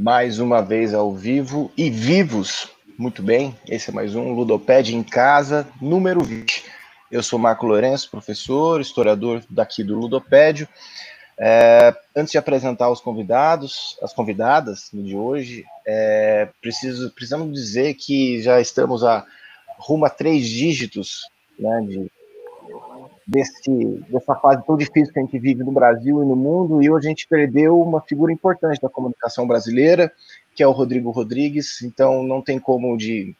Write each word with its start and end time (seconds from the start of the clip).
mais 0.00 0.38
uma 0.38 0.62
vez 0.62 0.94
ao 0.94 1.14
vivo 1.14 1.70
e 1.76 1.90
vivos. 1.90 2.70
Muito 2.96 3.22
bem, 3.22 3.54
esse 3.68 3.90
é 3.90 3.92
mais 3.92 4.14
um 4.14 4.32
Ludoped 4.32 4.96
em 4.96 5.02
Casa, 5.02 5.68
número 5.78 6.24
20. 6.24 6.64
Eu 7.12 7.22
sou 7.22 7.38
Marco 7.38 7.66
Lourenço, 7.66 8.10
professor, 8.10 8.80
historiador 8.80 9.44
daqui 9.50 9.84
do 9.84 9.94
Ludopédio. 9.94 10.66
É, 11.38 11.94
antes 12.16 12.32
de 12.32 12.38
apresentar 12.38 12.90
os 12.90 12.98
convidados, 12.98 13.98
as 14.00 14.14
convidadas 14.14 14.88
de 14.90 15.14
hoje, 15.14 15.66
é, 15.86 16.48
preciso, 16.62 17.10
precisamos 17.10 17.52
dizer 17.52 17.92
que 17.92 18.40
já 18.40 18.58
estamos 18.58 19.04
a 19.04 19.26
rumo 19.78 20.06
a 20.06 20.10
três 20.10 20.48
dígitos 20.48 21.28
né, 21.58 21.78
de, 21.86 22.10
desse, 23.30 24.04
dessa 24.08 24.34
fase 24.34 24.66
tão 24.66 24.76
difícil 24.76 25.12
que 25.12 25.20
a 25.20 25.22
gente 25.22 25.38
vive 25.38 25.62
no 25.62 25.70
Brasil 25.70 26.20
e 26.20 26.26
no 26.26 26.34
mundo, 26.34 26.82
e 26.82 26.90
hoje 26.90 27.06
a 27.06 27.10
gente 27.10 27.28
perdeu 27.28 27.80
uma 27.80 28.00
figura 28.00 28.32
importante 28.32 28.80
da 28.80 28.88
comunicação 28.88 29.46
brasileira, 29.46 30.12
que 30.54 30.64
é 30.64 30.66
o 30.66 30.72
Rodrigo 30.72 31.12
Rodrigues, 31.12 31.80
então 31.82 32.24
não 32.24 32.42
tem 32.42 32.58
como 32.58 32.96
de 32.96 33.34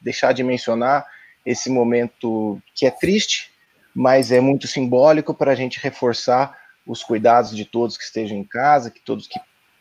deixar 0.00 0.32
de 0.32 0.42
mencionar 0.42 1.04
esse 1.44 1.68
momento 1.68 2.58
que 2.74 2.86
é 2.86 2.90
triste, 2.90 3.50
mas 3.94 4.32
é 4.32 4.40
muito 4.40 4.66
simbólico 4.66 5.34
para 5.34 5.52
a 5.52 5.54
gente 5.54 5.78
reforçar 5.78 6.56
os 6.86 7.02
cuidados 7.02 7.54
de 7.54 7.66
todos 7.66 7.98
que 7.98 8.04
estejam 8.04 8.38
em 8.38 8.44
casa, 8.44 8.90
que 8.90 9.00
todos 9.00 9.26
que, 9.26 9.38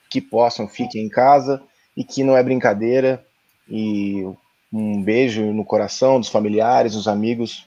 que 0.09 0.19
possam 0.19 0.67
fiquem 0.67 1.05
em 1.05 1.09
casa, 1.09 1.63
e 1.95 2.03
que 2.03 2.21
não 2.21 2.35
é 2.35 2.43
brincadeira, 2.43 3.25
e 3.69 4.27
um 4.73 5.01
beijo 5.01 5.53
no 5.53 5.63
coração 5.63 6.19
dos 6.19 6.27
familiares, 6.27 6.93
dos 6.93 7.07
amigos 7.07 7.65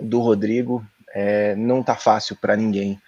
do 0.00 0.20
Rodrigo, 0.20 0.84
é, 1.14 1.54
não 1.54 1.82
tá 1.82 1.96
fácil 1.96 2.36
para 2.36 2.56
ninguém. 2.56 3.00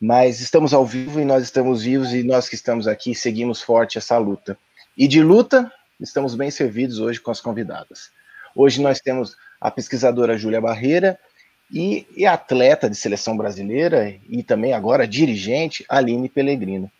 Mas 0.00 0.40
estamos 0.40 0.74
ao 0.74 0.84
vivo 0.84 1.20
e 1.20 1.24
nós 1.24 1.42
estamos 1.42 1.82
vivos 1.82 2.12
e 2.12 2.22
nós 2.22 2.48
que 2.48 2.54
estamos 2.54 2.86
aqui 2.86 3.14
seguimos 3.14 3.62
forte 3.62 3.96
essa 3.96 4.18
luta. 4.18 4.58
E 4.96 5.08
de 5.08 5.22
luta, 5.22 5.72
estamos 6.00 6.34
bem 6.34 6.50
servidos 6.50 6.98
hoje 6.98 7.20
com 7.20 7.30
as 7.30 7.40
convidadas. 7.40 8.10
Hoje 8.54 8.80
nós 8.80 9.00
temos 9.00 9.36
a 9.60 9.70
pesquisadora 9.70 10.36
Júlia 10.36 10.60
Barreira 10.60 11.18
e, 11.70 12.06
e, 12.16 12.26
atleta 12.26 12.88
de 12.88 12.96
seleção 12.96 13.36
brasileira 13.36 14.14
e 14.28 14.42
também 14.42 14.72
agora 14.72 15.06
dirigente 15.06 15.84
Aline 15.88 16.28
Pellegrino. 16.28 16.90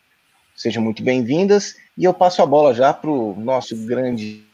Sejam 0.55 0.83
muito 0.83 1.03
bem-vindas 1.03 1.77
e 1.97 2.05
eu 2.05 2.15
passo 2.15 2.43
a 2.43 2.47
bola 2.47 2.75
já 2.75 2.93
para 2.93 3.11
o 3.11 3.39
nosso 3.39 3.77
grande 3.87 4.45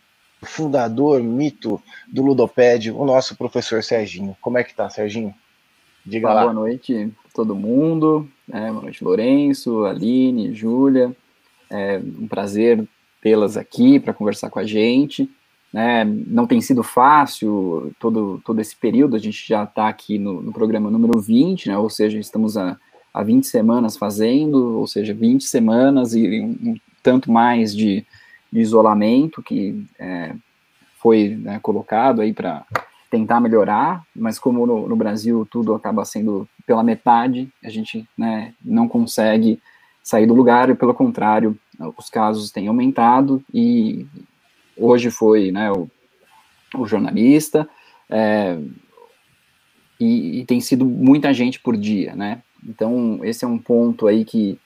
fundador, 0.43 1.23
mito 1.23 1.81
do 2.09 2.23
Ludopédio, 2.23 2.99
o 2.99 3.05
nosso 3.05 3.37
professor 3.37 3.83
Serginho. 3.83 4.37
Como 4.41 4.59
é 4.59 4.65
que 4.65 4.75
tá, 4.75 4.91
Serginho? 4.91 5.35
Diga 6.05 6.29
Boa 6.29 6.35
lá. 6.35 6.43
Boa 6.43 6.55
noite 6.55 7.13
todo 7.35 7.55
mundo. 7.55 8.29
É, 8.51 8.71
boa 8.71 8.83
noite, 8.83 9.03
Lourenço, 9.03 9.85
Aline, 9.85 10.55
Júlia. 10.55 11.15
É 11.71 11.99
um 11.99 12.29
prazer 12.29 12.87
tê-las 13.21 13.57
aqui 13.57 13.99
para 13.99 14.13
conversar 14.13 14.51
com 14.51 14.59
a 14.59 14.65
gente. 14.65 15.31
Né? 15.73 16.05
Não 16.05 16.47
tem 16.47 16.61
sido 16.61 16.83
fácil 16.83 17.93
todo, 17.99 18.43
todo 18.45 18.61
esse 18.61 18.77
período, 18.77 19.17
a 19.17 19.19
gente 19.19 19.47
já 19.49 19.65
está 19.65 19.89
aqui 19.89 20.19
no, 20.19 20.43
no, 20.43 20.53
programa 20.53 20.91
número 20.91 21.19
20, 21.19 21.69
né? 21.69 21.79
ou 21.79 21.89
seja, 21.89 22.19
estamos 22.19 22.59
há, 22.59 22.77
há 23.15 23.23
20 23.23 23.47
semanas 23.47 23.97
fazendo, 23.97 24.79
ou 24.79 24.87
seja, 24.87 25.15
20 25.15 25.45
semanas 25.45 26.15
e 26.15 26.41
um, 26.41 26.73
um 26.73 26.77
tanto 27.03 27.33
mais 27.33 27.75
de, 27.75 28.05
de 28.53 28.61
isolamento 28.61 29.43
que 29.43 29.83
é, 29.99 30.35
foi 30.99 31.39
né, 31.41 31.59
colocado 31.63 32.21
aí 32.21 32.35
para 32.35 32.67
tentar 33.13 33.41
melhorar, 33.41 34.03
mas 34.17 34.39
como 34.39 34.67
no, 34.67 34.89
no, 34.89 34.97
Brasil 34.97 35.47
tudo 35.51 35.75
acaba 35.75 36.03
sendo 36.03 36.49
pela 36.67 36.83
metade, 36.83 37.47
a 37.63 37.69
gente 37.69 38.09
né, 38.17 38.55
não 38.65 38.89
consegue 38.89 39.61
sair 40.03 40.27
do 40.27 40.33
lugar 40.33 40.71
e, 40.71 40.75
pelo 40.75 40.95
contrário, 40.95 41.55
os 41.99 42.09
casos 42.09 42.51
têm 42.51 42.69
aumentado 42.69 43.45
e 43.53 44.07
hoje 44.75 45.11
foi 45.11 45.53
né, 45.53 45.71
o, 45.71 45.91
o 46.75 46.87
jornalista 46.87 47.69
é, 48.09 48.59
e, 50.01 50.41
e, 50.41 50.47
tem 50.47 50.59
sido 50.63 50.87
muita 50.87 51.35
gente 51.35 51.61
por 51.61 51.77
dia, 51.77 52.17
né? 52.17 52.43
Então, 52.67 53.21
esse 53.23 53.45
é 53.45 53.49
um 53.49 53.59
ponto 53.59 54.07
aí 54.07 54.25
que 54.25 54.59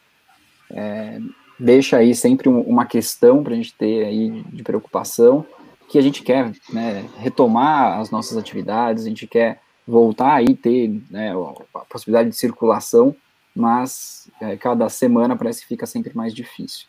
é, 0.71 1.19
deixa 1.59 1.97
aí 1.97 2.15
sempre 2.15 2.49
um, 2.49 2.61
uma 2.61 2.87
questão 2.87 3.43
para 3.43 3.55
a 3.55 3.57
gente 3.57 3.75
ter 3.75 4.05
aí 4.05 4.45
de 4.53 4.63
preocupação, 4.63 5.45
que 5.89 5.99
a 5.99 6.03
gente 6.03 6.23
quer 6.23 6.53
né, 6.73 7.09
retomar 7.19 7.99
as 7.99 8.11
nossas 8.11 8.37
atividades, 8.37 9.05
a 9.05 9.09
gente 9.09 9.27
quer 9.27 9.61
voltar 9.87 10.35
aí 10.35 10.55
ter 10.55 11.01
né, 11.11 11.33
a 11.75 11.81
possibilidade 11.81 12.31
de 12.31 12.37
circulação, 12.37 13.15
mas 13.55 14.29
é, 14.41 14.57
cada 14.57 14.89
semana 14.89 15.37
parece 15.37 15.63
que 15.63 15.69
fica 15.69 15.87
sempre 15.87 16.15
mais 16.15 16.35
difícil. 16.35 16.87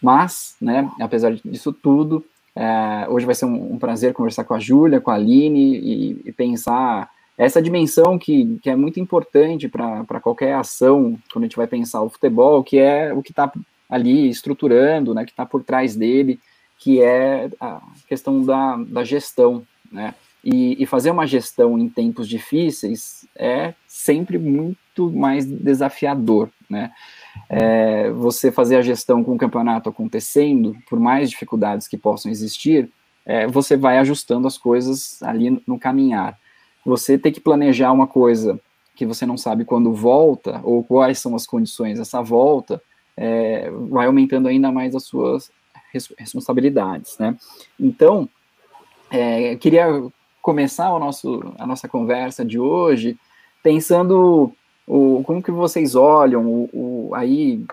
Mas, 0.00 0.56
né, 0.60 0.90
apesar 1.00 1.34
disso 1.34 1.72
tudo, 1.72 2.24
é, 2.54 3.06
hoje 3.08 3.26
vai 3.26 3.34
ser 3.34 3.46
um, 3.46 3.74
um, 3.74 3.78
prazer 3.78 4.12
conversar 4.12 4.44
com 4.44 4.54
a 4.54 4.60
Júlia, 4.60 5.00
com 5.00 5.10
a 5.10 5.14
Aline 5.14 5.76
e, 5.78 6.22
e, 6.26 6.32
pensar 6.32 7.10
essa 7.36 7.60
dimensão 7.60 8.16
que, 8.16 8.58
que 8.62 8.70
é 8.70 8.76
muito 8.76 9.00
importante 9.00 9.68
para 9.68 10.20
qualquer 10.20 10.54
ação, 10.54 11.18
quando 11.32 11.44
a 11.44 11.46
gente 11.46 11.56
vai 11.56 11.66
pensar 11.66 12.02
o 12.02 12.10
futebol, 12.10 12.62
que 12.62 12.78
é 12.78 13.12
o 13.12 13.22
que 13.22 13.32
está 13.32 13.50
ali 13.90 14.28
estruturando, 14.28 15.14
né, 15.14 15.24
que 15.24 15.32
está 15.32 15.44
por 15.44 15.64
trás 15.64 15.96
dele, 15.96 16.38
que 16.84 17.00
é 17.00 17.48
a 17.58 17.80
questão 18.06 18.44
da, 18.44 18.76
da 18.76 19.02
gestão, 19.02 19.66
né? 19.90 20.14
E, 20.44 20.82
e, 20.82 20.84
fazer 20.84 21.10
uma 21.10 21.26
gestão 21.26 21.78
em 21.78 21.88
tempos 21.88 22.28
difíceis 22.28 23.26
é 23.34 23.72
sempre 23.88 24.38
muito 24.38 25.10
mais 25.10 25.46
desafiador, 25.46 26.50
né? 26.68 26.92
É, 27.48 28.10
você 28.10 28.52
fazer 28.52 28.76
a 28.76 28.82
gestão 28.82 29.24
com 29.24 29.34
o 29.34 29.38
campeonato 29.38 29.88
acontecendo, 29.88 30.76
por 30.86 31.00
mais 31.00 31.30
dificuldades 31.30 31.88
que 31.88 31.96
possam 31.96 32.30
existir, 32.30 32.90
é, 33.24 33.46
você 33.46 33.78
vai 33.78 33.96
ajustando 33.96 34.46
as 34.46 34.58
coisas 34.58 35.22
ali 35.22 35.62
no 35.66 35.78
caminhar. 35.78 36.38
Você 36.84 37.16
ter 37.16 37.32
que 37.32 37.40
planejar 37.40 37.92
uma 37.92 38.06
coisa 38.06 38.60
que 38.94 39.06
você 39.06 39.24
não 39.24 39.38
sabe 39.38 39.64
quando 39.64 39.94
volta, 39.94 40.60
ou 40.62 40.84
quais 40.84 41.18
são 41.18 41.34
as 41.34 41.46
condições 41.46 41.98
dessa 41.98 42.20
volta, 42.20 42.82
é, 43.16 43.70
vai 43.88 44.04
aumentando 44.04 44.48
ainda 44.48 44.70
mais 44.70 44.94
as 44.94 45.04
suas 45.04 45.50
responsabilidades, 46.18 47.18
né? 47.18 47.36
Então, 47.78 48.28
é, 49.10 49.56
queria 49.56 49.86
começar 50.42 50.92
o 50.92 50.98
nosso, 50.98 51.54
a 51.58 51.66
nossa 51.66 51.88
conversa 51.88 52.44
de 52.44 52.58
hoje 52.58 53.16
pensando 53.62 54.52
o, 54.86 55.22
como 55.24 55.42
que 55.42 55.50
vocês 55.50 55.94
olham 55.94 56.46
o, 56.46 56.70
o 56.72 57.14
aí, 57.14 57.64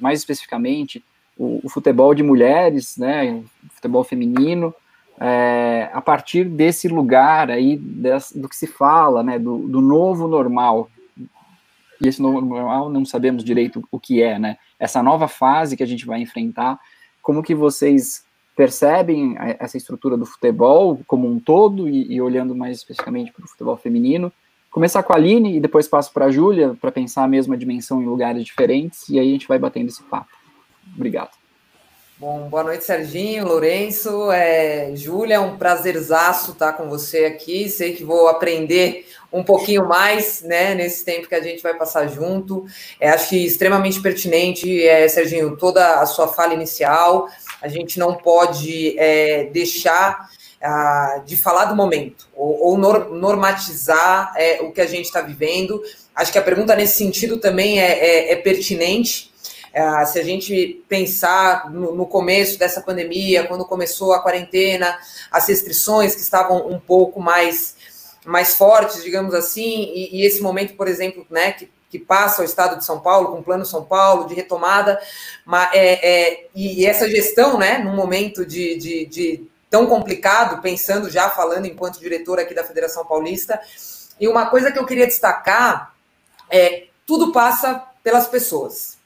mais 0.00 0.18
especificamente, 0.18 1.04
o, 1.38 1.60
o, 1.62 1.68
futebol 1.68 2.14
de 2.14 2.22
mulheres, 2.22 2.96
né, 2.96 3.42
futebol 3.70 4.02
feminino, 4.02 4.74
é, 5.20 5.88
a 5.92 6.00
partir 6.00 6.44
desse 6.44 6.88
lugar 6.88 7.50
aí, 7.50 7.76
desse, 7.76 8.36
do 8.36 8.48
que 8.48 8.56
se 8.56 8.66
fala, 8.66 9.22
né, 9.22 9.38
do, 9.38 9.58
do 9.68 9.80
novo 9.80 10.26
normal, 10.26 10.90
e 12.00 12.08
esse 12.08 12.20
novo 12.20 12.40
normal 12.40 12.90
não 12.90 13.04
sabemos 13.04 13.44
direito 13.44 13.86
o 13.92 14.00
que 14.00 14.20
é, 14.20 14.38
né, 14.38 14.58
essa 14.78 15.02
nova 15.02 15.28
fase 15.28 15.76
que 15.76 15.82
a 15.84 15.86
gente 15.86 16.04
vai 16.04 16.20
enfrentar, 16.20 16.80
como 17.22 17.42
que 17.42 17.54
vocês 17.54 18.24
percebem 18.54 19.36
essa 19.58 19.76
estrutura 19.76 20.16
do 20.16 20.26
futebol 20.26 21.00
como 21.06 21.26
um 21.26 21.40
todo 21.40 21.88
e, 21.88 22.12
e 22.12 22.20
olhando 22.20 22.54
mais 22.54 22.78
especificamente 22.78 23.32
para 23.32 23.44
o 23.44 23.48
futebol 23.48 23.76
feminino. 23.76 24.30
Começar 24.70 25.02
com 25.02 25.12
a 25.12 25.16
Aline 25.16 25.56
e 25.56 25.60
depois 25.60 25.88
passo 25.88 26.12
para 26.12 26.26
a 26.26 26.30
Júlia 26.30 26.76
para 26.80 26.92
pensar 26.92 27.24
a 27.24 27.28
mesma 27.28 27.56
dimensão 27.56 28.02
em 28.02 28.06
lugares 28.06 28.44
diferentes 28.44 29.08
e 29.08 29.18
aí 29.18 29.28
a 29.28 29.32
gente 29.32 29.48
vai 29.48 29.58
batendo 29.58 29.88
esse 29.88 30.02
papo. 30.02 30.30
Obrigado. 30.94 31.41
Bom, 32.22 32.48
boa 32.48 32.62
noite, 32.62 32.84
Serginho, 32.84 33.44
Lourenço, 33.44 34.30
é, 34.30 34.94
Júlia, 34.94 35.40
um 35.40 35.58
prazerzaço 35.58 36.52
estar 36.52 36.74
com 36.74 36.88
você 36.88 37.24
aqui. 37.24 37.68
Sei 37.68 37.96
que 37.96 38.04
vou 38.04 38.28
aprender 38.28 39.08
um 39.32 39.42
pouquinho 39.42 39.88
mais, 39.88 40.40
né, 40.40 40.72
nesse 40.72 41.04
tempo 41.04 41.26
que 41.26 41.34
a 41.34 41.42
gente 41.42 41.60
vai 41.60 41.74
passar 41.74 42.06
junto. 42.06 42.64
É, 43.00 43.10
acho 43.10 43.34
extremamente 43.34 44.00
pertinente, 44.00 44.86
é, 44.86 45.08
Serginho, 45.08 45.56
toda 45.56 46.00
a 46.00 46.06
sua 46.06 46.28
fala 46.28 46.54
inicial. 46.54 47.26
A 47.60 47.66
gente 47.66 47.98
não 47.98 48.14
pode 48.14 48.96
é, 49.00 49.46
deixar 49.46 50.30
ah, 50.62 51.24
de 51.26 51.36
falar 51.36 51.64
do 51.64 51.74
momento 51.74 52.28
ou, 52.36 52.66
ou 52.66 52.78
normatizar 52.78 54.32
é, 54.36 54.62
o 54.62 54.70
que 54.70 54.80
a 54.80 54.86
gente 54.86 55.06
está 55.06 55.22
vivendo. 55.22 55.82
Acho 56.14 56.30
que 56.30 56.38
a 56.38 56.42
pergunta 56.42 56.76
nesse 56.76 56.98
sentido 56.98 57.38
também 57.38 57.80
é, 57.80 57.98
é, 57.98 58.32
é 58.32 58.36
pertinente 58.36 59.31
é, 59.72 60.04
se 60.04 60.18
a 60.18 60.22
gente 60.22 60.84
pensar 60.86 61.70
no, 61.70 61.94
no, 61.94 62.06
começo 62.06 62.58
dessa 62.58 62.82
pandemia, 62.82 63.46
quando 63.46 63.64
começou 63.64 64.12
a 64.12 64.20
quarentena, 64.20 64.98
as 65.30 65.48
restrições 65.48 66.14
que 66.14 66.20
estavam 66.20 66.68
um 66.68 66.78
pouco 66.78 67.20
mais, 67.20 67.74
mais 68.24 68.54
fortes, 68.54 69.02
digamos 69.02 69.32
assim, 69.32 69.90
e, 69.94 70.20
e 70.20 70.26
esse 70.26 70.42
momento, 70.42 70.74
por 70.74 70.88
exemplo, 70.88 71.26
né, 71.30 71.52
que, 71.52 71.70
que 71.88 71.98
passa 71.98 72.42
o 72.42 72.44
Estado 72.44 72.76
de 72.76 72.84
São 72.84 73.00
Paulo, 73.00 73.28
com 73.28 73.38
o 73.38 73.42
Plano 73.42 73.64
São 73.64 73.82
Paulo, 73.82 74.26
de 74.26 74.34
retomada, 74.34 75.00
mas, 75.44 75.70
é, 75.72 76.06
é, 76.06 76.46
e 76.54 76.84
essa 76.84 77.08
gestão, 77.08 77.58
né, 77.58 77.78
num 77.78 77.96
momento 77.96 78.44
de, 78.44 78.76
de, 78.76 79.06
de 79.06 79.50
tão 79.70 79.86
complicado, 79.86 80.60
pensando 80.60 81.08
já, 81.08 81.30
falando 81.30 81.64
enquanto 81.64 81.98
diretor 81.98 82.38
aqui 82.38 82.52
da 82.52 82.62
Federação 82.62 83.06
Paulista, 83.06 83.58
e 84.20 84.28
uma 84.28 84.46
coisa 84.46 84.70
que 84.70 84.78
eu 84.78 84.84
queria 84.84 85.06
destacar 85.06 85.94
é 86.50 86.88
tudo 87.06 87.32
passa 87.32 87.82
pelas 88.02 88.26
pessoas. 88.26 89.00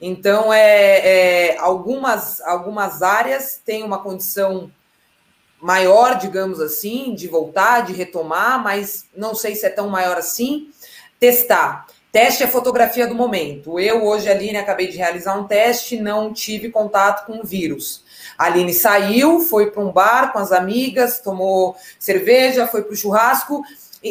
Então, 0.00 0.52
é, 0.52 1.50
é, 1.52 1.58
algumas, 1.58 2.40
algumas 2.40 3.02
áreas 3.02 3.60
têm 3.64 3.82
uma 3.82 4.02
condição 4.02 4.70
maior, 5.60 6.16
digamos 6.16 6.58
assim, 6.58 7.14
de 7.14 7.28
voltar, 7.28 7.84
de 7.84 7.92
retomar, 7.92 8.62
mas 8.62 9.04
não 9.14 9.34
sei 9.34 9.54
se 9.54 9.66
é 9.66 9.70
tão 9.70 9.88
maior 9.88 10.16
assim. 10.16 10.70
Testar. 11.18 11.86
Teste 12.10 12.42
é 12.42 12.46
fotografia 12.46 13.06
do 13.06 13.14
momento. 13.14 13.78
Eu, 13.78 14.04
hoje, 14.04 14.28
Aline, 14.28 14.56
acabei 14.56 14.88
de 14.88 14.96
realizar 14.96 15.38
um 15.38 15.46
teste, 15.46 16.00
não 16.00 16.32
tive 16.32 16.70
contato 16.70 17.26
com 17.26 17.40
o 17.40 17.44
vírus. 17.44 18.02
A 18.36 18.46
Aline 18.46 18.72
saiu, 18.72 19.40
foi 19.40 19.70
para 19.70 19.82
um 19.82 19.92
bar 19.92 20.32
com 20.32 20.38
as 20.38 20.50
amigas, 20.50 21.20
tomou 21.20 21.76
cerveja, 21.98 22.66
foi 22.66 22.82
para 22.82 22.92
o 22.92 22.96
churrasco. 22.96 23.62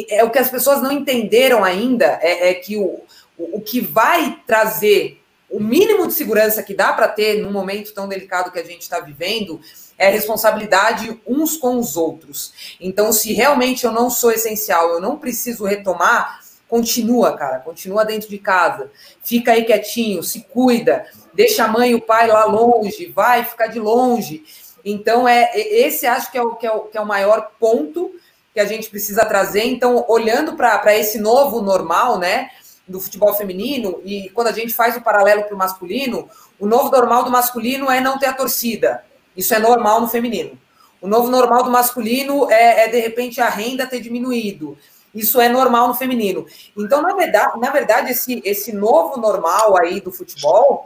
É, 0.08 0.22
o 0.24 0.30
que 0.30 0.38
as 0.38 0.48
pessoas 0.48 0.80
não 0.80 0.92
entenderam 0.92 1.64
ainda 1.64 2.18
é, 2.22 2.50
é 2.50 2.54
que 2.54 2.76
o, 2.76 3.00
o, 3.36 3.58
o 3.58 3.60
que 3.60 3.80
vai 3.80 4.38
trazer 4.46 5.19
o 5.50 5.58
mínimo 5.58 6.06
de 6.06 6.14
segurança 6.14 6.62
que 6.62 6.72
dá 6.72 6.92
para 6.92 7.08
ter 7.08 7.42
num 7.42 7.50
momento 7.50 7.92
tão 7.92 8.08
delicado 8.08 8.52
que 8.52 8.58
a 8.58 8.64
gente 8.64 8.82
está 8.82 9.00
vivendo 9.00 9.60
é 9.98 10.08
responsabilidade 10.08 11.20
uns 11.26 11.56
com 11.56 11.78
os 11.78 11.96
outros. 11.96 12.76
Então, 12.80 13.12
se 13.12 13.32
realmente 13.32 13.84
eu 13.84 13.92
não 13.92 14.08
sou 14.08 14.30
essencial, 14.30 14.90
eu 14.90 15.00
não 15.00 15.18
preciso 15.18 15.64
retomar, 15.64 16.40
continua, 16.68 17.36
cara, 17.36 17.58
continua 17.58 18.04
dentro 18.04 18.28
de 18.28 18.38
casa, 18.38 18.90
fica 19.22 19.52
aí 19.52 19.64
quietinho, 19.64 20.22
se 20.22 20.42
cuida, 20.42 21.04
deixa 21.34 21.64
a 21.64 21.68
mãe 21.68 21.90
e 21.90 21.94
o 21.96 22.00
pai 22.00 22.28
lá 22.28 22.44
longe, 22.44 23.12
vai 23.14 23.44
ficar 23.44 23.66
de 23.66 23.80
longe. 23.80 24.44
Então, 24.84 25.28
é 25.28 25.50
esse 25.54 26.06
acho 26.06 26.30
que 26.30 26.38
é 26.38 26.42
o, 26.42 26.54
que 26.54 26.66
é 26.66 26.72
o, 26.72 26.80
que 26.82 26.96
é 26.96 27.00
o 27.00 27.06
maior 27.06 27.50
ponto 27.58 28.14
que 28.54 28.60
a 28.60 28.64
gente 28.64 28.88
precisa 28.88 29.24
trazer. 29.24 29.64
Então, 29.64 30.04
olhando 30.08 30.54
para 30.54 30.96
esse 30.96 31.18
novo 31.18 31.60
normal, 31.60 32.18
né? 32.18 32.50
Do 32.90 33.00
futebol 33.00 33.32
feminino, 33.34 34.00
e 34.04 34.28
quando 34.30 34.48
a 34.48 34.52
gente 34.52 34.74
faz 34.74 34.96
o 34.96 35.00
paralelo 35.00 35.44
para 35.44 35.54
o 35.54 35.58
masculino, 35.58 36.28
o 36.58 36.66
novo 36.66 36.90
normal 36.90 37.24
do 37.24 37.30
masculino 37.30 37.90
é 37.90 38.00
não 38.00 38.18
ter 38.18 38.26
a 38.26 38.32
torcida. 38.32 39.04
Isso 39.36 39.54
é 39.54 39.58
normal 39.58 40.00
no 40.00 40.08
feminino. 40.08 40.58
O 41.00 41.06
novo 41.06 41.30
normal 41.30 41.62
do 41.62 41.70
masculino 41.70 42.50
é, 42.50 42.84
é 42.84 42.88
de 42.88 42.98
repente, 42.98 43.40
a 43.40 43.48
renda 43.48 43.86
ter 43.86 44.00
diminuído. 44.00 44.76
Isso 45.14 45.40
é 45.40 45.48
normal 45.48 45.88
no 45.88 45.94
feminino. 45.94 46.46
Então, 46.76 47.00
na 47.00 47.14
verdade, 47.14 47.58
na 47.58 47.70
verdade 47.70 48.10
esse, 48.10 48.42
esse 48.44 48.72
novo 48.72 49.20
normal 49.20 49.76
aí 49.78 50.00
do 50.00 50.12
futebol, 50.12 50.84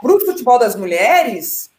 para 0.00 0.12
o 0.12 0.20
futebol 0.20 0.58
das 0.58 0.74
mulheres, 0.74 1.69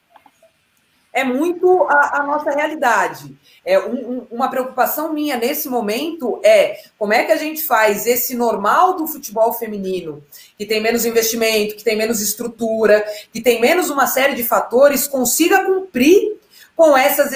é 1.14 1.24
muito 1.24 1.84
a, 1.90 2.22
a 2.22 2.24
nossa 2.24 2.52
realidade. 2.52 3.36
É, 3.66 3.80
um, 3.80 3.94
um, 3.94 4.28
uma 4.32 4.50
preocupação 4.50 5.14
minha 5.14 5.38
nesse 5.38 5.70
momento 5.70 6.40
é 6.44 6.82
como 6.98 7.14
é 7.14 7.24
que 7.24 7.32
a 7.32 7.38
gente 7.38 7.64
faz 7.64 8.08
esse 8.08 8.36
normal 8.36 8.96
do 8.96 9.06
futebol 9.06 9.54
feminino, 9.54 10.24
que 10.58 10.66
tem 10.66 10.82
menos 10.82 11.06
investimento, 11.06 11.76
que 11.76 11.84
tem 11.84 11.96
menos 11.96 12.22
estrutura, 12.22 13.06
que 13.32 13.42
tem 13.42 13.62
menos 13.62 13.90
uma 13.90 14.08
série 14.08 14.34
de 14.34 14.44
fatores, 14.44 15.08
consiga 15.08 15.64
cumprir 15.66 16.40
com 16.76 16.98
essas 16.98 17.32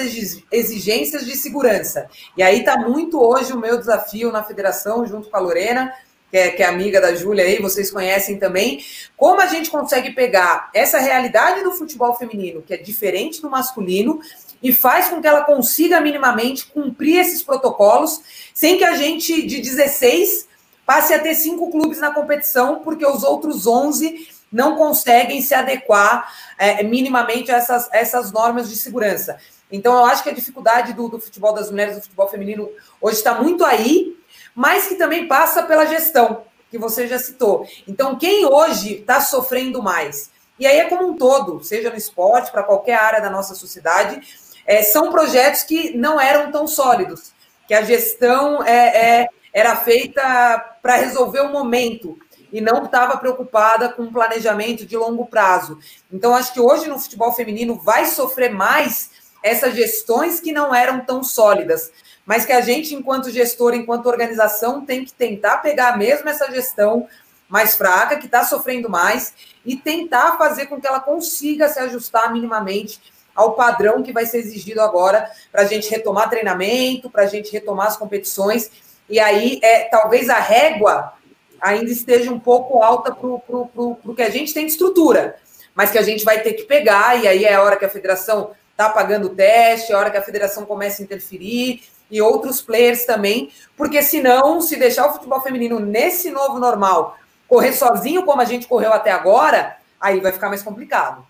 exigências 0.50 1.24
de 1.24 1.36
segurança. 1.36 2.08
E 2.36 2.42
aí 2.42 2.60
está 2.60 2.76
muito 2.78 3.20
hoje 3.22 3.52
o 3.52 3.60
meu 3.60 3.78
desafio 3.78 4.32
na 4.32 4.42
federação, 4.42 5.06
junto 5.06 5.30
com 5.30 5.36
a 5.36 5.40
Lorena, 5.40 5.92
que 6.36 6.38
é, 6.38 6.50
que 6.50 6.62
é 6.62 6.66
amiga 6.66 7.00
da 7.00 7.14
Júlia 7.14 7.44
aí, 7.44 7.58
vocês 7.62 7.90
conhecem 7.90 8.38
também, 8.38 8.84
como 9.16 9.40
a 9.40 9.46
gente 9.46 9.70
consegue 9.70 10.10
pegar 10.10 10.68
essa 10.74 10.98
realidade 10.98 11.62
do 11.62 11.72
futebol 11.72 12.14
feminino, 12.14 12.60
que 12.60 12.74
é 12.74 12.76
diferente 12.76 13.40
do 13.40 13.48
masculino, 13.48 14.20
e 14.62 14.70
faz 14.70 15.08
com 15.08 15.18
que 15.18 15.26
ela 15.26 15.44
consiga 15.44 15.98
minimamente 15.98 16.66
cumprir 16.66 17.20
esses 17.20 17.42
protocolos, 17.42 18.20
sem 18.52 18.76
que 18.76 18.84
a 18.84 18.94
gente, 18.96 19.46
de 19.46 19.62
16, 19.62 20.46
passe 20.84 21.14
a 21.14 21.18
ter 21.18 21.34
cinco 21.34 21.70
clubes 21.70 22.00
na 22.00 22.10
competição, 22.10 22.80
porque 22.80 23.06
os 23.06 23.22
outros 23.22 23.66
11 23.66 24.28
não 24.52 24.76
conseguem 24.76 25.40
se 25.40 25.54
adequar 25.54 26.30
é, 26.58 26.82
minimamente 26.82 27.50
a 27.50 27.56
essas, 27.56 27.88
essas 27.92 28.30
normas 28.30 28.68
de 28.68 28.76
segurança. 28.76 29.38
Então, 29.72 29.94
eu 29.94 30.04
acho 30.04 30.22
que 30.22 30.28
a 30.28 30.34
dificuldade 30.34 30.92
do, 30.92 31.08
do 31.08 31.18
futebol 31.18 31.54
das 31.54 31.70
mulheres, 31.70 31.96
do 31.96 32.02
futebol 32.02 32.28
feminino, 32.28 32.68
hoje 33.00 33.16
está 33.16 33.40
muito 33.40 33.64
aí, 33.64 34.14
mas 34.56 34.88
que 34.88 34.94
também 34.94 35.28
passa 35.28 35.62
pela 35.62 35.84
gestão, 35.84 36.44
que 36.70 36.78
você 36.78 37.06
já 37.06 37.18
citou. 37.18 37.68
Então, 37.86 38.16
quem 38.16 38.46
hoje 38.46 38.94
está 38.94 39.20
sofrendo 39.20 39.82
mais? 39.82 40.30
E 40.58 40.66
aí 40.66 40.78
é 40.78 40.88
como 40.88 41.08
um 41.08 41.16
todo, 41.16 41.62
seja 41.62 41.90
no 41.90 41.96
esporte, 41.96 42.50
para 42.50 42.62
qualquer 42.62 42.94
área 42.94 43.20
da 43.20 43.28
nossa 43.28 43.54
sociedade, 43.54 44.18
é, 44.66 44.82
são 44.82 45.12
projetos 45.12 45.62
que 45.62 45.94
não 45.94 46.18
eram 46.18 46.50
tão 46.50 46.66
sólidos, 46.66 47.34
que 47.68 47.74
a 47.74 47.82
gestão 47.82 48.64
é, 48.64 49.20
é 49.20 49.28
era 49.52 49.74
feita 49.76 50.58
para 50.82 50.96
resolver 50.96 51.40
o 51.40 51.52
momento 51.52 52.18
e 52.52 52.60
não 52.60 52.84
estava 52.84 53.16
preocupada 53.16 53.88
com 53.88 54.12
planejamento 54.12 54.84
de 54.84 54.96
longo 54.96 55.26
prazo. 55.26 55.78
Então, 56.12 56.34
acho 56.34 56.52
que 56.52 56.60
hoje 56.60 56.88
no 56.88 56.98
futebol 56.98 57.32
feminino 57.32 57.78
vai 57.78 58.06
sofrer 58.06 58.50
mais 58.50 59.10
essas 59.42 59.74
gestões 59.74 60.40
que 60.40 60.52
não 60.52 60.74
eram 60.74 61.04
tão 61.04 61.22
sólidas, 61.22 61.90
mas 62.26 62.44
que 62.44 62.52
a 62.52 62.60
gente, 62.60 62.92
enquanto 62.92 63.30
gestor, 63.30 63.72
enquanto 63.72 64.06
organização, 64.06 64.84
tem 64.84 65.04
que 65.04 65.12
tentar 65.12 65.58
pegar 65.58 65.96
mesmo 65.96 66.28
essa 66.28 66.50
gestão 66.50 67.06
mais 67.48 67.76
fraca, 67.76 68.16
que 68.16 68.26
está 68.26 68.42
sofrendo 68.44 68.90
mais, 68.90 69.32
e 69.64 69.76
tentar 69.76 70.36
fazer 70.36 70.66
com 70.66 70.80
que 70.80 70.86
ela 70.86 70.98
consiga 70.98 71.68
se 71.68 71.78
ajustar 71.78 72.32
minimamente 72.32 73.00
ao 73.34 73.52
padrão 73.52 74.02
que 74.02 74.12
vai 74.12 74.26
ser 74.26 74.38
exigido 74.38 74.80
agora 74.80 75.30
para 75.52 75.62
a 75.62 75.66
gente 75.66 75.88
retomar 75.88 76.28
treinamento, 76.28 77.08
para 77.08 77.22
a 77.22 77.26
gente 77.26 77.52
retomar 77.52 77.86
as 77.86 77.96
competições. 77.96 78.70
E 79.08 79.20
aí, 79.20 79.60
é, 79.62 79.84
talvez 79.84 80.28
a 80.28 80.38
régua 80.38 81.12
ainda 81.60 81.90
esteja 81.90 82.32
um 82.32 82.40
pouco 82.40 82.82
alta 82.82 83.14
para 83.14 83.28
o 83.28 84.14
que 84.14 84.22
a 84.22 84.30
gente 84.30 84.52
tem 84.52 84.66
de 84.66 84.72
estrutura, 84.72 85.36
mas 85.74 85.90
que 85.90 85.98
a 85.98 86.02
gente 86.02 86.24
vai 86.24 86.40
ter 86.40 86.54
que 86.54 86.64
pegar, 86.64 87.22
e 87.22 87.28
aí 87.28 87.44
é 87.44 87.54
a 87.54 87.62
hora 87.62 87.76
que 87.76 87.84
a 87.84 87.88
federação 87.88 88.50
está 88.72 88.88
pagando 88.88 89.26
o 89.26 89.34
teste, 89.34 89.92
é 89.92 89.94
a 89.94 89.98
hora 89.98 90.10
que 90.10 90.16
a 90.16 90.22
federação 90.22 90.64
começa 90.64 91.00
a 91.00 91.04
interferir, 91.04 91.82
e 92.10 92.22
outros 92.22 92.60
players 92.60 93.04
também, 93.04 93.50
porque 93.76 94.02
senão, 94.02 94.60
se 94.60 94.76
deixar 94.76 95.08
o 95.08 95.12
futebol 95.14 95.40
feminino 95.40 95.80
nesse 95.80 96.30
novo 96.30 96.58
normal 96.58 97.18
correr 97.48 97.72
sozinho 97.72 98.24
como 98.24 98.42
a 98.42 98.44
gente 98.44 98.66
correu 98.66 98.92
até 98.92 99.10
agora, 99.10 99.76
aí 100.00 100.20
vai 100.20 100.32
ficar 100.32 100.48
mais 100.48 100.62
complicado. 100.62 101.24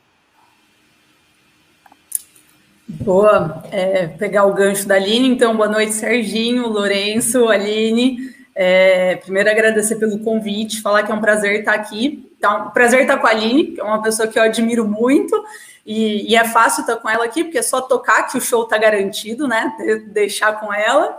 Boa, 2.89 3.65
é, 3.71 4.07
pegar 4.07 4.45
o 4.45 4.55
gancho 4.55 4.87
da 4.87 4.95
Aline, 4.95 5.29
então, 5.29 5.57
boa 5.57 5.69
noite, 5.69 5.93
Serginho, 5.93 6.69
Lourenço, 6.69 7.49
Aline. 7.49 8.19
É, 8.55 9.17
primeiro, 9.17 9.51
agradecer 9.51 9.97
pelo 9.97 10.21
convite, 10.21 10.81
falar 10.81 11.03
que 11.03 11.11
é 11.11 11.15
um 11.15 11.21
prazer 11.21 11.59
estar 11.59 11.75
aqui. 11.75 12.26
Então, 12.39 12.71
prazer 12.71 13.03
estar 13.03 13.19
com 13.19 13.27
a 13.27 13.31
Aline, 13.31 13.73
que 13.73 13.81
é 13.81 13.85
uma 13.85 14.03
pessoa 14.03 14.29
que 14.29 14.39
eu 14.39 14.43
admiro 14.43 14.87
muito, 14.87 15.45
e, 15.85 16.31
e 16.31 16.37
é 16.37 16.45
fácil 16.45 16.83
estar 16.83 16.97
com 16.97 17.09
ela 17.09 17.25
aqui, 17.25 17.45
porque 17.45 17.59
é 17.59 17.63
só 17.63 17.81
tocar 17.81 18.25
que 18.25 18.37
o 18.37 18.41
show 18.41 18.65
está 18.65 18.77
garantido, 18.77 19.47
né? 19.47 19.75
De, 19.79 19.99
deixar 20.01 20.61
com 20.61 20.73
ela. 20.73 21.19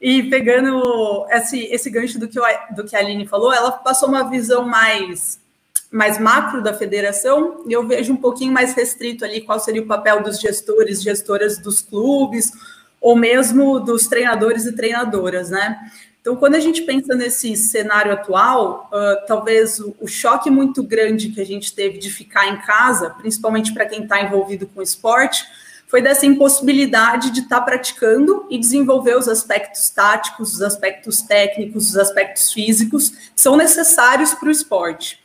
E 0.00 0.24
pegando 0.24 1.26
esse, 1.30 1.64
esse 1.64 1.90
gancho 1.90 2.18
do 2.18 2.28
que, 2.28 2.38
eu, 2.38 2.44
do 2.74 2.84
que 2.84 2.94
a 2.94 3.00
Aline 3.00 3.26
falou, 3.26 3.52
ela 3.52 3.72
passou 3.72 4.08
uma 4.08 4.28
visão 4.28 4.64
mais 4.66 5.44
mais 5.90 6.18
macro 6.18 6.60
da 6.62 6.74
federação, 6.74 7.62
e 7.66 7.72
eu 7.72 7.86
vejo 7.86 8.12
um 8.12 8.16
pouquinho 8.16 8.52
mais 8.52 8.74
restrito 8.74 9.24
ali 9.24 9.40
qual 9.40 9.58
seria 9.60 9.80
o 9.80 9.86
papel 9.86 10.22
dos 10.22 10.40
gestores, 10.40 11.00
gestoras 11.00 11.58
dos 11.58 11.80
clubes, 11.80 12.52
ou 13.00 13.14
mesmo 13.14 13.78
dos 13.78 14.06
treinadores 14.06 14.66
e 14.66 14.74
treinadoras, 14.74 15.48
né? 15.48 15.78
Então, 16.26 16.34
quando 16.34 16.56
a 16.56 16.60
gente 16.60 16.82
pensa 16.82 17.14
nesse 17.14 17.54
cenário 17.54 18.12
atual, 18.12 18.90
uh, 18.92 19.24
talvez 19.28 19.78
o, 19.78 19.94
o, 20.00 20.08
choque 20.08 20.50
muito 20.50 20.82
grande 20.82 21.28
que 21.28 21.40
a 21.40 21.46
gente 21.46 21.72
teve 21.72 21.98
de 21.98 22.10
ficar 22.10 22.48
em 22.48 22.60
casa, 22.62 23.10
principalmente 23.10 23.72
para 23.72 23.86
quem 23.86 24.02
está 24.02 24.20
envolvido 24.20 24.66
com 24.66 24.82
esporte, 24.82 25.46
foi 25.86 26.02
dessa 26.02 26.26
impossibilidade 26.26 27.30
de 27.30 27.42
estar 27.42 27.60
tá 27.60 27.64
praticando 27.64 28.44
e 28.50 28.58
desenvolver 28.58 29.16
os 29.16 29.28
aspectos 29.28 29.88
táticos, 29.88 30.54
os 30.54 30.62
aspectos 30.62 31.22
técnicos, 31.22 31.90
os 31.90 31.96
aspectos 31.96 32.52
físicos 32.52 33.10
que 33.10 33.40
são 33.40 33.56
necessários 33.56 34.34
para 34.34 34.48
o 34.48 34.50
esporte. 34.50 35.20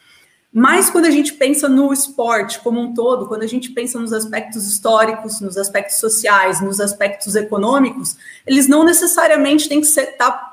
Mas 0.54 0.92
quando 0.92 1.06
a 1.06 1.12
gente 1.12 1.34
pensa 1.34 1.68
no 1.68 1.92
esporte 1.92 2.60
como 2.60 2.80
um 2.80 2.94
todo, 2.94 3.26
quando 3.26 3.42
a 3.42 3.48
gente 3.48 3.72
pensa 3.72 3.98
nos 3.98 4.14
aspectos 4.14 4.68
históricos, 4.68 5.42
nos 5.42 5.58
aspectos 5.58 5.98
sociais, 5.98 6.62
nos 6.62 6.80
aspectos 6.80 7.36
econômicos, 7.36 8.18
eles 8.46 8.68
não 8.68 8.84
necessariamente 8.84 9.68
têm 9.68 9.82
que 9.82 9.88
ser 9.88 10.18
tá, 10.18 10.51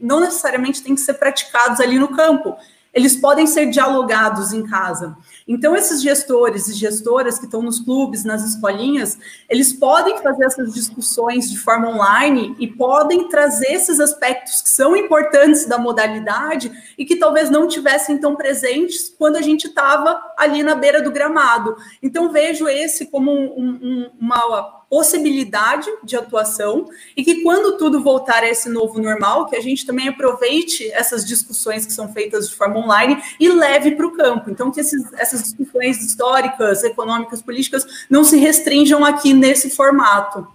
não 0.00 0.20
necessariamente 0.20 0.82
têm 0.82 0.94
que 0.94 1.00
ser 1.00 1.14
praticados 1.14 1.80
ali 1.80 1.98
no 1.98 2.08
campo 2.08 2.56
eles 2.92 3.16
podem 3.16 3.46
ser 3.46 3.66
dialogados 3.66 4.52
em 4.52 4.66
casa. 4.66 5.16
Então, 5.46 5.76
esses 5.76 6.02
gestores 6.02 6.68
e 6.68 6.74
gestoras 6.74 7.38
que 7.38 7.44
estão 7.44 7.62
nos 7.62 7.78
clubes, 7.78 8.24
nas 8.24 8.42
escolinhas, 8.42 9.18
eles 9.48 9.72
podem 9.72 10.18
fazer 10.18 10.44
essas 10.44 10.74
discussões 10.74 11.50
de 11.50 11.58
forma 11.58 11.90
online 11.90 12.56
e 12.58 12.66
podem 12.66 13.28
trazer 13.28 13.72
esses 13.72 14.00
aspectos 14.00 14.62
que 14.62 14.68
são 14.68 14.96
importantes 14.96 15.66
da 15.66 15.78
modalidade 15.78 16.72
e 16.96 17.04
que 17.04 17.16
talvez 17.16 17.50
não 17.50 17.68
tivessem 17.68 18.18
tão 18.18 18.34
presentes 18.34 19.14
quando 19.16 19.36
a 19.36 19.42
gente 19.42 19.68
estava 19.68 20.20
ali 20.36 20.62
na 20.62 20.74
beira 20.74 21.02
do 21.02 21.12
gramado. 21.12 21.76
Então, 22.02 22.32
vejo 22.32 22.68
esse 22.68 23.06
como 23.06 23.30
um, 23.30 23.78
um, 23.80 24.10
uma 24.18 24.77
possibilidade 24.88 25.90
de 26.02 26.16
atuação 26.16 26.88
e 27.16 27.22
que 27.22 27.42
quando 27.42 27.76
tudo 27.76 28.02
voltar 28.02 28.42
a 28.42 28.48
esse 28.48 28.68
novo 28.68 29.00
normal, 29.00 29.46
que 29.46 29.56
a 29.56 29.60
gente 29.60 29.84
também 29.84 30.08
aproveite 30.08 30.90
essas 30.92 31.26
discussões 31.26 31.84
que 31.84 31.92
são 31.92 32.12
feitas 32.12 32.48
de 32.48 32.54
forma 32.54 32.78
online 32.78 33.22
e 33.38 33.48
leve 33.48 33.92
para 33.92 34.06
o 34.06 34.16
campo. 34.16 34.50
Então, 34.50 34.70
que 34.70 34.80
esses, 34.80 35.12
essas 35.14 35.42
discussões 35.42 36.02
históricas, 36.02 36.82
econômicas, 36.84 37.42
políticas 37.42 38.06
não 38.08 38.24
se 38.24 38.38
restringam 38.38 39.04
aqui 39.04 39.34
nesse 39.34 39.70
formato. 39.70 40.46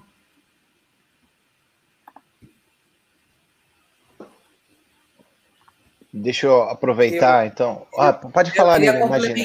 Deixa 6.16 6.46
eu 6.46 6.62
aproveitar, 6.64 7.44
eu, 7.44 7.48
então. 7.48 7.88
Ah, 7.98 8.14
pode 8.14 8.52
falar, 8.52 8.78
Lívia, 8.78 9.04
imagina. 9.04 9.36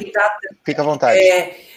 Fica 0.62 0.82
à 0.82 0.84
vontade. 0.84 1.18
É, 1.18 1.67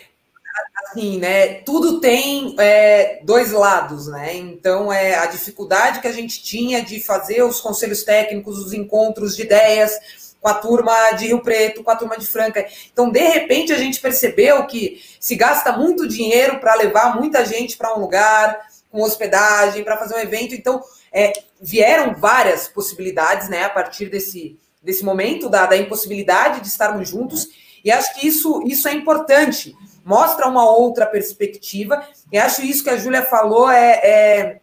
assim, 0.91 1.17
né? 1.17 1.55
Tudo 1.61 1.99
tem 1.99 2.55
é, 2.59 3.21
dois 3.23 3.51
lados, 3.51 4.07
né? 4.07 4.35
Então, 4.35 4.91
é 4.91 5.15
a 5.15 5.25
dificuldade 5.25 6.01
que 6.01 6.07
a 6.07 6.11
gente 6.11 6.43
tinha 6.43 6.83
de 6.83 6.99
fazer 6.99 7.41
os 7.43 7.59
conselhos 7.59 8.03
técnicos, 8.03 8.59
os 8.59 8.73
encontros 8.73 9.35
de 9.35 9.43
ideias 9.43 9.91
com 10.39 10.47
a 10.47 10.55
turma 10.55 11.11
de 11.13 11.27
Rio 11.27 11.41
Preto, 11.41 11.83
com 11.83 11.91
a 11.91 11.95
turma 11.95 12.17
de 12.17 12.27
Franca. 12.27 12.65
Então, 12.91 13.09
de 13.09 13.21
repente, 13.21 13.71
a 13.71 13.77
gente 13.77 13.99
percebeu 13.99 14.65
que 14.65 15.01
se 15.19 15.35
gasta 15.35 15.71
muito 15.71 16.07
dinheiro 16.07 16.59
para 16.59 16.75
levar 16.75 17.15
muita 17.15 17.45
gente 17.45 17.77
para 17.77 17.95
um 17.95 17.99
lugar, 17.99 18.59
com 18.91 19.01
hospedagem, 19.01 19.83
para 19.83 19.97
fazer 19.97 20.15
um 20.15 20.19
evento. 20.19 20.55
Então, 20.55 20.81
é, 21.13 21.31
vieram 21.61 22.15
várias 22.15 22.67
possibilidades, 22.67 23.49
né? 23.49 23.63
A 23.63 23.69
partir 23.69 24.09
desse 24.09 24.57
desse 24.81 25.05
momento 25.05 25.47
da, 25.47 25.65
da 25.65 25.77
impossibilidade 25.77 26.61
de 26.61 26.67
estarmos 26.67 27.07
juntos. 27.07 27.47
E 27.83 27.91
acho 27.91 28.13
que 28.15 28.27
isso, 28.27 28.63
isso 28.65 28.87
é 28.87 28.93
importante, 28.93 29.75
mostra 30.03 30.47
uma 30.47 30.69
outra 30.69 31.05
perspectiva. 31.05 32.03
E 32.31 32.37
acho 32.37 32.61
isso 32.61 32.83
que 32.83 32.89
a 32.89 32.97
Júlia 32.97 33.23
falou 33.23 33.69
é, 33.69 33.91
é 34.03 34.61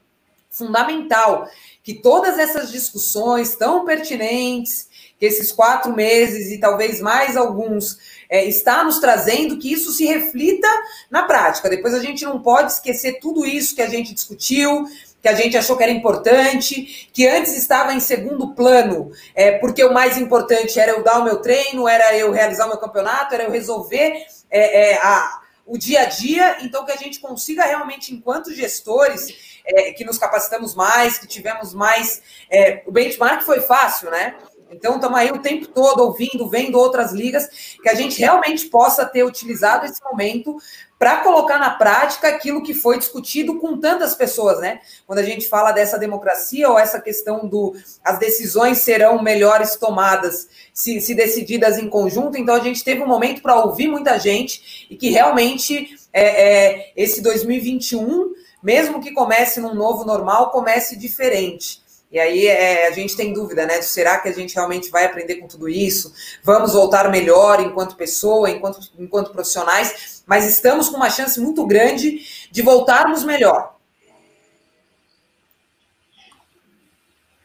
fundamental. 0.50 1.49
Que 1.83 1.95
todas 1.95 2.38
essas 2.38 2.71
discussões 2.71 3.57
tão 3.57 3.85
pertinentes, 3.85 4.88
que 5.18 5.26
esses 5.26 5.50
quatro 5.50 5.95
meses 5.95 6.50
e 6.50 6.59
talvez 6.59 7.00
mais 7.00 7.37
alguns 7.37 7.99
é, 8.28 8.45
está 8.45 8.85
nos 8.85 8.99
trazendo, 8.99 9.59
que 9.59 9.73
isso 9.73 9.90
se 9.92 10.04
reflita 10.04 10.68
na 11.11 11.23
prática. 11.23 11.68
Depois 11.68 11.95
a 11.95 12.00
gente 12.00 12.25
não 12.25 12.40
pode 12.40 12.73
esquecer 12.73 13.18
tudo 13.21 13.47
isso 13.47 13.75
que 13.75 13.83
a 13.83 13.88
gente 13.88 14.14
discutiu, 14.14 14.87
que 15.21 15.28
a 15.28 15.35
gente 15.35 15.57
achou 15.57 15.76
que 15.76 15.83
era 15.83 15.90
importante, 15.90 17.09
que 17.12 17.26
antes 17.26 17.57
estava 17.57 17.92
em 17.92 18.00
segundo 18.00 18.54
plano, 18.54 19.11
é, 19.35 19.52
porque 19.52 19.83
o 19.83 19.92
mais 19.92 20.16
importante 20.16 20.78
era 20.78 20.92
eu 20.92 21.02
dar 21.02 21.18
o 21.18 21.25
meu 21.25 21.38
treino, 21.38 21.88
era 21.88 22.16
eu 22.16 22.30
realizar 22.30 22.66
o 22.66 22.68
meu 22.68 22.78
campeonato, 22.78 23.35
era 23.35 23.45
eu 23.45 23.50
resolver 23.50 24.26
é, 24.50 24.93
é, 24.93 24.99
a, 25.02 25.40
o 25.67 25.76
dia 25.76 26.02
a 26.02 26.05
dia, 26.07 26.59
então 26.62 26.85
que 26.85 26.93
a 26.93 26.97
gente 26.97 27.21
consiga 27.21 27.64
realmente, 27.64 28.14
enquanto 28.14 28.55
gestores, 28.55 29.61
é, 29.64 29.93
que 29.93 30.05
nos 30.05 30.19
capacitamos 30.19 30.75
mais, 30.75 31.19
que 31.19 31.26
tivemos 31.26 31.75
mais. 31.75 32.23
É, 32.50 32.83
o 32.87 32.90
benchmark 32.90 33.43
foi 33.43 33.61
fácil, 33.61 34.11
né? 34.11 34.37
Então, 34.71 34.97
estamos 34.97 35.19
aí 35.19 35.31
o 35.31 35.41
tempo 35.41 35.67
todo 35.69 36.01
ouvindo, 36.01 36.49
vendo 36.49 36.79
outras 36.79 37.13
ligas, 37.13 37.49
que 37.83 37.89
a 37.89 37.95
gente 37.95 38.19
realmente 38.19 38.67
possa 38.67 39.07
ter 39.07 39.25
utilizado 39.25 39.87
esse 39.87 40.03
momento 40.05 40.57
para 40.99 41.19
colocar 41.19 41.59
na 41.59 41.71
prática 41.71 42.29
aquilo 42.29 42.63
que 42.63 42.75
foi 42.75 42.99
discutido 42.99 43.59
com 43.59 43.79
tantas 43.79 44.15
pessoas, 44.15 44.59
né? 44.59 44.81
Quando 45.07 45.21
a 45.21 45.23
gente 45.23 45.49
fala 45.49 45.71
dessa 45.71 45.97
democracia 45.97 46.69
ou 46.69 46.79
essa 46.79 47.01
questão 47.01 47.47
do 47.47 47.75
as 48.05 48.19
decisões 48.19 48.79
serão 48.79 49.23
melhores 49.23 49.77
tomadas 49.77 50.49
se, 50.75 51.01
se 51.01 51.15
decididas 51.15 51.79
em 51.79 51.89
conjunto, 51.89 52.37
então 52.37 52.55
a 52.55 52.61
gente 52.61 52.83
teve 52.83 53.01
um 53.01 53.07
momento 53.07 53.41
para 53.43 53.65
ouvir 53.65 53.87
muita 53.87 54.19
gente 54.19 54.87
e 54.91 54.97
que 54.97 55.11
realmente 55.11 55.97
é, 56.13 56.23
é, 56.23 56.93
esse 56.97 57.21
2021, 57.23 58.33
mesmo 58.61 59.01
que 59.01 59.13
comece 59.13 59.61
num 59.61 59.75
novo 59.75 60.05
normal, 60.05 60.51
comece 60.51 60.97
diferente. 60.97 61.81
E 62.11 62.19
aí 62.19 62.47
é, 62.47 62.88
a 62.88 62.91
gente 62.93 63.15
tem 63.17 63.33
dúvida, 63.33 63.67
né? 63.67 63.79
De 63.79 63.85
será 63.85 64.19
que 64.19 64.29
a 64.29 64.33
gente 64.33 64.55
realmente 64.55 64.91
vai 64.91 65.05
aprender 65.05 65.37
com 65.37 65.47
tudo 65.47 65.69
isso? 65.69 66.12
Vamos 66.43 66.73
voltar 66.73 67.11
melhor 67.11 67.61
enquanto 67.61 67.97
pessoa, 67.97 68.50
enquanto, 68.50 68.81
enquanto 68.99 69.31
profissionais, 69.31 70.23
mas 70.27 70.47
estamos 70.47 70.88
com 70.88 70.97
uma 70.97 71.11
chance 71.11 71.38
muito 71.38 71.67
grande 71.67 72.49
de 72.50 72.62
voltarmos 72.62 73.25
melhor. 73.25 73.77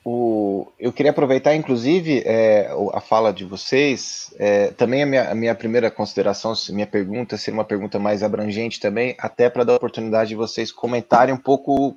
O, 0.06 0.68
eu 0.78 0.92
queria 0.92 1.12
aproveitar, 1.12 1.56
inclusive, 1.56 2.24
é, 2.26 2.70
a 2.94 3.00
fala 3.00 3.32
de 3.32 3.46
vocês. 3.46 4.34
É, 4.38 4.68
também 4.72 5.04
a 5.04 5.06
minha, 5.06 5.32
a 5.32 5.36
minha, 5.36 5.56
primeira 5.56 5.90
consideração, 5.90 6.54
minha 6.70 6.88
pergunta, 6.88 7.38
seria 7.38 7.58
uma 7.58 7.66
pergunta 7.66 7.98
mais 8.00 8.22
abrangente 8.22 8.82
também, 8.82 9.16
até 9.18 9.50
para 9.50 9.64
dar 9.64 9.74
a 9.74 9.78
oportunidade 9.78 10.30
de 10.30 10.36
vocês 10.36 10.72
comentarem 10.72 11.34
um 11.34 11.38
pouco 11.38 11.96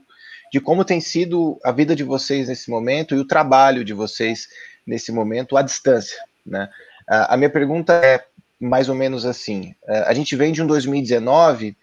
de 0.53 0.61
como 0.61 0.85
tem 0.85 1.01
sido 1.01 1.59
a 1.65 1.73
vida 1.73 1.95
de 1.95 2.05
vocês 2.05 2.49
nesse 2.49 2.71
momento 2.71 3.15
e 3.15 3.19
o 3.19 3.27
trabalho 3.27 3.85
de 3.85 3.93
vocês 3.93 4.49
nesse 4.87 5.11
momento 5.11 5.57
à 5.57 5.63
distância, 5.63 6.19
né? 6.45 6.69
A 7.09 7.37
minha 7.37 7.51
pergunta 7.51 7.93
é 7.93 8.25
mais 8.61 8.89
ou 8.89 8.95
menos 8.95 9.25
assim: 9.25 9.75
a 9.87 10.13
gente 10.13 10.35
vem 10.35 10.53
de 10.53 10.63
um 10.63 10.67
2019 10.67 11.77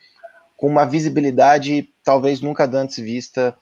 com 0.57 0.67
uma 0.67 0.85
visibilidade 0.85 1.89
talvez 2.03 2.41
nunca 2.41 2.65
antes 2.65 2.97
vista 2.97 3.55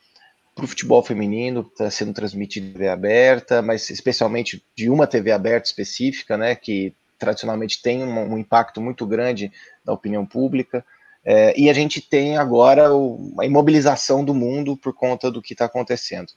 para 0.55 0.65
o 0.65 0.67
futebol 0.67 1.01
feminino, 1.01 1.61
está 1.61 1.89
sendo 1.89 2.13
transmitido 2.13 2.67
em 2.67 2.73
TV 2.73 2.89
aberta, 2.89 3.61
mas 3.61 3.89
especialmente 3.89 4.63
de 4.75 4.89
uma 4.89 5.07
TV 5.07 5.31
aberta 5.31 5.67
específica, 5.67 6.37
né, 6.37 6.55
que 6.55 6.93
tradicionalmente 7.17 7.81
tem 7.81 8.03
um, 8.03 8.33
um 8.33 8.37
impacto 8.37 8.81
muito 8.81 9.05
grande 9.05 9.51
na 9.85 9.93
opinião 9.93 10.25
pública. 10.25 10.83
É, 11.23 11.59
e 11.59 11.69
a 11.69 11.73
gente 11.73 12.01
tem 12.01 12.37
agora 12.37 12.93
o, 12.93 13.35
a 13.39 13.45
imobilização 13.45 14.25
do 14.25 14.33
mundo 14.33 14.75
por 14.75 14.93
conta 14.93 15.29
do 15.31 15.41
que 15.41 15.53
está 15.53 15.65
acontecendo. 15.65 16.31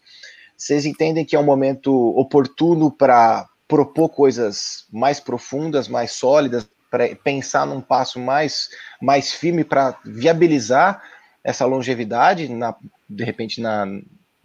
Vocês 0.57 0.85
entendem 0.85 1.25
que 1.25 1.35
é 1.35 1.39
um 1.39 1.45
momento 1.45 1.93
oportuno 2.17 2.91
para 2.91 3.49
propor 3.67 4.09
coisas 4.11 4.87
mais 4.93 5.19
profundas, 5.19 5.89
mais 5.89 6.13
sólidas, 6.13 6.69
para 6.91 7.15
pensar 7.17 7.67
num 7.67 7.81
passo 7.81 8.21
mais, 8.21 8.69
mais 9.01 9.33
firme 9.33 9.65
para 9.65 9.99
viabilizar 10.05 11.03
essa 11.43 11.67
longevidade, 11.67 12.49
na, 12.49 12.75
de 13.09 13.25
repente, 13.25 13.61
na, 13.61 13.85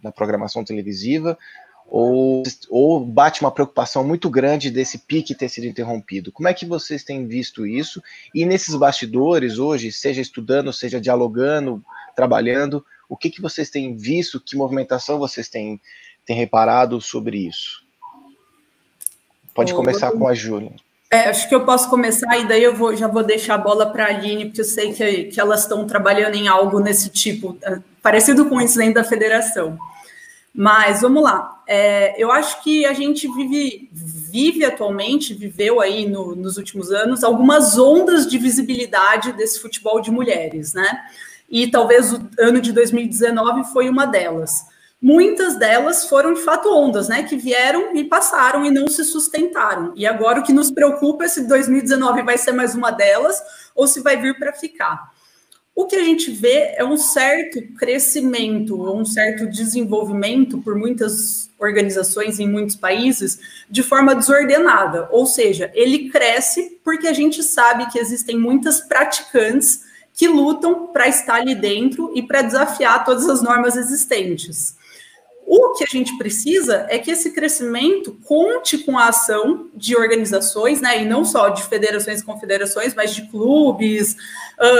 na 0.02 0.10
programação 0.10 0.64
televisiva, 0.64 1.38
ou, 1.90 2.44
ou 2.70 3.04
bate 3.04 3.40
uma 3.40 3.50
preocupação 3.50 4.06
muito 4.06 4.30
grande 4.30 4.70
desse 4.70 4.96
pique 4.96 5.34
ter 5.34 5.48
sido 5.48 5.66
interrompido. 5.66 6.30
Como 6.30 6.48
é 6.48 6.54
que 6.54 6.64
vocês 6.64 7.02
têm 7.02 7.26
visto 7.26 7.66
isso? 7.66 8.00
E 8.32 8.46
nesses 8.46 8.76
bastidores 8.76 9.58
hoje, 9.58 9.90
seja 9.90 10.20
estudando, 10.20 10.72
seja 10.72 11.00
dialogando, 11.00 11.82
trabalhando, 12.14 12.84
o 13.08 13.16
que, 13.16 13.28
que 13.28 13.42
vocês 13.42 13.68
têm 13.68 13.96
visto, 13.96 14.40
que 14.40 14.56
movimentação 14.56 15.18
vocês 15.18 15.48
têm, 15.48 15.80
têm 16.24 16.36
reparado 16.36 17.00
sobre 17.00 17.38
isso? 17.38 17.84
Pode 19.52 19.74
começar 19.74 20.12
com 20.12 20.28
a 20.28 20.32
Júlia. 20.32 20.72
É, 21.12 21.28
acho 21.28 21.48
que 21.48 21.54
eu 21.56 21.64
posso 21.64 21.90
começar 21.90 22.38
e 22.38 22.46
daí 22.46 22.62
eu 22.62 22.76
vou, 22.76 22.94
já 22.94 23.08
vou 23.08 23.24
deixar 23.24 23.56
a 23.56 23.58
bola 23.58 23.84
para 23.86 24.04
a 24.04 24.08
Aline, 24.10 24.44
porque 24.44 24.60
eu 24.60 24.64
sei 24.64 24.92
que, 24.92 25.24
que 25.24 25.40
elas 25.40 25.62
estão 25.62 25.84
trabalhando 25.84 26.36
em 26.36 26.46
algo 26.46 26.78
nesse 26.78 27.10
tipo, 27.10 27.58
é, 27.64 27.80
parecido 28.00 28.48
com 28.48 28.60
isso 28.60 28.78
dentro 28.78 28.94
da 28.94 29.04
federação. 29.04 29.76
Mas 30.52 31.02
vamos 31.02 31.22
lá. 31.22 31.62
É, 31.66 32.20
eu 32.20 32.32
acho 32.32 32.62
que 32.62 32.84
a 32.84 32.92
gente 32.92 33.28
vive, 33.32 33.88
vive 33.92 34.64
atualmente, 34.64 35.32
viveu 35.32 35.80
aí 35.80 36.08
no, 36.08 36.34
nos 36.34 36.56
últimos 36.56 36.90
anos, 36.90 37.22
algumas 37.22 37.78
ondas 37.78 38.26
de 38.26 38.36
visibilidade 38.38 39.32
desse 39.32 39.60
futebol 39.60 40.00
de 40.00 40.10
mulheres, 40.10 40.74
né? 40.74 41.00
E 41.48 41.70
talvez 41.70 42.12
o 42.12 42.20
ano 42.38 42.60
de 42.60 42.72
2019 42.72 43.72
foi 43.72 43.88
uma 43.88 44.06
delas. 44.06 44.66
Muitas 45.00 45.56
delas 45.56 46.06
foram 46.06 46.34
de 46.34 46.42
fato 46.42 46.68
ondas, 46.68 47.08
né? 47.08 47.22
Que 47.22 47.36
vieram 47.36 47.96
e 47.96 48.04
passaram 48.04 48.64
e 48.66 48.70
não 48.70 48.86
se 48.86 49.04
sustentaram. 49.04 49.92
E 49.96 50.06
agora 50.06 50.40
o 50.40 50.42
que 50.42 50.52
nos 50.52 50.70
preocupa 50.70 51.24
é 51.24 51.28
se 51.28 51.46
2019 51.46 52.22
vai 52.22 52.36
ser 52.36 52.52
mais 52.52 52.74
uma 52.74 52.90
delas 52.90 53.40
ou 53.74 53.86
se 53.86 54.00
vai 54.00 54.16
vir 54.16 54.38
para 54.38 54.52
ficar. 54.52 55.10
O 55.80 55.86
que 55.86 55.96
a 55.96 56.04
gente 56.04 56.30
vê 56.30 56.74
é 56.76 56.84
um 56.84 56.98
certo 56.98 57.62
crescimento, 57.74 58.78
um 58.94 59.02
certo 59.02 59.46
desenvolvimento 59.46 60.58
por 60.58 60.76
muitas 60.76 61.50
organizações 61.58 62.38
em 62.38 62.46
muitos 62.46 62.76
países 62.76 63.40
de 63.70 63.82
forma 63.82 64.14
desordenada, 64.14 65.08
ou 65.10 65.24
seja, 65.24 65.70
ele 65.72 66.10
cresce 66.10 66.78
porque 66.84 67.08
a 67.08 67.14
gente 67.14 67.42
sabe 67.42 67.90
que 67.90 67.98
existem 67.98 68.38
muitas 68.38 68.82
praticantes 68.82 69.80
que 70.12 70.28
lutam 70.28 70.88
para 70.88 71.08
estar 71.08 71.36
ali 71.36 71.54
dentro 71.54 72.12
e 72.14 72.20
para 72.20 72.42
desafiar 72.42 73.02
todas 73.02 73.26
as 73.26 73.40
normas 73.40 73.74
existentes. 73.74 74.76
O 75.52 75.72
que 75.72 75.82
a 75.82 75.86
gente 75.90 76.16
precisa 76.16 76.86
é 76.88 76.96
que 76.96 77.10
esse 77.10 77.32
crescimento 77.32 78.16
conte 78.24 78.78
com 78.78 78.96
a 78.96 79.08
ação 79.08 79.66
de 79.74 79.96
organizações, 79.96 80.80
né, 80.80 81.02
e 81.02 81.04
não 81.04 81.24
só 81.24 81.48
de 81.48 81.64
federações 81.64 82.20
e 82.20 82.24
confederações, 82.24 82.94
mas 82.94 83.12
de 83.12 83.22
clubes, 83.22 84.16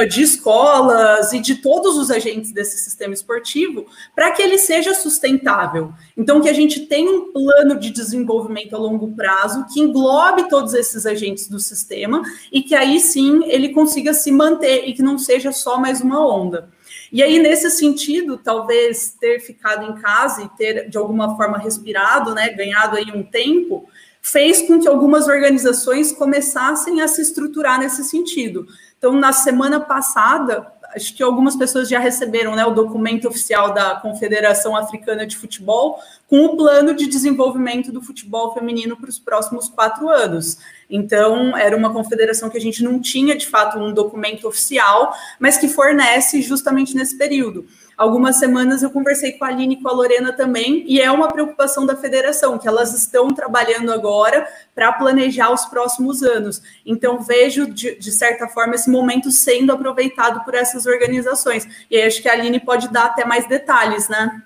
de 0.09 0.23
escolas 0.23 1.33
e 1.33 1.41
de 1.41 1.57
todos 1.57 1.97
os 1.99 2.09
agentes 2.09 2.53
desse 2.53 2.79
sistema 2.79 3.13
esportivo, 3.13 3.85
para 4.15 4.31
que 4.31 4.41
ele 4.41 4.59
seja 4.59 4.95
sustentável. 4.95 5.93
Então, 6.17 6.41
que 6.41 6.49
a 6.49 6.53
gente 6.53 6.87
tenha 6.87 7.11
um 7.11 7.33
plano 7.33 7.77
de 7.77 7.91
desenvolvimento 7.91 8.77
a 8.77 8.79
longo 8.79 9.11
prazo 9.17 9.67
que 9.75 9.81
englobe 9.81 10.49
todos 10.49 10.73
esses 10.73 11.05
agentes 11.05 11.49
do 11.49 11.59
sistema 11.59 12.23
e 12.53 12.63
que 12.63 12.77
aí 12.77 13.01
sim 13.01 13.43
ele 13.47 13.71
consiga 13.71 14.15
se 14.15 14.31
manter 14.31 14.89
e 14.89 14.93
que 14.93 15.03
não 15.03 15.19
seja 15.19 15.51
só 15.51 15.81
mais 15.81 16.01
uma 16.01 16.25
onda. 16.25 16.69
E 17.13 17.23
aí, 17.23 17.39
nesse 17.39 17.71
sentido, 17.71 18.39
talvez 18.39 19.17
ter 19.21 19.41
ficado 19.41 19.85
em 19.85 20.01
casa 20.01 20.43
e 20.43 20.49
ter, 20.51 20.89
de 20.89 20.97
alguma 20.97 21.37
forma, 21.37 21.59
respirado, 21.59 22.35
né, 22.35 22.51
ganhado 22.51 22.97
aí 22.97 23.11
um 23.13 23.23
tempo, 23.23 23.89
fez 24.23 24.63
com 24.63 24.79
que 24.79 24.87
algumas 24.87 25.27
organizações 25.27 26.13
começassem 26.13 27.01
a 27.01 27.09
se 27.09 27.23
estruturar 27.23 27.81
nesse 27.81 28.05
sentido. 28.05 28.67
Então, 28.97 29.13
na 29.13 29.33
semana 29.33 29.81
passada, 29.81 30.71
acho 30.95 31.15
que 31.15 31.23
algumas 31.23 31.57
pessoas 31.57 31.89
já 31.89 31.99
receberam 31.99 32.55
né, 32.55 32.65
o 32.65 32.73
documento 32.73 33.29
oficial 33.29 33.73
da 33.73 33.97
Confederação 33.97 34.77
Africana 34.77 35.27
de 35.27 35.37
Futebol 35.37 35.99
com 36.29 36.47
o 36.47 36.57
plano 36.57 36.95
de 36.95 37.07
desenvolvimento 37.07 37.93
do 37.93 38.01
futebol 38.01 38.55
feminino 38.55 38.97
para 38.97 39.11
os 39.11 39.19
próximos 39.19 39.69
quatro 39.69 40.09
anos. 40.09 40.59
Então, 40.89 41.57
era 41.57 41.77
uma 41.77 41.93
confederação 41.93 42.51
que 42.51 42.59
a 42.59 42.61
gente 42.61 42.83
não 42.83 43.01
tinha, 43.01 43.37
de 43.37 43.47
fato, 43.47 43.79
um 43.79 43.93
documento 43.93 44.47
oficial, 44.47 45.15
mas 45.39 45.57
que 45.57 45.69
fornece 45.69 46.43
justamente 46.43 46.95
nesse 46.95 47.17
período 47.17 47.67
algumas 48.01 48.37
semanas 48.37 48.83
eu 48.83 48.91
conversei 48.91 49.33
com 49.33 49.45
a 49.45 49.49
Aline 49.49 49.75
e 49.75 49.83
com 49.83 49.87
a 49.87 49.93
Lorena 49.93 50.33
também, 50.33 50.83
e 50.87 51.03
é 51.03 51.13
uma 51.13 51.29
preocupação 51.29 51.85
da 51.85 51.95
federação, 51.95 52.59
que 52.59 52.67
elas 52.67 52.95
estão 52.95 53.29
trabalhando 53.29 53.93
agora 53.93 54.49
para 54.75 54.91
planejar 54.91 55.53
os 55.53 55.67
próximos 55.67 56.23
anos. 56.23 56.63
Então, 56.87 57.21
vejo, 57.21 57.67
de, 57.67 57.97
de, 57.97 58.11
certa 58.11 58.49
forma, 58.49 58.75
esse 58.75 58.89
momento 58.89 59.31
sendo 59.31 59.71
aproveitado 59.71 60.43
por 60.47 60.55
essas 60.55 60.87
organizações. 60.87 61.69
E 61.91 61.97
aí, 61.99 62.05
acho 62.05 62.23
que 62.23 62.29
a 62.31 62.33
Aline 62.33 62.59
pode 62.59 62.89
dar 62.89 63.05
até 63.05 63.27
mais 63.27 63.47
detalhes, 63.47 64.09
né? 64.09 64.45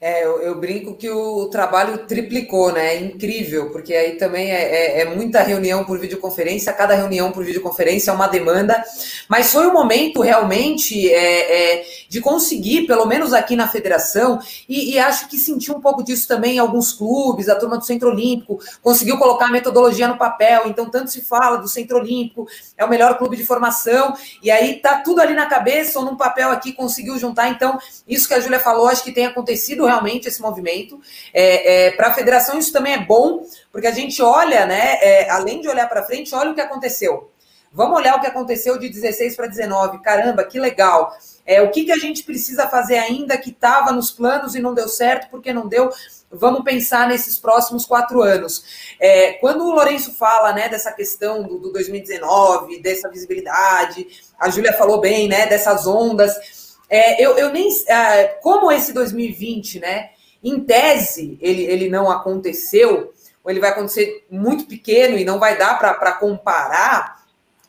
É, 0.00 0.24
eu, 0.24 0.40
eu, 0.42 0.54
brinco 0.54 0.94
que 0.94 1.10
o 1.10 1.46
trabalho 1.46 2.06
triplicou, 2.06 2.70
né? 2.70 2.94
É 2.94 3.00
incrível, 3.00 3.70
porque 3.70 3.92
aí 3.92 4.12
também 4.12 4.48
é, 4.48 4.62
é, 4.62 5.00
é, 5.00 5.04
muita 5.06 5.42
reunião 5.42 5.84
por 5.84 5.98
videoconferência, 5.98 6.72
cada 6.72 6.94
reunião 6.94 7.32
por 7.32 7.44
videoconferência 7.44 8.12
é 8.12 8.14
uma 8.14 8.28
demanda, 8.28 8.80
mas 9.28 9.50
foi 9.50 9.66
o 9.66 9.70
um 9.70 9.72
momento 9.72 10.20
realmente 10.20 11.12
é, 11.12 11.80
é, 11.80 11.86
de 12.08 12.20
conseguir, 12.20 12.86
pelo 12.86 13.06
menos 13.06 13.32
aqui 13.32 13.56
na 13.56 13.66
federação, 13.66 14.38
e, 14.68 14.92
e, 14.92 14.98
acho 15.00 15.28
que 15.28 15.36
senti 15.36 15.72
um 15.72 15.80
pouco 15.80 16.04
disso 16.04 16.28
também 16.28 16.54
em 16.54 16.58
alguns 16.60 16.92
clubes, 16.92 17.48
a 17.48 17.56
turma 17.56 17.76
do 17.76 17.84
Centro 17.84 18.10
Olímpico 18.10 18.60
conseguiu 18.80 19.18
colocar 19.18 19.46
a 19.46 19.50
metodologia 19.50 20.06
no 20.06 20.16
papel, 20.16 20.62
então 20.66 20.88
tanto 20.88 21.10
se 21.10 21.22
fala 21.22 21.56
do 21.56 21.66
Centro 21.66 21.98
Olímpico, 21.98 22.46
é 22.76 22.84
o 22.84 22.88
melhor 22.88 23.18
clube 23.18 23.36
de 23.36 23.44
formação, 23.44 24.14
e 24.40 24.48
aí 24.48 24.76
tá 24.76 25.00
tudo 25.00 25.20
ali 25.20 25.34
na 25.34 25.46
cabeça 25.46 25.98
ou 25.98 26.04
num 26.04 26.16
papel 26.16 26.50
aqui, 26.50 26.72
conseguiu 26.72 27.18
juntar, 27.18 27.48
então 27.48 27.76
isso 28.06 28.28
que 28.28 28.34
a 28.34 28.38
Júlia 28.38 28.60
falou, 28.60 28.86
acho 28.86 29.02
que 29.02 29.10
tem 29.10 29.26
acontecido 29.26 29.87
realmente 29.88 30.28
esse 30.28 30.40
movimento. 30.40 31.00
É, 31.34 31.86
é, 31.86 31.90
para 31.92 32.08
a 32.08 32.14
federação, 32.14 32.58
isso 32.58 32.72
também 32.72 32.94
é 32.94 32.98
bom, 32.98 33.44
porque 33.72 33.86
a 33.86 33.92
gente 33.92 34.22
olha, 34.22 34.66
né? 34.66 34.98
É, 35.00 35.30
além 35.30 35.60
de 35.60 35.68
olhar 35.68 35.88
para 35.88 36.04
frente, 36.04 36.34
olha 36.34 36.52
o 36.52 36.54
que 36.54 36.60
aconteceu. 36.60 37.30
Vamos 37.72 37.98
olhar 37.98 38.16
o 38.16 38.20
que 38.20 38.26
aconteceu 38.26 38.78
de 38.78 38.88
16 38.88 39.36
para 39.36 39.46
19. 39.46 40.00
Caramba, 40.00 40.44
que 40.44 40.58
legal. 40.58 41.12
É, 41.44 41.60
o 41.62 41.70
que, 41.70 41.84
que 41.84 41.92
a 41.92 41.98
gente 41.98 42.22
precisa 42.22 42.66
fazer 42.66 42.98
ainda 42.98 43.36
que 43.36 43.50
estava 43.50 43.92
nos 43.92 44.10
planos 44.10 44.54
e 44.54 44.60
não 44.60 44.74
deu 44.74 44.88
certo, 44.88 45.30
porque 45.30 45.52
não 45.52 45.68
deu? 45.68 45.90
Vamos 46.30 46.62
pensar 46.62 47.08
nesses 47.08 47.38
próximos 47.38 47.86
quatro 47.86 48.20
anos. 48.20 48.94
É, 49.00 49.32
quando 49.34 49.64
o 49.64 49.70
Lourenço 49.70 50.14
fala 50.14 50.52
né, 50.52 50.68
dessa 50.68 50.92
questão 50.92 51.42
do, 51.42 51.58
do 51.58 51.72
2019, 51.72 52.82
dessa 52.82 53.08
visibilidade, 53.08 54.06
a 54.38 54.50
Júlia 54.50 54.74
falou 54.74 55.00
bem, 55.00 55.26
né, 55.28 55.46
dessas 55.46 55.86
ondas. 55.86 56.57
É, 56.88 57.22
eu, 57.22 57.36
eu 57.36 57.52
nem. 57.52 57.68
É, 57.86 58.24
como 58.42 58.72
esse 58.72 58.92
2020, 58.92 59.80
né? 59.80 60.10
Em 60.42 60.60
tese, 60.60 61.36
ele, 61.40 61.64
ele 61.64 61.88
não 61.88 62.10
aconteceu, 62.10 63.12
ou 63.42 63.50
ele 63.50 63.60
vai 63.60 63.70
acontecer 63.70 64.24
muito 64.30 64.66
pequeno 64.66 65.18
e 65.18 65.24
não 65.24 65.38
vai 65.38 65.58
dar 65.58 65.78
para 65.78 66.12
comparar. 66.12 67.18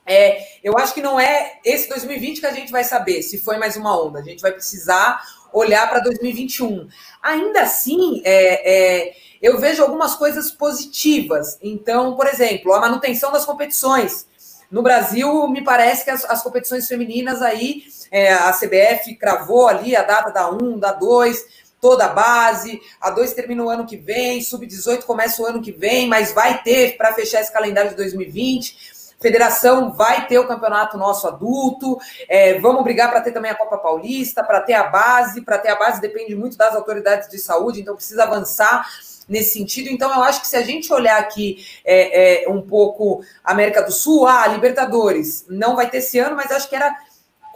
É, 0.06 0.44
eu 0.64 0.78
acho 0.78 0.94
que 0.94 1.02
não 1.02 1.20
é 1.20 1.60
esse 1.64 1.88
2020 1.90 2.40
que 2.40 2.46
a 2.46 2.52
gente 2.52 2.72
vai 2.72 2.84
saber 2.84 3.22
se 3.22 3.38
foi 3.38 3.58
mais 3.58 3.76
uma 3.76 4.00
onda. 4.02 4.20
A 4.20 4.24
gente 4.24 4.42
vai 4.42 4.52
precisar 4.52 5.22
olhar 5.54 5.88
para 5.90 6.00
2021. 6.00 6.88
Ainda 7.22 7.62
assim, 7.62 8.22
é, 8.24 9.08
é, 9.08 9.16
eu 9.42 9.60
vejo 9.60 9.82
algumas 9.84 10.16
coisas 10.16 10.52
positivas. 10.52 11.58
Então, 11.62 12.16
por 12.16 12.28
exemplo, 12.28 12.74
a 12.74 12.80
manutenção 12.80 13.32
das 13.32 13.46
competições. 13.46 14.28
No 14.70 14.84
Brasil, 14.84 15.48
me 15.48 15.64
parece 15.64 16.06
que 16.06 16.12
as, 16.12 16.24
as 16.26 16.44
competições 16.44 16.88
femininas 16.88 17.42
aí 17.42 17.84
é, 18.12 18.34
a 18.34 18.52
CBF 18.52 19.16
cravou 19.16 19.68
ali 19.68 19.96
a 19.96 20.04
data 20.04 20.32
da 20.32 20.50
1, 20.50 20.80
da 20.80 20.92
2, 20.92 21.46
toda 21.82 22.06
a 22.06 22.10
base. 22.10 22.82
A 23.00 23.10
2 23.10 23.34
termina 23.34 23.64
o 23.64 23.70
ano 23.70 23.86
que 23.86 23.98
vem, 23.98 24.42
sub-18 24.42 25.04
começa 25.04 25.42
o 25.42 25.46
ano 25.46 25.62
que 25.62 25.72
vem, 25.72 26.08
mas 26.08 26.32
vai 26.32 26.62
ter 26.62 26.98
para 26.98 27.14
fechar 27.14 27.42
esse 27.42 27.52
calendário 27.52 27.92
de 27.92 27.98
2020. 27.98 29.00
Federação 29.20 29.92
vai 29.92 30.28
ter 30.28 30.40
o 30.40 30.48
campeonato 30.48 30.98
nosso 30.98 31.28
adulto. 31.28 32.00
É, 32.28 32.58
vamos 32.60 32.84
brigar 32.84 33.10
para 33.10 33.20
ter 33.20 33.34
também 33.34 33.52
a 33.52 33.56
Copa 33.56 33.78
Paulista, 33.78 34.44
para 34.44 34.62
ter 34.62 34.74
a 34.74 34.84
base. 34.84 35.42
Para 35.42 35.58
ter 35.58 35.70
a 35.70 35.76
base 35.76 36.00
depende 36.00 36.34
muito 36.36 36.58
das 36.58 36.74
autoridades 36.74 37.30
de 37.30 37.38
saúde, 37.38 37.82
então 37.82 37.96
precisa 37.96 38.24
avançar 38.24 38.88
nesse 39.28 39.54
sentido. 39.60 39.90
Então, 39.90 40.14
eu 40.14 40.24
acho 40.24 40.42
que 40.42 40.48
se 40.48 40.56
a 40.56 40.62
gente 40.62 40.92
olhar 40.92 41.20
aqui 41.20 41.64
é, 41.86 42.46
é, 42.46 42.50
um 42.50 42.62
pouco 42.62 43.22
América 43.44 43.82
do 43.84 43.92
Sul, 43.92 44.26
ah, 44.26 44.48
Libertadores, 44.48 45.46
não 45.50 45.76
vai 45.76 45.90
ter 45.90 45.98
esse 45.98 46.18
ano, 46.18 46.36
mas 46.36 46.50
acho 46.52 46.68
que 46.68 46.76
era 46.76 46.96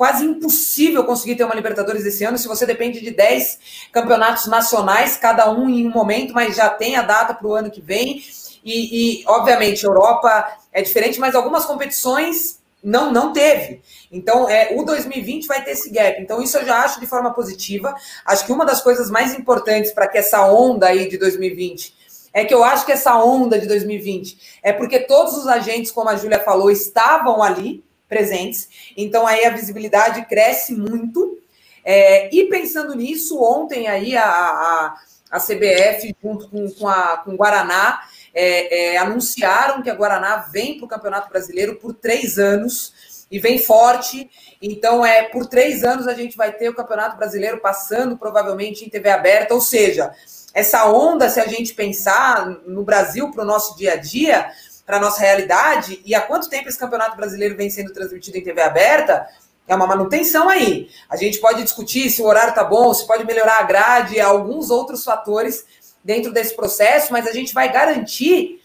quase 0.03 0.25
impossível 0.25 1.05
conseguir 1.05 1.37
ter 1.37 1.45
uma 1.45 1.55
Libertadores 1.55 2.05
esse 2.05 2.25
ano 2.25 2.37
se 2.37 2.45
você 2.45 2.65
depende 2.65 2.99
de 2.99 3.09
10 3.09 3.87
campeonatos 3.89 4.47
nacionais, 4.47 5.15
cada 5.15 5.49
um 5.49 5.69
em 5.69 5.87
um 5.87 5.91
momento, 5.91 6.33
mas 6.33 6.57
já 6.57 6.69
tem 6.69 6.97
a 6.97 7.01
data 7.01 7.33
para 7.33 7.47
o 7.47 7.53
ano 7.53 7.71
que 7.71 7.79
vem. 7.79 8.21
E, 8.65 9.21
e, 9.21 9.23
obviamente, 9.25 9.85
Europa 9.85 10.57
é 10.73 10.81
diferente, 10.81 11.21
mas 11.21 11.35
algumas 11.35 11.63
competições 11.63 12.59
não 12.83 13.13
não 13.13 13.31
teve. 13.31 13.81
Então, 14.11 14.49
é, 14.49 14.75
o 14.75 14.83
2020 14.83 15.47
vai 15.47 15.63
ter 15.63 15.71
esse 15.71 15.89
gap. 15.89 16.21
Então, 16.21 16.41
isso 16.41 16.57
eu 16.57 16.65
já 16.65 16.83
acho 16.83 16.99
de 16.99 17.07
forma 17.07 17.33
positiva. 17.33 17.95
Acho 18.25 18.45
que 18.45 18.51
uma 18.51 18.65
das 18.65 18.81
coisas 18.81 19.09
mais 19.09 19.33
importantes 19.33 19.93
para 19.93 20.09
que 20.09 20.17
essa 20.17 20.45
onda 20.51 20.87
aí 20.87 21.07
de 21.07 21.17
2020 21.17 21.95
é 22.33 22.43
que 22.43 22.53
eu 22.53 22.61
acho 22.61 22.85
que 22.85 22.91
essa 22.91 23.15
onda 23.23 23.57
de 23.57 23.67
2020 23.67 24.59
é 24.61 24.73
porque 24.73 24.99
todos 24.99 25.37
os 25.37 25.47
agentes, 25.47 25.93
como 25.93 26.09
a 26.09 26.17
Júlia 26.17 26.39
falou, 26.39 26.69
estavam 26.69 27.41
ali 27.41 27.81
presentes. 28.07 28.69
Então 28.95 29.25
aí 29.25 29.45
a 29.45 29.51
visibilidade 29.51 30.25
cresce 30.25 30.73
muito. 30.73 31.39
É, 31.85 32.33
e 32.33 32.45
pensando 32.45 32.95
nisso, 32.95 33.41
ontem 33.41 33.87
aí 33.87 34.15
a, 34.15 34.25
a, 34.25 34.95
a 35.31 35.39
CBF, 35.39 36.15
junto 36.23 36.49
com, 36.49 36.71
com, 36.71 36.87
a, 36.87 37.17
com 37.17 37.31
o 37.33 37.37
Guaraná, 37.37 38.01
é, 38.33 38.93
é, 38.93 38.97
anunciaram 38.97 39.81
que 39.81 39.89
a 39.89 39.95
Guaraná 39.95 40.37
vem 40.51 40.77
para 40.77 40.85
o 40.85 40.89
Campeonato 40.89 41.29
Brasileiro 41.29 41.75
por 41.75 41.93
três 41.93 42.39
anos 42.39 42.93
e 43.29 43.39
vem 43.39 43.57
forte. 43.57 44.29
Então, 44.61 45.05
é 45.05 45.23
por 45.23 45.47
três 45.47 45.83
anos 45.83 46.07
a 46.07 46.13
gente 46.13 46.37
vai 46.37 46.51
ter 46.51 46.69
o 46.69 46.75
Campeonato 46.75 47.17
Brasileiro 47.17 47.59
passando 47.59 48.17
provavelmente 48.17 48.85
em 48.85 48.89
TV 48.89 49.09
aberta. 49.09 49.53
Ou 49.53 49.61
seja, 49.61 50.13
essa 50.53 50.85
onda, 50.87 51.29
se 51.29 51.39
a 51.39 51.47
gente 51.47 51.73
pensar 51.73 52.45
no 52.65 52.83
Brasil 52.83 53.31
para 53.31 53.43
o 53.43 53.47
nosso 53.47 53.75
dia 53.75 53.93
a 53.93 53.95
dia, 53.95 54.51
para 54.85 54.99
nossa 54.99 55.21
realidade 55.21 56.01
e 56.05 56.13
há 56.13 56.21
quanto 56.21 56.49
tempo 56.49 56.67
esse 56.67 56.77
campeonato 56.77 57.15
brasileiro 57.15 57.55
vem 57.55 57.69
sendo 57.69 57.93
transmitido 57.93 58.37
em 58.37 58.43
TV 58.43 58.61
aberta, 58.61 59.27
é 59.67 59.75
uma 59.75 59.87
manutenção 59.87 60.49
aí. 60.49 60.89
A 61.09 61.15
gente 61.15 61.39
pode 61.39 61.63
discutir 61.63 62.09
se 62.09 62.21
o 62.21 62.25
horário 62.25 62.53
tá 62.53 62.63
bom, 62.63 62.93
se 62.93 63.07
pode 63.07 63.25
melhorar 63.25 63.59
a 63.59 63.63
grade, 63.63 64.19
alguns 64.19 64.69
outros 64.69 65.03
fatores 65.03 65.65
dentro 66.03 66.33
desse 66.33 66.55
processo, 66.55 67.13
mas 67.13 67.25
a 67.25 67.31
gente 67.31 67.53
vai 67.53 67.71
garantir. 67.71 68.61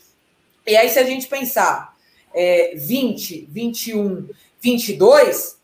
E 0.66 0.76
aí, 0.76 0.88
se 0.88 0.98
a 0.98 1.04
gente 1.04 1.28
pensar 1.28 1.94
é, 2.35 2.74
20, 2.76 3.48
21, 3.50 4.28
22, 4.61 5.57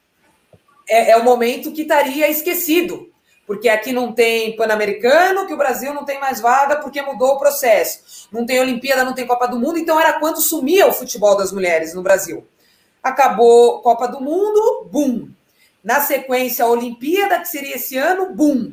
é, 0.88 1.10
é 1.10 1.16
o 1.16 1.24
momento 1.24 1.72
que 1.72 1.82
estaria 1.82 2.28
esquecido 2.30 3.12
porque 3.46 3.68
aqui 3.68 3.92
não 3.92 4.12
tem 4.12 4.56
Pan-Americano, 4.56 5.46
que 5.46 5.52
o 5.52 5.56
Brasil 5.56 5.92
não 5.92 6.04
tem 6.04 6.18
mais 6.18 6.40
vaga 6.40 6.76
porque 6.76 7.02
mudou 7.02 7.34
o 7.34 7.38
processo. 7.38 8.28
Não 8.32 8.46
tem 8.46 8.60
Olimpíada, 8.60 9.04
não 9.04 9.14
tem 9.14 9.26
Copa 9.26 9.46
do 9.46 9.58
Mundo, 9.58 9.78
então 9.78 10.00
era 10.00 10.18
quando 10.18 10.40
sumia 10.40 10.86
o 10.86 10.92
futebol 10.92 11.36
das 11.36 11.52
mulheres 11.52 11.94
no 11.94 12.02
Brasil. 12.02 12.46
Acabou 13.02 13.80
Copa 13.82 14.08
do 14.08 14.20
Mundo, 14.20 14.88
bum. 14.90 15.28
Na 15.82 16.00
sequência, 16.00 16.64
a 16.64 16.68
Olimpíada, 16.68 17.38
que 17.38 17.48
seria 17.48 17.76
esse 17.76 17.98
ano, 17.98 18.34
bum. 18.34 18.72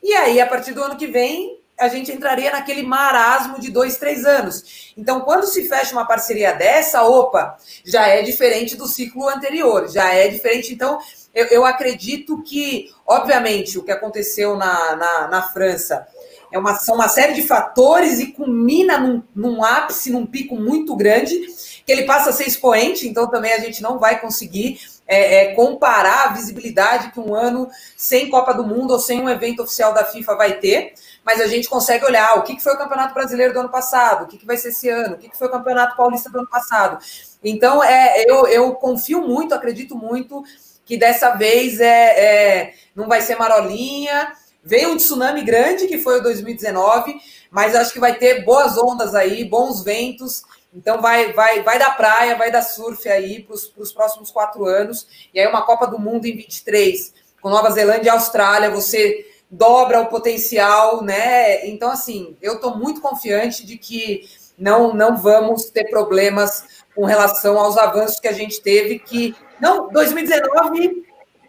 E 0.00 0.14
aí, 0.14 0.40
a 0.40 0.46
partir 0.46 0.72
do 0.72 0.82
ano 0.82 0.96
que 0.96 1.08
vem, 1.08 1.58
a 1.78 1.88
gente 1.88 2.12
entraria 2.12 2.52
naquele 2.52 2.82
marasmo 2.82 3.58
de 3.58 3.70
dois, 3.70 3.96
três 3.96 4.24
anos. 4.24 4.92
Então, 4.96 5.22
quando 5.22 5.46
se 5.46 5.68
fecha 5.68 5.92
uma 5.92 6.06
parceria 6.06 6.52
dessa, 6.52 7.02
opa, 7.02 7.56
já 7.84 8.06
é 8.06 8.22
diferente 8.22 8.76
do 8.76 8.86
ciclo 8.86 9.28
anterior, 9.28 9.88
já 9.88 10.14
é 10.14 10.28
diferente. 10.28 10.72
Então, 10.72 10.98
eu, 11.34 11.46
eu 11.46 11.64
acredito 11.64 12.42
que, 12.42 12.90
obviamente, 13.06 13.78
o 13.78 13.82
que 13.82 13.90
aconteceu 13.90 14.56
na, 14.56 14.96
na, 14.96 15.28
na 15.28 15.42
França 15.42 16.06
é 16.52 16.58
uma, 16.58 16.74
são 16.74 16.94
uma 16.94 17.08
série 17.08 17.32
de 17.32 17.42
fatores 17.42 18.20
e 18.20 18.26
culmina 18.26 18.98
num, 18.98 19.22
num, 19.34 19.64
ápice, 19.64 20.10
num 20.10 20.26
pico 20.26 20.54
muito 20.54 20.94
grande, 20.94 21.34
que 21.84 21.90
ele 21.90 22.04
passa 22.04 22.30
a 22.30 22.32
ser 22.32 22.46
expoente, 22.46 23.08
então 23.08 23.26
também 23.26 23.54
a 23.54 23.58
gente 23.58 23.82
não 23.82 23.98
vai 23.98 24.20
conseguir 24.20 24.78
é, 25.08 25.36
é, 25.36 25.54
comparar 25.54 26.28
a 26.28 26.32
visibilidade 26.32 27.10
que 27.10 27.18
um 27.18 27.34
ano 27.34 27.68
sem 27.96 28.28
Copa 28.28 28.52
do 28.52 28.64
Mundo 28.64 28.92
ou 28.92 29.00
sem 29.00 29.20
um 29.20 29.28
evento 29.28 29.62
oficial 29.62 29.92
da 29.92 30.04
FIFA 30.04 30.36
vai 30.36 30.58
ter, 30.58 30.92
mas 31.24 31.40
a 31.40 31.46
gente 31.46 31.68
consegue 31.68 32.04
olhar 32.04 32.38
o 32.38 32.42
que, 32.42 32.60
foi 32.60 32.74
o 32.74 32.78
Campeonato 32.78 33.14
Brasileiro 33.14 33.54
do 33.54 33.60
ano 33.60 33.68
passado, 33.70 34.24
o 34.24 34.26
que, 34.26 34.38
que 34.38 34.46
vai 34.46 34.56
ser 34.56 34.68
esse 34.68 34.88
ano, 34.88 35.14
o 35.14 35.18
que, 35.18 35.30
que 35.30 35.38
foi 35.38 35.48
o 35.48 35.50
Campeonato 35.50 35.96
Paulista 35.96 36.30
do 36.30 36.38
ano 36.38 36.48
passado. 36.48 37.02
Então, 37.42 37.82
é, 37.82 38.24
eu, 38.28 38.46
eu 38.46 38.74
confio 38.74 39.26
muito, 39.26 39.54
acredito 39.54 39.96
muito 39.96 40.44
que 40.92 40.98
dessa 40.98 41.30
vez 41.30 41.80
é, 41.80 41.86
é 42.20 42.74
não 42.94 43.08
vai 43.08 43.22
ser 43.22 43.34
marolinha. 43.36 44.30
Veio 44.62 44.90
um 44.90 44.96
tsunami 44.98 45.42
grande, 45.42 45.86
que 45.86 45.96
foi 45.96 46.18
o 46.18 46.22
2019, 46.22 47.18
mas 47.50 47.74
acho 47.74 47.94
que 47.94 47.98
vai 47.98 48.18
ter 48.18 48.44
boas 48.44 48.76
ondas 48.76 49.14
aí, 49.14 49.42
bons 49.42 49.82
ventos. 49.82 50.42
Então 50.70 51.00
vai, 51.00 51.32
vai, 51.32 51.62
vai 51.62 51.78
da 51.78 51.92
praia, 51.92 52.36
vai 52.36 52.50
da 52.50 52.60
surf 52.60 53.08
aí 53.08 53.42
para 53.42 53.54
os 53.54 53.90
próximos 53.90 54.30
quatro 54.30 54.66
anos. 54.66 55.06
E 55.32 55.40
aí 55.40 55.46
uma 55.46 55.64
Copa 55.64 55.86
do 55.86 55.98
Mundo 55.98 56.26
em 56.26 56.36
23, 56.36 57.14
com 57.40 57.48
Nova 57.48 57.70
Zelândia 57.70 58.10
e 58.10 58.10
Austrália, 58.10 58.68
você 58.68 59.26
dobra 59.50 60.02
o 60.02 60.08
potencial, 60.08 61.02
né? 61.02 61.66
Então, 61.66 61.90
assim, 61.90 62.36
eu 62.42 62.56
estou 62.56 62.76
muito 62.76 63.00
confiante 63.00 63.64
de 63.64 63.78
que 63.78 64.28
não, 64.58 64.92
não 64.92 65.16
vamos 65.16 65.70
ter 65.70 65.88
problemas 65.88 66.84
com 66.94 67.06
relação 67.06 67.58
aos 67.58 67.78
avanços 67.78 68.20
que 68.20 68.28
a 68.28 68.32
gente 68.32 68.60
teve, 68.60 68.98
que 68.98 69.34
não 69.62 69.88
2019 69.90 71.06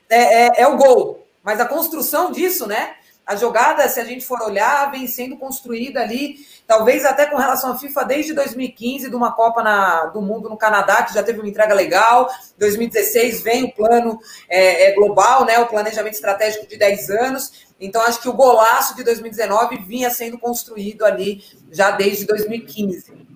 é, 0.07 0.45
é, 0.45 0.61
é 0.61 0.67
o 0.67 0.77
gol, 0.77 1.25
mas 1.41 1.59
a 1.59 1.65
construção 1.65 2.31
disso, 2.31 2.67
né? 2.67 2.93
A 3.25 3.35
jogada, 3.35 3.87
se 3.87 3.99
a 3.99 4.03
gente 4.03 4.23
for 4.23 4.39
olhar, 4.41 4.91
vem 4.91 5.07
sendo 5.07 5.35
construída 5.37 6.01
ali, 6.01 6.35
talvez 6.67 7.05
até 7.05 7.25
com 7.25 7.37
relação 7.37 7.71
à 7.71 7.79
FIFA 7.79 8.03
desde 8.03 8.33
2015, 8.33 9.09
de 9.09 9.15
uma 9.15 9.31
Copa 9.31 9.63
na, 9.63 10.05
do 10.07 10.21
Mundo 10.21 10.47
no 10.47 10.57
Canadá, 10.57 11.01
que 11.01 11.13
já 11.13 11.23
teve 11.23 11.39
uma 11.39 11.47
entrega 11.47 11.73
legal. 11.73 12.29
2016 12.59 13.41
vem 13.41 13.63
o 13.63 13.71
plano 13.71 14.19
é, 14.47 14.89
é, 14.89 14.91
global, 14.93 15.45
né, 15.45 15.57
o 15.57 15.67
planejamento 15.67 16.13
estratégico 16.13 16.67
de 16.67 16.77
10 16.77 17.09
anos. 17.09 17.65
Então, 17.79 18.01
acho 18.01 18.21
que 18.21 18.29
o 18.29 18.33
golaço 18.33 18.95
de 18.95 19.03
2019 19.03 19.77
vinha 19.87 20.11
sendo 20.11 20.37
construído 20.37 21.03
ali 21.03 21.41
já 21.71 21.91
desde 21.91 22.25
2015. 22.25 23.32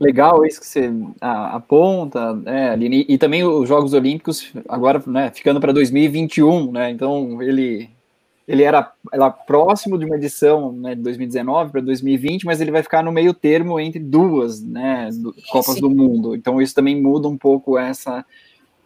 Legal 0.00 0.44
isso 0.46 0.60
que 0.60 0.66
você 0.66 0.92
aponta, 1.20 2.32
né, 2.34 2.70
Aline? 2.70 3.04
E, 3.08 3.18
também 3.18 3.42
os 3.44 3.68
Jogos 3.68 3.92
Olímpicos, 3.92 4.52
agora 4.68 5.02
né, 5.06 5.30
ficando 5.34 5.60
para 5.60 5.72
2021, 5.72 6.70
né? 6.70 6.90
Então, 6.90 7.42
ele 7.42 7.90
ele 8.48 8.62
era, 8.62 8.90
era 9.12 9.30
próximo 9.30 9.98
de 9.98 10.06
uma 10.06 10.16
edição 10.16 10.72
né, 10.72 10.94
de 10.94 11.02
2019 11.02 11.70
para 11.70 11.80
2020, 11.82 12.46
mas 12.46 12.62
ele 12.62 12.70
vai 12.70 12.82
ficar 12.82 13.02
no 13.02 13.12
meio 13.12 13.34
termo 13.34 13.78
entre 13.78 14.00
duas 14.00 14.62
né, 14.62 15.10
do, 15.12 15.34
Copas 15.50 15.74
Sim. 15.74 15.82
do 15.82 15.90
Mundo. 15.90 16.34
Então 16.34 16.60
isso 16.60 16.74
também 16.74 16.98
muda 16.98 17.28
um 17.28 17.36
pouco 17.36 17.78
essa 17.78 18.24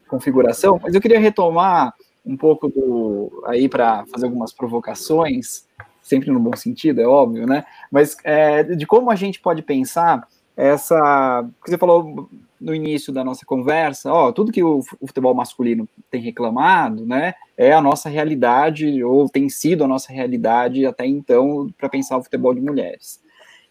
configuração. 0.09 0.81
Mas 0.83 0.97
eu 0.97 1.01
queria 1.01 1.21
retomar 1.21 1.95
um 2.27 2.37
pouco 2.37 2.69
do 2.69 3.45
aí 3.47 3.69
para 3.69 4.05
fazer 4.07 4.27
algumas 4.27 4.53
provocações, 4.53 5.65
sempre 6.03 6.29
no 6.33 6.41
bom 6.41 6.57
sentido, 6.57 7.01
é 7.01 7.07
óbvio, 7.07 7.47
né? 7.47 7.65
Mas 7.89 8.17
é, 8.25 8.65
de 8.65 8.85
como 8.85 9.13
a 9.13 9.15
gente 9.15 9.41
pode 9.41 9.63
pensar 9.63 10.27
essa. 10.57 11.49
Você 11.67 11.79
falou 11.79 12.29
no 12.63 12.75
início 12.75 13.13
da 13.13 13.25
nossa 13.25 13.45
conversa, 13.45 14.13
ó, 14.13 14.31
tudo 14.31 14.53
que 14.53 14.63
o, 14.63 14.83
futebol 14.83 15.35
masculino 15.35 15.89
tem 16.09 16.23
reclamado, 16.23 17.05
né, 17.05 17.35
é 17.59 17.73
a 17.73 17.81
nossa 17.81 18.09
realidade, 18.09 19.03
ou 19.03 19.29
tem 19.29 19.49
sido 19.49 19.83
a 19.83 19.89
nossa 19.89 20.13
realidade 20.13 20.87
até 20.87 21.05
então, 21.05 21.69
para 21.77 21.89
pensar 21.89 22.17
o 22.17 22.23
futebol 22.23 22.55
de 22.55 22.61
mulheres. 22.61 23.21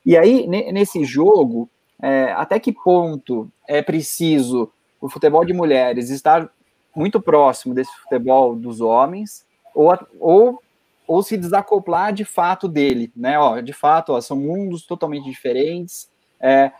E 0.05 0.17
aí, 0.17 0.45
nesse 0.47 1.05
jogo, 1.05 1.69
é, 2.01 2.33
até 2.33 2.59
que 2.59 2.73
ponto 2.73 3.49
é 3.67 3.81
preciso 3.81 4.69
o 4.99 5.07
futebol 5.07 5.45
de 5.45 5.53
mulheres 5.53 6.09
estar 6.09 6.51
muito 6.95 7.21
próximo 7.21 7.73
desse 7.73 7.95
futebol 8.01 8.55
dos 8.55 8.81
homens, 8.81 9.45
ou, 9.73 9.97
ou, 10.19 10.61
ou 11.07 11.23
se 11.23 11.37
desacoplar 11.37 12.11
de 12.11 12.25
fato 12.25 12.67
dele, 12.67 13.11
né? 13.15 13.39
Ó, 13.39 13.61
de 13.61 13.73
fato, 13.73 14.11
ó, 14.11 14.19
são 14.19 14.37
mundos 14.37 14.85
totalmente 14.85 15.23
diferentes. 15.23 16.09
É, 16.41 16.71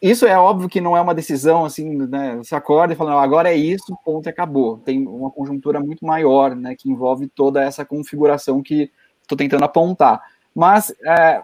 isso 0.00 0.26
é 0.26 0.38
óbvio 0.38 0.68
que 0.68 0.82
não 0.82 0.94
é 0.94 1.00
uma 1.00 1.14
decisão 1.14 1.64
assim, 1.64 1.96
né? 1.96 2.36
Você 2.36 2.54
acorda 2.54 2.92
e 2.92 2.96
fala, 2.96 3.22
agora 3.22 3.50
é 3.50 3.56
isso, 3.56 3.96
ponto, 4.04 4.28
acabou. 4.28 4.76
Tem 4.78 5.06
uma 5.06 5.30
conjuntura 5.30 5.80
muito 5.80 6.04
maior, 6.04 6.54
né? 6.54 6.74
Que 6.76 6.90
envolve 6.90 7.26
toda 7.28 7.62
essa 7.62 7.86
configuração 7.86 8.62
que 8.62 8.90
estou 9.22 9.38
tentando 9.38 9.64
apontar. 9.64 10.20
Mas 10.54 10.94
é, 11.02 11.42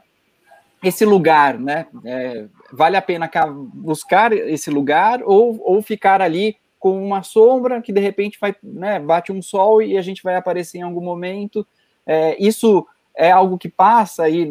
esse 0.82 1.06
lugar, 1.06 1.58
né? 1.58 1.86
É, 2.04 2.46
vale 2.70 2.96
a 2.98 3.02
pena 3.02 3.30
buscar 3.72 4.30
esse 4.32 4.70
lugar 4.70 5.22
ou, 5.24 5.58
ou 5.62 5.80
ficar 5.80 6.20
ali 6.20 6.56
com 6.78 7.02
uma 7.02 7.22
sombra 7.22 7.80
que 7.82 7.92
de 7.92 8.00
repente 8.00 8.38
vai, 8.40 8.56
né, 8.62 8.98
bate 8.98 9.30
um 9.30 9.42
sol 9.42 9.82
e 9.82 9.98
a 9.98 10.02
gente 10.02 10.22
vai 10.22 10.34
aparecer 10.34 10.78
em 10.78 10.82
algum 10.82 11.02
momento. 11.02 11.66
É, 12.06 12.36
isso 12.42 12.86
é 13.14 13.30
algo 13.30 13.58
que 13.58 13.68
passa 13.68 14.24
aí 14.24 14.50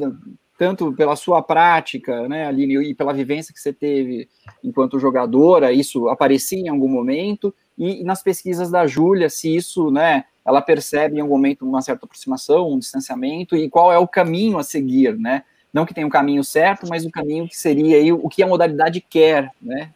tanto 0.60 0.92
pela 0.92 1.16
sua 1.16 1.42
prática, 1.42 2.28
né, 2.28 2.46
Aline, 2.46 2.90
e 2.90 2.94
pela 2.94 3.14
vivência 3.14 3.54
que 3.54 3.62
você 3.62 3.72
teve 3.72 4.28
enquanto 4.62 5.00
jogadora, 5.00 5.72
isso 5.72 6.10
aparecia 6.10 6.60
em 6.60 6.68
algum 6.68 6.90
momento, 6.90 7.56
e, 7.78 8.04
nas 8.04 8.22
pesquisas 8.22 8.70
da 8.70 8.86
Júlia, 8.86 9.30
se 9.30 9.56
isso, 9.56 9.90
né, 9.90 10.26
ela 10.46 10.62
percebe 10.62 11.16
em 11.16 11.22
algum 11.22 11.36
momento 11.36 11.66
uma 11.66 11.82
certa 11.82 12.06
aproximação, 12.06 12.74
um 12.74 12.78
distanciamento, 12.78 13.56
e 13.56 13.70
qual 13.70 13.90
é 13.90 13.98
o 13.98 14.06
caminho 14.06 14.58
a 14.58 14.64
seguir, 14.64 15.18
né, 15.18 15.44
não 15.74 15.86
que 15.86 15.94
tenha 15.94 16.06
um 16.06 16.10
caminho 16.10 16.44
certo, 16.44 16.86
mas 16.90 17.06
o 17.06 17.10
caminho 17.10 17.48
que 17.48 17.56
seria 17.56 17.96
aí, 17.96 18.12
o 18.12 18.28
que 18.28 18.44
a 18.44 18.48
modalidade 18.48 19.00
quer, 19.00 19.52
né, 19.62 19.92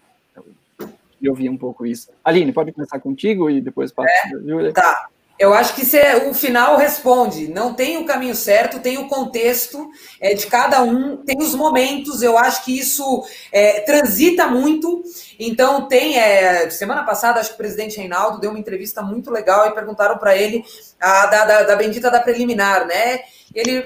eu 1.22 1.32
ouvi 1.32 1.50
um 1.50 1.58
pouco 1.58 1.86
isso. 1.86 2.10
Aline, 2.24 2.54
pode 2.54 2.72
começar 2.72 3.00
contigo 3.00 3.50
e 3.50 3.60
depois 3.60 3.92
passa 3.92 4.10
é, 4.10 4.30
Júlia. 4.30 4.74
Tá, 4.74 5.08
eu 5.44 5.54
acho 5.54 5.76
que 5.76 5.86
cê, 5.86 6.02
o 6.30 6.34
final 6.34 6.78
responde. 6.78 7.50
Não 7.50 7.74
tem 7.74 7.98
o 7.98 8.06
caminho 8.06 8.34
certo, 8.34 8.80
tem 8.80 8.98
o 8.98 9.10
contexto 9.10 9.90
é, 10.22 10.34
de 10.34 10.48
cada 10.48 10.82
um, 10.82 11.18
tem 11.18 11.38
os 11.38 11.54
momentos. 11.54 12.22
Eu 12.22 12.38
acho 12.38 12.64
que 12.64 12.80
isso 12.80 13.26
é, 13.52 13.82
transita 13.82 14.48
muito. 14.48 15.04
Então, 15.38 15.86
tem. 15.88 16.18
É, 16.18 16.70
semana 16.70 17.04
passada, 17.04 17.42
acho 17.42 17.50
que 17.50 17.56
o 17.56 17.58
presidente 17.58 17.98
Reinaldo 17.98 18.40
deu 18.40 18.52
uma 18.52 18.60
entrevista 18.60 19.02
muito 19.02 19.30
legal 19.30 19.68
e 19.68 19.74
perguntaram 19.74 20.18
para 20.18 20.34
ele 20.38 20.64
a, 20.98 21.26
da, 21.26 21.46
da, 21.46 21.64
da, 21.64 21.76
bendita 21.76 22.10
da 22.10 22.22
preliminar, 22.22 22.88
né? 22.88 23.20
Ele, 23.54 23.86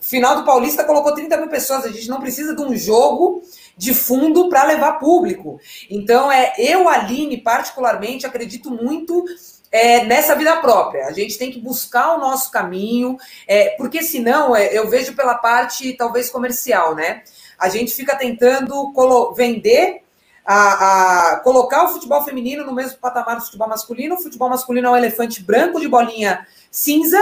final 0.00 0.36
do 0.36 0.44
Paulista, 0.44 0.84
colocou 0.84 1.12
30 1.12 1.36
mil 1.38 1.48
pessoas. 1.48 1.84
A 1.84 1.90
gente 1.90 2.08
não 2.08 2.20
precisa 2.20 2.54
de 2.54 2.62
um 2.62 2.76
jogo 2.76 3.42
de 3.76 3.92
fundo 3.92 4.48
para 4.48 4.62
levar 4.62 5.00
público. 5.00 5.60
Então, 5.90 6.30
é, 6.30 6.52
eu, 6.56 6.88
Aline, 6.88 7.38
particularmente, 7.38 8.24
acredito 8.24 8.70
muito 8.70 9.24
é, 9.74 10.04
nessa 10.04 10.36
vida 10.36 10.56
própria. 10.58 11.08
A 11.08 11.12
gente 11.12 11.36
tem 11.36 11.50
que 11.50 11.58
buscar 11.58 12.14
o 12.14 12.20
nosso 12.20 12.48
caminho, 12.48 13.18
é, 13.44 13.70
porque 13.70 14.04
senão 14.04 14.54
é, 14.54 14.72
eu 14.72 14.88
vejo 14.88 15.16
pela 15.16 15.34
parte 15.34 15.92
talvez 15.94 16.30
comercial, 16.30 16.94
né? 16.94 17.24
A 17.58 17.68
gente 17.68 17.92
fica 17.92 18.14
tentando 18.14 18.92
vender, 19.34 20.02
a, 20.46 21.32
a, 21.32 21.36
colocar 21.40 21.86
o 21.86 21.88
futebol 21.88 22.24
feminino 22.24 22.64
no 22.64 22.72
mesmo 22.72 22.98
patamar 22.98 23.34
do 23.34 23.42
futebol 23.42 23.68
masculino. 23.68 24.14
O 24.14 24.22
futebol 24.22 24.48
masculino 24.48 24.86
é 24.86 24.90
um 24.92 24.96
elefante 24.96 25.42
branco 25.42 25.80
de 25.80 25.88
bolinha 25.88 26.46
cinza, 26.70 27.20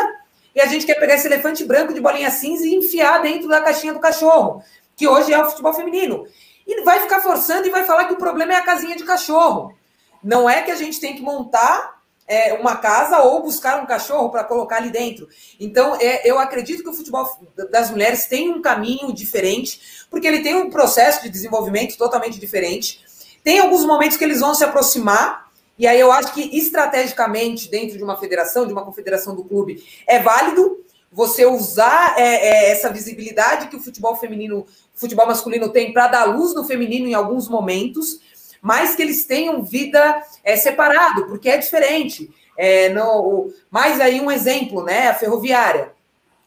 e 0.54 0.60
a 0.60 0.66
gente 0.66 0.84
quer 0.84 0.96
pegar 1.00 1.14
esse 1.14 1.26
elefante 1.26 1.64
branco 1.64 1.94
de 1.94 2.02
bolinha 2.02 2.30
cinza 2.30 2.66
e 2.66 2.74
enfiar 2.74 3.22
dentro 3.22 3.48
da 3.48 3.62
caixinha 3.62 3.94
do 3.94 3.98
cachorro, 3.98 4.62
que 4.94 5.08
hoje 5.08 5.32
é 5.32 5.40
o 5.40 5.48
futebol 5.48 5.72
feminino. 5.72 6.26
E 6.66 6.82
vai 6.82 7.00
ficar 7.00 7.20
forçando 7.20 7.66
e 7.66 7.70
vai 7.70 7.84
falar 7.84 8.04
que 8.04 8.12
o 8.12 8.18
problema 8.18 8.52
é 8.52 8.56
a 8.56 8.62
casinha 8.62 8.94
de 8.94 9.04
cachorro. 9.04 9.74
Não 10.22 10.50
é 10.50 10.60
que 10.60 10.70
a 10.70 10.76
gente 10.76 11.00
tem 11.00 11.16
que 11.16 11.22
montar 11.22 12.01
é, 12.26 12.54
uma 12.54 12.76
casa 12.76 13.20
ou 13.20 13.42
buscar 13.42 13.82
um 13.82 13.86
cachorro 13.86 14.30
para 14.30 14.44
colocar 14.44 14.76
ali 14.76 14.90
dentro. 14.90 15.28
Então, 15.58 15.96
é, 16.00 16.28
eu 16.28 16.38
acredito 16.38 16.82
que 16.82 16.88
o 16.88 16.92
futebol 16.92 17.26
das 17.70 17.90
mulheres 17.90 18.26
tem 18.26 18.50
um 18.50 18.62
caminho 18.62 19.12
diferente, 19.12 20.06
porque 20.10 20.26
ele 20.26 20.42
tem 20.42 20.54
um 20.54 20.70
processo 20.70 21.22
de 21.22 21.28
desenvolvimento 21.28 21.96
totalmente 21.96 22.38
diferente. 22.38 23.00
Tem 23.42 23.58
alguns 23.58 23.84
momentos 23.84 24.16
que 24.16 24.24
eles 24.24 24.40
vão 24.40 24.54
se 24.54 24.64
aproximar, 24.64 25.50
e 25.78 25.86
aí 25.86 25.98
eu 25.98 26.12
acho 26.12 26.32
que 26.32 26.56
estrategicamente, 26.56 27.68
dentro 27.68 27.96
de 27.96 28.04
uma 28.04 28.16
federação, 28.16 28.66
de 28.66 28.72
uma 28.72 28.84
confederação 28.84 29.34
do 29.34 29.44
clube, 29.44 29.82
é 30.06 30.18
válido 30.20 30.82
você 31.10 31.44
usar 31.44 32.14
é, 32.16 32.22
é, 32.22 32.70
essa 32.70 32.88
visibilidade 32.90 33.68
que 33.68 33.76
o 33.76 33.80
futebol 33.80 34.16
feminino, 34.16 34.60
o 34.60 34.66
futebol 34.94 35.26
masculino 35.26 35.68
tem 35.68 35.92
para 35.92 36.08
dar 36.08 36.24
luz 36.24 36.54
no 36.54 36.64
feminino 36.64 37.06
em 37.06 37.12
alguns 37.12 37.48
momentos 37.48 38.20
mas 38.62 38.94
que 38.94 39.02
eles 39.02 39.24
tenham 39.24 39.64
vida 39.64 40.22
é, 40.44 40.56
separado, 40.56 41.26
porque 41.26 41.50
é 41.50 41.58
diferente. 41.58 42.30
É, 42.56 42.90
no, 42.90 43.52
mais 43.68 44.00
aí 44.00 44.20
um 44.20 44.30
exemplo, 44.30 44.84
né? 44.84 45.08
A 45.08 45.14
ferroviária. 45.14 45.92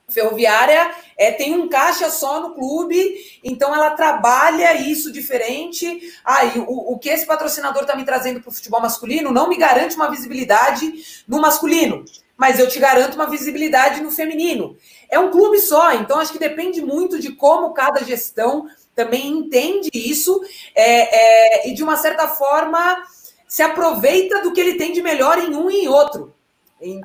A 0.07 0.11
ferroviária 0.11 0.91
é, 1.17 1.31
tem 1.31 1.55
um 1.55 1.67
caixa 1.67 2.09
só 2.09 2.39
no 2.39 2.53
clube, 2.53 3.15
então 3.43 3.73
ela 3.73 3.91
trabalha 3.91 4.79
isso 4.79 5.11
diferente. 5.11 5.85
Aí, 6.23 6.53
ah, 6.55 6.65
o, 6.67 6.93
o 6.93 6.99
que 6.99 7.09
esse 7.09 7.25
patrocinador 7.25 7.81
está 7.81 7.95
me 7.95 8.05
trazendo 8.05 8.39
para 8.39 8.49
o 8.49 8.53
futebol 8.53 8.79
masculino 8.79 9.31
não 9.31 9.49
me 9.49 9.57
garante 9.57 9.95
uma 9.95 10.09
visibilidade 10.09 11.23
no 11.27 11.41
masculino, 11.41 12.05
mas 12.37 12.59
eu 12.59 12.69
te 12.69 12.79
garanto 12.79 13.15
uma 13.15 13.29
visibilidade 13.29 14.01
no 14.01 14.11
feminino. 14.11 14.77
É 15.09 15.19
um 15.19 15.31
clube 15.31 15.59
só, 15.59 15.93
então 15.93 16.19
acho 16.19 16.31
que 16.31 16.39
depende 16.39 16.81
muito 16.81 17.19
de 17.19 17.31
como 17.31 17.73
cada 17.73 18.03
gestão 18.03 18.67
também 18.95 19.27
entende 19.27 19.89
isso 19.93 20.41
é, 20.73 21.63
é, 21.65 21.69
e, 21.69 21.73
de 21.73 21.83
uma 21.83 21.97
certa 21.97 22.27
forma, 22.29 23.03
se 23.47 23.61
aproveita 23.61 24.41
do 24.41 24.53
que 24.53 24.61
ele 24.61 24.75
tem 24.75 24.93
de 24.93 25.01
melhor 25.01 25.37
em 25.37 25.53
um 25.53 25.69
e 25.69 25.83
em 25.83 25.87
outro. 25.87 26.33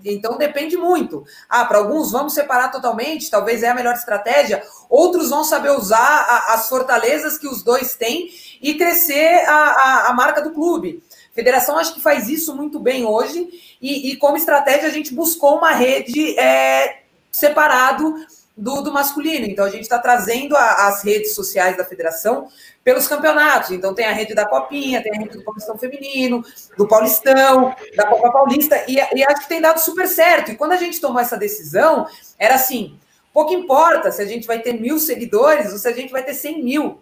Então 0.04 0.36
depende 0.36 0.76
muito. 0.76 1.24
Ah, 1.48 1.64
para 1.64 1.78
alguns 1.78 2.10
vamos 2.10 2.34
separar 2.34 2.70
totalmente, 2.70 3.30
talvez 3.30 3.62
é 3.62 3.68
a 3.68 3.74
melhor 3.74 3.94
estratégia. 3.94 4.62
Outros 4.88 5.30
vão 5.30 5.44
saber 5.44 5.70
usar 5.70 5.98
a, 5.98 6.54
as 6.54 6.68
fortalezas 6.68 7.38
que 7.38 7.46
os 7.46 7.62
dois 7.62 7.94
têm 7.94 8.30
e 8.60 8.74
crescer 8.74 9.44
a, 9.46 9.54
a, 9.54 10.06
a 10.08 10.12
marca 10.12 10.42
do 10.42 10.50
clube. 10.50 11.02
A 11.30 11.34
federação 11.34 11.78
acho 11.78 11.94
que 11.94 12.00
faz 12.00 12.28
isso 12.28 12.54
muito 12.54 12.80
bem 12.80 13.04
hoje, 13.06 13.48
e, 13.80 14.10
e 14.10 14.16
como 14.16 14.36
estratégia 14.36 14.88
a 14.88 14.92
gente 14.92 15.14
buscou 15.14 15.56
uma 15.56 15.70
rede 15.70 16.38
é, 16.38 17.02
separado 17.30 18.14
do, 18.56 18.82
do, 18.82 18.92
masculino. 18.92 19.46
Então 19.46 19.64
a 19.64 19.70
gente 19.70 19.82
está 19.82 19.98
trazendo 19.98 20.56
a, 20.56 20.88
as 20.88 21.02
redes 21.02 21.34
sociais 21.34 21.76
da 21.76 21.84
federação 21.84 22.48
pelos 22.84 23.08
campeonatos. 23.08 23.70
Então 23.70 23.94
tem 23.94 24.06
a 24.06 24.12
rede 24.12 24.34
da 24.34 24.46
Copinha, 24.46 25.02
tem 25.02 25.12
a 25.12 25.18
rede 25.18 25.38
do 25.38 25.44
Paulistão 25.44 25.78
Feminino, 25.78 26.44
do 26.76 26.86
Paulistão, 26.86 27.74
da 27.96 28.06
Copa 28.06 28.30
Paulista, 28.30 28.84
e, 28.88 28.96
e 28.96 29.24
acho 29.24 29.42
que 29.42 29.48
tem 29.48 29.60
dado 29.60 29.78
super 29.78 30.06
certo. 30.06 30.50
E 30.50 30.56
quando 30.56 30.72
a 30.72 30.76
gente 30.76 31.00
tomou 31.00 31.20
essa 31.20 31.36
decisão, 31.36 32.06
era 32.38 32.54
assim: 32.54 32.98
pouco 33.32 33.54
importa 33.54 34.10
se 34.12 34.20
a 34.20 34.26
gente 34.26 34.46
vai 34.46 34.60
ter 34.60 34.74
mil 34.74 34.98
seguidores 34.98 35.72
ou 35.72 35.78
se 35.78 35.88
a 35.88 35.92
gente 35.92 36.12
vai 36.12 36.22
ter 36.22 36.34
cem 36.34 36.62
mil. 36.62 37.00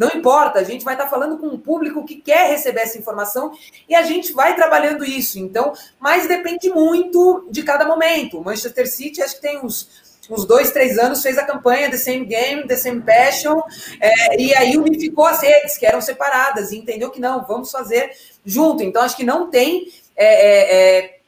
Não 0.00 0.08
importa, 0.14 0.58
a 0.58 0.64
gente 0.64 0.82
vai 0.82 0.94
estar 0.94 1.08
falando 1.08 1.36
com 1.36 1.46
um 1.46 1.58
público 1.58 2.06
que 2.06 2.16
quer 2.16 2.48
receber 2.48 2.80
essa 2.80 2.96
informação 2.96 3.52
e 3.86 3.94
a 3.94 4.00
gente 4.00 4.32
vai 4.32 4.56
trabalhando 4.56 5.04
isso. 5.04 5.38
Então, 5.38 5.74
mas 5.98 6.26
depende 6.26 6.70
muito 6.70 7.46
de 7.50 7.62
cada 7.62 7.84
momento. 7.84 8.38
O 8.38 8.42
Manchester 8.44 8.90
City 8.90 9.22
acho 9.22 9.34
que 9.34 9.42
tem 9.42 9.58
uns 9.58 10.09
uns 10.30 10.44
dois, 10.46 10.70
três 10.70 10.98
anos, 10.98 11.22
fez 11.22 11.36
a 11.36 11.44
campanha 11.44 11.90
The 11.90 11.96
Same 11.96 12.24
Game, 12.24 12.66
The 12.66 12.76
Same 12.76 13.02
Passion, 13.02 13.60
é, 14.00 14.40
e 14.40 14.54
aí 14.54 14.76
unificou 14.78 15.26
as 15.26 15.42
redes, 15.42 15.76
que 15.76 15.84
eram 15.84 16.00
separadas, 16.00 16.70
e 16.70 16.78
entendeu 16.78 17.10
que 17.10 17.20
não, 17.20 17.44
vamos 17.46 17.70
fazer 17.70 18.12
junto. 18.44 18.82
Então, 18.82 19.02
acho 19.02 19.16
que 19.16 19.24
não 19.24 19.50
tem 19.50 19.92
é, 20.16 20.26
é, 20.26 20.98
é 20.98 21.20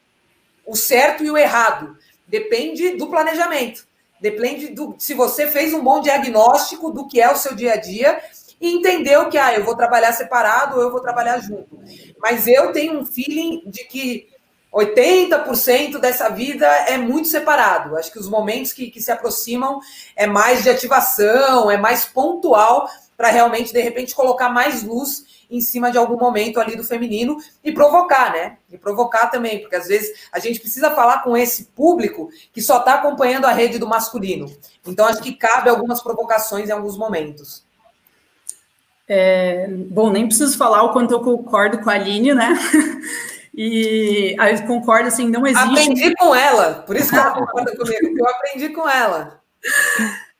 o 0.64 0.76
certo 0.76 1.24
e 1.24 1.30
o 1.30 1.36
errado. 1.36 1.96
Depende 2.26 2.96
do 2.96 3.08
planejamento. 3.08 3.86
Depende 4.20 4.68
do 4.68 4.94
se 4.98 5.14
você 5.14 5.48
fez 5.48 5.74
um 5.74 5.82
bom 5.82 6.00
diagnóstico 6.00 6.92
do 6.92 7.08
que 7.08 7.20
é 7.20 7.30
o 7.30 7.36
seu 7.36 7.56
dia 7.56 7.72
a 7.72 7.76
dia 7.76 8.22
e 8.60 8.72
entendeu 8.72 9.28
que 9.28 9.36
ah, 9.36 9.52
eu 9.52 9.64
vou 9.64 9.76
trabalhar 9.76 10.12
separado 10.12 10.76
ou 10.76 10.82
eu 10.82 10.92
vou 10.92 11.00
trabalhar 11.00 11.40
junto. 11.40 11.80
Mas 12.20 12.46
eu 12.46 12.72
tenho 12.72 13.00
um 13.00 13.04
feeling 13.04 13.64
de 13.66 13.82
que 13.84 14.28
80% 14.72 15.98
dessa 15.98 16.30
vida 16.30 16.66
é 16.66 16.96
muito 16.96 17.28
separado. 17.28 17.96
Acho 17.96 18.10
que 18.10 18.18
os 18.18 18.28
momentos 18.28 18.72
que, 18.72 18.90
que 18.90 19.02
se 19.02 19.12
aproximam 19.12 19.80
é 20.16 20.26
mais 20.26 20.62
de 20.62 20.70
ativação, 20.70 21.70
é 21.70 21.76
mais 21.76 22.06
pontual 22.06 22.88
para 23.16 23.28
realmente, 23.28 23.72
de 23.72 23.80
repente, 23.80 24.14
colocar 24.14 24.48
mais 24.48 24.82
luz 24.82 25.44
em 25.50 25.60
cima 25.60 25.92
de 25.92 25.98
algum 25.98 26.16
momento 26.16 26.58
ali 26.58 26.74
do 26.74 26.82
feminino 26.82 27.36
e 27.62 27.70
provocar, 27.70 28.32
né? 28.32 28.56
E 28.70 28.78
provocar 28.78 29.26
também, 29.26 29.60
porque 29.60 29.76
às 29.76 29.86
vezes 29.86 30.26
a 30.32 30.38
gente 30.38 30.58
precisa 30.58 30.90
falar 30.90 31.22
com 31.22 31.36
esse 31.36 31.66
público 31.66 32.30
que 32.52 32.62
só 32.62 32.78
está 32.78 32.94
acompanhando 32.94 33.44
a 33.44 33.52
rede 33.52 33.78
do 33.78 33.86
masculino. 33.86 34.50
Então, 34.86 35.04
acho 35.04 35.20
que 35.20 35.34
cabe 35.34 35.68
algumas 35.68 36.02
provocações 36.02 36.70
em 36.70 36.72
alguns 36.72 36.96
momentos. 36.96 37.62
É, 39.06 39.68
bom, 39.68 40.10
nem 40.10 40.26
preciso 40.26 40.56
falar 40.56 40.82
o 40.84 40.92
quanto 40.94 41.12
eu 41.12 41.20
concordo 41.20 41.80
com 41.80 41.90
a 41.90 41.94
Aline, 41.94 42.32
né? 42.32 42.54
E 43.54 44.34
aí 44.38 44.54
eu 44.54 44.62
concordo, 44.66 45.08
assim, 45.08 45.28
não 45.28 45.46
existe. 45.46 45.68
Aprendi 45.68 46.14
com 46.16 46.34
ela, 46.34 46.74
por 46.86 46.96
isso 46.96 47.10
que 47.10 47.16
ela 47.16 47.32
concorda 47.38 47.76
comigo, 47.76 48.18
eu 48.18 48.28
aprendi 48.28 48.68
com 48.70 48.88
ela. 48.88 49.40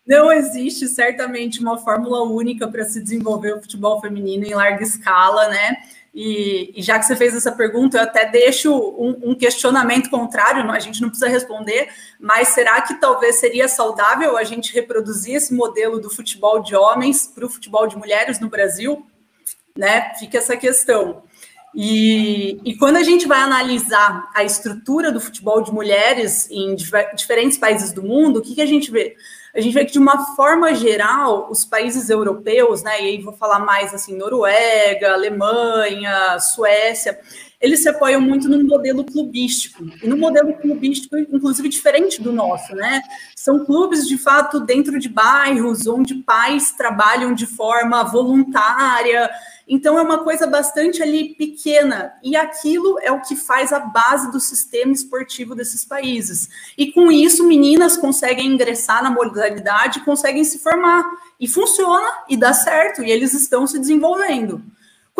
Não 0.06 0.32
existe 0.32 0.88
certamente 0.88 1.60
uma 1.60 1.78
fórmula 1.78 2.22
única 2.22 2.66
para 2.66 2.84
se 2.84 3.00
desenvolver 3.00 3.54
o 3.54 3.60
futebol 3.60 4.00
feminino 4.00 4.44
em 4.44 4.54
larga 4.54 4.82
escala, 4.82 5.48
né? 5.48 5.76
E, 6.14 6.72
e, 6.76 6.82
já 6.82 6.98
que 6.98 7.06
você 7.06 7.16
fez 7.16 7.34
essa 7.34 7.52
pergunta, 7.52 7.96
eu 7.96 8.02
até 8.02 8.26
deixo 8.28 8.70
um, 8.70 9.30
um, 9.30 9.34
questionamento 9.34 10.10
contrário, 10.10 10.70
a 10.70 10.78
gente 10.78 11.00
não 11.00 11.08
precisa 11.08 11.30
responder, 11.30 11.88
mas 12.20 12.48
será 12.48 12.82
que 12.82 13.00
talvez 13.00 13.36
seria 13.36 13.66
saudável 13.66 14.36
a 14.36 14.44
gente 14.44 14.74
reproduzir 14.74 15.36
esse 15.36 15.54
modelo 15.54 15.98
do 15.98 16.10
futebol 16.10 16.62
de 16.62 16.76
homens 16.76 17.26
para 17.26 17.46
o 17.46 17.48
futebol 17.48 17.86
de 17.86 17.96
mulheres 17.96 18.38
no 18.38 18.50
Brasil? 18.50 19.06
Né? 19.74 20.12
Fica 20.18 20.36
essa 20.36 20.54
questão. 20.54 21.22
E, 21.74 22.60
e, 22.64 22.76
quando 22.76 22.96
a 22.96 23.02
gente 23.02 23.26
vai 23.26 23.40
analisar 23.40 24.28
a 24.34 24.44
estrutura 24.44 25.10
do 25.10 25.20
futebol 25.20 25.62
de 25.62 25.72
mulheres 25.72 26.50
em 26.50 26.76
diferentes 26.76 27.56
países 27.56 27.92
do 27.92 28.02
mundo, 28.02 28.38
o 28.38 28.42
que, 28.42 28.54
que 28.54 28.60
a 28.60 28.66
gente 28.66 28.90
vê? 28.90 29.16
A 29.54 29.60
gente 29.60 29.72
vê 29.72 29.84
que, 29.84 29.92
de 29.92 29.98
uma 29.98 30.34
forma 30.34 30.74
geral, 30.74 31.48
os 31.50 31.64
países 31.64 32.10
europeus, 32.10 32.82
né, 32.82 33.02
e 33.02 33.06
aí 33.06 33.22
vou 33.22 33.34
falar 33.34 33.58
mais 33.58 33.92
assim, 33.94 34.16
Noruega, 34.16 35.12
Alemanha, 35.12 36.38
Suécia, 36.40 37.18
eles 37.60 37.80
se 37.80 37.88
apoiam 37.88 38.20
muito 38.20 38.48
no 38.48 38.64
modelo 38.64 39.04
clubístico, 39.04 39.84
e 40.02 40.08
no 40.08 40.16
modelo 40.16 40.52
clubístico, 40.54 41.16
inclusive, 41.16 41.68
diferente 41.68 42.20
do 42.20 42.32
nosso, 42.32 42.74
né? 42.74 43.00
São 43.36 43.64
clubes, 43.64 44.08
de 44.08 44.18
fato, 44.18 44.58
dentro 44.58 44.98
de 44.98 45.08
bairros, 45.08 45.86
onde 45.86 46.14
pais 46.16 46.72
trabalham 46.72 47.32
de 47.32 47.46
forma 47.46 48.02
voluntária, 48.02 49.30
então 49.66 49.98
é 49.98 50.02
uma 50.02 50.24
coisa 50.24 50.46
bastante 50.46 51.02
ali 51.02 51.34
pequena 51.34 52.12
e 52.22 52.36
aquilo 52.36 52.98
é 53.00 53.10
o 53.10 53.20
que 53.20 53.36
faz 53.36 53.72
a 53.72 53.78
base 53.78 54.30
do 54.30 54.40
sistema 54.40 54.92
esportivo 54.92 55.54
desses 55.54 55.84
países. 55.84 56.48
E 56.76 56.92
com 56.92 57.10
isso 57.10 57.46
meninas 57.46 57.96
conseguem 57.96 58.46
ingressar 58.46 59.02
na 59.02 59.10
modalidade, 59.10 60.00
conseguem 60.00 60.44
se 60.44 60.58
formar 60.58 61.04
e 61.38 61.46
funciona 61.46 62.08
e 62.28 62.36
dá 62.36 62.52
certo 62.52 63.02
e 63.02 63.10
eles 63.10 63.34
estão 63.34 63.66
se 63.66 63.78
desenvolvendo. 63.78 64.62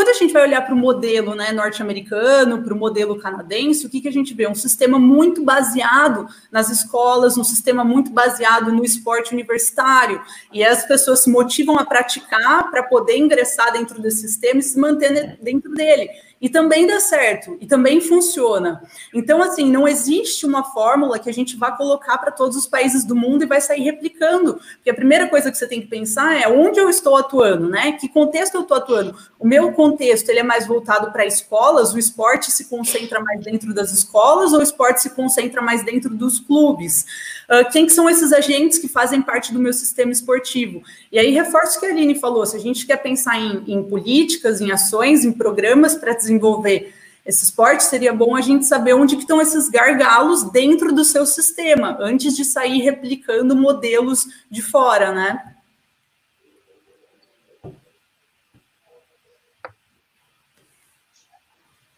Quando 0.03 0.17
a 0.17 0.19
gente 0.19 0.33
vai 0.33 0.43
olhar 0.43 0.63
para 0.63 0.75
o 0.75 0.77
modelo 0.77 1.33
né, 1.33 1.53
norte-americano, 1.53 2.61
para 2.61 2.75
o 2.75 2.77
modelo 2.77 3.21
canadense, 3.21 3.87
o 3.87 3.89
que, 3.89 4.01
que 4.01 4.09
a 4.09 4.13
gente 4.13 4.35
vê? 4.35 4.49
Um 4.49 4.55
sistema 4.55 4.99
muito 4.99 5.45
baseado 5.45 6.27
nas 6.51 6.71
escolas, 6.71 7.39
um 7.39 7.45
sistema 7.45 7.85
muito 7.85 8.11
baseado 8.11 8.73
no 8.73 8.85
esporte 8.85 9.33
universitário. 9.33 10.21
E 10.53 10.65
as 10.65 10.85
pessoas 10.85 11.21
se 11.21 11.31
motivam 11.31 11.77
a 11.79 11.85
praticar 11.85 12.69
para 12.69 12.83
poder 12.83 13.17
ingressar 13.17 13.73
dentro 13.73 14.03
desse 14.03 14.23
sistema 14.23 14.59
e 14.59 14.65
se 14.65 14.77
manter 14.77 15.39
dentro 15.41 15.73
dele 15.73 16.11
e 16.43 16.49
também 16.49 16.89
dá 16.89 16.99
certo, 16.99 17.57
e 17.61 17.67
também 17.69 18.01
funciona. 18.01 18.83
Então, 19.15 19.41
assim, 19.41 19.71
não 19.71 19.87
existe 19.87 20.45
uma 20.45 20.65
fórmula 20.65 21.21
que 21.21 21.31
a 21.31 21.33
gente 21.33 21.57
vá 21.57 21.71
colocar 21.71 22.19
para 22.19 22.33
todos 22.33 22.57
os 22.57 22.67
países 22.67 23.05
do 23.05 23.15
mundo 23.15 23.45
e 23.45 23.47
vai 23.47 23.61
sair 23.61 23.83
replicando. 23.83 24.55
Porque 24.75 24.91
a 24.91 24.95
primeira 24.95 25.29
coisa 25.29 25.53
que 25.53 25.57
você 25.57 25.69
tem 25.69 25.81
que 25.81 25.87
pensar 25.87 26.35
é 26.35 26.49
onde 26.49 26.81
eu 26.81 26.91
estou 26.91 27.17
atuando, 27.17 27.69
né? 27.69 27.93
Que 27.93 28.09
contexto 28.09 28.57
eu 28.57 28.63
estou 28.63 28.77
atuando? 28.77 29.17
O 29.39 29.47
meu 29.47 29.71
contexto 29.73 30.31
ele 30.31 30.41
é 30.41 30.43
mais 30.43 30.67
voltado 30.67 31.13
para 31.13 31.25
escolas, 31.25 31.95
o 31.95 31.99
esporte 31.99 32.51
se 32.51 32.69
concentra 32.69 33.21
mais 33.21 33.41
dentro 33.45 33.73
das 33.73 33.93
escolas 33.93 34.53
ou 34.53 34.59
o 34.59 34.65
esporte 34.65 35.01
se 35.01 35.11
concentra 35.11 35.63
mais 35.63 35.85
dentro 35.85 36.11
dos 36.11 36.41
clubes? 36.41 37.07
Uh, 37.53 37.71
quem 37.71 37.85
que 37.85 37.93
são 37.93 38.09
esses 38.09 38.33
agentes 38.33 38.79
que 38.79 38.89
fazem 38.89 39.21
parte 39.21 39.53
do 39.53 39.59
meu 39.59 39.75
sistema 39.75 40.11
esportivo? 40.11 40.83
E 41.11 41.19
aí 41.19 41.31
reforço 41.33 41.77
o 41.77 41.81
que 41.81 41.87
a 41.87 41.91
Aline 41.91 42.19
falou: 42.19 42.47
se 42.47 42.57
a 42.57 42.59
gente 42.59 42.87
quer 42.87 42.97
pensar 42.97 43.39
em, 43.39 43.63
em 43.67 43.83
políticas, 43.83 44.63
em 44.63 44.73
ações, 44.73 45.23
em 45.23 45.33
programas 45.33 45.95
para 45.95 46.15
desenvolver 46.15 46.95
esse 47.27 47.45
esporte, 47.45 47.85
seria 47.85 48.13
bom 48.13 48.35
a 48.35 48.41
gente 48.41 48.65
saber 48.65 48.95
onde 48.95 49.17
estão 49.17 49.39
esses 49.39 49.69
gargalos 49.69 50.51
dentro 50.51 50.95
do 50.95 51.05
seu 51.05 51.27
sistema, 51.27 51.99
antes 52.01 52.35
de 52.35 52.43
sair 52.43 52.81
replicando 52.81 53.55
modelos 53.55 54.27
de 54.51 54.63
fora, 54.63 55.13
né? 55.13 55.55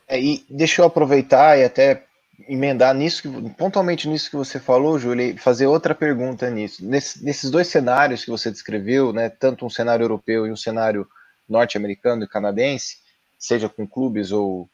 É, 0.08 0.20
e 0.20 0.44
deixa 0.50 0.82
eu 0.82 0.86
aproveitar 0.86 1.58
e 1.58 1.64
até 1.64 2.03
emendar 2.48 2.94
nisso, 2.94 3.22
que, 3.22 3.50
pontualmente 3.50 4.08
nisso 4.08 4.30
que 4.30 4.36
você 4.36 4.58
falou, 4.58 4.98
Júlia, 4.98 5.28
e 5.28 5.38
fazer 5.38 5.66
outra 5.66 5.94
pergunta 5.94 6.50
nisso. 6.50 6.84
Nesse, 6.84 7.24
nesses 7.24 7.50
dois 7.50 7.68
cenários 7.68 8.24
que 8.24 8.30
você 8.30 8.50
descreveu, 8.50 9.12
né, 9.12 9.28
tanto 9.28 9.64
um 9.64 9.70
cenário 9.70 10.04
europeu 10.04 10.46
e 10.46 10.52
um 10.52 10.56
cenário 10.56 11.06
norte-americano 11.48 12.24
e 12.24 12.28
canadense, 12.28 12.98
seja 13.38 13.68
com 13.68 13.86
clubes 13.86 14.32
ou, 14.32 14.68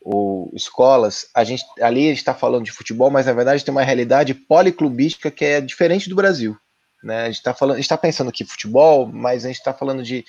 ou 0.00 0.50
escolas, 0.54 1.28
a 1.34 1.44
gente 1.44 1.64
ali 1.80 2.10
está 2.10 2.34
falando 2.34 2.64
de 2.64 2.72
futebol, 2.72 3.10
mas 3.10 3.26
na 3.26 3.32
verdade 3.32 3.64
tem 3.64 3.72
uma 3.72 3.84
realidade 3.84 4.34
policlubística 4.34 5.30
que 5.30 5.44
é 5.44 5.60
diferente 5.60 6.08
do 6.08 6.16
Brasil. 6.16 6.56
Né? 7.02 7.22
A 7.22 7.30
gente 7.30 7.36
está 7.36 7.54
está 7.78 7.96
pensando 7.96 8.28
aqui 8.28 8.44
futebol, 8.44 9.06
mas 9.06 9.44
a 9.44 9.48
gente 9.48 9.58
está 9.58 9.72
falando 9.72 10.02
de, 10.02 10.24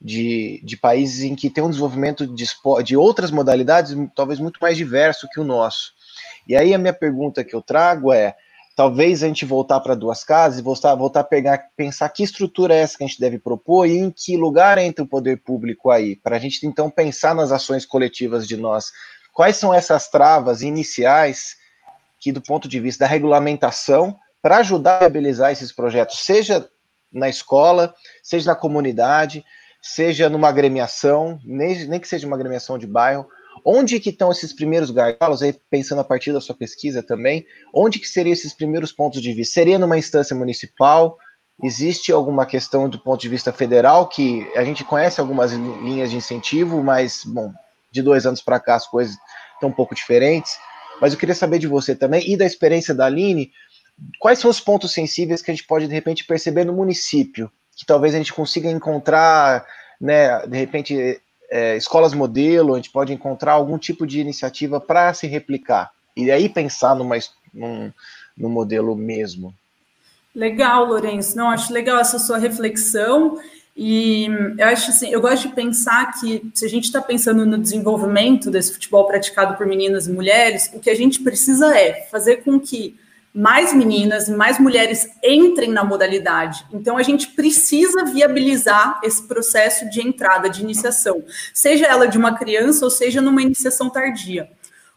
de, 0.00 0.60
de, 0.64 0.76
países 0.76 1.22
em 1.22 1.34
que 1.34 1.50
tem 1.50 1.62
um 1.62 1.68
desenvolvimento 1.68 2.26
de, 2.26 2.44
de 2.84 2.96
outras 2.96 3.30
modalidades, 3.30 3.94
talvez 4.14 4.38
muito 4.40 4.58
mais 4.60 4.76
diverso 4.76 5.28
que 5.30 5.40
o 5.40 5.44
nosso. 5.44 5.92
E 6.46 6.56
aí 6.56 6.74
a 6.74 6.78
minha 6.78 6.92
pergunta 6.92 7.44
que 7.44 7.54
eu 7.54 7.62
trago 7.62 8.12
é: 8.12 8.36
talvez 8.76 9.22
a 9.22 9.28
gente 9.28 9.44
voltar 9.44 9.80
para 9.80 9.94
duas 9.94 10.24
casas 10.24 10.58
e 10.58 10.62
voltar, 10.62 10.94
voltar 10.94 11.20
a 11.20 11.24
pegar, 11.24 11.70
pensar 11.76 12.08
que 12.08 12.22
estrutura 12.22 12.74
é 12.74 12.78
essa 12.78 12.98
que 12.98 13.04
a 13.04 13.06
gente 13.06 13.20
deve 13.20 13.38
propor 13.38 13.86
e 13.86 13.98
em 13.98 14.10
que 14.10 14.36
lugar 14.36 14.78
entra 14.78 15.04
o 15.04 15.08
poder 15.08 15.40
público 15.42 15.90
aí, 15.90 16.16
para 16.16 16.36
a 16.36 16.38
gente 16.38 16.66
então 16.66 16.90
pensar 16.90 17.34
nas 17.34 17.52
ações 17.52 17.86
coletivas 17.86 18.46
de 18.46 18.56
nós. 18.56 18.92
Quais 19.32 19.56
são 19.56 19.74
essas 19.74 20.08
travas 20.08 20.62
iniciais 20.62 21.56
que, 22.20 22.32
do 22.32 22.40
ponto 22.40 22.68
de 22.68 22.78
vista 22.80 23.04
da 23.04 23.10
regulamentação, 23.10 24.16
para 24.40 24.58
ajudar 24.58 24.96
a 24.96 25.00
viabilizar 25.00 25.52
esses 25.52 25.72
projetos, 25.72 26.20
seja 26.20 26.68
na 27.12 27.28
escola, 27.28 27.94
seja 28.22 28.50
na 28.50 28.56
comunidade, 28.56 29.44
seja 29.80 30.28
numa 30.28 30.48
agremiação, 30.48 31.38
nem, 31.44 31.86
nem 31.86 32.00
que 32.00 32.08
seja 32.08 32.26
uma 32.26 32.36
agremiação 32.36 32.78
de 32.78 32.86
bairro, 32.86 33.26
Onde 33.64 33.98
que 33.98 34.10
estão 34.10 34.30
esses 34.30 34.52
primeiros 34.52 34.90
gargalos, 34.90 35.42
aí 35.42 35.54
pensando 35.70 36.00
a 36.00 36.04
partir 36.04 36.32
da 36.32 36.40
sua 36.40 36.54
pesquisa 36.54 37.02
também, 37.02 37.46
onde 37.74 37.98
que 37.98 38.06
seriam 38.06 38.32
esses 38.32 38.52
primeiros 38.52 38.92
pontos 38.92 39.22
de 39.22 39.32
vista? 39.32 39.54
Seria 39.54 39.78
numa 39.78 39.96
instância 39.96 40.36
municipal? 40.36 41.16
Existe 41.62 42.12
alguma 42.12 42.44
questão 42.44 42.88
do 42.88 42.98
ponto 42.98 43.20
de 43.20 43.28
vista 43.28 43.52
federal 43.52 44.08
que 44.08 44.46
a 44.54 44.64
gente 44.64 44.84
conhece 44.84 45.20
algumas 45.20 45.52
linhas 45.52 46.10
de 46.10 46.16
incentivo, 46.16 46.82
mas, 46.82 47.22
bom, 47.24 47.52
de 47.90 48.02
dois 48.02 48.26
anos 48.26 48.42
para 48.42 48.60
cá 48.60 48.74
as 48.74 48.86
coisas 48.86 49.16
estão 49.54 49.70
um 49.70 49.72
pouco 49.72 49.94
diferentes, 49.94 50.58
mas 51.00 51.12
eu 51.12 51.18
queria 51.18 51.34
saber 51.34 51.58
de 51.58 51.66
você 51.66 51.94
também 51.94 52.30
e 52.30 52.36
da 52.36 52.44
experiência 52.44 52.92
da 52.92 53.06
Aline, 53.06 53.50
quais 54.18 54.40
são 54.40 54.50
os 54.50 54.60
pontos 54.60 54.92
sensíveis 54.92 55.40
que 55.40 55.50
a 55.50 55.54
gente 55.54 55.66
pode 55.66 55.86
de 55.86 55.94
repente 55.94 56.26
perceber 56.26 56.64
no 56.64 56.72
município, 56.72 57.50
que 57.76 57.86
talvez 57.86 58.14
a 58.14 58.18
gente 58.18 58.32
consiga 58.32 58.68
encontrar, 58.68 59.64
né, 60.00 60.46
de 60.46 60.58
repente 60.58 61.20
é, 61.54 61.76
escolas 61.76 62.12
modelo, 62.12 62.74
a 62.74 62.76
gente 62.78 62.90
pode 62.90 63.12
encontrar 63.12 63.52
algum 63.52 63.78
tipo 63.78 64.04
de 64.04 64.18
iniciativa 64.18 64.80
para 64.80 65.14
se 65.14 65.28
replicar 65.28 65.92
e 66.16 66.28
aí 66.28 66.48
pensar 66.48 66.96
numa, 66.96 67.16
num, 67.52 67.92
num 68.36 68.48
modelo 68.48 68.96
mesmo. 68.96 69.54
Legal, 70.34 70.84
Lourenço. 70.84 71.36
Não, 71.36 71.48
acho 71.48 71.72
legal 71.72 72.00
essa 72.00 72.18
sua 72.18 72.38
reflexão. 72.38 73.38
E 73.76 74.26
eu 74.58 74.66
acho 74.66 74.90
assim, 74.90 75.10
eu 75.10 75.20
gosto 75.20 75.48
de 75.48 75.54
pensar 75.54 76.12
que 76.18 76.42
se 76.52 76.64
a 76.64 76.68
gente 76.68 76.84
está 76.84 77.00
pensando 77.00 77.46
no 77.46 77.56
desenvolvimento 77.56 78.50
desse 78.50 78.72
futebol 78.72 79.06
praticado 79.06 79.56
por 79.56 79.64
meninas 79.64 80.08
e 80.08 80.12
mulheres, 80.12 80.70
o 80.74 80.80
que 80.80 80.90
a 80.90 80.94
gente 80.96 81.22
precisa 81.22 81.76
é 81.76 82.08
fazer 82.10 82.38
com 82.38 82.58
que 82.58 82.96
mais 83.34 83.74
meninas 83.74 84.28
e 84.28 84.32
mais 84.32 84.60
mulheres 84.60 85.08
entrem 85.22 85.70
na 85.70 85.82
modalidade. 85.82 86.64
Então 86.72 86.96
a 86.96 87.02
gente 87.02 87.28
precisa 87.28 88.04
viabilizar 88.04 89.00
esse 89.02 89.26
processo 89.26 89.90
de 89.90 90.00
entrada, 90.00 90.48
de 90.48 90.62
iniciação, 90.62 91.24
seja 91.52 91.86
ela 91.86 92.06
de 92.06 92.16
uma 92.16 92.38
criança 92.38 92.84
ou 92.84 92.90
seja 92.90 93.20
numa 93.20 93.42
iniciação 93.42 93.90
tardia. 93.90 94.48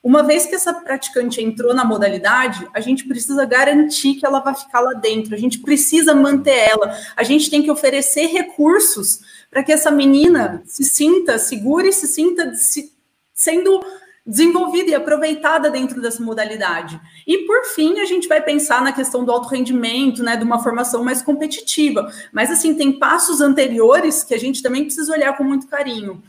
Uma 0.04 0.22
vez 0.22 0.46
que 0.46 0.54
essa 0.54 0.72
praticante 0.72 1.44
entrou 1.44 1.74
na 1.74 1.84
modalidade, 1.84 2.68
a 2.74 2.80
gente 2.80 3.08
precisa 3.08 3.44
garantir 3.44 4.14
que 4.14 4.26
ela 4.26 4.40
vai 4.40 4.54
ficar 4.54 4.82
lá 4.82 4.94
dentro, 4.94 5.34
a 5.34 5.38
gente 5.38 5.60
precisa 5.60 6.14
manter 6.14 6.70
ela, 6.70 6.96
a 7.16 7.24
gente 7.24 7.50
tem 7.50 7.64
que 7.64 7.72
oferecer 7.72 8.28
recursos 8.28 9.20
para 9.50 9.64
que 9.64 9.72
essa 9.72 9.90
menina 9.90 10.62
se 10.66 10.84
sinta 10.84 11.40
segura 11.40 11.88
e 11.88 11.94
se 11.94 12.08
sinta 12.08 12.54
se, 12.54 12.94
sendo 13.34 13.84
desenvolvida 14.28 14.92
e 14.92 14.96
aproveitada 14.96 15.70
dentro 15.70 16.02
dessa 16.02 16.22
modalidade. 16.22 17.00
E 17.26 17.46
por 17.46 17.64
fim, 17.64 18.02
a 18.02 18.06
gente 18.06 18.28
vai 18.28 18.42
pensar 18.42 18.82
na 18.82 18.92
questão 18.92 19.24
do 19.24 19.32
alto 19.32 19.48
rendimento, 19.48 20.22
né, 20.22 20.36
de 20.36 20.44
uma 20.44 20.62
formação 20.62 21.02
mais 21.02 21.22
competitiva. 21.22 22.12
Mas 22.34 22.52
assim, 22.52 22.76
tem 22.76 23.00
passos 23.00 23.40
anteriores 23.40 24.26
que 24.26 24.34
a 24.34 24.40
gente 24.40 24.62
também 24.62 24.84
precisa 24.84 25.14
olhar 25.14 25.38
com 25.38 25.46
muito 25.46 25.68
carinho. 25.68 26.22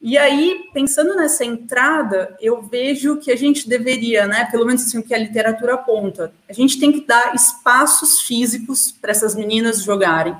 E 0.00 0.16
aí, 0.16 0.68
pensando 0.72 1.16
nessa 1.16 1.44
entrada, 1.44 2.36
eu 2.40 2.62
vejo 2.62 3.16
que 3.16 3.32
a 3.32 3.36
gente 3.36 3.68
deveria, 3.68 4.28
né, 4.28 4.44
pelo 4.50 4.64
menos 4.64 4.82
assim 4.82 4.98
o 4.98 5.02
que 5.02 5.12
a 5.12 5.18
literatura 5.18 5.74
aponta, 5.74 6.32
a 6.48 6.52
gente 6.52 6.78
tem 6.78 6.92
que 6.92 7.00
dar 7.00 7.34
espaços 7.34 8.20
físicos 8.20 8.92
para 8.92 9.10
essas 9.10 9.34
meninas 9.34 9.82
jogarem. 9.82 10.36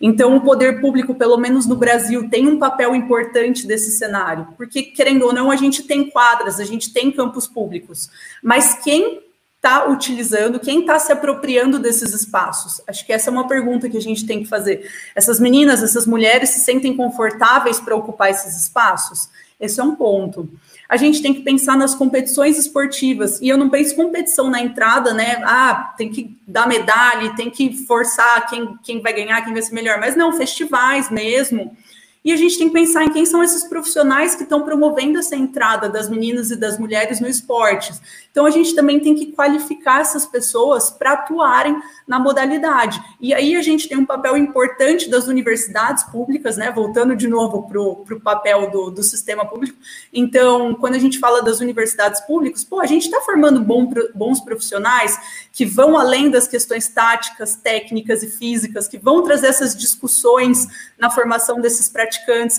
Então, 0.00 0.36
o 0.36 0.40
poder 0.40 0.80
público, 0.80 1.14
pelo 1.14 1.36
menos 1.36 1.66
no 1.66 1.76
Brasil, 1.76 2.30
tem 2.30 2.46
um 2.48 2.58
papel 2.58 2.94
importante 2.94 3.66
desse 3.66 3.90
cenário, 3.90 4.48
porque, 4.56 4.82
querendo 4.82 5.26
ou 5.26 5.32
não, 5.32 5.50
a 5.50 5.56
gente 5.56 5.82
tem 5.82 6.08
quadras, 6.08 6.58
a 6.58 6.64
gente 6.64 6.92
tem 6.92 7.12
campos 7.12 7.46
públicos, 7.46 8.08
mas 8.42 8.74
quem 8.82 9.20
está 9.60 9.86
utilizando, 9.86 10.58
quem 10.58 10.80
está 10.80 10.98
se 10.98 11.12
apropriando 11.12 11.78
desses 11.78 12.14
espaços? 12.14 12.80
Acho 12.88 13.04
que 13.04 13.12
essa 13.12 13.28
é 13.28 13.32
uma 13.32 13.46
pergunta 13.46 13.90
que 13.90 13.98
a 13.98 14.00
gente 14.00 14.26
tem 14.26 14.42
que 14.42 14.48
fazer. 14.48 14.90
Essas 15.14 15.38
meninas, 15.38 15.82
essas 15.82 16.06
mulheres 16.06 16.48
se 16.48 16.60
sentem 16.60 16.96
confortáveis 16.96 17.78
para 17.78 17.94
ocupar 17.94 18.30
esses 18.30 18.56
espaços? 18.56 19.28
Esse 19.60 19.78
é 19.78 19.84
um 19.84 19.94
ponto. 19.94 20.48
A 20.88 20.96
gente 20.96 21.20
tem 21.20 21.34
que 21.34 21.42
pensar 21.42 21.76
nas 21.76 21.94
competições 21.94 22.58
esportivas, 22.58 23.38
e 23.42 23.50
eu 23.50 23.58
não 23.58 23.68
penso 23.68 23.94
competição 23.94 24.48
na 24.48 24.62
entrada, 24.62 25.12
né? 25.12 25.42
Ah, 25.44 25.94
tem 25.96 26.08
que 26.08 26.34
dar 26.48 26.66
medalha, 26.66 27.36
tem 27.36 27.50
que 27.50 27.84
forçar 27.86 28.48
quem, 28.48 28.78
quem 28.82 29.02
vai 29.02 29.12
ganhar, 29.12 29.44
quem 29.44 29.52
vai 29.52 29.60
ser 29.60 29.74
melhor, 29.74 30.00
mas 30.00 30.16
não, 30.16 30.32
festivais 30.32 31.10
mesmo. 31.10 31.76
E 32.22 32.32
a 32.32 32.36
gente 32.36 32.58
tem 32.58 32.68
que 32.68 32.74
pensar 32.74 33.04
em 33.04 33.12
quem 33.12 33.24
são 33.24 33.42
esses 33.42 33.64
profissionais 33.64 34.34
que 34.34 34.42
estão 34.42 34.62
promovendo 34.62 35.18
essa 35.18 35.34
entrada 35.34 35.88
das 35.88 36.08
meninas 36.08 36.50
e 36.50 36.56
das 36.56 36.78
mulheres 36.78 37.18
no 37.18 37.26
esporte. 37.26 37.94
Então, 38.30 38.44
a 38.44 38.50
gente 38.50 38.74
também 38.74 39.00
tem 39.00 39.14
que 39.14 39.32
qualificar 39.32 40.02
essas 40.02 40.26
pessoas 40.26 40.90
para 40.90 41.12
atuarem 41.12 41.80
na 42.06 42.18
modalidade. 42.18 43.02
E 43.18 43.32
aí 43.32 43.56
a 43.56 43.62
gente 43.62 43.88
tem 43.88 43.96
um 43.96 44.04
papel 44.04 44.36
importante 44.36 45.08
das 45.08 45.28
universidades 45.28 46.04
públicas, 46.04 46.58
né? 46.58 46.70
Voltando 46.70 47.16
de 47.16 47.26
novo 47.26 47.66
para 47.66 47.80
o 47.80 48.20
papel 48.20 48.70
do, 48.70 48.90
do 48.90 49.02
sistema 49.02 49.46
público. 49.46 49.78
Então, 50.12 50.74
quando 50.74 50.96
a 50.96 50.98
gente 50.98 51.18
fala 51.18 51.42
das 51.42 51.60
universidades 51.60 52.20
públicas, 52.20 52.62
pô, 52.62 52.80
a 52.80 52.86
gente 52.86 53.04
está 53.04 53.20
formando 53.22 53.60
bom, 53.60 53.90
bons 54.14 54.40
profissionais 54.40 55.18
que 55.52 55.64
vão 55.64 55.96
além 55.96 56.30
das 56.30 56.46
questões 56.46 56.88
táticas, 56.88 57.56
técnicas 57.56 58.22
e 58.22 58.28
físicas, 58.28 58.86
que 58.86 58.98
vão 58.98 59.22
trazer 59.22 59.46
essas 59.46 59.74
discussões 59.74 60.66
na 60.98 61.10
formação 61.10 61.60
desses 61.60 61.88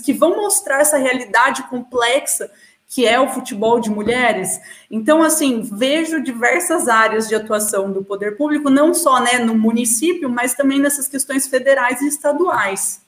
que 0.00 0.12
vão 0.12 0.36
mostrar 0.36 0.80
essa 0.80 0.96
realidade 0.96 1.62
complexa 1.64 2.50
que 2.94 3.06
é 3.06 3.18
o 3.18 3.28
futebol 3.28 3.80
de 3.80 3.88
mulheres. 3.88 4.60
Então, 4.90 5.22
assim, 5.22 5.62
vejo 5.62 6.22
diversas 6.22 6.88
áreas 6.88 7.26
de 7.26 7.34
atuação 7.34 7.90
do 7.90 8.04
poder 8.04 8.36
público, 8.36 8.68
não 8.68 8.92
só 8.92 9.18
né, 9.18 9.38
no 9.38 9.54
município, 9.54 10.28
mas 10.28 10.52
também 10.52 10.78
nessas 10.78 11.08
questões 11.08 11.46
federais 11.46 12.02
e 12.02 12.08
estaduais. 12.08 13.00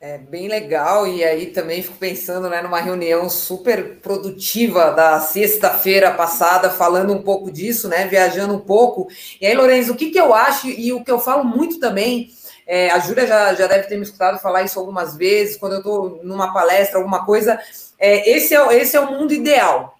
É 0.00 0.16
bem 0.16 0.48
legal, 0.48 1.06
e 1.06 1.22
aí 1.22 1.48
também 1.48 1.82
fico 1.82 1.98
pensando 1.98 2.48
né, 2.48 2.62
numa 2.62 2.80
reunião 2.80 3.28
super 3.28 3.96
produtiva 3.96 4.92
da 4.92 5.20
sexta-feira 5.20 6.12
passada, 6.12 6.70
falando 6.70 7.12
um 7.12 7.22
pouco 7.22 7.50
disso, 7.50 7.88
né? 7.88 8.06
Viajando 8.06 8.54
um 8.54 8.60
pouco. 8.60 9.08
E 9.38 9.46
aí, 9.46 9.54
Lourenço, 9.54 9.92
o 9.92 9.96
que, 9.96 10.10
que 10.10 10.20
eu 10.20 10.32
acho, 10.32 10.68
e 10.68 10.92
o 10.94 11.04
que 11.04 11.10
eu 11.10 11.18
falo 11.18 11.44
muito 11.44 11.78
também 11.78 12.30
é, 12.66 12.90
a 12.90 12.98
Júlia 12.98 13.26
já, 13.26 13.54
já 13.54 13.66
deve 13.68 13.86
ter 13.86 13.96
me 13.96 14.02
escutado 14.02 14.40
falar 14.40 14.62
isso 14.62 14.78
algumas 14.78 15.16
vezes, 15.16 15.56
quando 15.56 15.74
eu 15.74 15.78
estou 15.78 16.20
numa 16.24 16.52
palestra, 16.52 16.98
alguma 16.98 17.24
coisa. 17.24 17.60
É, 17.96 18.28
esse, 18.28 18.54
é, 18.54 18.74
esse 18.74 18.96
é 18.96 19.00
o 19.00 19.12
mundo 19.12 19.32
ideal. 19.32 19.96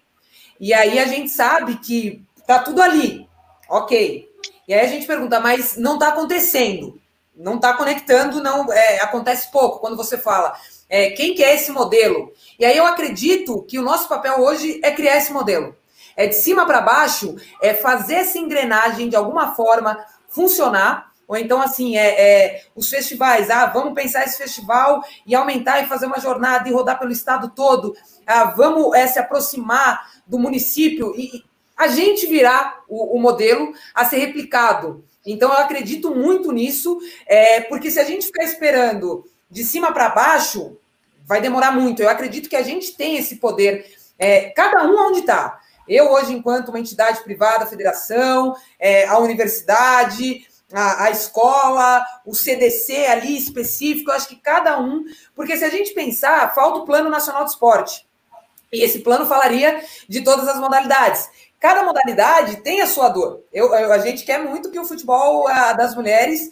E 0.59 0.73
aí 0.73 0.99
a 0.99 1.05
gente 1.05 1.29
sabe 1.29 1.77
que 1.77 2.21
tá 2.45 2.59
tudo 2.59 2.81
ali, 2.81 3.27
ok. 3.69 4.27
E 4.67 4.73
aí 4.73 4.85
a 4.85 4.89
gente 4.89 5.07
pergunta, 5.07 5.39
mas 5.39 5.77
não 5.77 5.93
está 5.93 6.09
acontecendo, 6.09 6.99
não 7.33 7.55
está 7.55 7.73
conectando, 7.73 8.43
não 8.43 8.71
é, 8.71 8.97
acontece 9.01 9.49
pouco 9.49 9.79
quando 9.79 9.95
você 9.95 10.17
fala. 10.17 10.53
É, 10.89 11.11
quem 11.11 11.33
que 11.33 11.43
é 11.43 11.55
esse 11.55 11.71
modelo? 11.71 12.33
E 12.59 12.65
aí 12.65 12.75
eu 12.75 12.85
acredito 12.85 13.63
que 13.63 13.79
o 13.79 13.83
nosso 13.83 14.09
papel 14.09 14.41
hoje 14.41 14.81
é 14.83 14.91
criar 14.91 15.17
esse 15.17 15.31
modelo. 15.31 15.75
É 16.17 16.27
de 16.27 16.35
cima 16.35 16.65
para 16.65 16.81
baixo, 16.81 17.35
é 17.61 17.73
fazer 17.73 18.15
essa 18.15 18.39
engrenagem 18.39 19.07
de 19.07 19.15
alguma 19.15 19.53
forma 19.55 20.03
funcionar 20.27 21.06
ou 21.27 21.35
então, 21.35 21.61
assim, 21.61 21.97
é, 21.97 22.07
é, 22.07 22.63
os 22.73 22.89
festivais, 22.89 23.49
ah, 23.49 23.65
vamos 23.65 23.93
pensar 23.93 24.23
esse 24.23 24.37
festival 24.37 25.03
e 25.25 25.35
aumentar 25.35 25.81
e 25.81 25.87
fazer 25.87 26.05
uma 26.05 26.19
jornada 26.19 26.69
e 26.69 26.71
rodar 26.71 26.97
pelo 26.97 27.11
estado 27.11 27.51
todo, 27.53 27.95
ah, 28.25 28.45
vamos 28.45 28.95
é, 28.95 29.05
se 29.07 29.19
aproximar 29.19 30.09
do 30.25 30.39
município 30.39 31.13
e 31.17 31.43
a 31.75 31.87
gente 31.89 32.25
virar 32.25 32.81
o, 32.87 33.17
o 33.17 33.21
modelo 33.21 33.73
a 33.93 34.05
ser 34.05 34.17
replicado. 34.17 35.03
Então, 35.25 35.51
eu 35.51 35.57
acredito 35.57 36.15
muito 36.15 36.53
nisso, 36.53 36.97
é, 37.25 37.59
porque 37.61 37.91
se 37.91 37.99
a 37.99 38.05
gente 38.05 38.27
ficar 38.27 38.45
esperando 38.45 39.25
de 39.51 39.65
cima 39.65 39.91
para 39.91 40.09
baixo, 40.09 40.77
vai 41.25 41.41
demorar 41.41 41.71
muito. 41.71 42.01
Eu 42.01 42.09
acredito 42.09 42.47
que 42.47 42.55
a 42.55 42.63
gente 42.63 42.95
tem 42.95 43.17
esse 43.17 43.35
poder, 43.35 43.85
é, 44.17 44.49
cada 44.51 44.85
um 44.85 45.09
onde 45.09 45.19
está. 45.19 45.59
Eu, 45.87 46.11
hoje, 46.11 46.33
enquanto 46.33 46.69
uma 46.69 46.79
entidade 46.79 47.21
privada, 47.23 47.65
a 47.65 47.67
federação, 47.67 48.55
é, 48.79 49.05
a 49.05 49.17
universidade, 49.19 50.46
a, 50.73 51.05
a, 51.05 51.11
escola, 51.11 52.05
o 52.25 52.33
CDC 52.33 53.05
ali 53.05 53.37
específico, 53.37 54.11
eu 54.11 54.15
acho 54.15 54.27
que 54.27 54.35
cada 54.35 54.79
um, 54.79 55.05
porque 55.35 55.55
se 55.55 55.63
a 55.63 55.69
gente 55.69 55.93
pensar, 55.93 56.53
falta 56.53 56.79
o 56.79 56.85
Plano 56.85 57.09
Nacional 57.09 57.45
de 57.45 57.51
Esporte. 57.51 58.05
E 58.71 58.83
esse 58.83 58.99
plano 58.99 59.25
falaria 59.25 59.81
de 60.09 60.21
todas 60.21 60.47
as 60.47 60.59
modalidades. 60.59 61.29
Cada 61.59 61.83
modalidade 61.83 62.57
tem 62.57 62.81
a 62.81 62.87
sua 62.87 63.09
dor. 63.09 63.43
Eu, 63.51 63.73
eu 63.73 63.91
a 63.91 63.97
gente 63.99 64.23
quer 64.23 64.43
muito 64.43 64.69
que 64.69 64.79
o 64.79 64.85
futebol 64.85 65.47
a, 65.47 65.73
das 65.73 65.95
mulheres 65.95 66.51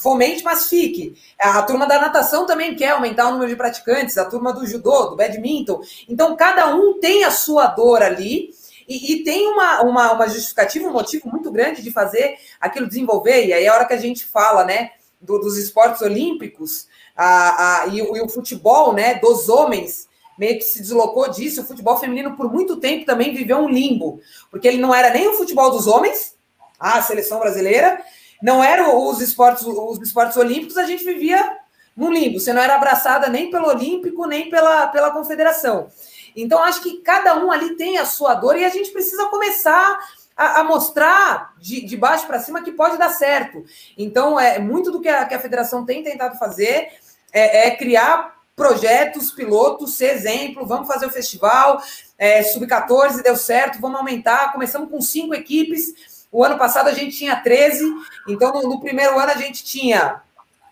fomente, 0.00 0.44
mas 0.44 0.68
fique. 0.68 1.14
A, 1.40 1.58
a 1.58 1.62
turma 1.62 1.86
da 1.86 1.98
natação 1.98 2.46
também 2.46 2.76
quer 2.76 2.90
aumentar 2.90 3.28
o 3.28 3.32
número 3.32 3.50
de 3.50 3.56
praticantes, 3.56 4.18
a 4.18 4.26
turma 4.26 4.52
do 4.52 4.66
judô, 4.66 5.06
do 5.06 5.16
badminton. 5.16 5.80
Então, 6.08 6.36
cada 6.36 6.74
um 6.74 7.00
tem 7.00 7.24
a 7.24 7.30
sua 7.30 7.66
dor 7.68 8.02
ali 8.02 8.50
e, 8.88 9.12
e, 9.12 9.24
tem 9.24 9.48
uma, 9.48 9.82
uma, 9.82 10.12
uma 10.12 10.28
justificativa, 10.28 10.88
um 10.88 10.92
motivo 10.92 11.28
muito 11.28 11.50
grande 11.50 11.82
de 11.82 11.90
fazer 11.90 12.36
aquilo 12.60 12.86
desenvolver. 12.86 13.46
E 13.46 13.52
aí, 13.52 13.66
a 13.66 13.74
hora 13.74 13.84
que 13.84 13.94
a 13.94 13.98
gente 13.98 14.24
fala 14.24 14.64
né, 14.64 14.90
do, 15.20 15.38
dos 15.38 15.58
esportes 15.58 16.02
olímpicos 16.02 16.86
a, 17.16 17.82
a, 17.82 17.86
e, 17.88 17.98
e, 17.98 18.22
o 18.22 18.28
futebol 18.28 18.92
né, 18.92 19.14
dos 19.14 19.48
homens, 19.48 20.08
meio 20.38 20.58
que 20.58 20.64
se 20.64 20.80
deslocou 20.80 21.30
disso. 21.30 21.62
O 21.62 21.64
futebol 21.64 21.96
feminino, 21.96 22.36
por 22.36 22.52
muito 22.52 22.76
tempo, 22.76 23.06
também 23.06 23.34
viveu 23.34 23.58
um 23.58 23.68
limbo, 23.68 24.20
porque 24.50 24.68
ele 24.68 24.78
não 24.78 24.94
era 24.94 25.10
nem 25.10 25.28
o 25.28 25.34
futebol 25.34 25.70
dos 25.70 25.86
homens, 25.86 26.36
a 26.78 27.00
seleção 27.02 27.40
brasileira, 27.40 28.00
não 28.42 28.62
eram 28.62 29.08
os 29.08 29.20
esportes, 29.20 29.64
os 29.64 30.00
esportes 30.00 30.36
olímpicos, 30.36 30.76
a 30.76 30.84
gente 30.84 31.04
vivia 31.04 31.58
num 31.96 32.12
limbo. 32.12 32.38
Você 32.38 32.52
não 32.52 32.60
era 32.60 32.74
abraçada 32.74 33.28
nem 33.28 33.50
pelo 33.50 33.68
Olímpico, 33.68 34.26
nem 34.26 34.50
pela, 34.50 34.88
pela 34.88 35.10
Confederação. 35.10 35.88
Então, 36.36 36.62
acho 36.62 36.82
que 36.82 36.98
cada 36.98 37.42
um 37.42 37.50
ali 37.50 37.74
tem 37.76 37.98
a 37.98 38.04
sua 38.04 38.34
dor 38.34 38.56
e 38.56 38.64
a 38.64 38.68
gente 38.68 38.90
precisa 38.90 39.26
começar 39.26 39.98
a, 40.36 40.60
a 40.60 40.64
mostrar 40.64 41.54
de, 41.58 41.80
de 41.80 41.96
baixo 41.96 42.26
para 42.26 42.38
cima 42.38 42.62
que 42.62 42.70
pode 42.70 42.98
dar 42.98 43.08
certo. 43.08 43.64
Então, 43.96 44.38
é 44.38 44.58
muito 44.58 44.90
do 44.90 45.00
que 45.00 45.08
a, 45.08 45.24
que 45.24 45.34
a 45.34 45.40
federação 45.40 45.86
tem 45.86 46.04
tentado 46.04 46.38
fazer 46.38 46.90
é, 47.32 47.68
é 47.68 47.76
criar 47.76 48.36
projetos, 48.54 49.30
pilotos, 49.30 49.96
ser 49.96 50.14
exemplo, 50.14 50.66
vamos 50.66 50.88
fazer 50.88 51.04
o 51.04 51.10
festival, 51.10 51.82
é, 52.18 52.42
sub-14 52.42 53.22
deu 53.22 53.36
certo, 53.36 53.78
vamos 53.78 53.98
aumentar. 53.98 54.52
Começamos 54.52 54.90
com 54.90 55.00
cinco 55.00 55.34
equipes. 55.34 56.16
O 56.32 56.42
ano 56.42 56.58
passado 56.58 56.88
a 56.88 56.92
gente 56.92 57.16
tinha 57.16 57.36
13, 57.36 57.84
então 58.26 58.52
no, 58.52 58.62
no 58.62 58.80
primeiro 58.80 59.18
ano 59.18 59.30
a 59.30 59.36
gente 59.36 59.62
tinha, 59.62 60.20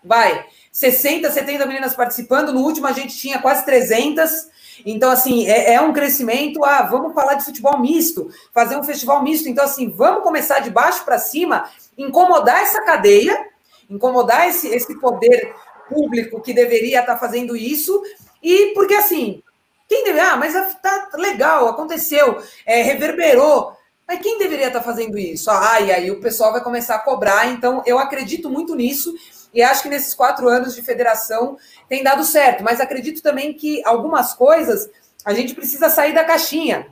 vai, 0.03 0.45
60, 0.71 1.31
70 1.31 1.65
meninas 1.65 1.95
participando, 1.95 2.51
no 2.51 2.61
último 2.61 2.87
a 2.87 2.91
gente 2.91 3.15
tinha 3.15 3.39
quase 3.39 3.63
300. 3.63 4.54
Então, 4.85 5.11
assim, 5.11 5.47
é, 5.47 5.75
é, 5.75 5.81
um 5.81 5.93
crescimento. 5.93 6.63
Ah, 6.63 6.83
vamos 6.83 7.13
falar 7.13 7.35
de 7.35 7.45
futebol 7.45 7.79
misto, 7.79 8.29
fazer 8.53 8.75
um 8.75 8.83
festival 8.83 9.21
misto. 9.21 9.47
Então, 9.47 9.63
assim, 9.63 9.89
vamos 9.89 10.23
começar 10.23 10.59
de 10.59 10.69
baixo 10.69 11.05
para 11.05 11.19
cima, 11.19 11.69
incomodar 11.97 12.61
essa 12.61 12.81
cadeia, 12.83 13.47
incomodar 13.89 14.47
esse, 14.47 14.67
esse 14.67 14.99
poder 14.99 15.53
público 15.87 16.41
que 16.41 16.53
deveria 16.53 17.01
estar 17.01 17.13
tá 17.13 17.19
fazendo 17.19 17.55
isso. 17.55 18.01
E 18.41 18.73
porque, 18.73 18.95
assim, 18.95 19.43
quem 19.87 20.03
deve. 20.03 20.19
Ah, 20.19 20.35
mas 20.35 20.53
tá 20.81 21.09
legal, 21.15 21.67
aconteceu, 21.67 22.41
é, 22.65 22.81
reverberou. 22.81 23.75
Mas 24.07 24.19
quem 24.19 24.37
deveria 24.37 24.67
estar 24.67 24.79
tá 24.79 24.85
fazendo 24.85 25.17
isso? 25.17 25.49
Ah, 25.49 25.79
e 25.81 25.91
aí 25.91 26.11
o 26.11 26.19
pessoal 26.19 26.51
vai 26.51 26.63
começar 26.63 26.95
a 26.95 26.99
cobrar. 26.99 27.47
Então, 27.51 27.81
eu 27.85 27.97
acredito 27.97 28.49
muito 28.49 28.75
nisso. 28.75 29.13
E 29.55 29.63
acho 29.63 29.81
que 29.81 29.89
nesses 29.89 30.13
quatro 30.13 30.49
anos 30.49 30.75
de 30.75 30.81
federação 30.81 31.57
tem 31.87 32.03
dado 32.03 32.25
certo. 32.25 32.63
Mas 32.63 32.81
acredito 32.81 33.23
também 33.23 33.53
que 33.53 33.81
algumas 33.85 34.33
coisas 34.33 34.89
a 35.23 35.33
gente 35.33 35.55
precisa 35.55 35.89
sair 35.89 36.13
da 36.13 36.25
caixinha. 36.25 36.87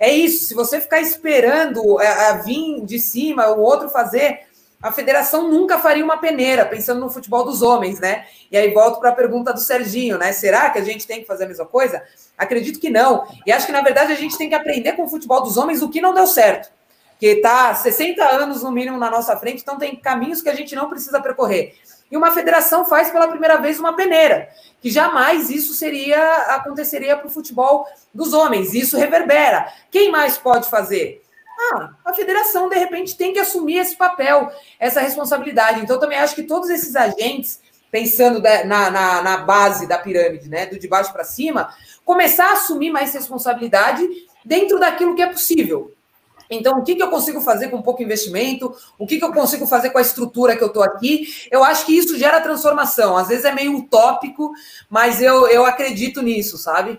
É 0.00 0.12
isso. 0.12 0.46
Se 0.46 0.54
você 0.54 0.80
ficar 0.80 1.00
esperando 1.00 1.98
a, 1.98 2.04
é, 2.04 2.28
a 2.30 2.32
vir 2.34 2.84
de 2.84 2.98
cima, 2.98 3.48
o 3.48 3.60
outro 3.60 3.88
fazer, 3.88 4.40
a 4.80 4.92
federação 4.92 5.48
nunca 5.48 5.78
faria 5.78 6.04
uma 6.04 6.18
peneira, 6.18 6.64
pensando 6.64 7.00
no 7.00 7.10
futebol 7.10 7.44
dos 7.44 7.62
homens, 7.62 7.98
né? 7.98 8.26
E 8.50 8.56
aí 8.56 8.72
volto 8.72 9.00
para 9.00 9.10
a 9.10 9.14
pergunta 9.14 9.52
do 9.52 9.58
Serginho, 9.58 10.16
né? 10.16 10.32
Será 10.32 10.70
que 10.70 10.78
a 10.78 10.84
gente 10.84 11.06
tem 11.06 11.20
que 11.20 11.26
fazer 11.26 11.44
a 11.44 11.48
mesma 11.48 11.66
coisa? 11.66 12.02
Acredito 12.36 12.78
que 12.78 12.88
não. 12.88 13.26
E 13.44 13.50
acho 13.50 13.66
que, 13.66 13.72
na 13.72 13.80
verdade, 13.80 14.12
a 14.12 14.16
gente 14.16 14.38
tem 14.38 14.48
que 14.48 14.54
aprender 14.54 14.92
com 14.92 15.04
o 15.04 15.08
futebol 15.08 15.42
dos 15.42 15.56
homens 15.56 15.82
o 15.82 15.88
que 15.88 16.00
não 16.00 16.14
deu 16.14 16.26
certo. 16.26 16.70
Que 17.18 17.26
está 17.26 17.74
60 17.74 18.24
anos, 18.24 18.62
no 18.62 18.70
mínimo, 18.70 18.96
na 18.96 19.10
nossa 19.10 19.36
frente, 19.36 19.62
então 19.62 19.76
tem 19.76 19.96
caminhos 19.96 20.40
que 20.40 20.48
a 20.48 20.54
gente 20.54 20.76
não 20.76 20.88
precisa 20.88 21.20
percorrer. 21.20 21.74
E 22.10 22.16
uma 22.16 22.30
federação 22.30 22.84
faz 22.84 23.10
pela 23.10 23.28
primeira 23.28 23.58
vez 23.58 23.78
uma 23.78 23.94
peneira, 23.94 24.48
que 24.80 24.90
jamais 24.90 25.50
isso 25.50 25.74
seria 25.74 26.20
aconteceria 26.54 27.16
para 27.16 27.26
o 27.26 27.30
futebol 27.30 27.86
dos 28.14 28.32
homens. 28.32 28.72
Isso 28.72 28.96
reverbera. 28.96 29.70
Quem 29.90 30.10
mais 30.10 30.38
pode 30.38 30.68
fazer? 30.68 31.22
Ah, 31.72 31.90
a 32.04 32.14
federação, 32.14 32.68
de 32.68 32.76
repente, 32.76 33.16
tem 33.16 33.32
que 33.32 33.38
assumir 33.38 33.78
esse 33.78 33.96
papel, 33.96 34.50
essa 34.78 35.00
responsabilidade. 35.00 35.80
Então, 35.80 35.98
também 35.98 36.18
acho 36.18 36.34
que 36.34 36.44
todos 36.44 36.70
esses 36.70 36.94
agentes, 36.94 37.60
pensando 37.90 38.40
na, 38.40 38.90
na, 38.90 39.22
na 39.22 39.36
base 39.38 39.86
da 39.86 39.98
pirâmide, 39.98 40.48
né, 40.48 40.66
do 40.66 40.78
de 40.78 40.86
baixo 40.86 41.12
para 41.12 41.24
cima, 41.24 41.74
começar 42.04 42.50
a 42.50 42.52
assumir 42.52 42.90
mais 42.90 43.12
responsabilidade 43.12 44.08
dentro 44.44 44.78
daquilo 44.78 45.16
que 45.16 45.22
é 45.22 45.26
possível. 45.26 45.92
Então, 46.50 46.78
o 46.78 46.82
que, 46.82 46.94
que 46.94 47.02
eu 47.02 47.10
consigo 47.10 47.40
fazer 47.40 47.68
com 47.68 47.82
pouco 47.82 48.02
investimento? 48.02 48.74
O 48.98 49.06
que, 49.06 49.18
que 49.18 49.24
eu 49.24 49.32
consigo 49.32 49.66
fazer 49.66 49.90
com 49.90 49.98
a 49.98 50.02
estrutura 50.02 50.56
que 50.56 50.62
eu 50.62 50.68
estou 50.68 50.82
aqui? 50.82 51.28
Eu 51.50 51.62
acho 51.62 51.84
que 51.84 51.96
isso 51.96 52.18
gera 52.18 52.40
transformação. 52.40 53.16
Às 53.16 53.28
vezes 53.28 53.44
é 53.44 53.52
meio 53.52 53.76
utópico, 53.76 54.52
mas 54.88 55.20
eu, 55.20 55.46
eu 55.48 55.66
acredito 55.66 56.22
nisso, 56.22 56.56
sabe? 56.56 56.98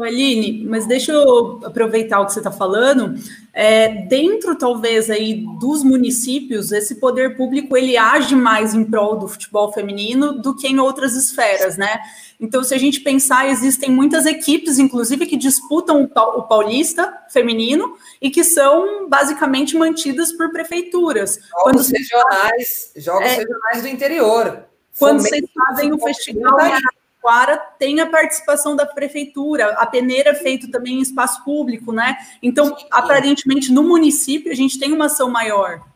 Aline, 0.00 0.64
mas 0.66 0.86
deixa 0.86 1.12
eu 1.12 1.60
aproveitar 1.64 2.20
o 2.20 2.26
que 2.26 2.32
você 2.32 2.40
está 2.40 2.50
falando. 2.50 3.14
É, 3.52 3.88
dentro, 4.06 4.56
talvez, 4.56 5.10
aí 5.10 5.44
dos 5.60 5.82
municípios, 5.82 6.72
esse 6.72 6.94
poder 6.94 7.36
público 7.36 7.76
ele 7.76 7.96
age 7.96 8.34
mais 8.34 8.74
em 8.74 8.84
prol 8.84 9.18
do 9.18 9.28
futebol 9.28 9.70
feminino 9.70 10.40
do 10.40 10.56
que 10.56 10.66
em 10.66 10.78
outras 10.78 11.14
esferas, 11.14 11.76
né? 11.76 12.00
Então, 12.42 12.64
se 12.64 12.74
a 12.74 12.78
gente 12.78 12.98
pensar, 12.98 13.48
existem 13.48 13.88
muitas 13.88 14.26
equipes, 14.26 14.80
inclusive, 14.80 15.26
que 15.26 15.36
disputam 15.36 16.02
o 16.02 16.42
paulista 16.42 17.22
feminino 17.30 17.96
e 18.20 18.30
que 18.30 18.42
são 18.42 19.08
basicamente 19.08 19.76
mantidas 19.76 20.32
por 20.32 20.50
prefeituras. 20.50 21.36
Jogos 21.36 21.62
Quando 21.62 21.86
regionais, 21.86 22.92
jogos 22.96 23.28
é, 23.28 23.34
regionais 23.36 23.82
do 23.82 23.88
interior. 23.88 24.64
Quando 24.98 25.20
vocês 25.20 25.44
fazem 25.54 25.92
o 25.92 25.98
festival 26.00 26.58
Araraquara 26.58 27.58
tem 27.78 28.00
a 28.00 28.06
participação 28.06 28.74
da 28.74 28.86
prefeitura, 28.86 29.74
a 29.74 29.86
peneira 29.86 30.30
é 30.30 30.34
feito 30.34 30.68
também 30.68 30.94
em 30.94 31.00
espaço 31.00 31.44
público, 31.44 31.92
né? 31.92 32.16
Então, 32.42 32.76
Sim. 32.76 32.86
aparentemente, 32.90 33.70
no 33.70 33.84
município, 33.84 34.50
a 34.50 34.56
gente 34.56 34.80
tem 34.80 34.92
uma 34.92 35.06
ação 35.06 35.30
maior. 35.30 35.91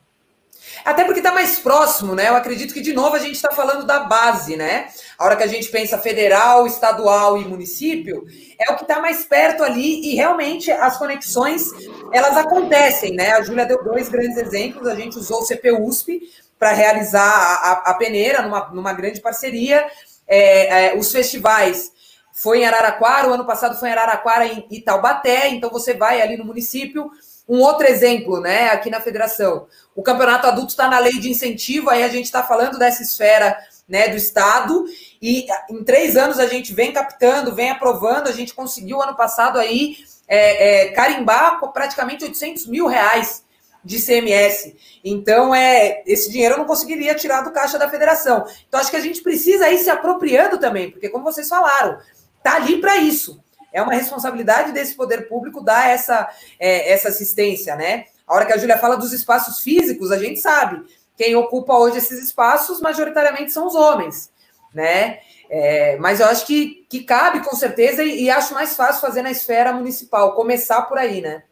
Até 0.87 1.03
porque 1.03 1.19
está 1.19 1.33
mais 1.33 1.59
próximo, 1.59 2.15
né? 2.15 2.29
Eu 2.29 2.37
acredito 2.37 2.73
que, 2.73 2.81
de 2.81 2.93
novo, 2.93 3.17
a 3.17 3.19
gente 3.19 3.35
está 3.35 3.51
falando 3.51 3.85
da 3.85 3.99
base, 3.99 4.55
né? 4.55 4.87
A 5.19 5.25
hora 5.25 5.35
que 5.35 5.43
a 5.43 5.49
gente 5.49 5.69
pensa 5.69 5.99
federal, 5.99 6.65
estadual 6.65 7.37
e 7.37 7.45
município, 7.45 8.25
é 8.57 8.71
o 8.71 8.77
que 8.77 8.83
está 8.83 9.01
mais 9.01 9.25
perto 9.25 9.65
ali 9.65 10.13
e 10.13 10.15
realmente 10.15 10.71
as 10.71 10.97
conexões, 10.97 11.73
elas 12.13 12.37
acontecem, 12.37 13.17
né? 13.17 13.33
A 13.33 13.43
Júlia 13.43 13.67
deu 13.67 13.83
dois 13.83 14.09
grandes 14.09 14.37
exemplos, 14.37 14.87
a 14.87 14.95
gente 14.95 15.19
usou 15.19 15.43
o 15.43 15.45
CPUSP 15.45 16.21
para 16.57 16.71
realizar 16.71 17.21
a, 17.21 17.55
a, 17.55 17.73
a, 17.91 17.95
peneira 17.95 18.43
numa, 18.43 18.69
numa 18.69 18.93
grande 18.93 19.21
parceria, 19.21 19.85
é, 20.29 20.87
é, 20.87 20.97
os 20.97 21.11
festivais 21.11 21.91
foi 22.33 22.61
em 22.61 22.65
Araraquara, 22.65 23.29
o 23.29 23.33
ano 23.33 23.45
passado 23.45 23.77
foi 23.77 23.89
em 23.89 23.93
Araraquara 23.93 24.47
em 24.47 24.65
Itaubaté, 24.71 25.49
então 25.49 25.69
você 25.69 25.95
vai 25.95 26.21
ali 26.21 26.37
no 26.37 26.45
município. 26.45 27.11
Um 27.49 27.61
outro 27.61 27.87
exemplo, 27.87 28.41
né, 28.41 28.71
aqui 28.71 28.91
na 28.91 29.01
federação. 29.01 29.67
O 29.95 30.03
campeonato 30.03 30.47
adulto 30.47 30.71
está 30.71 30.89
na 30.89 30.99
lei 30.99 31.19
de 31.19 31.31
incentivo, 31.31 31.91
aí 31.91 32.03
a 32.03 32.09
gente 32.09 32.25
está 32.25 32.43
falando 32.43 32.79
dessa 32.79 33.03
esfera 33.03 33.57
né, 33.89 34.09
do 34.09 34.17
Estado, 34.17 34.85
e 35.23 35.47
em 35.71 35.85
três 35.85 36.17
anos 36.17 36.39
a 36.39 36.47
gente 36.47 36.75
vem 36.75 36.93
captando, 36.93 37.55
vem 37.55 37.71
aprovando, 37.71 38.29
a 38.29 38.33
gente 38.33 38.53
conseguiu 38.53 39.01
ano 39.01 39.15
passado 39.15 39.59
aí 39.59 39.97
é, 40.27 40.87
é, 40.87 40.93
carimbar 40.93 41.61
praticamente 41.73 42.25
800 42.25 42.67
mil 42.67 42.87
reais 42.87 43.45
de 43.85 44.05
CMS. 44.05 44.75
Então, 45.05 45.55
é, 45.55 46.03
esse 46.05 46.31
dinheiro 46.31 46.55
eu 46.55 46.59
não 46.59 46.65
conseguiria 46.65 47.15
tirar 47.15 47.43
do 47.43 47.53
caixa 47.53 47.79
da 47.79 47.89
federação. 47.89 48.45
Então, 48.67 48.81
acho 48.81 48.91
que 48.91 48.97
a 48.97 49.01
gente 49.01 49.23
precisa 49.23 49.71
ir 49.71 49.79
se 49.79 49.89
apropriando 49.89 50.59
também, 50.59 50.91
porque, 50.91 51.09
como 51.09 51.25
vocês 51.25 51.49
falaram, 51.49 51.99
tá 52.43 52.57
ali 52.57 52.81
para 52.81 52.97
isso. 52.97 53.41
É 53.77 53.83
uma 53.83 53.93
responsabilidade 53.93 54.73
desse 54.73 54.95
poder 54.95 55.29
público 55.29 55.63
dar 55.63 55.91
essa, 55.91 56.27
é, 56.59 56.91
essa 56.91 57.09
assistência, 57.09 57.77
né? 57.77 58.07
A 58.27 58.35
hora 58.35 58.47
que 58.47 58.53
a 58.55 58.57
Júlia 58.57 58.79
fala 58.79 58.97
dos 58.97 59.13
espaços 59.13 59.61
físicos, 59.61 60.11
a 60.11 60.17
gente 60.17 60.41
sabe. 60.41 60.83
Quem 61.15 61.37
ocupa 61.37 61.75
hoje 61.75 61.99
esses 61.99 62.25
espaços, 62.25 62.81
majoritariamente, 62.81 63.53
são 63.53 63.67
os 63.67 63.75
homens, 63.75 64.33
né? 64.73 65.19
É, 65.51 65.99
mas 65.99 66.21
eu 66.21 66.27
acho 66.27 66.47
que, 66.47 66.87
que 66.89 67.05
cabe, 67.05 67.45
com 67.45 67.55
certeza, 67.55 68.03
e, 68.03 68.23
e 68.23 68.31
acho 68.31 68.55
mais 68.55 68.75
fácil 68.75 69.03
fazer 69.03 69.21
na 69.21 69.31
esfera 69.31 69.75
municipal, 69.75 70.35
começar 70.35 70.81
por 70.83 70.97
aí, 70.97 71.21
né? 71.21 71.43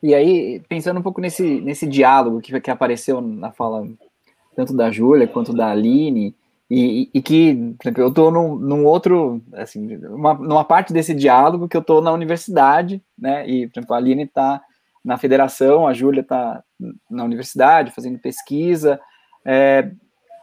E 0.00 0.14
aí, 0.14 0.62
pensando 0.68 1.00
um 1.00 1.02
pouco 1.02 1.20
nesse, 1.20 1.60
nesse 1.60 1.84
diálogo 1.84 2.40
que, 2.40 2.60
que 2.60 2.70
apareceu 2.70 3.20
na 3.20 3.50
fala 3.50 3.88
tanto 4.54 4.72
da 4.72 4.88
Júlia 4.88 5.26
quanto 5.26 5.52
da 5.52 5.72
Aline, 5.72 6.32
e, 6.70 7.10
e, 7.12 7.20
que, 7.20 7.74
eu 7.96 8.08
estou 8.08 8.30
num, 8.30 8.54
num, 8.54 8.84
outro, 8.84 9.42
assim, 9.54 9.96
uma, 10.06 10.34
numa 10.34 10.64
parte 10.64 10.92
desse 10.92 11.12
diálogo 11.12 11.68
que 11.68 11.76
eu 11.76 11.80
estou 11.80 12.00
na 12.00 12.12
universidade, 12.12 13.02
né, 13.18 13.44
e, 13.48 13.66
por 13.66 13.80
exemplo, 13.80 13.94
a 13.94 13.98
Aline 13.98 14.22
está 14.22 14.62
na 15.04 15.18
federação, 15.18 15.88
a 15.88 15.92
Júlia 15.92 16.20
está 16.20 16.62
na 17.10 17.24
universidade 17.24 17.90
fazendo 17.90 18.20
pesquisa, 18.20 19.00
é, 19.44 19.90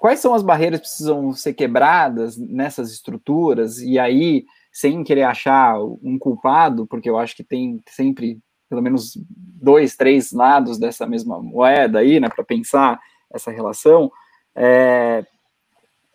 quais 0.02 0.20
são 0.20 0.34
as 0.34 0.44
barreiras 0.44 0.82
que 0.82 0.88
precisam 0.88 1.32
ser 1.32 1.54
quebradas 1.54 2.36
nessas 2.36 2.92
estruturas, 2.92 3.80
e 3.80 3.98
aí, 3.98 4.44
sem 4.74 5.06
querer 5.06 5.24
achar 5.24 5.80
um 5.80 6.20
culpado, 6.20 6.86
porque 6.86 7.10
eu 7.10 7.18
acho 7.18 7.38
que 7.38 7.44
tem 7.44 7.82
sempre 7.88 8.38
pelo 8.70 8.82
menos 8.82 9.18
dois, 9.30 9.96
três 9.96 10.34
lados 10.34 10.78
dessa 10.78 11.08
mesma 11.08 11.42
moeda 11.42 12.00
aí, 12.00 12.20
né, 12.20 12.28
para 12.28 12.44
pensar 12.44 13.00
essa 13.34 13.50
relação, 13.50 14.12
é, 14.54 15.24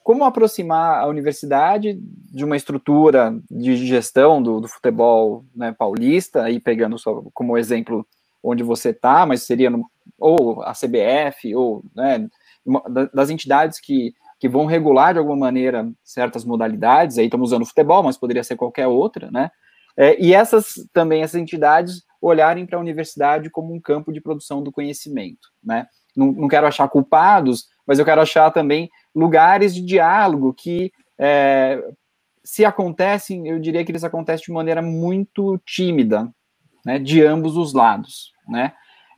como 0.03 0.25
aproximar 0.25 1.03
a 1.03 1.07
universidade 1.07 1.99
de 2.01 2.45
uma 2.45 2.57
estrutura 2.57 3.39
de 3.51 3.77
gestão 3.77 4.43
do, 4.43 4.61
do 4.61 4.69
futebol 4.69 5.45
né, 5.55 5.73
paulista, 5.73 6.43
aí 6.43 6.61
pegando 6.61 6.99
só 6.99 7.23
como 7.33 7.57
exemplo 7.57 8.07
onde 8.43 8.63
você 8.63 8.91
está, 8.91 9.25
mas 9.25 9.43
seria 9.43 9.71
no, 9.71 9.87
ou 10.19 10.63
a 10.63 10.73
CBF, 10.73 11.55
ou 11.55 11.85
né, 11.95 12.29
uma, 12.65 12.83
das 13.13 13.31
entidades 13.31 13.81
que, 13.81 14.13
que 14.41 14.49
vão 14.49 14.67
regular 14.67 15.13
de 15.13 15.19
alguma 15.19 15.37
maneira 15.37 15.91
certas 16.03 16.45
modalidades, 16.45 17.19
aí 17.19 17.27
estamos 17.27 17.51
usando 17.51 17.67
futebol, 17.67 18.03
mas 18.03 18.19
poderia 18.19 18.43
ser 18.43 18.57
qualquer 18.57 18.87
outra, 18.87 19.31
né? 19.31 19.51
É, 19.97 20.21
e 20.21 20.33
essas 20.33 20.75
também, 20.93 21.23
essas 21.23 21.41
entidades 21.41 22.03
olharem 22.21 22.65
para 22.65 22.79
a 22.79 22.81
universidade 22.81 23.51
como 23.51 23.75
um 23.75 23.81
campo 23.81 24.13
de 24.13 24.21
produção 24.21 24.63
do 24.63 24.73
conhecimento, 24.73 25.49
né? 25.63 25.87
Não, 26.17 26.33
não 26.33 26.49
quero 26.49 26.67
achar 26.67 26.89
culpados, 26.89 27.67
mas 27.87 27.99
eu 27.99 28.05
quero 28.05 28.21
achar 28.21 28.51
também 28.51 28.91
lugares 29.15 29.75
de 29.75 29.83
diálogo 29.83 30.55
que, 30.55 30.93
é, 31.19 31.83
se 32.45 32.65
acontecem, 32.65 33.47
eu 33.47 33.59
diria 33.59 33.85
que 33.85 33.93
eles 33.93 34.05
acontecem 34.05 34.47
de 34.47 34.53
maneira 34.53 34.83
muito 34.83 35.59
tímida, 35.65 36.29
né, 36.85 36.99
de 36.99 37.25
ambos 37.25 37.57
os 37.57 37.73
lados, 37.73 38.33
né? 38.49 38.73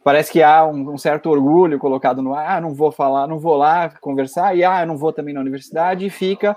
Parece 0.05 0.31
que 0.31 0.43
há 0.43 0.67
um, 0.67 0.93
um, 0.93 0.99
certo 0.99 1.31
orgulho 1.31 1.79
colocado 1.79 2.21
no 2.21 2.35
ah, 2.35 2.61
não 2.61 2.75
vou 2.75 2.93
falar, 2.93 3.27
não 3.27 3.39
vou 3.39 3.57
lá 3.57 3.89
conversar, 4.03 4.55
e 4.55 4.63
ah, 4.63 4.85
não 4.85 4.99
vou 4.99 5.15
também 5.15 5.33
na 5.33 5.41
universidade, 5.41 6.05
e 6.05 6.11
fica 6.11 6.55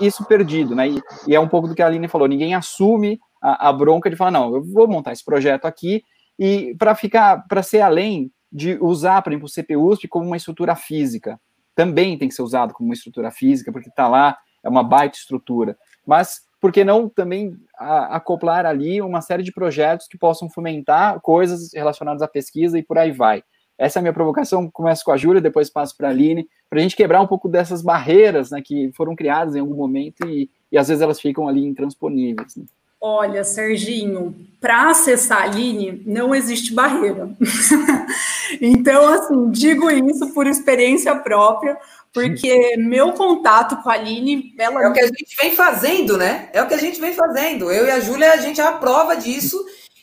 isso 0.00 0.24
perdido, 0.26 0.76
né? 0.76 0.88
E, 0.88 1.02
e, 1.26 1.34
é 1.34 1.40
um 1.40 1.48
pouco 1.48 1.66
do 1.66 1.74
que 1.74 1.82
a 1.82 1.86
Aline 1.86 2.06
falou, 2.06 2.28
ninguém 2.28 2.54
assume 2.54 3.18
a, 3.42 3.68
a 3.68 3.72
bronca 3.72 4.08
de 4.08 4.14
falar, 4.14 4.30
não, 4.30 4.54
eu 4.54 4.62
vou 4.62 4.86
montar 4.86 5.12
esse 5.12 5.24
projeto 5.24 5.64
aqui 5.64 6.04
e 6.38 6.76
para 6.78 6.94
ficar, 6.94 7.44
para 7.48 7.64
ser 7.64 7.80
além 7.80 8.30
de 8.52 8.78
usar, 8.80 9.20
por 9.22 9.32
exemplo, 9.32 9.48
o 9.48 9.50
CPUSP 9.50 10.06
como 10.06 10.26
uma 10.26 10.36
estrutura 10.36 10.76
física, 10.76 11.40
também 11.74 12.16
tem 12.16 12.28
que 12.28 12.34
ser 12.34 12.42
usado 12.42 12.72
como 12.72 12.88
uma 12.88 12.94
estrutura 12.94 13.30
física, 13.30 13.72
porque 13.72 13.88
está 13.88 14.08
lá, 14.08 14.36
é 14.62 14.68
uma 14.68 14.82
baita 14.82 15.16
estrutura. 15.16 15.76
Mas 16.06 16.42
por 16.60 16.72
que 16.72 16.82
não 16.82 17.08
também 17.08 17.56
acoplar 17.76 18.64
ali 18.64 19.02
uma 19.02 19.20
série 19.20 19.42
de 19.42 19.52
projetos 19.52 20.08
que 20.08 20.16
possam 20.16 20.48
fomentar 20.48 21.20
coisas 21.20 21.72
relacionadas 21.74 22.22
à 22.22 22.28
pesquisa 22.28 22.78
e 22.78 22.82
por 22.82 22.96
aí 22.96 23.12
vai? 23.12 23.42
Essa 23.76 23.98
é 23.98 24.00
a 24.00 24.02
minha 24.02 24.12
provocação. 24.12 24.70
Começo 24.70 25.04
com 25.04 25.12
a 25.12 25.16
Júlia, 25.16 25.40
depois 25.40 25.68
passo 25.68 25.96
para 25.96 26.08
a 26.08 26.10
Aline, 26.10 26.48
para 26.70 26.78
a 26.78 26.82
gente 26.82 26.96
quebrar 26.96 27.20
um 27.20 27.26
pouco 27.26 27.48
dessas 27.48 27.82
barreiras 27.82 28.50
né, 28.50 28.62
que 28.62 28.90
foram 28.96 29.14
criadas 29.14 29.54
em 29.56 29.60
algum 29.60 29.74
momento 29.74 30.26
e, 30.26 30.48
e 30.70 30.78
às 30.78 30.88
vezes 30.88 31.02
elas 31.02 31.20
ficam 31.20 31.48
ali 31.48 31.64
intransponíveis. 31.66 32.56
Né? 32.56 32.64
Olha, 33.00 33.44
Serginho, 33.44 34.34
para 34.60 34.88
acessar 34.88 35.42
a 35.42 35.44
Aline 35.44 36.02
não 36.06 36.34
existe 36.34 36.72
barreira. 36.72 37.28
então, 38.60 39.08
assim, 39.08 39.50
digo 39.50 39.90
isso 39.90 40.32
por 40.32 40.46
experiência 40.46 41.14
própria, 41.16 41.78
porque 42.12 42.76
meu 42.76 43.12
contato 43.12 43.76
com 43.82 43.90
a 43.90 43.94
Aline. 43.94 44.54
Ela... 44.58 44.84
É 44.84 44.88
o 44.88 44.92
que 44.92 45.00
a 45.00 45.06
gente 45.06 45.36
vem 45.40 45.52
fazendo, 45.52 46.16
né? 46.16 46.48
É 46.52 46.62
o 46.62 46.68
que 46.68 46.74
a 46.74 46.78
gente 46.78 47.00
vem 47.00 47.12
fazendo. 47.12 47.70
Eu 47.70 47.86
e 47.86 47.90
a 47.90 48.00
Júlia, 48.00 48.32
a 48.32 48.36
gente 48.36 48.60
é 48.60 48.64
a 48.64 48.72
prova 48.72 49.16
disso 49.16 49.58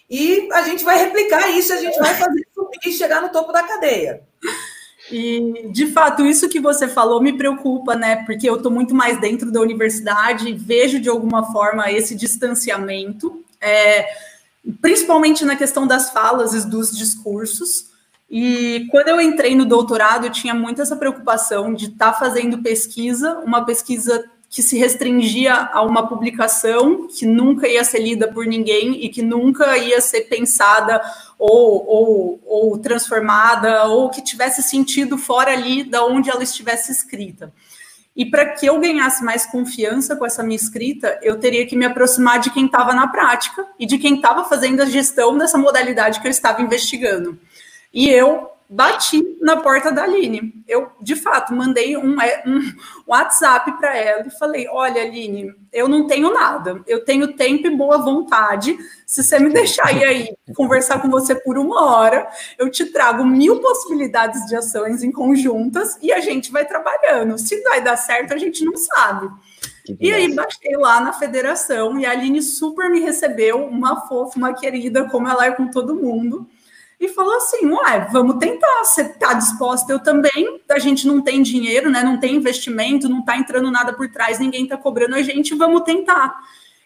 e 0.10 0.50
a 0.52 0.64
gente 0.64 0.84
vai 0.84 0.98
replicar 0.98 1.50
isso, 1.52 1.72
a 1.72 1.78
gente 1.78 1.98
vai 1.98 2.14
fazer 2.14 2.46
subir 2.54 2.80
e 2.86 2.92
chegar 2.92 3.22
no 3.22 3.30
topo 3.30 3.54
da 3.54 3.64
cadeia. 3.64 4.22
E, 5.10 5.70
de 5.72 5.88
fato, 5.88 6.26
isso 6.26 6.50
que 6.50 6.60
você 6.60 6.88
falou 6.88 7.22
me 7.22 7.38
preocupa, 7.38 7.96
né? 7.96 8.26
Porque 8.26 8.50
eu 8.50 8.58
estou 8.58 8.72
muito 8.72 8.94
mais 8.94 9.20
dentro 9.20 9.52
da 9.52 9.62
universidade, 9.62 10.54
vejo 10.54 11.00
de 11.00 11.08
alguma 11.10 11.52
forma 11.52 11.92
esse 11.92 12.14
distanciamento, 12.14 13.44
é, 13.62 14.06
principalmente 14.82 15.46
na 15.46 15.56
questão 15.56 15.88
das 15.88 16.12
falas 16.12 16.54
e 16.54 16.70
dos 16.70 16.92
discursos. 16.92 17.91
E 18.34 18.88
quando 18.90 19.10
eu 19.10 19.20
entrei 19.20 19.54
no 19.54 19.66
doutorado, 19.66 20.26
eu 20.26 20.32
tinha 20.32 20.54
muito 20.54 20.82
essa 20.82 20.96
preocupação 20.96 21.74
de 21.74 21.88
estar 21.88 22.14
tá 22.14 22.18
fazendo 22.18 22.60
pesquisa, 22.60 23.38
uma 23.40 23.66
pesquisa 23.66 24.24
que 24.50 24.62
se 24.62 24.78
restringia 24.78 25.54
a 25.54 25.82
uma 25.82 26.08
publicação 26.08 27.10
que 27.10 27.26
nunca 27.26 27.68
ia 27.68 27.84
ser 27.84 28.00
lida 28.00 28.30
por 28.30 28.46
ninguém 28.46 29.04
e 29.04 29.10
que 29.10 29.22
nunca 29.22 29.78
ia 29.78 30.00
ser 30.00 30.22
pensada 30.22 31.02
ou, 31.38 31.86
ou, 31.86 32.40
ou 32.46 32.78
transformada 32.78 33.84
ou 33.86 34.10
que 34.10 34.22
tivesse 34.22 34.64
sentido 34.64 35.18
fora 35.18 35.52
ali 35.52 35.84
da 35.84 36.06
onde 36.06 36.30
ela 36.30 36.44
estivesse 36.44 36.90
escrita. 36.90 37.52
E 38.16 38.26
para 38.26 38.46
que 38.46 38.66
eu 38.66 38.80
ganhasse 38.80 39.24
mais 39.24 39.46
confiança 39.46 40.16
com 40.16 40.26
essa 40.26 40.44
minha 40.44 40.56
escrita, 40.56 41.20
eu 41.22 41.38
teria 41.38 41.66
que 41.66 41.76
me 41.76 41.86
aproximar 41.86 42.40
de 42.40 42.50
quem 42.50 42.66
estava 42.66 42.94
na 42.94 43.08
prática 43.08 43.66
e 43.80 43.86
de 43.86 43.98
quem 43.98 44.16
estava 44.16 44.44
fazendo 44.46 44.82
a 44.82 44.86
gestão 44.86 45.38
dessa 45.38 45.58
modalidade 45.58 46.20
que 46.22 46.28
eu 46.28 46.32
estava 46.32 46.62
investigando. 46.62 47.38
E 47.94 48.10
eu 48.10 48.52
bati 48.74 49.38
na 49.42 49.58
porta 49.58 49.92
da 49.92 50.04
Aline. 50.04 50.64
Eu, 50.66 50.90
de 51.02 51.14
fato, 51.14 51.54
mandei 51.54 51.98
um, 51.98 52.20
é, 52.22 52.42
um 52.48 52.62
WhatsApp 53.06 53.78
para 53.78 53.98
ela 53.98 54.26
e 54.26 54.40
falei: 54.40 54.66
Olha, 54.70 55.02
Aline, 55.02 55.54
eu 55.74 55.90
não 55.90 56.08
tenho 56.08 56.34
nada, 56.34 56.82
eu 56.88 57.04
tenho 57.04 57.34
tempo 57.34 57.68
e 57.68 57.76
boa 57.76 57.98
vontade. 57.98 58.78
Se 59.06 59.22
você 59.22 59.40
me 59.40 59.50
deixar 59.50 59.92
ir 59.92 60.06
aí 60.06 60.30
conversar 60.56 61.02
com 61.02 61.10
você 61.10 61.36
por 61.36 61.58
uma 61.58 61.84
hora, 61.84 62.30
eu 62.58 62.72
te 62.72 62.86
trago 62.86 63.26
mil 63.26 63.60
possibilidades 63.60 64.46
de 64.48 64.56
ações 64.56 65.04
em 65.04 65.12
conjuntas 65.12 65.98
e 66.02 66.14
a 66.14 66.22
gente 66.22 66.50
vai 66.50 66.66
trabalhando. 66.66 67.38
Se 67.38 67.62
vai 67.64 67.84
dar 67.84 67.98
certo, 67.98 68.34
a 68.34 68.38
gente 68.38 68.64
não 68.64 68.78
sabe. 68.78 69.30
E 70.00 70.14
aí 70.14 70.34
baixei 70.34 70.78
lá 70.78 71.02
na 71.02 71.12
federação 71.12 72.00
e 72.00 72.06
a 72.06 72.12
Aline 72.12 72.42
super 72.42 72.90
me 72.90 73.02
recebeu, 73.02 73.66
uma 73.66 74.08
fofa, 74.08 74.38
uma 74.38 74.54
querida, 74.54 75.10
como 75.10 75.28
ela 75.28 75.46
é 75.46 75.52
com 75.52 75.70
todo 75.70 75.96
mundo 75.96 76.48
e 77.02 77.10
falou 77.10 77.36
assim: 77.36 77.66
ué, 77.66 78.08
vamos 78.12 78.38
tentar, 78.38 78.84
você 78.84 79.02
está 79.02 79.34
disposta? 79.34 79.92
Eu 79.92 80.00
também, 80.00 80.62
a 80.70 80.78
gente 80.78 81.08
não 81.08 81.20
tem 81.20 81.42
dinheiro, 81.42 81.90
né? 81.90 82.04
Não 82.04 82.20
tem 82.20 82.36
investimento, 82.36 83.10
não 83.10 83.22
está 83.22 83.36
entrando 83.36 83.72
nada 83.72 83.92
por 83.92 84.08
trás, 84.10 84.38
ninguém 84.38 84.66
está 84.66 84.78
cobrando 84.78 85.16
a 85.16 85.22
gente, 85.24 85.56
vamos 85.56 85.82
tentar. 85.82 86.40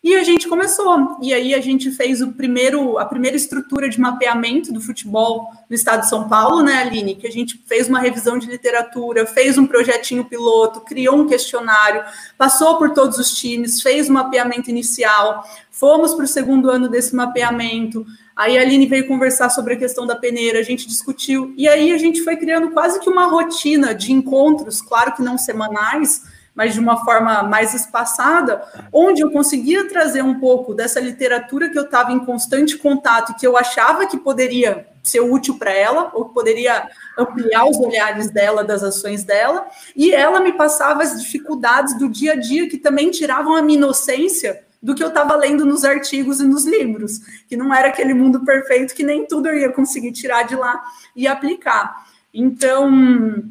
E 0.06 0.16
a 0.16 0.24
gente 0.24 0.48
começou. 0.48 1.18
E 1.20 1.34
aí 1.34 1.56
a 1.56 1.60
gente 1.60 1.90
fez 1.90 2.22
o 2.22 2.32
primeiro, 2.32 3.00
a 3.00 3.06
primeira 3.06 3.36
estrutura 3.36 3.90
de 3.90 4.00
mapeamento 4.00 4.72
do 4.72 4.80
futebol 4.80 5.52
no 5.68 5.76
estado 5.76 6.02
de 6.02 6.10
São 6.10 6.30
Paulo, 6.30 6.62
né, 6.62 6.76
Aline? 6.76 7.16
Que 7.16 7.26
a 7.26 7.32
gente 7.32 7.60
fez 7.66 7.90
uma 7.90 8.00
revisão 8.00 8.38
de 8.38 8.46
literatura, 8.46 9.26
fez 9.26 9.58
um 9.58 9.66
projetinho 9.66 10.24
piloto, 10.24 10.82
criou 10.82 11.16
um 11.16 11.28
questionário, 11.28 12.04
passou 12.38 12.78
por 12.78 12.92
todos 12.92 13.18
os 13.18 13.34
times, 13.34 13.82
fez 13.82 14.08
o 14.08 14.12
um 14.12 14.14
mapeamento 14.14 14.70
inicial, 14.70 15.44
fomos 15.72 16.14
para 16.14 16.26
o 16.26 16.28
segundo 16.28 16.70
ano 16.70 16.88
desse 16.88 17.16
mapeamento, 17.16 18.06
Aí 18.36 18.58
a 18.58 18.62
Aline 18.62 18.86
veio 18.86 19.08
conversar 19.08 19.50
sobre 19.50 19.76
a 19.76 19.78
questão 19.78 20.06
da 20.06 20.14
peneira, 20.14 20.60
a 20.60 20.62
gente 20.62 20.86
discutiu, 20.86 21.54
e 21.56 21.70
aí 21.70 21.94
a 21.94 21.98
gente 21.98 22.22
foi 22.22 22.36
criando 22.36 22.72
quase 22.72 23.00
que 23.00 23.10
uma 23.10 23.28
rotina 23.28 23.96
de 23.96 24.12
encontros, 24.12 24.82
claro 24.82 25.14
que 25.14 25.22
não 25.22 25.38
semanais, 25.38 26.22
mas 26.56 26.74
de 26.74 26.80
uma 26.80 27.04
forma 27.04 27.44
mais 27.44 27.74
espaçada, 27.74 28.64
onde 28.92 29.22
eu 29.22 29.30
conseguia 29.30 29.90
trazer 29.90 30.24
um 30.24 30.40
pouco 30.40 30.74
dessa 30.74 31.02
literatura 31.02 31.70
que 31.70 31.78
eu 31.78 31.84
estava 31.84 32.14
em 32.14 32.20
constante 32.20 32.78
contato 32.78 33.34
e 33.34 33.36
que 33.36 33.46
eu 33.46 33.58
achava 33.58 34.08
que 34.08 34.18
poderia 34.18 34.88
ser 35.04 35.20
útil 35.20 35.60
para 35.60 35.72
ela, 35.72 36.10
ou 36.14 36.26
que 36.26 36.34
poderia 36.34 36.90
ampliar 37.18 37.66
os 37.66 37.78
olhares 37.78 38.32
dela, 38.32 38.64
das 38.64 38.82
ações 38.82 39.24
dela, 39.24 39.68
e 39.96 40.12
ela 40.12 40.40
me 40.40 40.54
passava 40.54 41.04
as 41.04 41.22
dificuldades 41.22 41.98
do 42.00 42.10
dia 42.10 42.32
a 42.32 42.36
dia 42.36 42.68
que 42.70 42.78
também 42.78 43.12
tiravam 43.12 43.54
a 43.56 43.62
minha 43.62 43.78
inocência 43.78 44.64
do 44.82 44.96
que 44.96 45.04
eu 45.04 45.10
estava 45.10 45.36
lendo 45.36 45.66
nos 45.66 45.84
artigos 45.84 46.40
e 46.40 46.48
nos 46.48 46.66
livros, 46.66 47.20
que 47.48 47.58
não 47.58 47.74
era 47.74 47.90
aquele 47.90 48.14
mundo 48.14 48.46
perfeito 48.46 48.94
que 48.94 49.04
nem 49.04 49.26
tudo 49.26 49.48
eu 49.48 49.56
ia 49.56 49.72
conseguir 49.72 50.12
tirar 50.12 50.44
de 50.44 50.56
lá 50.56 50.82
e 51.16 51.28
aplicar. 51.28 52.06
Então, 52.34 53.44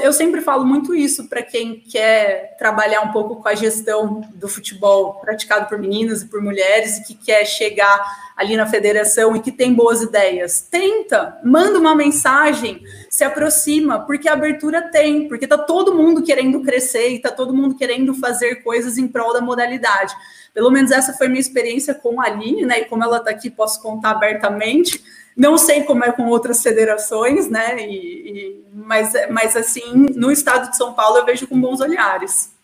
eu, 0.00 0.12
sempre 0.12 0.40
falo 0.40 0.64
muito 0.64 0.94
isso 0.94 1.28
para 1.28 1.42
quem 1.42 1.80
quer 1.80 2.56
trabalhar 2.56 3.00
um 3.00 3.10
pouco 3.10 3.42
com 3.42 3.48
a 3.48 3.54
gestão 3.54 4.20
do 4.34 4.48
futebol 4.48 5.14
praticado 5.14 5.68
por 5.68 5.76
meninas 5.76 6.22
e 6.22 6.26
por 6.26 6.40
mulheres 6.40 6.98
e 6.98 7.04
que 7.04 7.14
quer 7.14 7.44
chegar 7.44 8.00
ali 8.36 8.56
na 8.56 8.64
federação 8.64 9.34
e 9.34 9.40
que 9.40 9.50
tem 9.50 9.74
boas 9.74 10.02
ideias. 10.02 10.60
Tenta, 10.60 11.36
manda 11.42 11.80
uma 11.80 11.96
mensagem, 11.96 12.80
se 13.10 13.24
aproxima, 13.24 13.98
porque 14.06 14.28
a 14.28 14.34
abertura 14.34 14.82
tem, 14.82 15.26
porque 15.26 15.46
está 15.46 15.58
todo 15.58 15.94
mundo 15.94 16.22
querendo 16.22 16.62
crescer 16.62 17.10
e 17.10 17.16
está 17.16 17.32
todo 17.32 17.52
mundo 17.52 17.74
querendo 17.74 18.14
fazer 18.14 18.62
coisas 18.62 18.98
em 18.98 19.08
prol 19.08 19.32
da 19.32 19.40
modalidade. 19.40 20.14
Pelo 20.54 20.70
menos 20.70 20.92
essa 20.92 21.12
foi 21.12 21.26
minha 21.26 21.40
experiência 21.40 21.92
com 21.92 22.20
a 22.20 22.26
Aline, 22.26 22.64
né? 22.64 22.80
E 22.80 22.84
como 22.84 23.02
ela 23.02 23.18
está 23.18 23.30
aqui, 23.30 23.50
posso 23.50 23.82
contar 23.82 24.10
abertamente 24.10 25.02
não 25.36 25.58
sei 25.58 25.82
como 25.82 26.02
é 26.02 26.10
com 26.10 26.24
outras 26.28 26.62
federações, 26.62 27.50
né? 27.50 27.76
E, 27.78 27.94
e, 27.94 28.64
mas, 28.72 29.12
mas, 29.30 29.54
assim, 29.54 30.06
no 30.14 30.32
estado 30.32 30.70
de 30.70 30.76
São 30.76 30.94
Paulo 30.94 31.18
eu 31.18 31.26
vejo 31.26 31.46
com 31.46 31.60
bons 31.60 31.80
olhares. 31.80 32.56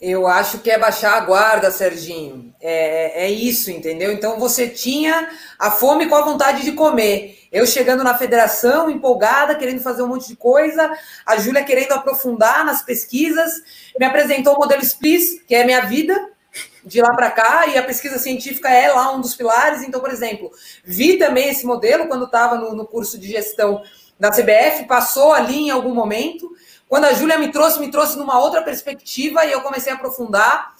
Eu 0.00 0.28
acho 0.28 0.58
que 0.58 0.70
é 0.70 0.78
baixar 0.78 1.16
a 1.16 1.20
guarda, 1.20 1.70
Serginho. 1.70 2.54
É, 2.60 3.24
é 3.24 3.30
isso, 3.30 3.70
entendeu? 3.70 4.12
Então 4.12 4.38
você 4.38 4.68
tinha 4.68 5.28
a 5.58 5.70
fome 5.70 6.08
com 6.08 6.14
a 6.14 6.22
vontade 6.22 6.62
de 6.62 6.72
comer. 6.72 7.38
Eu 7.50 7.66
chegando 7.66 8.04
na 8.04 8.16
federação, 8.16 8.90
empolgada, 8.90 9.56
querendo 9.56 9.80
fazer 9.80 10.02
um 10.02 10.08
monte 10.08 10.28
de 10.28 10.36
coisa, 10.36 10.92
a 11.26 11.36
Júlia 11.36 11.64
querendo 11.64 11.92
aprofundar 11.92 12.64
nas 12.64 12.82
pesquisas, 12.82 13.62
me 13.98 14.06
apresentou 14.06 14.54
o 14.54 14.58
modelo 14.58 14.82
SPLIS, 14.82 15.42
que 15.46 15.54
é 15.54 15.64
minha 15.64 15.80
vida, 15.80 16.28
de 16.88 17.02
lá 17.02 17.14
para 17.14 17.30
cá, 17.30 17.66
e 17.66 17.76
a 17.76 17.82
pesquisa 17.82 18.18
científica 18.18 18.70
é 18.70 18.90
lá 18.90 19.12
um 19.14 19.20
dos 19.20 19.36
pilares. 19.36 19.82
Então, 19.82 20.00
por 20.00 20.10
exemplo, 20.10 20.50
vi 20.82 21.18
também 21.18 21.50
esse 21.50 21.66
modelo 21.66 22.08
quando 22.08 22.24
estava 22.24 22.56
no, 22.56 22.74
no, 22.74 22.86
curso 22.86 23.18
de 23.18 23.28
gestão 23.28 23.82
da 24.18 24.30
CBF, 24.30 24.86
passou 24.86 25.32
ali 25.32 25.66
em 25.66 25.70
algum 25.70 25.94
momento. 25.94 26.50
Quando 26.88 27.04
a 27.04 27.12
Júlia 27.12 27.38
me 27.38 27.52
trouxe, 27.52 27.78
me 27.78 27.90
trouxe 27.90 28.16
numa 28.16 28.40
outra 28.40 28.62
perspectiva 28.62 29.44
e 29.44 29.52
eu 29.52 29.60
comecei 29.60 29.92
a 29.92 29.96
aprofundar. 29.96 30.74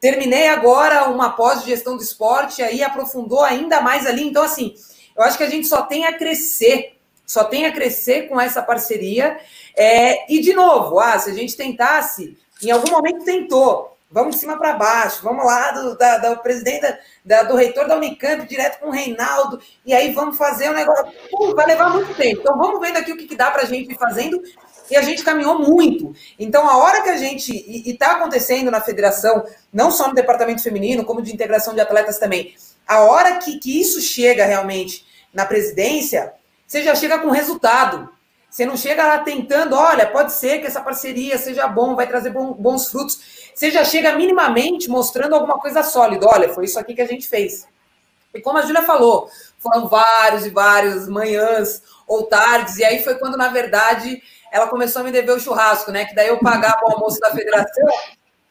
Terminei 0.00 0.48
agora 0.48 1.10
uma 1.10 1.30
pós 1.30 1.62
de 1.62 1.70
gestão 1.70 1.96
do 1.96 2.02
esporte, 2.02 2.62
aí 2.62 2.82
aprofundou 2.82 3.44
ainda 3.44 3.80
mais 3.82 4.06
ali. 4.06 4.26
Então, 4.26 4.42
assim, 4.42 4.74
eu 5.14 5.22
acho 5.22 5.36
que 5.36 5.44
a 5.44 5.50
gente 5.50 5.68
só 5.68 5.82
tem 5.82 6.06
a 6.06 6.16
crescer, 6.16 6.96
só 7.26 7.44
tem 7.44 7.66
a 7.66 7.72
crescer 7.72 8.28
com 8.28 8.40
essa 8.40 8.62
parceria. 8.62 9.38
É, 9.76 10.32
e, 10.32 10.40
de 10.40 10.54
novo, 10.54 10.98
ah, 10.98 11.18
se 11.18 11.30
a 11.30 11.34
gente 11.34 11.54
tentasse, 11.56 12.36
em 12.62 12.70
algum 12.70 12.90
momento 12.90 13.24
tentou, 13.24 13.91
vamos 14.12 14.34
de 14.34 14.40
cima 14.40 14.58
para 14.58 14.74
baixo, 14.74 15.22
vamos 15.22 15.44
lá 15.44 15.72
do, 15.72 15.96
da, 15.96 16.18
do 16.18 16.42
presidente, 16.42 16.86
da, 17.24 17.42
do 17.42 17.56
reitor 17.56 17.88
da 17.88 17.96
Unicamp, 17.96 18.46
direto 18.46 18.78
com 18.78 18.88
o 18.88 18.92
Reinaldo, 18.92 19.58
e 19.84 19.94
aí 19.94 20.12
vamos 20.12 20.36
fazer 20.36 20.70
um 20.70 20.74
negócio. 20.74 21.06
Vai 21.56 21.66
levar 21.66 21.90
muito 21.90 22.14
tempo. 22.14 22.40
Então 22.40 22.56
vamos 22.58 22.80
vendo 22.80 22.98
aqui 22.98 23.12
o 23.12 23.16
que, 23.16 23.26
que 23.26 23.36
dá 23.36 23.50
para 23.50 23.62
a 23.62 23.66
gente 23.66 23.90
ir 23.90 23.96
fazendo. 23.96 24.40
E 24.90 24.96
a 24.96 25.00
gente 25.00 25.24
caminhou 25.24 25.58
muito. 25.58 26.14
Então, 26.38 26.68
a 26.68 26.76
hora 26.76 27.02
que 27.02 27.08
a 27.08 27.16
gente. 27.16 27.50
E 27.50 27.90
está 27.90 28.12
acontecendo 28.12 28.70
na 28.70 28.80
federação, 28.80 29.42
não 29.72 29.90
só 29.90 30.08
no 30.08 30.14
departamento 30.14 30.62
feminino, 30.62 31.04
como 31.04 31.22
de 31.22 31.32
integração 31.32 31.72
de 31.72 31.80
atletas 31.80 32.18
também. 32.18 32.54
A 32.86 33.00
hora 33.00 33.38
que, 33.38 33.58
que 33.58 33.80
isso 33.80 34.02
chega 34.02 34.44
realmente 34.44 35.06
na 35.32 35.46
presidência, 35.46 36.34
você 36.66 36.82
já 36.82 36.94
chega 36.94 37.18
com 37.18 37.30
resultado. 37.30 38.10
Você 38.52 38.66
não 38.66 38.76
chega 38.76 39.06
lá 39.06 39.18
tentando, 39.20 39.74
olha, 39.74 40.06
pode 40.06 40.30
ser 40.30 40.58
que 40.58 40.66
essa 40.66 40.82
parceria 40.82 41.38
seja 41.38 41.66
bom, 41.66 41.96
vai 41.96 42.06
trazer 42.06 42.28
bons 42.28 42.90
frutos. 42.90 43.18
Você 43.54 43.70
já 43.70 43.82
chega 43.82 44.14
minimamente 44.14 44.90
mostrando 44.90 45.34
alguma 45.34 45.58
coisa 45.58 45.82
sólida. 45.82 46.26
Olha, 46.26 46.52
foi 46.52 46.66
isso 46.66 46.78
aqui 46.78 46.94
que 46.94 47.00
a 47.00 47.06
gente 47.06 47.26
fez. 47.26 47.66
E 48.34 48.42
como 48.42 48.58
a 48.58 48.62
Júlia 48.62 48.82
falou, 48.82 49.30
foram 49.58 49.88
vários 49.88 50.44
e 50.44 50.50
vários 50.50 51.08
manhãs 51.08 51.82
ou 52.06 52.26
tardes, 52.26 52.76
e 52.76 52.84
aí 52.84 53.02
foi 53.02 53.14
quando, 53.14 53.38
na 53.38 53.48
verdade, 53.48 54.22
ela 54.52 54.66
começou 54.66 55.00
a 55.00 55.04
me 55.06 55.10
dever 55.10 55.34
o 55.34 55.40
churrasco, 55.40 55.90
né? 55.90 56.04
Que 56.04 56.14
daí 56.14 56.28
eu 56.28 56.38
pagava 56.38 56.84
o 56.84 56.92
almoço 56.92 57.18
da 57.20 57.30
federação, 57.30 57.88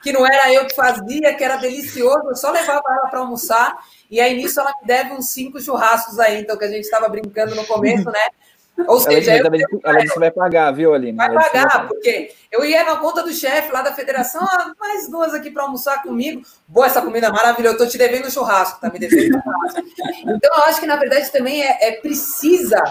que 0.01 0.11
não 0.11 0.25
era 0.25 0.51
eu 0.51 0.65
que 0.65 0.75
fazia, 0.75 1.31
que 1.35 1.43
era 1.43 1.57
delicioso, 1.57 2.27
eu 2.27 2.35
só 2.35 2.49
levava 2.49 2.81
ela 2.89 3.07
para 3.07 3.19
almoçar, 3.19 3.77
e 4.09 4.19
aí 4.19 4.35
nisso 4.35 4.59
ela 4.59 4.73
me 4.81 4.87
deve 4.87 5.13
uns 5.13 5.29
cinco 5.29 5.61
churrascos 5.61 6.17
aí, 6.17 6.41
então, 6.41 6.57
que 6.57 6.65
a 6.65 6.69
gente 6.69 6.85
estava 6.85 7.07
brincando 7.07 7.53
no 7.53 7.67
começo, 7.67 8.05
né? 8.05 8.29
Ou 8.87 8.99
seja, 8.99 9.31
ela, 9.31 9.49
disse, 9.49 9.79
ela 9.83 9.99
disse 9.99 10.13
que 10.13 10.19
vai 10.19 10.31
pagar, 10.31 10.71
viu, 10.71 10.93
Aline? 10.93 11.17
Vai 11.17 11.33
pagar, 11.33 11.87
porque 11.87 12.31
eu 12.51 12.65
ia 12.65 12.83
na 12.83 12.97
conta 12.97 13.23
do 13.23 13.31
chefe 13.31 13.71
lá 13.71 13.81
da 13.81 13.93
federação, 13.93 14.41
ah, 14.43 14.73
mais 14.79 15.09
duas 15.09 15.33
aqui 15.33 15.49
para 15.49 15.63
almoçar 15.63 16.01
comigo. 16.01 16.41
Boa 16.67 16.85
essa 16.85 17.01
comida 17.01 17.31
maravilhosa, 17.31 17.75
eu 17.75 17.77
tô 17.77 17.87
te 17.87 17.97
devendo 17.97 18.31
churrasco, 18.31 18.79
tá 18.81 18.89
me 18.89 18.99
devendo 18.99 19.33
churrasco. 19.33 19.81
Então, 20.21 20.55
eu 20.55 20.63
acho 20.63 20.79
que, 20.79 20.87
na 20.87 20.95
verdade, 20.95 21.31
também 21.31 21.63
é, 21.63 21.89
é 21.89 21.91
precisa 21.93 22.81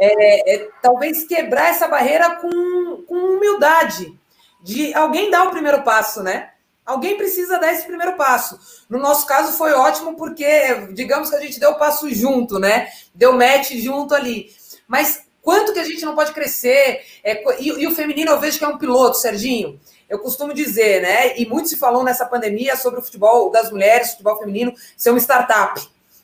é, 0.00 0.54
é, 0.54 0.68
talvez 0.80 1.24
quebrar 1.24 1.68
essa 1.68 1.86
barreira 1.86 2.36
com, 2.36 3.04
com 3.06 3.14
humildade, 3.14 4.18
de 4.62 4.92
alguém 4.94 5.30
dar 5.30 5.44
o 5.44 5.50
primeiro 5.50 5.82
passo, 5.82 6.22
né? 6.22 6.50
Alguém 6.84 7.16
precisa 7.16 7.58
dar 7.58 7.72
esse 7.72 7.86
primeiro 7.86 8.16
passo. 8.16 8.58
No 8.88 8.98
nosso 8.98 9.26
caso 9.26 9.56
foi 9.56 9.72
ótimo 9.72 10.16
porque, 10.16 10.88
digamos 10.92 11.30
que 11.30 11.36
a 11.36 11.40
gente 11.40 11.60
deu 11.60 11.70
o 11.70 11.78
passo 11.78 12.10
junto, 12.10 12.58
né? 12.58 12.88
Deu 13.14 13.32
match 13.32 13.70
junto 13.74 14.14
ali. 14.14 14.50
Mas 14.88 15.21
quanto 15.42 15.72
que 15.72 15.80
a 15.80 15.84
gente 15.84 16.04
não 16.04 16.14
pode 16.14 16.32
crescer? 16.32 17.02
É, 17.22 17.42
e, 17.60 17.68
e, 17.68 17.86
o 17.86 17.94
feminino 17.94 18.30
eu 18.30 18.40
vejo 18.40 18.58
que 18.58 18.64
é 18.64 18.68
um 18.68 18.78
piloto, 18.78 19.18
Serginho. 19.18 19.78
Eu 20.08 20.18
costumo 20.20 20.54
dizer, 20.54 21.02
né? 21.02 21.38
E 21.38 21.44
muito 21.44 21.68
se 21.68 21.76
falou 21.76 22.04
nessa 22.04 22.24
pandemia 22.24 22.76
sobre 22.76 23.00
o 23.00 23.02
futebol 23.02 23.50
das 23.50 23.70
mulheres, 23.70 24.08
o 24.08 24.10
futebol 24.12 24.38
feminino 24.38 24.72
ser 24.96 25.10
uma 25.10 25.18
startup. 25.18 25.80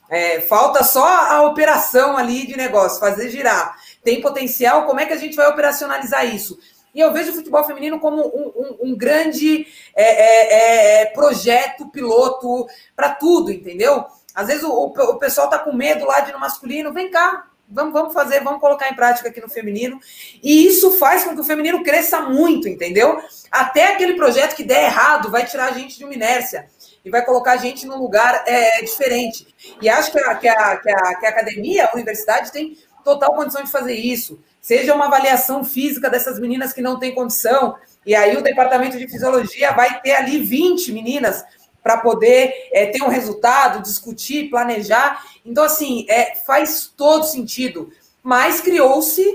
É, 0.09 0.41
falta 0.41 0.83
só 0.83 1.05
a 1.05 1.43
operação 1.43 2.17
ali 2.17 2.47
de 2.47 2.57
negócio, 2.57 2.99
fazer 2.99 3.29
girar. 3.29 3.77
Tem 4.03 4.21
potencial, 4.21 4.85
como 4.85 4.99
é 4.99 5.05
que 5.05 5.13
a 5.13 5.17
gente 5.17 5.35
vai 5.35 5.47
operacionalizar 5.47 6.25
isso? 6.25 6.57
E 6.93 6.99
eu 6.99 7.13
vejo 7.13 7.31
o 7.31 7.35
futebol 7.35 7.63
feminino 7.63 7.99
como 7.99 8.21
um, 8.21 8.51
um, 8.55 8.77
um 8.89 8.97
grande 8.97 9.67
é, 9.95 10.03
é, 10.03 11.01
é 11.01 11.05
projeto 11.07 11.87
piloto 11.89 12.67
para 12.95 13.11
tudo, 13.11 13.51
entendeu? 13.51 14.05
Às 14.33 14.47
vezes 14.47 14.63
o, 14.63 14.71
o 14.71 15.17
pessoal 15.17 15.49
tá 15.49 15.59
com 15.59 15.73
medo 15.73 16.05
lá 16.05 16.21
de 16.21 16.31
no 16.31 16.39
masculino, 16.39 16.93
vem 16.93 17.11
cá, 17.11 17.45
vamos, 17.69 17.93
vamos 17.93 18.13
fazer, 18.13 18.43
vamos 18.43 18.59
colocar 18.59 18.89
em 18.89 18.95
prática 18.95 19.29
aqui 19.29 19.39
no 19.39 19.49
feminino. 19.49 19.99
E 20.41 20.65
isso 20.65 20.97
faz 20.97 21.23
com 21.23 21.35
que 21.35 21.41
o 21.41 21.43
feminino 21.43 21.83
cresça 21.83 22.21
muito, 22.21 22.67
entendeu? 22.67 23.21
Até 23.51 23.93
aquele 23.93 24.13
projeto 24.13 24.55
que 24.55 24.63
der 24.63 24.85
errado 24.85 25.29
vai 25.29 25.45
tirar 25.45 25.65
a 25.65 25.71
gente 25.71 25.97
de 25.97 26.03
uma 26.03 26.13
inércia 26.13 26.67
e 27.03 27.09
vai 27.09 27.23
colocar 27.23 27.53
a 27.53 27.57
gente 27.57 27.85
num 27.85 27.97
lugar 27.97 28.43
é, 28.45 28.81
diferente. 28.81 29.47
E 29.81 29.87
acho 29.87 30.11
que 30.11 30.19
a, 30.19 30.35
que, 30.35 30.47
a, 30.47 30.77
que, 30.77 30.89
a, 30.89 31.15
que 31.15 31.25
a 31.25 31.29
academia, 31.29 31.85
a 31.85 31.95
universidade, 31.95 32.51
tem 32.51 32.77
total 33.03 33.33
condição 33.33 33.63
de 33.63 33.71
fazer 33.71 33.93
isso. 33.93 34.39
Seja 34.61 34.93
uma 34.93 35.05
avaliação 35.05 35.63
física 35.63 36.09
dessas 36.09 36.39
meninas 36.39 36.73
que 36.73 36.81
não 36.81 36.99
têm 36.99 37.15
condição, 37.15 37.75
e 38.05 38.15
aí 38.15 38.35
o 38.35 38.41
departamento 38.41 38.97
de 38.97 39.07
fisiologia 39.07 39.71
vai 39.71 40.01
ter 40.01 40.11
ali 40.11 40.39
20 40.39 40.91
meninas 40.91 41.43
para 41.81 41.97
poder 41.97 42.53
é, 42.71 42.87
ter 42.87 43.01
um 43.01 43.07
resultado, 43.07 43.81
discutir, 43.81 44.49
planejar. 44.49 45.23
Então, 45.49 45.63
assim, 45.63 46.05
é, 46.07 46.35
faz 46.35 46.93
todo 46.95 47.25
sentido. 47.25 47.91
Mas 48.21 48.61
criou-se 48.61 49.25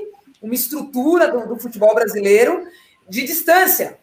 uma 0.40 0.54
estrutura 0.54 1.26
do, 1.28 1.48
do 1.48 1.58
futebol 1.58 1.92
brasileiro 1.94 2.66
de 3.08 3.24
distância. 3.24 3.98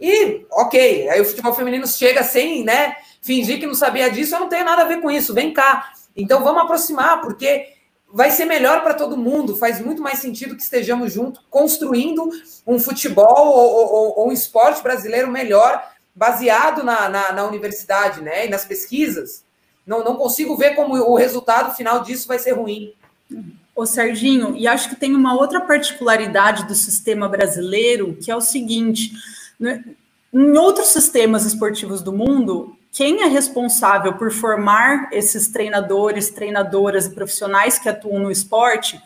E, 0.00 0.46
ok, 0.50 1.10
aí 1.10 1.20
o 1.20 1.24
futebol 1.24 1.52
feminino 1.52 1.86
chega 1.86 2.22
sem, 2.22 2.64
né, 2.64 2.96
fingir 3.20 3.60
que 3.60 3.66
não 3.66 3.74
sabia 3.74 4.10
disso, 4.10 4.34
eu 4.34 4.40
não 4.40 4.48
tenho 4.48 4.64
nada 4.64 4.82
a 4.82 4.86
ver 4.86 5.02
com 5.02 5.10
isso, 5.10 5.34
vem 5.34 5.52
cá. 5.52 5.92
Então 6.16 6.42
vamos 6.42 6.62
aproximar, 6.62 7.20
porque 7.20 7.74
vai 8.10 8.30
ser 8.30 8.46
melhor 8.46 8.82
para 8.82 8.94
todo 8.94 9.16
mundo, 9.16 9.56
faz 9.56 9.78
muito 9.80 10.00
mais 10.00 10.18
sentido 10.18 10.56
que 10.56 10.62
estejamos 10.62 11.12
juntos, 11.12 11.44
construindo 11.50 12.30
um 12.66 12.78
futebol 12.78 13.46
ou, 13.46 13.74
ou, 13.74 14.18
ou 14.20 14.28
um 14.28 14.32
esporte 14.32 14.82
brasileiro 14.82 15.30
melhor, 15.30 15.86
baseado 16.14 16.82
na, 16.82 17.08
na, 17.08 17.32
na, 17.32 17.44
universidade, 17.46 18.22
né, 18.22 18.46
e 18.46 18.48
nas 18.48 18.64
pesquisas. 18.64 19.44
Não, 19.86 20.04
não 20.04 20.16
consigo 20.16 20.56
ver 20.56 20.74
como 20.74 20.94
o 20.94 21.16
resultado 21.16 21.74
final 21.74 22.02
disso 22.02 22.28
vai 22.28 22.38
ser 22.38 22.52
ruim. 22.52 22.92
Ô 23.74 23.86
Serginho, 23.86 24.56
e 24.56 24.66
acho 24.66 24.88
que 24.88 24.96
tem 24.96 25.14
uma 25.14 25.34
outra 25.34 25.60
particularidade 25.60 26.66
do 26.66 26.74
sistema 26.74 27.28
brasileiro, 27.28 28.16
que 28.20 28.30
é 28.30 28.36
o 28.36 28.40
seguinte, 28.40 29.12
né? 29.58 29.84
Em 30.32 30.56
outros 30.56 30.88
sistemas 30.88 31.44
esportivos 31.44 32.02
do 32.02 32.12
mundo, 32.12 32.76
quem 32.92 33.22
é 33.22 33.26
responsável 33.26 34.14
por 34.14 34.30
formar 34.30 35.08
esses 35.12 35.48
treinadores, 35.48 36.30
treinadoras 36.30 37.06
e 37.06 37.10
profissionais 37.10 37.78
que 37.78 37.88
atuam 37.88 38.20
no 38.20 38.30
esporte 38.30 39.00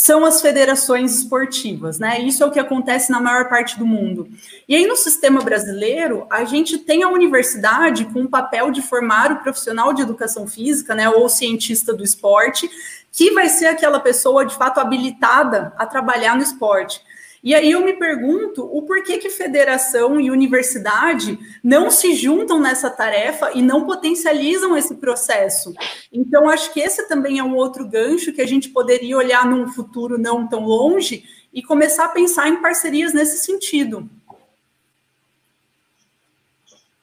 são 0.00 0.24
as 0.24 0.40
federações 0.40 1.14
esportivas, 1.14 1.98
né? 1.98 2.18
Isso 2.20 2.42
é 2.42 2.46
o 2.46 2.50
que 2.50 2.58
acontece 2.58 3.12
na 3.12 3.20
maior 3.20 3.50
parte 3.50 3.78
do 3.78 3.84
mundo. 3.84 4.30
E 4.66 4.74
aí, 4.74 4.86
no 4.86 4.96
sistema 4.96 5.42
brasileiro, 5.42 6.26
a 6.30 6.42
gente 6.42 6.78
tem 6.78 7.02
a 7.02 7.10
universidade 7.10 8.06
com 8.06 8.22
o 8.22 8.28
papel 8.28 8.70
de 8.70 8.80
formar 8.80 9.30
o 9.30 9.40
profissional 9.40 9.92
de 9.92 10.00
educação 10.00 10.48
física, 10.48 10.94
né? 10.94 11.10
Ou 11.10 11.28
cientista 11.28 11.92
do 11.92 12.02
esporte, 12.02 12.66
que 13.12 13.32
vai 13.32 13.50
ser 13.50 13.66
aquela 13.66 14.00
pessoa 14.00 14.46
de 14.46 14.54
fato 14.54 14.80
habilitada 14.80 15.70
a 15.76 15.84
trabalhar 15.84 16.34
no 16.34 16.42
esporte. 16.42 17.02
E 17.42 17.54
aí 17.54 17.70
eu 17.70 17.82
me 17.82 17.94
pergunto 17.94 18.64
o 18.64 18.82
porquê 18.82 19.16
que 19.16 19.30
federação 19.30 20.20
e 20.20 20.30
universidade 20.30 21.38
não 21.64 21.90
se 21.90 22.14
juntam 22.14 22.60
nessa 22.60 22.90
tarefa 22.90 23.52
e 23.54 23.62
não 23.62 23.86
potencializam 23.86 24.76
esse 24.76 24.94
processo. 24.96 25.72
Então, 26.12 26.50
acho 26.50 26.72
que 26.72 26.80
esse 26.80 27.08
também 27.08 27.38
é 27.38 27.44
um 27.44 27.56
outro 27.56 27.88
gancho 27.88 28.32
que 28.32 28.42
a 28.42 28.46
gente 28.46 28.68
poderia 28.68 29.16
olhar 29.16 29.46
num 29.46 29.68
futuro 29.68 30.18
não 30.18 30.46
tão 30.46 30.64
longe 30.66 31.24
e 31.52 31.62
começar 31.62 32.04
a 32.04 32.10
pensar 32.10 32.48
em 32.48 32.60
parcerias 32.60 33.14
nesse 33.14 33.38
sentido. 33.38 34.08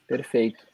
Perfeito. 0.06 0.67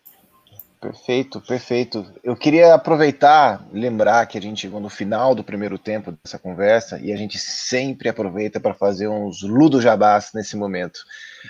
Perfeito, 0.85 1.41
perfeito. 1.41 2.05
Eu 2.23 2.37
queria 2.37 2.75
aproveitar, 2.75 3.67
lembrar 3.73 4.27
que 4.27 4.37
a 4.37 4.41
gente 4.43 4.61
chegou 4.61 4.79
no 4.79 4.91
final 4.91 5.35
do 5.35 5.43
primeiro 5.43 5.79
tempo 5.79 6.13
dessa 6.23 6.39
conversa 6.39 7.01
e 7.03 7.11
a 7.11 7.17
gente 7.17 7.39
sempre 7.39 8.07
aproveita 8.07 8.61
para 8.61 8.75
fazer 8.75 9.09
uns 9.09 9.41
ludo 9.41 9.81
jabás 9.81 10.33
nesse 10.35 10.59
momento. 10.59 11.01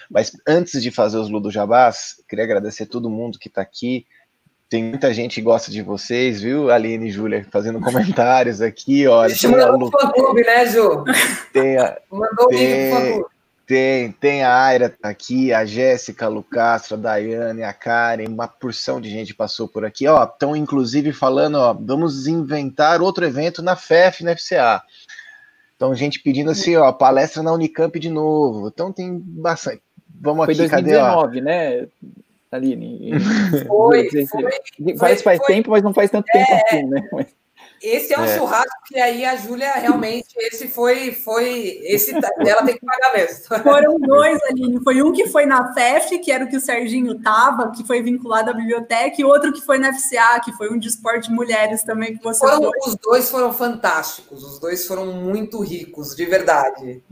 Mas 0.09 0.31
antes 0.47 0.81
de 0.81 0.93
fazer 0.93 1.19
os 1.19 1.29
ludo 1.29 1.51
jabás, 1.51 2.23
queria 2.29 2.45
agradecer 2.45 2.87
todo 2.87 3.11
mundo 3.11 3.37
que 3.37 3.49
está 3.49 3.61
aqui. 3.61 4.07
Tem 4.71 4.85
muita 4.85 5.13
gente 5.13 5.35
que 5.35 5.43
gosta 5.43 5.69
de 5.69 5.83
vocês, 5.83 6.41
viu, 6.41 6.71
Aline 6.71 7.09
e 7.09 7.11
Júlia, 7.11 7.45
fazendo 7.51 7.81
comentários 7.83 8.61
aqui. 8.63 9.09
Olha, 9.09 9.35
Você 9.35 9.49
mandou 9.49 9.89
o 9.89 9.91
fã-clube, 9.91 10.45
né, 10.45 10.65
Ju? 10.67 11.03
Tem, 11.53 11.77
mandou 12.09 12.47
o 12.47 12.53
link 12.53 12.85
do 12.85 12.97
fã-clube. 12.97 13.34
Tem, 13.67 14.13
tem 14.13 14.45
a 14.45 14.55
Aira 14.55 14.91
tá 14.91 15.09
aqui, 15.09 15.53
a 15.53 15.65
Jéssica, 15.65 16.27
a 16.27 16.29
Lucastro, 16.29 16.95
a 16.95 16.99
Daiane, 16.99 17.63
a 17.63 17.73
Karen, 17.73 18.29
uma 18.29 18.47
porção 18.47 19.01
de 19.01 19.09
gente 19.09 19.35
passou 19.35 19.67
por 19.67 19.85
aqui. 19.87 20.07
Ó, 20.07 20.23
estão 20.23 20.55
inclusive 20.55 21.13
falando, 21.13 21.55
ó, 21.55 21.73
vamos 21.73 22.27
inventar 22.27 23.01
outro 23.01 23.25
evento 23.25 23.63
na 23.63 23.75
FEF, 23.75 24.23
na 24.23 24.37
FCA. 24.37 24.83
Então, 25.77 25.95
gente 25.95 26.21
pedindo 26.21 26.51
assim, 26.51 26.77
ó, 26.77 26.93
palestra 26.93 27.43
na 27.43 27.53
Unicamp 27.53 27.99
de 27.99 28.11
novo. 28.11 28.69
Então 28.69 28.93
tem 28.93 29.19
bastante. 29.19 29.83
Vamos 30.21 30.45
Foi 30.45 30.55
aqui, 30.55 30.69
2019, 30.69 31.27
cadê? 31.27 31.41
né, 31.41 31.89
Aline? 32.51 33.13
Foi, 33.67 34.09
foi, 34.09 34.97
faz, 34.97 35.23
faz 35.23 35.39
foi, 35.39 35.47
tempo, 35.47 35.71
mas 35.71 35.83
não 35.83 35.93
faz 35.93 36.11
tanto 36.11 36.27
é, 36.29 36.33
tempo 36.33 36.53
assim, 36.53 36.83
né? 36.87 37.09
Mas... 37.13 37.27
Esse 37.85 38.15
é 38.15 38.19
um 38.19 38.25
é. 38.25 38.39
churrasco 38.39 38.71
que 38.87 38.99
aí 38.99 39.27
a 39.27 39.37
Júlia 39.37 39.73
realmente, 39.75 40.35
esse 40.39 40.69
foi, 40.69 41.13
foi, 41.13 41.81
esse 41.83 42.15
ela 42.15 42.65
tem 42.65 42.79
que 42.79 42.87
pagar 42.87 43.13
mesmo. 43.13 43.45
Foram 43.63 44.01
dois, 44.01 44.43
Aline. 44.45 44.83
Foi 44.83 45.03
um 45.03 45.13
que 45.13 45.29
foi 45.29 45.45
na 45.45 45.75
FEF, 45.75 46.19
que 46.21 46.33
era 46.33 46.47
o 46.47 46.49
que 46.49 46.57
o 46.57 46.61
Serginho 46.61 47.21
tava, 47.21 47.71
que 47.73 47.87
foi 47.87 48.01
vinculado 48.01 48.49
à 48.49 48.55
biblioteca, 48.55 49.21
e 49.21 49.25
outro 49.25 49.53
que 49.53 49.61
foi 49.61 49.79
na 49.79 49.93
FCA, 49.93 50.41
que 50.43 50.53
foi 50.53 50.73
um 50.73 50.79
de 50.79 50.89
esporte 50.89 51.29
de 51.29 51.35
mulheres 51.35 51.83
também 51.83 52.17
que 52.17 52.25
você 52.25 52.41
foram, 52.41 52.71
Os 52.87 52.97
dois 52.97 53.29
foram 53.29 53.53
fantásticos, 53.53 54.43
os 54.43 54.59
dois 54.59 54.87
foram 54.87 55.07
muito 55.07 55.61
ricos, 55.61 56.17
de 56.17 56.25
verdade. 56.25 57.03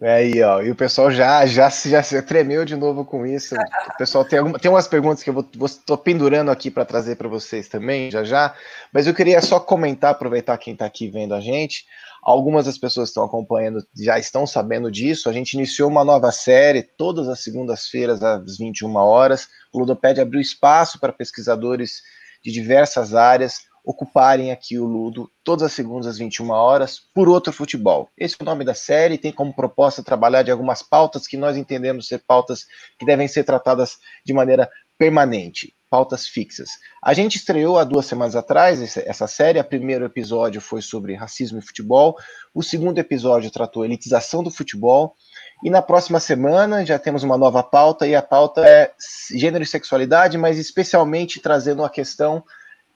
É 0.00 0.12
aí, 0.12 0.42
ó, 0.42 0.62
e 0.62 0.70
o 0.70 0.76
pessoal 0.76 1.10
já 1.10 1.44
já 1.44 1.68
se 1.70 1.90
já 1.90 2.00
se 2.04 2.22
tremeu 2.22 2.64
de 2.64 2.76
novo 2.76 3.04
com 3.04 3.26
isso. 3.26 3.56
O 3.56 3.98
pessoal 3.98 4.24
tem 4.24 4.38
tem 4.52 4.70
umas 4.70 4.86
perguntas 4.86 5.24
que 5.24 5.30
eu 5.30 5.34
vou, 5.34 5.98
pendurando 5.98 6.52
aqui 6.52 6.70
para 6.70 6.84
trazer 6.84 7.16
para 7.16 7.26
vocês 7.26 7.66
também, 7.68 8.08
já 8.08 8.22
já. 8.22 8.54
Mas 8.92 9.08
eu 9.08 9.14
queria 9.14 9.42
só 9.42 9.58
comentar, 9.58 10.12
aproveitar 10.12 10.56
quem 10.56 10.72
está 10.74 10.86
aqui 10.86 11.08
vendo 11.08 11.34
a 11.34 11.40
gente. 11.40 11.84
Algumas 12.22 12.66
das 12.66 12.78
pessoas 12.78 13.08
que 13.08 13.10
estão 13.10 13.24
acompanhando 13.24 13.84
já 13.96 14.20
estão 14.20 14.46
sabendo 14.46 14.88
disso. 14.88 15.28
A 15.28 15.32
gente 15.32 15.54
iniciou 15.54 15.90
uma 15.90 16.04
nova 16.04 16.30
série 16.30 16.82
todas 16.82 17.28
as 17.28 17.40
segundas-feiras 17.40 18.22
às 18.22 18.56
21 18.56 18.94
horas. 18.94 19.48
O 19.72 19.80
Ludoped 19.80 20.20
abriu 20.20 20.40
espaço 20.40 21.00
para 21.00 21.12
pesquisadores 21.12 22.02
de 22.44 22.52
diversas 22.52 23.14
áreas 23.14 23.67
ocuparem 23.88 24.52
aqui 24.52 24.78
o 24.78 24.84
Ludo 24.84 25.32
todas 25.42 25.62
as 25.62 25.72
segundas 25.72 26.06
às 26.06 26.18
21 26.18 26.50
horas 26.50 27.00
por 27.14 27.26
outro 27.26 27.54
futebol. 27.54 28.10
Esse 28.18 28.36
é 28.38 28.42
o 28.42 28.44
nome 28.44 28.62
da 28.62 28.74
série, 28.74 29.16
tem 29.16 29.32
como 29.32 29.54
proposta 29.54 30.02
trabalhar 30.02 30.42
de 30.42 30.50
algumas 30.50 30.82
pautas 30.82 31.26
que 31.26 31.38
nós 31.38 31.56
entendemos 31.56 32.06
ser 32.06 32.18
pautas 32.18 32.66
que 32.98 33.06
devem 33.06 33.26
ser 33.26 33.44
tratadas 33.44 33.96
de 34.22 34.34
maneira 34.34 34.68
permanente, 34.98 35.74
pautas 35.88 36.26
fixas. 36.26 36.68
A 37.02 37.14
gente 37.14 37.36
estreou 37.36 37.78
há 37.78 37.84
duas 37.84 38.04
semanas 38.04 38.36
atrás 38.36 38.98
essa 38.98 39.26
série. 39.26 39.58
O 39.58 39.64
primeiro 39.64 40.04
episódio 40.04 40.60
foi 40.60 40.82
sobre 40.82 41.14
racismo 41.14 41.58
e 41.58 41.62
futebol. 41.62 42.14
O 42.52 42.62
segundo 42.62 42.98
episódio 42.98 43.50
tratou 43.50 43.86
elitização 43.86 44.42
do 44.42 44.50
futebol. 44.50 45.16
E 45.64 45.70
na 45.70 45.80
próxima 45.80 46.20
semana 46.20 46.84
já 46.84 46.98
temos 46.98 47.22
uma 47.22 47.38
nova 47.38 47.62
pauta, 47.62 48.06
e 48.06 48.14
a 48.14 48.20
pauta 48.20 48.66
é 48.66 48.92
gênero 49.34 49.64
e 49.64 49.66
sexualidade, 49.66 50.36
mas 50.36 50.58
especialmente 50.58 51.40
trazendo 51.40 51.80
uma 51.80 51.90
questão 51.90 52.44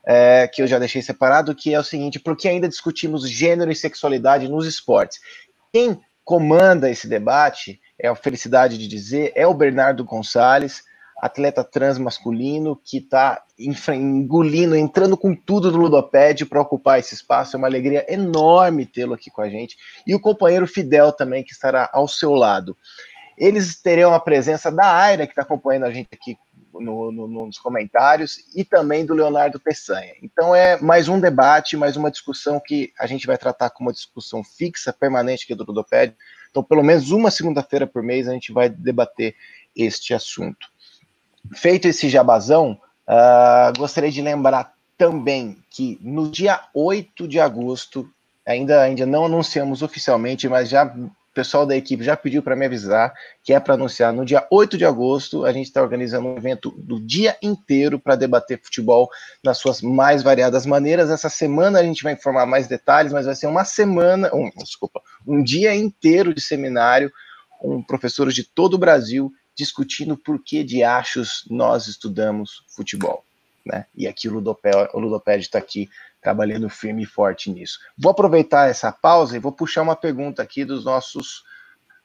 é, 0.04 0.48
que 0.48 0.62
eu 0.62 0.66
já 0.66 0.78
deixei 0.78 1.02
separado, 1.02 1.54
que 1.54 1.72
é 1.72 1.78
o 1.78 1.84
seguinte: 1.84 2.18
por 2.18 2.36
que 2.36 2.48
ainda 2.48 2.68
discutimos 2.68 3.28
gênero 3.28 3.70
e 3.70 3.76
sexualidade 3.76 4.48
nos 4.48 4.66
esportes? 4.66 5.20
Quem 5.72 6.00
comanda 6.24 6.90
esse 6.90 7.08
debate, 7.08 7.80
é 7.98 8.08
a 8.08 8.14
felicidade 8.14 8.78
de 8.78 8.86
dizer, 8.86 9.32
é 9.34 9.46
o 9.46 9.54
Bernardo 9.54 10.04
Gonçalves, 10.04 10.82
atleta 11.22 11.62
trans 11.62 11.98
masculino 11.98 12.80
que 12.84 12.98
está 12.98 13.42
engolindo, 13.56 14.74
entrando 14.74 15.16
com 15.16 15.34
tudo 15.34 15.70
no 15.70 15.78
Ludoped 15.78 16.46
para 16.46 16.60
ocupar 16.60 16.98
esse 16.98 17.14
espaço. 17.14 17.54
É 17.54 17.58
uma 17.58 17.68
alegria 17.68 18.04
enorme 18.12 18.84
tê-lo 18.84 19.14
aqui 19.14 19.30
com 19.30 19.40
a 19.40 19.48
gente. 19.48 19.76
E 20.04 20.14
o 20.16 20.20
companheiro 20.20 20.66
Fidel 20.66 21.12
também, 21.12 21.44
que 21.44 21.52
estará 21.52 21.88
ao 21.92 22.08
seu 22.08 22.32
lado. 22.32 22.76
Eles 23.38 23.80
terão 23.80 24.12
a 24.12 24.20
presença 24.20 24.70
da 24.70 24.96
Aira, 24.96 25.26
que 25.26 25.32
está 25.32 25.42
acompanhando 25.42 25.84
a 25.84 25.92
gente 25.92 26.08
aqui 26.12 26.36
no, 26.72 27.12
no, 27.12 27.26
nos 27.26 27.58
comentários, 27.58 28.38
e 28.54 28.64
também 28.64 29.04
do 29.04 29.14
Leonardo 29.14 29.60
Peçanha. 29.60 30.14
Então 30.22 30.54
é 30.54 30.80
mais 30.80 31.08
um 31.08 31.20
debate, 31.20 31.76
mais 31.76 31.96
uma 31.96 32.10
discussão 32.10 32.60
que 32.60 32.92
a 32.98 33.06
gente 33.06 33.26
vai 33.26 33.36
tratar 33.36 33.70
como 33.70 33.88
uma 33.88 33.94
discussão 33.94 34.42
fixa, 34.42 34.92
permanente 34.92 35.44
aqui 35.44 35.54
do 35.54 35.64
Ludoped. 35.64 36.14
Então, 36.50 36.62
pelo 36.62 36.82
menos 36.82 37.10
uma 37.10 37.30
segunda-feira 37.30 37.86
por 37.86 38.02
mês, 38.02 38.28
a 38.28 38.32
gente 38.32 38.52
vai 38.52 38.68
debater 38.68 39.34
este 39.74 40.12
assunto. 40.12 40.68
Feito 41.54 41.88
esse 41.88 42.08
jabazão, 42.08 42.78
uh, 43.08 43.78
gostaria 43.78 44.10
de 44.10 44.20
lembrar 44.20 44.74
também 44.96 45.56
que 45.70 45.98
no 46.02 46.30
dia 46.30 46.60
8 46.74 47.26
de 47.26 47.40
agosto, 47.40 48.08
ainda, 48.46 48.82
ainda 48.82 49.06
não 49.06 49.24
anunciamos 49.24 49.82
oficialmente, 49.82 50.48
mas 50.48 50.68
já 50.68 50.94
o 51.32 51.34
pessoal 51.34 51.64
da 51.64 51.74
equipe 51.74 52.04
já 52.04 52.14
pediu 52.14 52.42
para 52.42 52.54
me 52.54 52.66
avisar 52.66 53.14
que 53.42 53.54
é 53.54 53.58
para 53.58 53.72
anunciar 53.72 54.12
no 54.12 54.22
dia 54.22 54.46
8 54.50 54.76
de 54.76 54.84
agosto. 54.84 55.46
A 55.46 55.52
gente 55.52 55.66
está 55.66 55.80
organizando 55.80 56.28
um 56.28 56.36
evento 56.36 56.70
do 56.76 57.00
dia 57.00 57.36
inteiro 57.42 57.98
para 57.98 58.14
debater 58.16 58.60
futebol 58.62 59.08
nas 59.42 59.56
suas 59.56 59.80
mais 59.80 60.22
variadas 60.22 60.66
maneiras. 60.66 61.08
Essa 61.10 61.30
semana 61.30 61.78
a 61.78 61.82
gente 61.82 62.02
vai 62.02 62.12
informar 62.12 62.44
mais 62.44 62.66
detalhes, 62.66 63.14
mas 63.14 63.24
vai 63.24 63.34
ser 63.34 63.46
uma 63.46 63.64
semana, 63.64 64.30
um, 64.34 64.50
desculpa, 64.58 65.00
um 65.26 65.42
dia 65.42 65.74
inteiro 65.74 66.34
de 66.34 66.40
seminário 66.42 67.10
com 67.58 67.82
professores 67.82 68.34
de 68.34 68.44
todo 68.44 68.74
o 68.74 68.78
Brasil 68.78 69.32
discutindo 69.56 70.18
por 70.18 70.42
que 70.42 70.62
de 70.62 70.82
achos 70.82 71.46
nós 71.48 71.86
estudamos 71.86 72.62
futebol. 72.76 73.24
Né? 73.64 73.86
E 73.94 74.08
aqui 74.08 74.28
o 74.28 74.38
Ludoped 74.38 75.40
está 75.40 75.58
aqui 75.58 75.88
trabalhando 76.20 76.68
firme 76.68 77.02
e 77.02 77.06
forte 77.06 77.50
nisso. 77.50 77.78
Vou 77.96 78.10
aproveitar 78.10 78.68
essa 78.68 78.92
pausa 78.92 79.36
e 79.36 79.40
vou 79.40 79.52
puxar 79.52 79.82
uma 79.82 79.96
pergunta 79.96 80.42
aqui 80.42 80.64
dos 80.64 80.84
nossos 80.84 81.44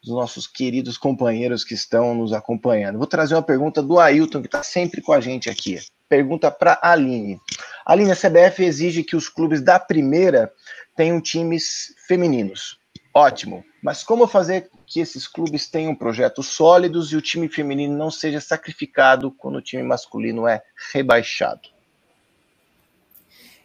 dos 0.04 0.14
nossos 0.14 0.48
queridos 0.48 0.98
companheiros 0.98 1.64
que 1.64 1.74
estão 1.74 2.16
nos 2.16 2.32
acompanhando. 2.32 2.98
Vou 2.98 3.08
trazer 3.08 3.36
uma 3.36 3.42
pergunta 3.42 3.82
do 3.82 4.00
Ailton, 4.00 4.42
que 4.42 4.48
está 4.48 4.64
sempre 4.64 5.02
com 5.02 5.12
a 5.12 5.20
gente 5.20 5.50
aqui. 5.50 5.80
Pergunta 6.08 6.50
para 6.50 6.74
a 6.74 6.92
Aline. 6.92 7.40
Aline, 7.86 8.12
a 8.12 8.16
CBF 8.16 8.64
exige 8.64 9.04
que 9.04 9.16
os 9.16 9.28
clubes 9.28 9.62
da 9.62 9.80
primeira 9.80 10.52
tenham 10.96 11.20
times 11.20 11.94
femininos. 12.08 12.80
Ótimo. 13.18 13.66
Mas 13.82 14.04
como 14.04 14.28
fazer 14.28 14.70
que 14.86 15.00
esses 15.00 15.28
clubes 15.28 15.68
tenham 15.68 15.96
projetos 15.96 16.50
sólidos 16.50 17.12
e 17.12 17.16
o 17.16 17.22
time 17.22 17.50
feminino 17.50 17.98
não 17.98 18.12
seja 18.12 18.40
sacrificado 18.40 19.32
quando 19.32 19.56
o 19.56 19.62
time 19.62 19.82
masculino 19.82 20.48
é 20.48 20.62
rebaixado? 20.94 21.62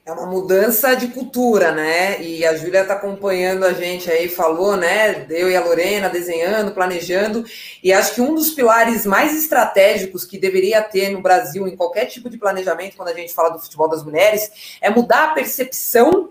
É 0.07 0.11
uma 0.11 0.25
mudança 0.25 0.95
de 0.95 1.09
cultura, 1.09 1.71
né? 1.71 2.23
E 2.23 2.47
a 2.47 2.57
Júlia 2.57 2.81
está 2.81 2.95
acompanhando 2.95 3.65
a 3.65 3.75
gente 3.75 4.11
aí, 4.11 4.27
falou, 4.27 4.75
né? 4.75 5.27
Eu 5.29 5.51
e 5.51 5.55
a 5.55 5.63
Lorena 5.63 6.09
desenhando, 6.09 6.73
planejando. 6.73 7.45
E 7.85 7.93
acho 7.93 8.15
que 8.15 8.23
um 8.23 8.35
dos 8.35 8.53
pilares 8.53 9.05
mais 9.05 9.37
estratégicos 9.37 10.25
que 10.25 10.39
deveria 10.39 10.81
ter 10.81 11.11
no 11.11 11.21
Brasil, 11.21 11.69
em 11.69 11.77
qualquer 11.77 12.07
tipo 12.07 12.31
de 12.31 12.39
planejamento, 12.39 12.97
quando 12.97 13.11
a 13.11 13.15
gente 13.15 13.35
fala 13.35 13.51
do 13.51 13.59
futebol 13.59 13.91
das 13.91 14.03
mulheres, 14.03 14.79
é 14.81 14.89
mudar 14.89 15.25
a 15.25 15.35
percepção 15.35 16.31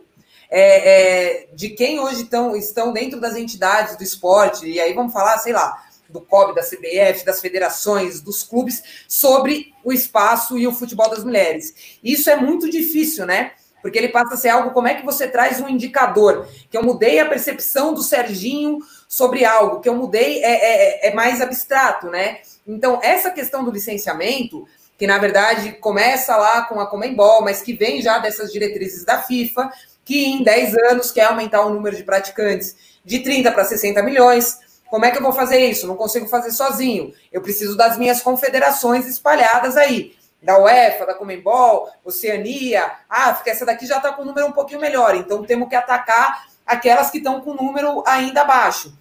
é, 0.52 1.44
é, 1.44 1.48
de 1.54 1.70
quem 1.70 2.00
hoje 2.00 2.26
tão, 2.26 2.56
estão 2.56 2.92
dentro 2.92 3.22
das 3.22 3.38
entidades 3.38 3.96
do 3.96 4.04
esporte, 4.04 4.68
e 4.68 4.82
aí 4.82 4.94
vamos 4.94 5.14
falar, 5.14 5.38
sei 5.38 5.54
lá, 5.54 5.82
do 6.10 6.20
COB, 6.20 6.54
da 6.54 6.62
CBF, 6.62 7.26
das 7.26 7.40
federações, 7.40 8.20
dos 8.20 8.44
clubes, 8.44 8.84
sobre 9.08 9.74
o 9.82 9.94
espaço 9.94 10.60
e 10.60 10.68
o 10.68 10.74
futebol 10.74 11.10
das 11.10 11.24
mulheres. 11.24 11.98
Isso 12.04 12.30
é 12.30 12.36
muito 12.36 12.70
difícil, 12.70 13.26
né? 13.26 13.54
Porque 13.82 13.98
ele 13.98 14.10
passa 14.10 14.36
a 14.36 14.38
ser 14.38 14.50
algo, 14.50 14.72
como 14.72 14.90
é 14.90 14.94
que 14.94 15.06
você 15.06 15.28
traz 15.28 15.60
um 15.62 15.70
indicador? 15.70 16.48
Que 16.70 16.78
eu 16.78 16.84
mudei 16.84 17.20
a 17.20 17.26
percepção 17.26 17.94
do 17.94 18.04
Serginho 18.04 18.80
sobre 19.08 19.44
algo, 19.44 19.80
que 19.80 19.90
eu 19.90 19.96
mudei 19.96 20.44
é, 20.44 21.06
é, 21.06 21.08
é 21.08 21.14
mais 21.14 21.42
abstrato, 21.42 22.08
né? 22.08 22.40
Então, 22.68 23.00
essa 23.02 23.32
questão 23.32 23.64
do 23.64 23.72
licenciamento, 23.72 24.68
que 24.98 25.08
na 25.08 25.18
verdade 25.18 25.72
começa 25.74 26.38
lá 26.38 26.62
com 26.66 26.80
a 26.80 26.86
Comembol, 26.86 27.42
mas 27.42 27.62
que 27.62 27.74
vem 27.74 28.04
já 28.04 28.20
dessas 28.20 28.52
diretrizes 28.52 29.04
da 29.04 29.20
FIFA, 29.24 29.72
que 30.12 30.26
em 30.26 30.44
10 30.44 30.76
anos 30.92 31.10
quer 31.10 31.24
aumentar 31.24 31.66
o 31.66 31.70
número 31.70 31.96
de 31.96 32.04
praticantes 32.04 32.76
de 33.06 33.20
30 33.20 33.50
para 33.50 33.64
60 33.64 34.04
milhões. 34.04 34.60
Como 34.90 35.06
é 35.06 35.12
que 35.12 35.18
eu 35.18 35.22
vou 35.22 35.32
fazer 35.32 35.66
isso? 35.70 35.88
Não 35.88 35.96
consigo 35.96 36.28
fazer 36.28 36.52
sozinho. 36.52 37.14
Eu 37.32 37.42
preciso 37.42 37.78
das 37.78 37.98
minhas 37.98 38.22
confederações 38.22 39.08
espalhadas 39.08 39.78
aí. 39.78 40.14
Da 40.44 40.58
UEFA, 40.58 41.06
da 41.06 41.14
Comembol, 41.14 41.90
Oceania, 42.04 42.92
África, 43.08 43.52
essa 43.52 43.66
daqui 43.66 43.86
já 43.86 43.98
está 43.98 44.12
com 44.12 44.24
um 44.24 44.26
número 44.26 44.48
um 44.48 44.52
pouquinho 44.52 44.82
melhor. 44.82 45.16
Então 45.16 45.46
temos 45.46 45.70
que 45.70 45.76
atacar 45.76 46.46
aquelas 46.66 47.10
que 47.10 47.20
estão 47.20 47.40
com 47.40 47.52
um 47.52 47.56
número 47.56 48.04
ainda 48.06 48.44
baixo. 48.44 48.92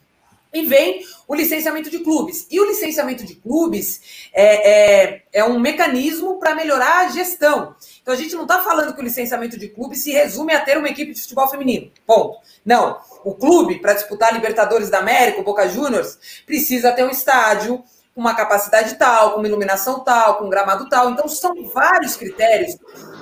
E 0.52 0.62
vem 0.66 1.04
o 1.28 1.34
licenciamento 1.34 1.88
de 1.88 2.00
clubes. 2.00 2.46
E 2.50 2.60
o 2.60 2.66
licenciamento 2.66 3.24
de 3.24 3.36
clubes 3.36 4.30
é, 4.32 5.12
é, 5.12 5.22
é 5.32 5.44
um 5.44 5.60
mecanismo 5.60 6.38
para 6.40 6.54
melhorar 6.54 7.06
a 7.06 7.08
gestão. 7.08 7.74
Então 8.02 8.12
a 8.12 8.16
gente 8.16 8.34
não 8.34 8.42
está 8.42 8.62
falando 8.62 8.94
que 8.94 9.00
o 9.00 9.04
licenciamento 9.04 9.56
de 9.58 9.68
clubes 9.68 10.02
se 10.02 10.10
resume 10.10 10.52
a 10.52 10.60
ter 10.60 10.76
uma 10.76 10.88
equipe 10.88 11.12
de 11.12 11.22
futebol 11.22 11.48
feminino. 11.48 11.90
Ponto. 12.06 12.38
Não. 12.64 12.98
O 13.24 13.34
clube, 13.34 13.78
para 13.78 13.94
disputar 13.94 14.32
Libertadores 14.32 14.90
da 14.90 14.98
América, 14.98 15.40
o 15.40 15.44
Boca 15.44 15.68
Juniors, 15.68 16.18
precisa 16.44 16.90
ter 16.92 17.04
um 17.04 17.10
estádio 17.10 17.84
com 18.14 18.20
uma 18.20 18.34
capacidade 18.34 18.96
tal, 18.96 19.32
com 19.32 19.38
uma 19.38 19.46
iluminação 19.46 20.00
tal, 20.00 20.36
com 20.36 20.46
um 20.46 20.50
gramado 20.50 20.88
tal. 20.88 21.10
Então 21.10 21.28
são 21.28 21.54
vários 21.72 22.16
critérios 22.16 22.76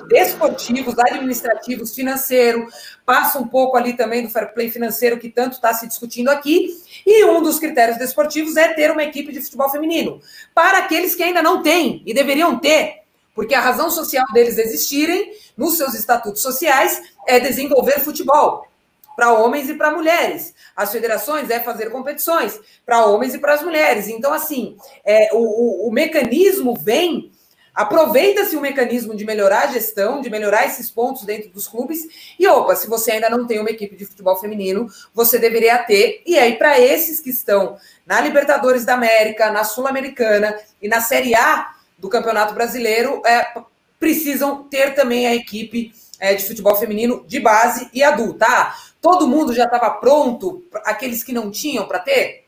desportivos, 0.09 0.97
administrativos, 0.97 1.93
financeiro, 1.93 2.67
passa 3.05 3.39
um 3.39 3.47
pouco 3.47 3.77
ali 3.77 3.93
também 3.93 4.23
do 4.23 4.29
fair 4.29 4.53
play 4.53 4.69
financeiro 4.69 5.19
que 5.19 5.29
tanto 5.29 5.53
está 5.53 5.73
se 5.73 5.87
discutindo 5.87 6.29
aqui. 6.29 6.75
E 7.05 7.23
um 7.25 7.41
dos 7.41 7.59
critérios 7.59 7.97
desportivos 7.97 8.55
é 8.55 8.73
ter 8.73 8.91
uma 8.91 9.03
equipe 9.03 9.31
de 9.31 9.41
futebol 9.41 9.69
feminino. 9.69 10.21
Para 10.53 10.79
aqueles 10.79 11.15
que 11.15 11.23
ainda 11.23 11.41
não 11.41 11.61
têm 11.61 12.03
e 12.05 12.13
deveriam 12.13 12.57
ter, 12.59 13.03
porque 13.33 13.55
a 13.55 13.61
razão 13.61 13.89
social 13.89 14.25
deles 14.33 14.57
existirem, 14.57 15.33
nos 15.55 15.77
seus 15.77 15.93
estatutos 15.93 16.41
sociais, 16.41 17.01
é 17.27 17.39
desenvolver 17.39 17.99
futebol 17.99 18.67
para 19.15 19.33
homens 19.33 19.69
e 19.69 19.73
para 19.73 19.91
mulheres. 19.91 20.53
As 20.75 20.91
federações 20.91 21.49
é 21.49 21.59
fazer 21.59 21.89
competições 21.89 22.59
para 22.85 23.05
homens 23.05 23.33
e 23.33 23.37
para 23.37 23.53
as 23.53 23.61
mulheres. 23.61 24.07
Então, 24.07 24.31
assim, 24.33 24.77
é, 25.03 25.29
o, 25.33 25.39
o, 25.39 25.87
o 25.89 25.91
mecanismo 25.91 26.73
vem 26.73 27.28
Aproveita-se 27.73 28.55
o 28.55 28.61
mecanismo 28.61 29.15
de 29.15 29.25
melhorar 29.25 29.65
a 29.65 29.71
gestão, 29.71 30.21
de 30.21 30.29
melhorar 30.29 30.65
esses 30.65 30.89
pontos 30.89 31.23
dentro 31.23 31.49
dos 31.49 31.67
clubes. 31.67 32.07
E 32.37 32.47
opa, 32.47 32.75
se 32.75 32.87
você 32.87 33.11
ainda 33.11 33.29
não 33.29 33.47
tem 33.47 33.59
uma 33.59 33.69
equipe 33.69 33.95
de 33.95 34.05
futebol 34.05 34.35
feminino, 34.37 34.87
você 35.13 35.37
deveria 35.37 35.77
ter. 35.79 36.21
E 36.25 36.37
aí, 36.37 36.57
para 36.57 36.79
esses 36.79 37.19
que 37.19 37.29
estão 37.29 37.77
na 38.05 38.19
Libertadores 38.19 38.85
da 38.85 38.95
América, 38.95 39.51
na 39.51 39.63
Sul-Americana 39.63 40.57
e 40.81 40.87
na 40.87 40.99
Série 40.99 41.35
A 41.35 41.73
do 41.97 42.09
Campeonato 42.09 42.53
Brasileiro, 42.53 43.21
é, 43.25 43.61
precisam 43.99 44.63
ter 44.63 44.95
também 44.95 45.27
a 45.27 45.35
equipe 45.35 45.93
é, 46.19 46.33
de 46.33 46.45
futebol 46.45 46.75
feminino 46.75 47.23
de 47.27 47.39
base 47.39 47.89
e 47.93 48.03
adulta. 48.03 48.45
Ah, 48.47 48.75
todo 49.01 49.27
mundo 49.27 49.53
já 49.53 49.65
estava 49.65 49.89
pronto, 49.91 50.63
aqueles 50.85 51.23
que 51.23 51.33
não 51.33 51.49
tinham 51.49 51.87
para 51.87 51.99
ter? 51.99 52.45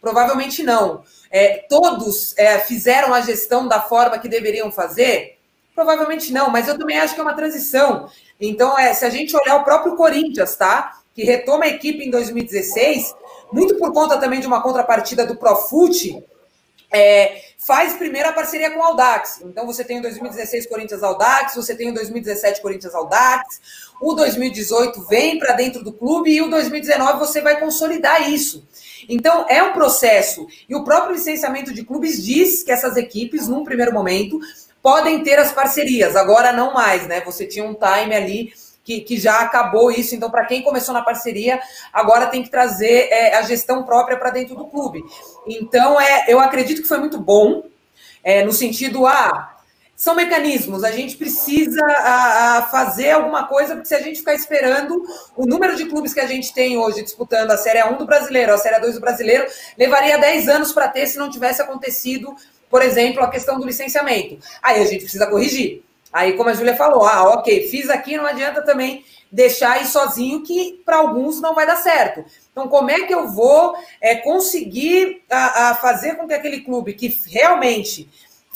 Provavelmente 0.00 0.62
não. 0.62 1.04
É, 1.30 1.64
todos 1.68 2.36
é, 2.36 2.58
fizeram 2.58 3.14
a 3.14 3.20
gestão 3.20 3.68
da 3.68 3.80
forma 3.80 4.18
que 4.18 4.28
deveriam 4.28 4.72
fazer? 4.72 5.38
Provavelmente 5.74 6.32
não, 6.32 6.50
mas 6.50 6.66
eu 6.66 6.76
também 6.76 6.98
acho 6.98 7.14
que 7.14 7.20
é 7.20 7.22
uma 7.22 7.36
transição. 7.36 8.10
Então, 8.40 8.78
é, 8.78 8.92
se 8.92 9.04
a 9.04 9.10
gente 9.10 9.36
olhar 9.36 9.56
o 9.56 9.64
próprio 9.64 9.94
Corinthians, 9.94 10.56
tá? 10.56 11.00
Que 11.14 11.24
retoma 11.24 11.64
a 11.64 11.68
equipe 11.68 12.04
em 12.04 12.10
2016, 12.10 13.14
muito 13.52 13.76
por 13.76 13.92
conta 13.92 14.18
também 14.18 14.40
de 14.40 14.46
uma 14.46 14.62
contrapartida 14.62 15.24
do 15.24 15.36
Profute, 15.36 16.22
é, 16.92 17.40
faz 17.56 17.94
primeiro 17.94 18.28
a 18.28 18.32
parceria 18.32 18.70
com 18.70 18.80
o 18.80 18.82
Audax. 18.82 19.40
Então 19.44 19.64
você 19.66 19.84
tem 19.84 19.98
o 19.98 20.02
2016 20.02 20.66
Corinthians 20.66 21.02
Audax, 21.02 21.54
você 21.54 21.74
tem 21.74 21.90
o 21.90 21.94
2017 21.94 22.60
Corinthians 22.60 22.94
Audax, 22.94 23.60
o 24.00 24.14
2018 24.14 25.06
vem 25.06 25.38
para 25.38 25.54
dentro 25.54 25.84
do 25.84 25.92
clube 25.92 26.30
e 26.30 26.42
o 26.42 26.50
2019 26.50 27.18
você 27.18 27.40
vai 27.40 27.60
consolidar 27.60 28.28
isso. 28.28 28.66
Então 29.08 29.46
é 29.48 29.62
um 29.62 29.72
processo. 29.72 30.46
E 30.68 30.74
o 30.74 30.84
próprio 30.84 31.14
licenciamento 31.14 31.72
de 31.72 31.84
clubes 31.84 32.24
diz 32.24 32.62
que 32.62 32.72
essas 32.72 32.96
equipes, 32.96 33.48
num 33.48 33.64
primeiro 33.64 33.92
momento, 33.92 34.38
podem 34.82 35.22
ter 35.22 35.38
as 35.38 35.52
parcerias, 35.52 36.16
agora 36.16 36.52
não 36.52 36.72
mais, 36.72 37.06
né? 37.06 37.20
Você 37.22 37.46
tinha 37.46 37.64
um 37.64 37.74
time 37.74 38.14
ali 38.14 38.52
que, 38.82 39.00
que 39.00 39.18
já 39.18 39.40
acabou 39.40 39.90
isso. 39.90 40.14
Então, 40.14 40.30
para 40.30 40.46
quem 40.46 40.62
começou 40.62 40.94
na 40.94 41.02
parceria, 41.02 41.60
agora 41.92 42.26
tem 42.26 42.42
que 42.42 42.50
trazer 42.50 43.08
é, 43.10 43.36
a 43.36 43.42
gestão 43.42 43.84
própria 43.84 44.16
para 44.16 44.30
dentro 44.30 44.56
do 44.56 44.66
clube. 44.66 45.02
Então, 45.46 46.00
é, 46.00 46.24
eu 46.28 46.40
acredito 46.40 46.82
que 46.82 46.88
foi 46.88 46.98
muito 46.98 47.18
bom, 47.18 47.62
é, 48.24 48.42
no 48.44 48.52
sentido, 48.52 49.06
ah, 49.06 49.59
são 50.00 50.14
mecanismos, 50.14 50.82
a 50.82 50.90
gente 50.90 51.14
precisa 51.14 51.84
a, 51.84 52.56
a 52.56 52.62
fazer 52.62 53.10
alguma 53.10 53.46
coisa, 53.46 53.74
porque 53.74 53.86
se 53.86 53.94
a 53.94 54.00
gente 54.00 54.20
ficar 54.20 54.32
esperando, 54.32 55.04
o 55.36 55.44
número 55.44 55.76
de 55.76 55.84
clubes 55.84 56.14
que 56.14 56.20
a 56.20 56.26
gente 56.26 56.54
tem 56.54 56.78
hoje 56.78 57.02
disputando 57.02 57.50
a 57.50 57.58
Série 57.58 57.84
1 57.84 57.98
do 57.98 58.06
brasileiro, 58.06 58.54
a 58.54 58.56
Série 58.56 58.80
2 58.80 58.94
do 58.94 59.00
brasileiro, 59.02 59.46
levaria 59.76 60.16
10 60.16 60.48
anos 60.48 60.72
para 60.72 60.88
ter 60.88 61.06
se 61.06 61.18
não 61.18 61.28
tivesse 61.28 61.60
acontecido, 61.60 62.34
por 62.70 62.80
exemplo, 62.80 63.22
a 63.22 63.30
questão 63.30 63.60
do 63.60 63.66
licenciamento. 63.66 64.38
Aí 64.62 64.80
a 64.80 64.86
gente 64.86 65.02
precisa 65.02 65.26
corrigir. 65.26 65.82
Aí, 66.10 66.32
como 66.32 66.48
a 66.48 66.54
Júlia 66.54 66.76
falou, 66.76 67.04
ah, 67.04 67.34
ok, 67.34 67.68
fiz 67.68 67.90
aqui, 67.90 68.16
não 68.16 68.24
adianta 68.24 68.62
também 68.62 69.04
deixar 69.30 69.72
aí 69.72 69.84
sozinho, 69.84 70.42
que 70.42 70.80
para 70.82 70.96
alguns 70.96 71.42
não 71.42 71.54
vai 71.54 71.66
dar 71.66 71.76
certo. 71.76 72.24
Então, 72.50 72.68
como 72.68 72.90
é 72.90 73.00
que 73.02 73.12
eu 73.12 73.28
vou 73.28 73.74
é, 74.00 74.14
conseguir 74.16 75.22
a, 75.30 75.68
a 75.68 75.74
fazer 75.74 76.14
com 76.14 76.26
que 76.26 76.32
aquele 76.32 76.62
clube 76.62 76.94
que 76.94 77.14
realmente 77.26 78.08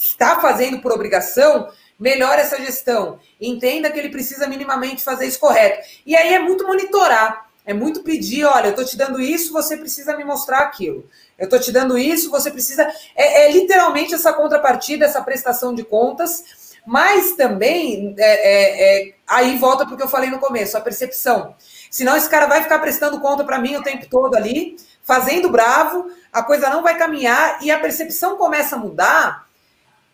está 0.06 0.40
fazendo 0.40 0.80
por 0.80 0.92
obrigação 0.92 1.68
melhore 1.98 2.40
essa 2.40 2.56
gestão, 2.56 3.20
entenda 3.40 3.90
que 3.90 3.98
ele 3.98 4.08
precisa 4.08 4.48
minimamente 4.48 5.02
fazer 5.02 5.26
isso 5.26 5.38
correto. 5.38 5.86
E 6.04 6.16
aí 6.16 6.34
é 6.34 6.38
muito 6.40 6.66
monitorar, 6.66 7.46
é 7.64 7.72
muito 7.72 8.02
pedir, 8.02 8.44
olha, 8.44 8.66
eu 8.66 8.70
estou 8.70 8.84
te 8.84 8.96
dando 8.96 9.20
isso, 9.20 9.52
você 9.52 9.76
precisa 9.76 10.16
me 10.16 10.24
mostrar 10.24 10.58
aquilo. 10.58 11.08
Eu 11.38 11.44
estou 11.44 11.58
te 11.58 11.70
dando 11.70 11.96
isso, 11.96 12.30
você 12.30 12.50
precisa. 12.50 12.86
É, 13.14 13.44
é 13.44 13.52
literalmente 13.52 14.12
essa 14.12 14.32
contrapartida, 14.32 15.04
essa 15.04 15.22
prestação 15.22 15.74
de 15.74 15.84
contas 15.84 16.64
mas 16.86 17.32
também, 17.32 18.14
é, 18.18 18.24
é, 18.24 19.08
é, 19.08 19.14
aí 19.26 19.56
volta 19.56 19.86
para 19.86 19.94
o 19.94 19.96
que 19.96 20.02
eu 20.02 20.08
falei 20.08 20.28
no 20.28 20.38
começo, 20.38 20.76
a 20.76 20.80
percepção. 20.80 21.54
Senão 21.90 22.16
esse 22.16 22.28
cara 22.28 22.46
vai 22.46 22.62
ficar 22.62 22.78
prestando 22.78 23.20
conta 23.20 23.42
para 23.42 23.58
mim 23.58 23.76
o 23.76 23.82
tempo 23.82 24.06
todo 24.06 24.34
ali, 24.34 24.76
fazendo 25.02 25.48
bravo, 25.48 26.10
a 26.32 26.42
coisa 26.42 26.68
não 26.68 26.82
vai 26.82 26.96
caminhar 26.98 27.58
e 27.62 27.70
a 27.70 27.78
percepção 27.78 28.36
começa 28.36 28.76
a 28.76 28.78
mudar 28.78 29.46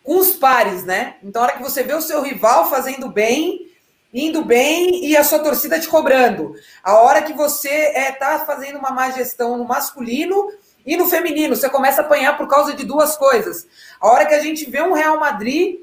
com 0.03 0.17
os 0.17 0.33
pares, 0.33 0.83
né? 0.83 1.15
Então, 1.23 1.41
a 1.41 1.45
hora 1.45 1.57
que 1.57 1.63
você 1.63 1.83
vê 1.83 1.93
o 1.93 2.01
seu 2.01 2.21
rival 2.21 2.69
fazendo 2.69 3.09
bem, 3.09 3.71
indo 4.13 4.43
bem 4.43 5.05
e 5.05 5.15
a 5.15 5.23
sua 5.23 5.39
torcida 5.39 5.79
te 5.79 5.87
cobrando. 5.87 6.53
A 6.83 6.95
hora 6.95 7.21
que 7.21 7.33
você 7.33 7.69
está 7.69 8.33
é, 8.33 8.45
fazendo 8.45 8.79
uma 8.79 8.91
má 8.91 9.11
gestão 9.11 9.57
no 9.57 9.65
masculino 9.65 10.51
e 10.85 10.97
no 10.97 11.07
feminino, 11.07 11.55
você 11.55 11.69
começa 11.69 12.01
a 12.01 12.05
apanhar 12.05 12.37
por 12.37 12.47
causa 12.47 12.73
de 12.73 12.85
duas 12.85 13.15
coisas. 13.15 13.67
A 13.99 14.07
hora 14.07 14.25
que 14.25 14.33
a 14.33 14.39
gente 14.39 14.69
vê 14.69 14.81
um 14.81 14.93
Real 14.93 15.19
Madrid 15.19 15.79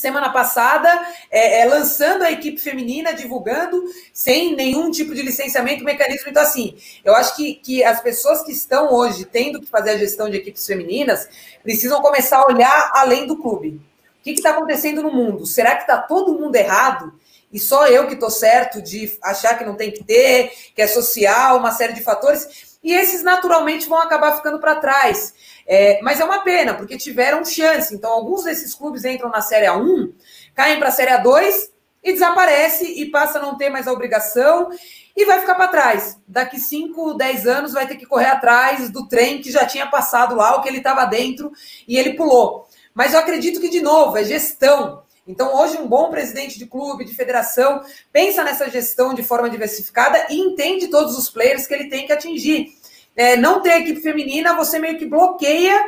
semana 0.00 0.30
passada, 0.30 0.88
é, 1.30 1.60
é, 1.60 1.64
lançando 1.66 2.22
a 2.22 2.32
equipe 2.32 2.58
feminina, 2.58 3.12
divulgando, 3.12 3.84
sem 4.12 4.56
nenhum 4.56 4.90
tipo 4.90 5.14
de 5.14 5.22
licenciamento, 5.22 5.84
mecanismo. 5.84 6.30
Então, 6.30 6.42
assim, 6.42 6.76
eu 7.04 7.14
acho 7.14 7.36
que, 7.36 7.54
que 7.54 7.84
as 7.84 8.00
pessoas 8.00 8.42
que 8.42 8.52
estão 8.52 8.92
hoje 8.92 9.24
tendo 9.24 9.60
que 9.60 9.66
fazer 9.66 9.90
a 9.90 9.98
gestão 9.98 10.28
de 10.28 10.36
equipes 10.36 10.66
femininas 10.66 11.28
precisam 11.62 12.00
começar 12.00 12.38
a 12.38 12.46
olhar 12.46 12.90
além 12.94 13.26
do 13.26 13.36
clube. 13.36 13.80
O 14.20 14.22
que 14.22 14.32
está 14.32 14.50
acontecendo 14.50 15.02
no 15.02 15.12
mundo? 15.12 15.46
Será 15.46 15.76
que 15.76 15.82
está 15.82 15.98
todo 15.98 16.38
mundo 16.38 16.54
errado? 16.56 17.12
E 17.52 17.58
só 17.58 17.86
eu 17.88 18.06
que 18.06 18.14
estou 18.14 18.30
certo 18.30 18.80
de 18.80 19.18
achar 19.22 19.58
que 19.58 19.64
não 19.64 19.74
tem 19.74 19.90
que 19.90 20.04
ter, 20.04 20.52
que 20.74 20.82
é 20.82 20.86
social, 20.86 21.58
uma 21.58 21.72
série 21.72 21.92
de 21.92 22.02
fatores. 22.02 22.78
E 22.82 22.92
esses 22.92 23.22
naturalmente 23.22 23.88
vão 23.88 23.98
acabar 23.98 24.36
ficando 24.36 24.60
para 24.60 24.76
trás. 24.76 25.34
É, 25.66 26.00
mas 26.02 26.20
é 26.20 26.24
uma 26.24 26.40
pena, 26.40 26.74
porque 26.74 26.96
tiveram 26.96 27.44
chance. 27.44 27.94
Então, 27.94 28.10
alguns 28.10 28.44
desses 28.44 28.74
clubes 28.74 29.04
entram 29.04 29.30
na 29.30 29.40
Série 29.40 29.66
A1, 29.66 30.12
caem 30.54 30.78
para 30.78 30.88
a 30.88 30.92
Série 30.92 31.10
A2 31.10 31.70
e 32.02 32.12
desaparece 32.12 32.84
e 32.84 33.06
passa 33.06 33.38
a 33.38 33.42
não 33.42 33.56
ter 33.56 33.68
mais 33.68 33.86
a 33.86 33.92
obrigação 33.92 34.70
e 35.16 35.24
vai 35.24 35.40
ficar 35.40 35.54
para 35.54 35.68
trás. 35.68 36.18
Daqui 36.26 36.58
5, 36.58 37.14
10 37.14 37.46
anos 37.46 37.72
vai 37.72 37.86
ter 37.86 37.96
que 37.96 38.06
correr 38.06 38.26
atrás 38.26 38.90
do 38.90 39.06
trem 39.06 39.40
que 39.40 39.50
já 39.50 39.66
tinha 39.66 39.86
passado 39.86 40.34
lá, 40.34 40.56
o 40.56 40.62
que 40.62 40.68
ele 40.68 40.78
estava 40.78 41.04
dentro 41.04 41.52
e 41.86 41.98
ele 41.98 42.14
pulou. 42.14 42.66
Mas 42.94 43.12
eu 43.12 43.20
acredito 43.20 43.60
que, 43.60 43.68
de 43.68 43.80
novo, 43.80 44.16
é 44.16 44.24
gestão. 44.24 45.02
Então, 45.26 45.54
hoje, 45.54 45.76
um 45.76 45.86
bom 45.86 46.10
presidente 46.10 46.58
de 46.58 46.66
clube, 46.66 47.04
de 47.04 47.14
federação, 47.14 47.82
pensa 48.12 48.42
nessa 48.42 48.68
gestão 48.68 49.14
de 49.14 49.22
forma 49.22 49.48
diversificada 49.48 50.26
e 50.30 50.40
entende 50.40 50.88
todos 50.88 51.16
os 51.16 51.30
players 51.30 51.66
que 51.66 51.74
ele 51.74 51.88
tem 51.88 52.06
que 52.06 52.12
atingir 52.12 52.74
é, 53.16 53.36
não 53.36 53.60
ter 53.60 53.80
equipe 53.80 54.00
feminina, 54.00 54.54
você 54.54 54.78
meio 54.78 54.98
que 54.98 55.06
bloqueia 55.06 55.78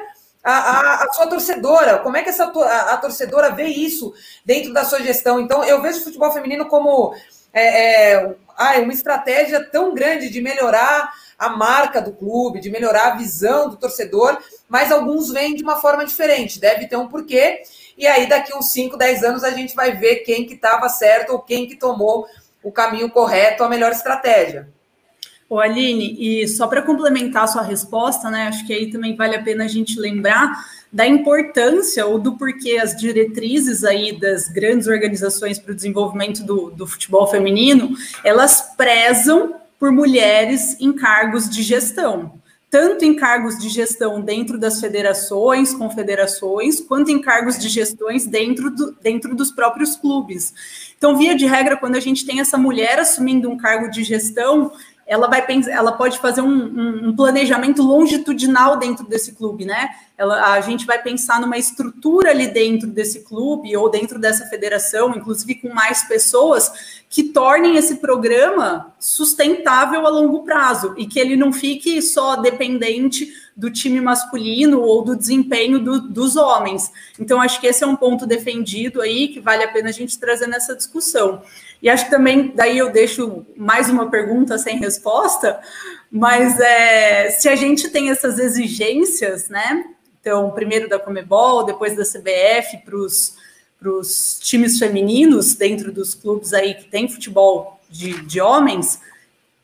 a, 0.43 0.53
a, 0.53 1.05
a, 1.05 1.13
sua 1.13 1.27
torcedora. 1.27 1.99
Como 1.99 2.17
é 2.17 2.23
que 2.23 2.29
essa 2.29 2.45
a, 2.45 2.95
a, 2.95 2.97
torcedora 2.97 3.51
vê 3.51 3.67
isso 3.67 4.13
dentro 4.45 4.73
da 4.73 4.85
sua 4.85 5.03
gestão? 5.03 5.41
Então, 5.41 5.63
eu 5.65 5.81
vejo 5.81 6.01
o 6.01 6.05
futebol 6.05 6.33
feminino 6.33 6.67
como 6.67 7.15
é, 7.53 8.13
é, 8.13 8.37
uma 8.81 8.93
estratégia 8.93 9.63
tão 9.65 9.95
grande 9.95 10.29
de 10.29 10.41
melhorar 10.41 11.13
a 11.39 11.49
marca 11.49 12.01
do 12.01 12.13
clube, 12.13 12.61
de 12.61 12.71
melhorar 12.71 13.13
a 13.13 13.17
visão 13.17 13.69
do 13.69 13.77
torcedor, 13.77 14.39
mas 14.69 14.93
alguns 14.93 15.31
vêm 15.31 15.55
de 15.55 15.63
uma 15.63 15.81
forma 15.81 16.05
diferente, 16.05 16.61
deve 16.61 16.87
ter 16.87 16.97
um 16.97 17.09
porquê, 17.09 17.63
e 17.99 18.07
aí 18.07 18.29
daqui 18.29 18.55
uns 18.55 18.71
5, 18.71 18.97
10 18.97 19.25
anos 19.25 19.45
a 19.45 19.51
gente 19.51 19.75
vai 19.75 19.93
ver 19.97 20.17
quem 20.19 20.47
que 20.47 20.55
estava 20.55 20.89
certo 20.89 21.31
ou 21.31 21.41
quem 21.41 21.67
que 21.67 21.77
tomou 21.77 22.27
o 22.63 22.71
caminho 22.71 23.11
correto, 23.11 23.65
a 23.65 23.69
melhor 23.69 23.91
estratégia. 23.91 24.69
Ô, 25.53 25.61
Aline, 25.61 26.17
e 26.19 26.49
só 26.49 26.67
para 26.67 26.81
complementar 26.81 27.45
a 27.45 27.47
sua 27.47 27.61
resposta, 27.61 28.31
né, 28.31 28.45
acho 28.45 28.67
que 28.67 28.73
aí 28.73 28.91
também 28.91 29.15
vale 29.15 29.37
a 29.37 29.43
pena 29.43 29.65
a 29.65 29.69
gente 29.69 30.01
lembrar 30.01 30.65
da 30.91 31.07
importância 31.07 32.07
ou 32.07 32.19
do 32.19 32.39
porquê 32.39 32.79
as 32.83 32.97
diretrizes 32.97 33.85
aí 33.85 34.19
das 34.19 34.49
grandes 34.49 34.87
organizações 34.87 35.59
para 35.59 35.73
o 35.73 35.75
desenvolvimento 35.75 36.43
do, 36.43 36.71
do 36.71 36.87
futebol 36.87 37.27
feminino, 37.27 37.91
elas 38.25 38.75
prezam 38.79 39.57
por 39.79 39.93
mulheres 39.93 40.81
em 40.81 40.91
cargos 40.91 41.51
de 41.51 41.63
gestão, 41.63 42.41
tanto 42.71 43.05
em 43.05 43.15
cargos 43.15 43.59
de 43.59 43.69
gestão 43.69 44.23
dentro 44.23 44.59
das 44.59 44.81
federações, 44.81 45.75
confederações, 45.75 46.81
quanto 46.81 47.11
em 47.11 47.21
cargos 47.21 47.59
de 47.59 47.69
gestões 47.69 48.25
dentro, 48.25 48.71
do, 48.71 48.97
dentro 49.03 49.37
dos 49.37 49.53
próprios 49.53 49.97
clubes. 49.97 50.55
Então, 50.97 51.19
via 51.19 51.35
de 51.35 51.45
regra, 51.45 51.77
quando 51.77 51.97
a 51.97 52.01
gente 52.01 52.25
tem 52.25 52.41
essa 52.41 52.57
mulher 52.57 52.99
assumindo 52.99 53.51
um 53.51 53.59
cargo 53.59 53.91
de 53.91 54.03
gestão, 54.03 54.73
ela 55.13 55.29
vai 55.29 55.45
ela 55.71 55.93
pode 55.93 56.19
fazer 56.19 56.41
um, 56.41 56.49
um, 56.49 57.09
um, 57.09 57.15
planejamento 57.15 57.83
longitudinal 57.83 58.79
dentro 58.79 59.07
desse 59.07 59.33
clube, 59.33 59.67
né? 59.67 59.91
Ela, 60.17 60.55
a 60.55 60.61
gente 60.63 60.87
vai 60.87 61.03
pensar 61.03 61.39
numa 61.39 61.59
estrutura 61.59 62.31
ali 62.31 62.47
dentro 62.47 62.89
desse 62.89 63.21
clube 63.21 63.77
ou 63.77 63.91
dentro 63.91 64.19
dessa 64.19 64.47
federação, 64.47 65.15
inclusive 65.15 65.57
com 65.57 65.69
mais 65.69 66.05
pessoas, 66.05 67.03
que 67.11 67.25
tornem 67.25 67.77
esse 67.77 67.97
programa 67.97 68.95
sustentável 68.99 70.07
a 70.07 70.09
longo 70.09 70.45
prazo 70.45 70.95
e 70.97 71.07
que 71.07 71.21
ele 71.21 71.37
não 71.37 71.53
fique 71.53 72.01
só 72.01 72.37
dependente 72.37 73.31
do 73.55 73.71
time 73.71 74.01
masculino 74.01 74.81
ou 74.81 75.05
do 75.05 75.15
desempenho 75.15 75.79
do, 75.79 76.01
dos 76.01 76.37
homens. 76.37 76.91
Então, 77.21 77.39
acho 77.39 77.61
que 77.61 77.67
esse 77.67 77.85
é 77.85 77.87
um 77.87 77.97
ponto 77.97 78.27
defendido 78.27 79.03
aí 79.03 79.29
que 79.29 79.41
vale 79.41 79.63
a 79.63 79.71
pena 79.71 79.91
a 79.91 79.93
gente 79.93 80.19
trazer 80.19 80.47
nessa 80.47 80.75
discussão. 80.75 81.43
E 81.83 81.91
acho 81.91 82.05
que 82.05 82.11
também, 82.13 82.53
daí 82.55 82.79
eu 82.79 82.93
deixo 82.93 83.45
mais 83.57 83.91
uma 83.91 84.09
pergunta 84.09 84.57
sem 84.57 84.79
resposta, 84.79 85.61
mas 86.09 86.61
é, 86.61 87.31
se 87.31 87.49
a 87.49 87.57
gente 87.57 87.91
tem 87.91 88.09
essas 88.09 88.39
exigências, 88.39 89.49
né? 89.49 89.85
Então, 90.21 90.53
primeiro 90.53 90.89
da 90.89 91.01
Comebol, 91.01 91.65
depois 91.65 91.97
da 91.97 92.05
CBF, 92.05 92.79
para 92.85 93.91
os 93.91 94.39
times 94.39 94.79
femininos 94.79 95.55
dentro 95.57 95.91
dos 95.91 96.15
clubes 96.15 96.55
aí 96.55 96.75
que 96.75 96.85
tem 96.85 97.09
futebol 97.09 97.81
de, 97.91 98.23
de 98.27 98.41
homens, 98.41 99.01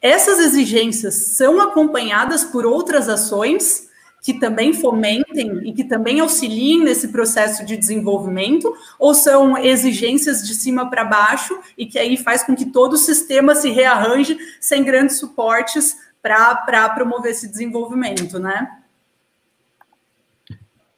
essas 0.03 0.41
exigências 0.41 1.15
são 1.15 1.61
acompanhadas 1.61 2.43
por 2.43 2.67
outras 2.67 3.09
ações 3.09 3.88
que 4.29 4.35
também 4.35 4.75
fomentem 4.75 5.67
e 5.67 5.73
que 5.73 5.83
também 5.83 6.21
auxiliem 6.21 6.85
nesse 6.85 7.09
processo 7.09 7.65
de 7.65 7.79
desenvolvimento, 7.79 8.71
ou 8.99 9.15
são 9.15 9.57
exigências 9.57 10.47
de 10.47 10.53
cima 10.53 10.91
para 10.91 11.03
baixo 11.03 11.59
e 11.79 11.87
que 11.87 11.99
aí 11.99 12.15
faz 12.15 12.43
com 12.43 12.55
que 12.55 12.67
todo 12.67 12.93
o 12.93 12.99
sistema 12.99 13.55
se 13.55 13.71
rearranje 13.71 14.37
sem 14.61 14.85
grandes 14.85 15.17
suportes 15.17 15.97
para 16.21 16.91
promover 16.91 17.31
esse 17.31 17.49
desenvolvimento, 17.49 18.39
né? 18.39 18.71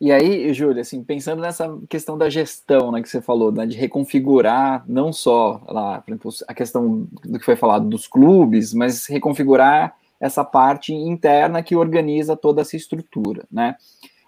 E 0.00 0.10
aí, 0.10 0.52
Júlia, 0.52 0.80
assim, 0.80 1.04
pensando 1.04 1.40
nessa 1.40 1.78
questão 1.88 2.18
da 2.18 2.28
gestão, 2.28 2.90
né, 2.90 3.00
que 3.00 3.08
você 3.08 3.22
falou, 3.22 3.52
né, 3.52 3.64
de 3.64 3.76
reconfigurar 3.76 4.82
não 4.88 5.12
só 5.12 5.62
lá, 5.68 6.02
exemplo, 6.04 6.32
a 6.48 6.54
questão 6.54 7.06
do 7.24 7.38
que 7.38 7.44
foi 7.44 7.54
falado 7.54 7.88
dos 7.88 8.08
clubes, 8.08 8.74
mas 8.74 9.06
reconfigurar 9.06 9.94
essa 10.20 10.44
parte 10.44 10.92
interna 10.92 11.62
que 11.62 11.74
organiza 11.74 12.36
toda 12.36 12.60
essa 12.60 12.76
estrutura, 12.76 13.44
né? 13.50 13.76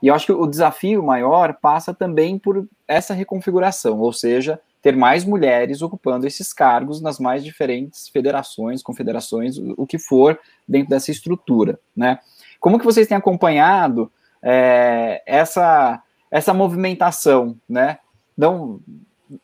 E 0.03 0.09
eu 0.09 0.15
acho 0.15 0.27
que 0.27 0.33
o 0.33 0.47
desafio 0.47 1.03
maior 1.03 1.55
passa 1.61 1.95
também 1.95 2.37
por 2.37 2.67
essa 2.89 3.15
reconfiguração, 3.15 4.01
ou 4.01 4.13
seja, 4.13 4.59
ter 4.83 4.97
mais 4.97 5.25
mulheres 5.25 5.81
ocupando 5.81 6.27
esses 6.27 6.53
cargos 6.53 7.01
nas 7.01 7.21
mais 7.21 7.45
diferentes 7.45 8.09
federações, 8.09 8.83
confederações, 8.83 9.57
o 9.77 9.87
que 9.87 9.99
for 9.99 10.41
dentro 10.67 10.91
dessa 10.91 11.13
estrutura, 11.13 11.79
né? 11.97 12.19
Como 12.59 12.79
que 12.79 12.85
vocês 12.85 13.07
têm 13.07 13.17
acompanhado 13.17 14.11
é, 14.43 15.23
essa, 15.25 16.03
essa 16.31 16.53
movimentação, 16.53 17.57
né? 17.69 17.99
Não, 18.37 18.81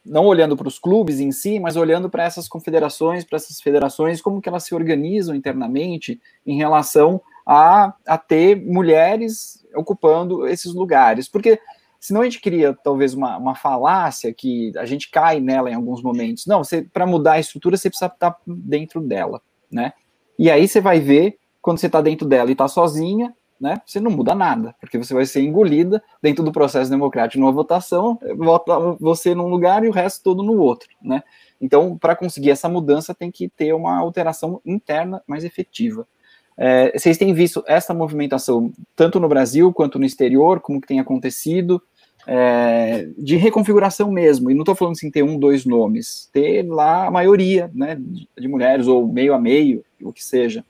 não 0.04 0.26
olhando 0.26 0.56
para 0.56 0.68
os 0.68 0.78
clubes 0.78 1.20
em 1.20 1.32
si, 1.32 1.58
mas 1.58 1.76
olhando 1.76 2.08
para 2.10 2.24
essas 2.24 2.48
confederações, 2.48 3.24
para 3.24 3.36
essas 3.36 3.60
federações, 3.60 4.20
como 4.20 4.40
que 4.40 4.48
elas 4.48 4.64
se 4.64 4.74
organizam 4.74 5.34
internamente 5.34 6.20
em 6.46 6.56
relação 6.56 7.20
a, 7.46 7.94
a 8.06 8.18
ter 8.18 8.56
mulheres 8.56 9.66
ocupando 9.74 10.46
esses 10.46 10.72
lugares. 10.74 11.28
Porque 11.28 11.58
senão 12.00 12.20
a 12.20 12.24
gente 12.24 12.40
cria 12.40 12.76
talvez 12.84 13.14
uma, 13.14 13.36
uma 13.36 13.54
falácia 13.54 14.32
que 14.32 14.72
a 14.76 14.84
gente 14.84 15.10
cai 15.10 15.40
nela 15.40 15.70
em 15.70 15.74
alguns 15.74 16.02
momentos. 16.02 16.46
Não, 16.46 16.62
para 16.92 17.06
mudar 17.06 17.32
a 17.32 17.40
estrutura 17.40 17.76
você 17.76 17.88
precisa 17.88 18.10
estar 18.12 18.36
dentro 18.46 19.00
dela, 19.00 19.40
né? 19.70 19.92
E 20.38 20.50
aí 20.50 20.68
você 20.68 20.80
vai 20.80 21.00
ver 21.00 21.38
quando 21.60 21.78
você 21.78 21.86
está 21.86 22.00
dentro 22.00 22.26
dela 22.26 22.50
e 22.50 22.52
está 22.52 22.68
sozinha, 22.68 23.34
né? 23.60 23.80
Você 23.84 24.00
não 24.00 24.10
muda 24.10 24.34
nada, 24.34 24.74
porque 24.80 24.98
você 24.98 25.12
vai 25.12 25.26
ser 25.26 25.42
engolida 25.42 26.02
dentro 26.22 26.44
do 26.44 26.52
processo 26.52 26.90
democrático 26.90 27.40
numa 27.40 27.52
votação, 27.52 28.18
vota 28.36 28.78
você 29.00 29.34
num 29.34 29.48
lugar 29.48 29.84
e 29.84 29.88
o 29.88 29.92
resto 29.92 30.22
todo 30.22 30.42
no 30.42 30.58
outro, 30.58 30.88
né? 31.02 31.22
Então, 31.60 31.98
para 31.98 32.14
conseguir 32.14 32.50
essa 32.50 32.68
mudança, 32.68 33.14
tem 33.14 33.30
que 33.30 33.48
ter 33.48 33.72
uma 33.72 33.98
alteração 33.98 34.60
interna 34.64 35.22
mais 35.26 35.44
efetiva. 35.44 36.06
É, 36.56 36.96
vocês 36.96 37.16
têm 37.16 37.32
visto 37.32 37.62
essa 37.66 37.94
movimentação 37.94 38.72
tanto 38.96 39.20
no 39.20 39.28
Brasil 39.28 39.72
quanto 39.72 39.98
no 39.98 40.04
exterior, 40.04 40.60
como 40.60 40.80
que 40.80 40.88
tem 40.88 41.00
acontecido, 41.00 41.82
é, 42.26 43.08
de 43.16 43.36
reconfiguração 43.36 44.10
mesmo, 44.10 44.50
e 44.50 44.54
não 44.54 44.62
estou 44.62 44.74
falando 44.74 44.92
assim 44.94 45.10
ter 45.10 45.22
um, 45.22 45.38
dois 45.38 45.64
nomes, 45.64 46.28
ter 46.32 46.62
lá 46.62 47.06
a 47.06 47.10
maioria 47.10 47.70
né, 47.72 47.96
de, 47.96 48.28
de 48.36 48.48
mulheres, 48.48 48.86
ou 48.86 49.06
meio 49.06 49.34
a 49.34 49.38
meio, 49.38 49.84
o 50.02 50.12
que 50.12 50.22
seja. 50.22 50.64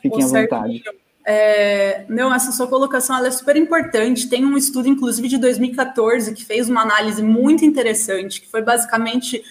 Fiquem 0.00 0.24
à 0.24 0.26
vontade. 0.26 0.82
É, 1.24 2.04
não, 2.08 2.32
essa 2.34 2.50
sua 2.52 2.66
colocação 2.66 3.24
é 3.24 3.30
super 3.30 3.56
importante. 3.56 4.28
Tem 4.28 4.44
um 4.44 4.56
estudo, 4.56 4.88
inclusive, 4.88 5.28
de 5.28 5.38
2014, 5.38 6.32
que 6.34 6.44
fez 6.44 6.68
uma 6.68 6.82
análise 6.82 7.22
muito 7.22 7.64
interessante, 7.64 8.40
que 8.40 8.48
foi 8.48 8.62
basicamente 8.62 9.42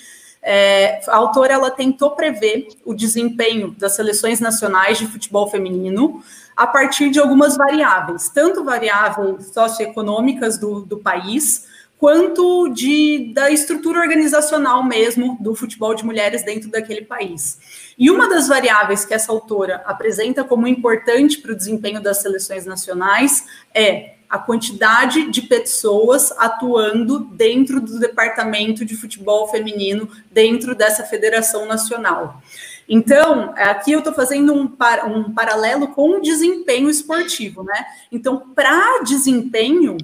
é, 0.42 1.02
a 1.08 1.18
autora 1.18 1.54
ela 1.54 1.70
tentou 1.70 2.12
prever 2.12 2.70
o 2.86 2.94
desempenho 2.94 3.76
das 3.78 3.96
seleções 3.96 4.40
nacionais 4.40 4.98
de 4.98 5.06
futebol 5.06 5.50
feminino 5.50 6.24
a 6.56 6.66
partir 6.66 7.10
de 7.10 7.20
algumas 7.20 7.58
variáveis, 7.58 8.30
tanto 8.30 8.64
variáveis 8.64 9.52
socioeconômicas 9.54 10.58
do, 10.58 10.82
do 10.82 10.98
país, 10.98 11.68
quanto 12.00 12.70
de, 12.70 13.34
da 13.34 13.52
estrutura 13.52 14.00
organizacional 14.00 14.82
mesmo 14.82 15.38
do 15.42 15.54
futebol 15.54 15.94
de 15.94 16.06
mulheres 16.06 16.44
dentro 16.44 16.72
daquele 16.72 17.02
país. 17.02 17.60
E 17.98 18.10
uma 18.10 18.30
das 18.30 18.48
variáveis 18.48 19.04
que 19.04 19.14
essa 19.14 19.34
autora 19.34 19.84
apresenta 19.86 20.46
como 20.46 20.66
importante 20.66 21.40
para 21.40 21.52
o 21.52 21.56
desempenho 21.56 22.02
das 22.02 22.22
seleções 22.22 22.66
nacionais 22.66 23.46
é 23.76 24.16
a 24.30 24.38
quantidade 24.38 25.30
de 25.30 25.42
pessoas 25.42 26.32
atuando 26.38 27.20
dentro 27.20 27.82
do 27.82 28.00
departamento 28.00 28.86
de 28.86 28.96
futebol 28.96 29.50
feminino, 29.50 30.08
dentro 30.32 30.74
dessa 30.74 31.04
federação 31.04 31.66
nacional. 31.66 32.42
Então, 32.88 33.54
aqui 33.58 33.92
eu 33.92 34.00
estou 34.00 34.14
fazendo 34.14 34.54
um, 34.54 34.68
par, 34.68 35.06
um 35.06 35.34
paralelo 35.34 35.90
com 35.90 36.18
o 36.18 36.22
desempenho 36.22 36.90
esportivo, 36.90 37.64
né? 37.64 37.86
Então, 38.12 38.52
para 38.56 39.04
desempenho, 39.04 39.98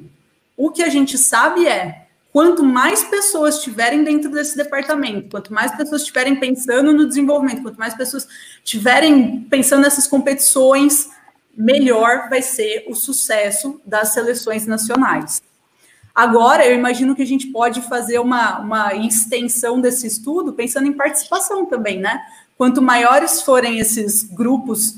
o 0.58 0.72
que 0.72 0.84
a 0.84 0.90
gente 0.90 1.18
sabe 1.18 1.68
é 1.68 2.08
quanto 2.32 2.64
mais 2.64 3.04
pessoas 3.04 3.56
estiverem 3.56 4.04
dentro 4.04 4.30
desse 4.30 4.58
departamento, 4.58 5.30
quanto 5.30 5.54
mais 5.54 5.76
pessoas 5.76 6.02
estiverem 6.02 6.36
pensando 6.36 6.94
no 6.94 7.08
desenvolvimento, 7.08 7.62
quanto 7.62 7.80
mais 7.80 7.94
pessoas 7.94 8.28
estiverem 8.64 9.42
pensando 9.50 9.82
nessas 9.84 10.06
competições, 10.06 11.10
melhor 11.56 12.28
vai 12.30 12.42
ser 12.42 12.86
o 12.90 12.96
sucesso 12.96 13.80
das 13.86 14.10
seleções 14.10 14.66
nacionais. 14.66 15.42
Agora, 16.14 16.66
eu 16.66 16.74
imagino 16.74 17.16
que 17.16 17.22
a 17.22 17.28
gente 17.28 17.48
pode 17.48 17.82
fazer 17.82 18.20
uma, 18.20 18.60
uma 18.60 18.96
extensão 18.96 19.82
desse 19.82 20.08
estudo 20.08 20.54
pensando 20.54 20.88
em 20.88 20.94
participação 20.94 21.66
também, 21.66 22.00
né? 22.00 22.22
Quanto 22.58 22.82
maiores 22.82 23.42
forem 23.42 23.80
esses 23.80 24.24
grupos 24.24 24.96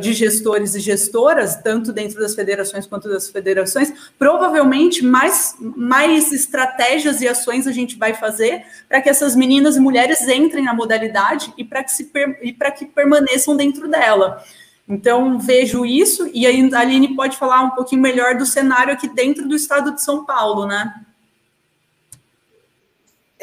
de 0.00 0.12
gestores 0.12 0.74
e 0.74 0.80
gestoras, 0.80 1.56
tanto 1.56 1.92
dentro 1.92 2.20
das 2.20 2.34
federações 2.34 2.86
quanto 2.86 3.08
das 3.08 3.30
federações, 3.30 3.92
provavelmente 4.18 5.02
mais, 5.02 5.56
mais 5.58 6.32
estratégias 6.32 7.22
e 7.22 7.28
ações 7.28 7.66
a 7.66 7.72
gente 7.72 7.96
vai 7.96 8.12
fazer 8.12 8.62
para 8.88 9.00
que 9.00 9.08
essas 9.08 9.34
meninas 9.34 9.76
e 9.76 9.80
mulheres 9.80 10.20
entrem 10.28 10.64
na 10.64 10.74
modalidade 10.74 11.52
e 11.56 11.64
para 11.64 11.82
que, 11.82 11.92
se, 11.92 12.10
e 12.42 12.52
que 12.52 12.84
permaneçam 12.86 13.56
dentro 13.56 13.88
dela. 13.88 14.44
Então, 14.86 15.38
vejo 15.38 15.86
isso, 15.86 16.30
e 16.34 16.46
aí 16.46 16.70
a 16.74 16.80
Aline 16.80 17.16
pode 17.16 17.38
falar 17.38 17.62
um 17.62 17.70
pouquinho 17.70 18.02
melhor 18.02 18.36
do 18.36 18.44
cenário 18.44 18.92
aqui 18.92 19.08
dentro 19.08 19.48
do 19.48 19.54
estado 19.54 19.94
de 19.94 20.02
São 20.02 20.26
Paulo, 20.26 20.66
né? 20.66 20.94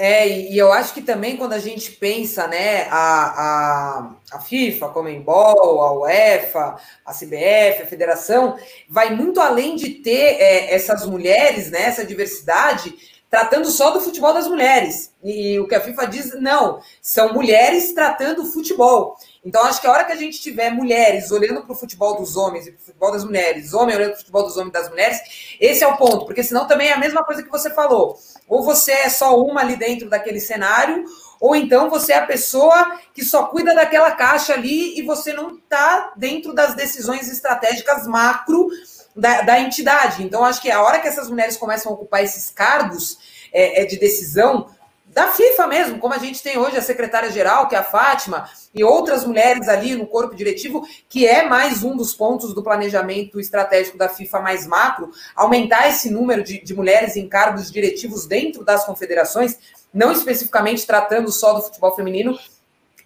É, 0.04 0.28
e 0.28 0.58
eu 0.58 0.74
acho 0.74 0.96
que 0.96 1.02
também 1.04 1.38
quando 1.38 1.54
a 1.54 1.60
gente 1.60 1.92
pensa, 1.92 2.48
né, 2.48 2.88
a, 2.90 2.96
a, 2.96 4.12
a 4.32 4.40
FIFA, 4.40 4.88
a 4.88 4.90
Comembol, 4.90 5.80
a 5.80 5.94
UEFA, 5.94 6.76
a 7.06 7.14
CBF, 7.14 7.84
a 7.84 7.86
Federação, 7.86 8.58
vai 8.90 9.14
muito 9.14 9.40
além 9.40 9.76
de 9.76 9.90
ter 9.90 10.42
é, 10.42 10.74
essas 10.74 11.06
mulheres, 11.06 11.70
né, 11.70 11.84
essa 11.84 12.04
diversidade, 12.04 12.96
tratando 13.30 13.70
só 13.70 13.92
do 13.92 14.02
futebol 14.02 14.34
das 14.34 14.48
mulheres. 14.48 15.14
E 15.24 15.60
o 15.60 15.68
que 15.68 15.76
a 15.76 15.80
FIFA 15.82 16.08
diz, 16.08 16.34
não, 16.34 16.82
são 17.00 17.32
mulheres 17.32 17.94
tratando 17.94 18.42
o 18.42 18.52
futebol. 18.52 19.16
Então, 19.46 19.64
acho 19.66 19.80
que 19.80 19.86
a 19.86 19.92
hora 19.92 20.04
que 20.04 20.12
a 20.14 20.18
gente 20.18 20.42
tiver 20.42 20.72
mulheres 20.72 21.32
olhando 21.32 21.62
para 21.62 21.74
o 21.74 21.76
futebol 21.76 22.18
dos 22.18 22.36
homens 22.36 22.66
e 22.66 22.72
para 22.72 22.82
o 22.82 22.86
futebol 22.86 23.12
das 23.12 23.24
mulheres, 23.24 23.72
homem 23.72 23.96
olhando 23.96 24.14
para 24.14 24.18
o 24.18 24.20
futebol 24.20 24.44
dos 24.44 24.58
homens 24.58 24.70
e 24.70 24.74
das 24.74 24.90
mulheres, 24.90 25.20
esse 25.60 25.84
é 25.84 25.88
o 25.88 25.96
ponto, 25.96 26.26
porque 26.26 26.42
senão 26.44 26.68
também 26.68 26.90
é 26.90 26.94
a 26.94 27.00
mesma 27.00 27.24
coisa 27.24 27.44
que 27.44 27.50
você 27.50 27.70
falou. 27.70 28.18
Ou 28.52 28.62
você 28.62 28.92
é 28.92 29.10
só 29.10 29.42
uma 29.42 29.62
ali 29.62 29.78
dentro 29.78 30.10
daquele 30.10 30.42
cenário, 30.42 31.06
ou 31.40 31.56
então 31.56 31.90
você 31.90 32.12
é 32.12 32.18
a 32.18 32.26
pessoa 32.26 33.00
que 33.14 33.24
só 33.24 33.46
cuida 33.46 33.74
daquela 33.74 34.12
caixa 34.12 34.54
ali 34.54 35.00
e 35.00 35.04
você 35.04 35.32
não 35.32 35.56
está 35.56 36.12
dentro 36.18 36.54
das 36.54 36.76
decisões 36.76 37.32
estratégicas 37.32 38.06
macro 38.06 38.68
da, 39.16 39.42
da, 39.44 39.58
entidade. 39.58 40.22
Então, 40.22 40.44
acho 40.44 40.62
que 40.62 40.70
a 40.70 40.84
hora 40.84 41.00
que 41.00 41.08
essas 41.08 41.30
mulheres 41.30 41.56
começam 41.56 41.94
a 41.94 41.96
ocupar 41.96 42.26
esses 42.26 42.52
cargos 42.52 43.18
é, 43.54 43.84
é 43.84 43.86
de 43.86 43.98
decisão, 43.98 44.68
da 45.14 45.28
FIFA 45.28 45.68
mesmo, 45.68 46.00
como 46.00 46.14
a 46.14 46.18
gente 46.18 46.42
tem 46.42 46.58
hoje 46.58 46.78
a 46.78 46.82
secretária-geral, 46.82 47.68
que 47.68 47.76
é 47.76 47.78
a 47.78 47.84
Fátima, 47.84 48.50
e 48.74 48.84
outras 48.84 49.26
mulheres 49.26 49.68
ali 49.68 49.96
no 49.96 50.08
corpo 50.08 50.36
diretivo, 50.36 50.88
que 51.10 51.28
é 51.28 51.48
mais 51.48 51.84
um 51.84 51.98
dos 51.98 52.14
pontos 52.14 52.54
do 52.54 52.64
planejamento 52.64 53.40
estratégico 53.40 53.98
da 53.98 54.08
FIFA 54.08 54.40
mais 54.40 54.66
macro, 54.66 55.12
aumentar 55.36 55.90
esse 55.90 56.10
número 56.10 56.44
de, 56.44 56.64
de 56.64 56.74
mulheres 56.74 57.18
em 57.18 57.28
cargos 57.28 57.70
diretivos 57.70 58.26
dentro 58.26 58.64
das 58.64 58.86
confederações, 58.86 59.58
não 59.94 60.14
especificamente 60.14 60.88
tratando 60.88 61.30
só 61.30 61.54
do 61.54 61.62
futebol 61.62 61.94
feminino, 61.94 62.38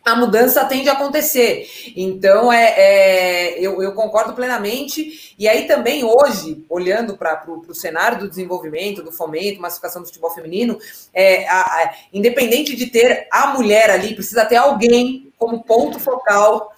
a 0.06 0.16
mudança 0.16 0.64
tende 0.66 0.88
a 0.88 0.94
acontecer. 0.94 1.68
Então, 1.96 2.54
é, 2.54 2.74
é 2.78 3.60
eu, 3.60 3.82
eu, 3.82 3.92
concordo 3.94 4.34
plenamente. 4.34 5.34
E 5.38 5.50
aí 5.50 5.66
também 5.66 6.04
hoje, 6.04 6.64
olhando 6.70 7.18
para 7.18 7.44
o 7.50 7.74
cenário 7.74 8.20
do 8.20 8.30
desenvolvimento, 8.30 9.02
do 9.02 9.12
fomento, 9.12 9.60
massificação 9.60 10.04
do 10.04 10.08
futebol 10.08 10.30
feminino, 10.30 10.78
é, 11.12 11.48
a, 11.50 11.60
a, 11.60 11.96
independente 12.14 12.76
de 12.76 12.86
ter 12.86 13.28
a 13.32 13.48
mulher 13.48 13.90
ali, 13.90 14.14
precisa 14.14 14.46
ter 14.46 14.58
alguém 14.58 15.34
como 15.40 15.64
ponto 15.64 16.00
focal 16.00 16.72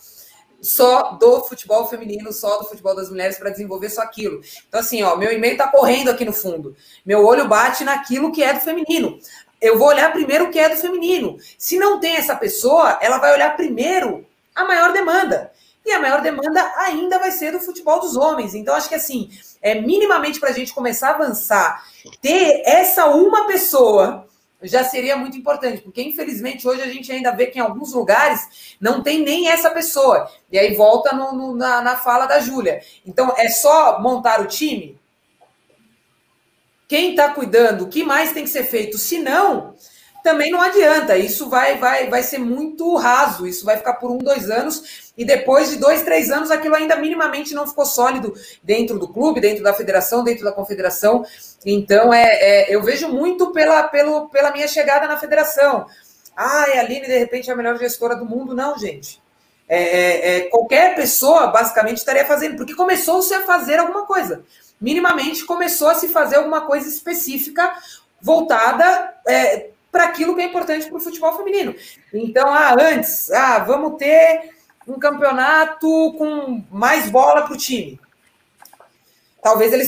só 0.61 1.11
do 1.11 1.43
futebol 1.43 1.87
feminino, 1.87 2.31
só 2.31 2.59
do 2.59 2.65
futebol 2.65 2.95
das 2.95 3.09
mulheres 3.09 3.37
para 3.37 3.49
desenvolver 3.49 3.89
só 3.89 4.01
aquilo. 4.01 4.41
Então, 4.69 4.79
assim, 4.79 5.03
ó, 5.03 5.17
meu 5.17 5.33
e-mail 5.33 5.51
está 5.51 5.67
correndo 5.67 6.09
aqui 6.09 6.23
no 6.23 6.33
fundo. 6.33 6.75
Meu 7.05 7.25
olho 7.25 7.47
bate 7.47 7.83
naquilo 7.83 8.31
que 8.31 8.41
é 8.41 8.53
do 8.53 8.61
feminino 8.61 9.19
eu 9.61 9.77
vou 9.77 9.87
olhar 9.87 10.11
primeiro 10.11 10.45
o 10.45 10.51
que 10.51 10.59
é 10.59 10.69
do 10.69 10.75
feminino. 10.75 11.37
Se 11.57 11.77
não 11.77 11.99
tem 11.99 12.15
essa 12.15 12.35
pessoa, 12.35 12.97
ela 13.01 13.17
vai 13.17 13.33
olhar 13.33 13.55
primeiro 13.55 14.25
a 14.55 14.63
maior 14.65 14.93
demanda. 14.93 15.51
E 15.85 15.91
a 15.91 15.99
maior 15.99 16.21
demanda 16.21 16.61
ainda 16.77 17.17
vai 17.17 17.31
ser 17.31 17.51
do 17.51 17.59
futebol 17.59 17.99
dos 17.99 18.17
homens. 18.17 18.53
Então, 18.53 18.75
acho 18.75 18.89
que 18.89 18.95
assim, 18.95 19.29
é 19.61 19.79
minimamente 19.79 20.39
para 20.39 20.49
a 20.49 20.53
gente 20.53 20.73
começar 20.73 21.09
a 21.09 21.15
avançar, 21.15 21.83
ter 22.21 22.61
essa 22.65 23.05
uma 23.07 23.47
pessoa 23.47 24.27
já 24.61 24.83
seria 24.83 25.15
muito 25.15 25.37
importante, 25.37 25.83
porque 25.83 26.01
infelizmente 26.01 26.67
hoje 26.67 26.81
a 26.81 26.87
gente 26.87 27.11
ainda 27.11 27.31
vê 27.31 27.45
que 27.45 27.59
em 27.59 27.61
alguns 27.61 27.93
lugares 27.93 28.75
não 28.81 29.03
tem 29.03 29.21
nem 29.21 29.49
essa 29.49 29.69
pessoa. 29.69 30.29
E 30.51 30.57
aí 30.57 30.75
volta 30.75 31.15
no, 31.15 31.31
no, 31.31 31.55
na, 31.55 31.81
na 31.81 31.95
fala 31.95 32.25
da 32.25 32.39
Júlia. 32.39 32.81
Então, 33.05 33.33
é 33.37 33.49
só 33.49 34.01
montar 34.01 34.41
o 34.41 34.47
time? 34.47 34.97
Quem 36.87 37.11
está 37.11 37.29
cuidando, 37.29 37.83
o 37.83 37.87
que 37.87 38.03
mais 38.03 38.31
tem 38.31 38.43
que 38.43 38.49
ser 38.49 38.63
feito. 38.63 38.97
Se 38.97 39.19
não, 39.19 39.75
também 40.23 40.51
não 40.51 40.61
adianta. 40.61 41.17
Isso 41.17 41.49
vai, 41.49 41.77
vai, 41.77 42.09
vai 42.09 42.23
ser 42.23 42.37
muito 42.37 42.95
raso. 42.95 43.47
Isso 43.47 43.65
vai 43.65 43.77
ficar 43.77 43.93
por 43.93 44.11
um, 44.11 44.17
dois 44.17 44.49
anos. 44.49 45.11
E 45.17 45.25
depois 45.25 45.69
de 45.69 45.77
dois, 45.77 46.03
três 46.03 46.29
anos, 46.29 46.51
aquilo 46.51 46.75
ainda 46.75 46.95
minimamente 46.95 47.53
não 47.53 47.65
ficou 47.65 47.85
sólido 47.85 48.33
dentro 48.61 48.99
do 48.99 49.07
clube, 49.07 49.41
dentro 49.41 49.63
da 49.63 49.73
federação, 49.73 50.23
dentro 50.23 50.43
da 50.43 50.51
confederação. 50.51 51.25
Então, 51.65 52.13
é, 52.13 52.23
é 52.23 52.75
eu 52.75 52.83
vejo 52.83 53.09
muito 53.09 53.51
pela, 53.51 53.83
pelo, 53.83 54.29
pela 54.29 54.51
minha 54.51 54.67
chegada 54.67 55.07
na 55.07 55.17
federação. 55.17 55.85
Ah, 56.35 56.65
a 56.75 56.79
Aline, 56.79 57.07
de 57.07 57.17
repente, 57.17 57.49
é 57.49 57.53
a 57.53 57.55
melhor 57.55 57.77
gestora 57.77 58.15
do 58.15 58.25
mundo. 58.25 58.53
Não, 58.53 58.77
gente. 58.77 59.21
É, 59.67 59.81
é, 59.81 60.37
é 60.37 60.41
qualquer 60.49 60.95
pessoa, 60.95 61.47
basicamente, 61.47 61.97
estaria 61.97 62.25
fazendo, 62.25 62.55
porque 62.55 62.75
começou-se 62.75 63.33
a 63.33 63.45
fazer 63.45 63.79
alguma 63.79 64.05
coisa. 64.05 64.45
Minimamente 64.79 65.45
começou 65.45 65.89
a 65.89 65.95
se 65.95 66.09
fazer 66.09 66.37
alguma 66.37 66.61
coisa 66.61 66.87
específica 66.87 67.73
voltada 68.21 69.13
é, 69.27 69.69
para 69.91 70.05
aquilo 70.05 70.35
que 70.35 70.41
é 70.41 70.45
importante 70.45 70.87
para 70.87 70.97
o 70.97 71.01
futebol 71.01 71.35
feminino. 71.35 71.75
Então, 72.13 72.47
ah, 72.47 72.75
antes, 72.79 73.31
ah, 73.31 73.59
vamos 73.59 73.97
ter 73.97 74.51
um 74.87 74.99
campeonato 74.99 76.13
com 76.17 76.63
mais 76.71 77.09
bola 77.09 77.43
para 77.43 77.53
o 77.53 77.57
time. 77.57 77.99
Talvez 79.41 79.71
eles 79.71 79.87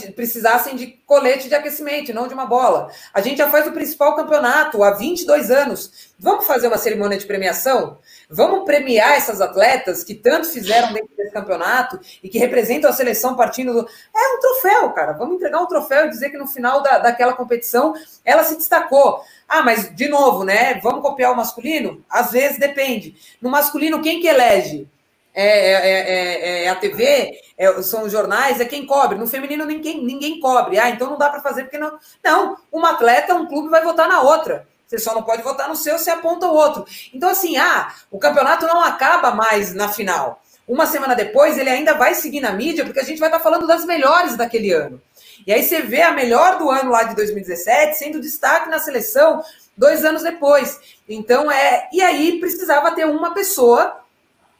de, 0.00 0.12
precisassem 0.12 0.74
de 0.74 0.86
colete 1.04 1.48
de 1.48 1.54
aquecimento, 1.54 2.14
não 2.14 2.26
de 2.26 2.34
uma 2.34 2.46
bola. 2.46 2.90
A 3.12 3.20
gente 3.20 3.38
já 3.38 3.50
faz 3.50 3.66
o 3.66 3.72
principal 3.72 4.16
campeonato 4.16 4.82
há 4.82 4.92
22 4.92 5.50
anos. 5.50 6.14
Vamos 6.18 6.46
fazer 6.46 6.68
uma 6.68 6.78
cerimônia 6.78 7.18
de 7.18 7.26
premiação? 7.26 7.98
Vamos 8.28 8.64
premiar 8.64 9.12
essas 9.12 9.40
atletas 9.40 10.02
que 10.02 10.14
tanto 10.14 10.48
fizeram 10.48 10.92
dentro 10.92 11.10
desse 11.16 11.32
campeonato 11.32 12.00
e 12.22 12.28
que 12.28 12.38
representam 12.38 12.90
a 12.90 12.92
seleção 12.92 13.36
partindo 13.36 13.72
do. 13.72 13.88
É 14.14 14.34
um 14.34 14.40
troféu, 14.40 14.90
cara. 14.90 15.12
Vamos 15.12 15.36
entregar 15.36 15.60
um 15.60 15.66
troféu 15.66 16.06
e 16.06 16.10
dizer 16.10 16.30
que 16.30 16.36
no 16.36 16.46
final 16.46 16.82
da, 16.82 16.98
daquela 16.98 17.34
competição 17.34 17.94
ela 18.24 18.42
se 18.42 18.56
destacou. 18.56 19.22
Ah, 19.48 19.62
mas 19.62 19.94
de 19.94 20.08
novo, 20.08 20.44
né? 20.44 20.80
Vamos 20.82 21.02
copiar 21.02 21.32
o 21.32 21.36
masculino? 21.36 22.04
Às 22.10 22.32
vezes 22.32 22.58
depende. 22.58 23.14
No 23.40 23.48
masculino, 23.48 24.02
quem 24.02 24.20
que 24.20 24.26
elege? 24.26 24.88
É, 25.32 25.44
é, 25.44 26.62
é, 26.62 26.64
é 26.64 26.68
a 26.70 26.74
TV, 26.74 27.38
são 27.82 28.04
os 28.04 28.12
jornais, 28.12 28.58
é 28.58 28.64
quem 28.64 28.86
cobre. 28.86 29.18
No 29.18 29.26
feminino, 29.26 29.66
ninguém, 29.66 30.02
ninguém 30.02 30.40
cobre. 30.40 30.78
Ah, 30.78 30.88
então 30.88 31.10
não 31.10 31.18
dá 31.18 31.28
para 31.28 31.42
fazer 31.42 31.64
porque 31.64 31.78
não. 31.78 31.98
Não, 32.24 32.56
uma 32.72 32.92
atleta, 32.92 33.34
um 33.34 33.46
clube 33.46 33.68
vai 33.68 33.84
votar 33.84 34.08
na 34.08 34.22
outra. 34.22 34.66
Você 34.86 34.98
só 34.98 35.14
não 35.14 35.22
pode 35.22 35.42
votar 35.42 35.68
no 35.68 35.74
seu, 35.74 35.98
você 35.98 36.10
aponta 36.10 36.46
o 36.46 36.54
outro. 36.54 36.84
Então, 37.12 37.28
assim, 37.28 37.56
ah, 37.56 37.92
o 38.10 38.18
campeonato 38.18 38.66
não 38.66 38.80
acaba 38.80 39.32
mais 39.32 39.74
na 39.74 39.88
final. 39.88 40.42
Uma 40.66 40.86
semana 40.86 41.14
depois, 41.14 41.58
ele 41.58 41.70
ainda 41.70 41.94
vai 41.94 42.14
seguir 42.14 42.40
na 42.40 42.52
mídia, 42.52 42.84
porque 42.84 43.00
a 43.00 43.04
gente 43.04 43.18
vai 43.18 43.28
estar 43.28 43.40
falando 43.40 43.66
das 43.66 43.84
melhores 43.84 44.36
daquele 44.36 44.72
ano. 44.72 45.00
E 45.46 45.52
aí 45.52 45.62
você 45.62 45.80
vê 45.80 46.02
a 46.02 46.12
melhor 46.12 46.58
do 46.58 46.70
ano 46.70 46.90
lá 46.90 47.04
de 47.04 47.14
2017 47.14 47.96
sendo 47.96 48.20
destaque 48.20 48.68
na 48.68 48.80
seleção 48.80 49.42
dois 49.76 50.04
anos 50.04 50.22
depois. 50.22 50.80
Então 51.08 51.50
é. 51.50 51.88
E 51.92 52.02
aí 52.02 52.40
precisava 52.40 52.92
ter 52.92 53.06
uma 53.06 53.32
pessoa, 53.32 54.00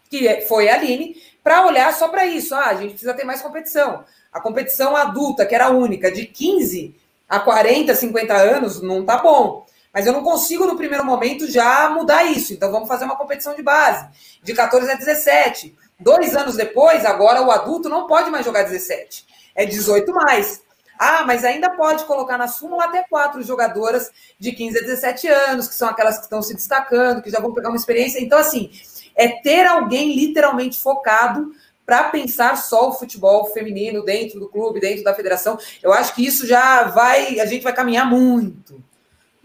que 0.09 0.43
foi 0.43 0.69
a 0.69 0.75
Aline, 0.75 1.17
para 1.43 1.67
olhar 1.67 1.93
só 1.93 2.09
para 2.09 2.25
isso. 2.25 2.55
Ah, 2.55 2.67
a 2.67 2.75
gente 2.75 2.91
precisa 2.91 3.15
ter 3.15 3.25
mais 3.25 3.43
competição. 3.43 4.05
A 4.33 4.41
competição 4.41 4.95
adulta, 4.95 5.45
que 5.45 5.55
era 5.55 5.71
única, 5.71 6.11
de 6.11 6.25
15 6.25 6.95
a 7.29 7.41
40, 7.41 7.93
50 7.95 8.35
anos, 8.35 8.81
não 8.81 9.05
tá 9.05 9.19
bom. 9.19 9.66
Mas 9.97 10.07
eu 10.07 10.13
não 10.13 10.23
consigo, 10.23 10.67
no 10.67 10.77
primeiro 10.77 11.03
momento, 11.07 11.51
já 11.51 11.89
mudar 11.89 12.23
isso. 12.25 12.53
Então 12.53 12.71
vamos 12.71 12.87
fazer 12.87 13.07
uma 13.07 13.17
competição 13.17 13.55
de 13.55 13.63
base, 13.63 14.07
de 14.43 14.53
14 14.53 14.91
a 14.91 14.95
17. 14.95 15.75
Dois 15.99 16.37
anos 16.37 16.55
depois, 16.55 17.03
agora 17.07 17.41
o 17.41 17.51
adulto 17.51 17.89
não 17.89 18.07
pode 18.07 18.29
mais 18.29 18.45
jogar 18.45 18.65
17. 18.65 19.25
É 19.55 19.65
18 19.65 20.13
mais. 20.13 20.63
Ah, 20.99 21.25
mas 21.27 21.47
ainda 21.47 21.71
pode 21.71 22.05
colocar 22.05 22.37
na 22.37 22.47
súmula 22.47 22.85
até 22.85 23.05
quatro 23.09 23.43
jogadoras 23.43 24.11
de 24.39 24.53
15 24.53 24.81
a 24.81 24.83
17 24.83 25.29
anos, 25.29 25.67
que 25.67 25.75
são 25.75 25.89
aquelas 25.89 26.19
que 26.19 26.25
estão 26.25 26.43
se 26.43 26.53
destacando, 26.53 27.23
que 27.23 27.31
já 27.31 27.41
vão 27.41 27.55
pegar 27.55 27.71
uma 27.71 27.79
experiência. 27.79 28.21
Então, 28.21 28.39
assim, 28.39 28.71
é 29.15 29.29
ter 29.29 29.65
alguém 29.65 30.15
literalmente 30.15 30.79
focado 30.79 31.53
para 31.87 32.11
pensar 32.11 32.55
só 32.59 32.91
o 32.91 32.93
futebol 32.93 33.47
feminino 33.47 34.05
dentro 34.05 34.39
do 34.39 34.49
clube, 34.51 34.79
dentro 34.79 35.03
da 35.03 35.15
federação. 35.15 35.57
Eu 35.83 35.95
acho 35.95 36.15
que 36.15 36.27
isso 36.27 36.47
já 36.47 36.85
vai, 36.85 37.41
a 37.41 37.47
gente 37.47 37.63
vai 37.63 37.73
caminhar 37.73 38.05
muito. 38.05 38.85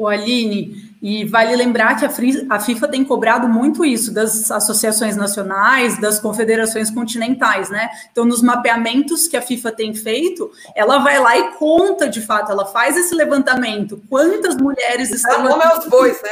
O 0.02 0.08
Aline, 0.08 0.92
e 1.02 1.26
vale 1.26 1.56
lembrar 1.56 1.96
que 1.96 2.06
a 2.06 2.60
FIFA 2.60 2.88
tem 2.88 3.04
cobrado 3.04 3.48
muito 3.48 3.84
isso 3.84 4.14
das 4.14 4.52
associações 4.52 5.16
nacionais, 5.16 6.00
das 6.00 6.20
confederações 6.20 6.92
continentais, 6.92 7.70
né? 7.72 7.90
Então, 8.12 8.24
nos 8.24 8.42
mapeamentos 8.42 9.28
que 9.28 9.36
a 9.36 9.42
FIFA 9.42 9.72
tem 9.72 9.94
feito, 9.96 10.52
ela 10.76 11.00
vai 11.00 11.20
lá 11.20 11.38
e 11.38 11.52
conta 11.54 12.08
de 12.08 12.22
fato, 12.22 12.52
ela 12.52 12.66
faz 12.66 12.96
esse 12.96 13.16
levantamento. 13.16 14.02
Quantas 14.08 14.56
mulheres 14.56 15.10
estão. 15.12 15.48
Como 15.48 15.62
é 15.62 15.78
os 15.78 15.86
bois, 15.88 16.22
né? 16.22 16.32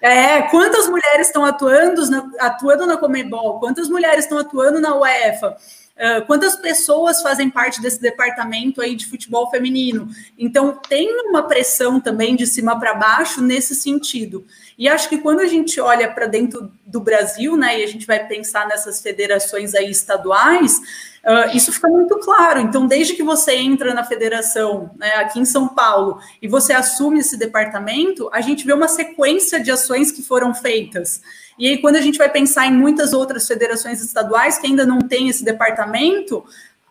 É, 0.00 0.42
quantas 0.42 0.88
mulheres 0.88 1.26
estão 1.26 1.44
atuando 1.44 2.10
na, 2.10 2.30
atuando 2.40 2.86
na 2.86 2.96
Comebol, 2.96 3.58
quantas 3.58 3.88
mulheres 3.88 4.24
estão 4.24 4.38
atuando 4.38 4.78
na 4.78 4.94
UEFA, 4.94 5.56
uh, 5.96 6.24
quantas 6.26 6.56
pessoas 6.56 7.22
fazem 7.22 7.50
parte 7.50 7.80
desse 7.80 8.00
departamento 8.00 8.80
aí 8.80 8.94
de 8.94 9.06
futebol 9.06 9.50
feminino. 9.50 10.08
Então, 10.38 10.78
tem 10.88 11.08
uma 11.28 11.42
pressão 11.42 12.00
também 12.00 12.36
de 12.36 12.46
cima 12.46 12.78
para 12.78 12.94
baixo 12.94 13.40
nesse 13.40 13.74
sentido. 13.74 14.46
E 14.78 14.88
acho 14.88 15.08
que 15.08 15.18
quando 15.18 15.40
a 15.40 15.46
gente 15.46 15.80
olha 15.80 16.10
para 16.10 16.26
dentro 16.26 16.70
do 16.84 17.00
Brasil, 17.00 17.56
né, 17.56 17.80
e 17.80 17.84
a 17.84 17.88
gente 17.88 18.06
vai 18.06 18.26
pensar 18.26 18.68
nessas 18.68 19.00
federações 19.00 19.74
aí 19.74 19.90
estaduais, 19.90 20.80
Uh, 21.26 21.56
isso 21.56 21.72
fica 21.72 21.88
muito 21.88 22.16
claro. 22.20 22.60
Então, 22.60 22.86
desde 22.86 23.14
que 23.14 23.22
você 23.24 23.56
entra 23.56 23.92
na 23.92 24.04
federação, 24.04 24.92
né, 24.96 25.16
aqui 25.16 25.40
em 25.40 25.44
São 25.44 25.66
Paulo, 25.66 26.20
e 26.40 26.46
você 26.46 26.72
assume 26.72 27.18
esse 27.18 27.36
departamento, 27.36 28.30
a 28.32 28.40
gente 28.40 28.64
vê 28.64 28.72
uma 28.72 28.86
sequência 28.86 29.58
de 29.58 29.72
ações 29.72 30.12
que 30.12 30.22
foram 30.22 30.54
feitas. 30.54 31.20
E 31.58 31.68
aí, 31.68 31.78
quando 31.78 31.96
a 31.96 32.00
gente 32.00 32.18
vai 32.18 32.28
pensar 32.28 32.66
em 32.66 32.72
muitas 32.72 33.12
outras 33.12 33.46
federações 33.46 34.02
estaduais 34.02 34.58
que 34.58 34.66
ainda 34.66 34.84
não 34.84 34.98
têm 34.98 35.28
esse 35.28 35.44
departamento, 35.44 36.44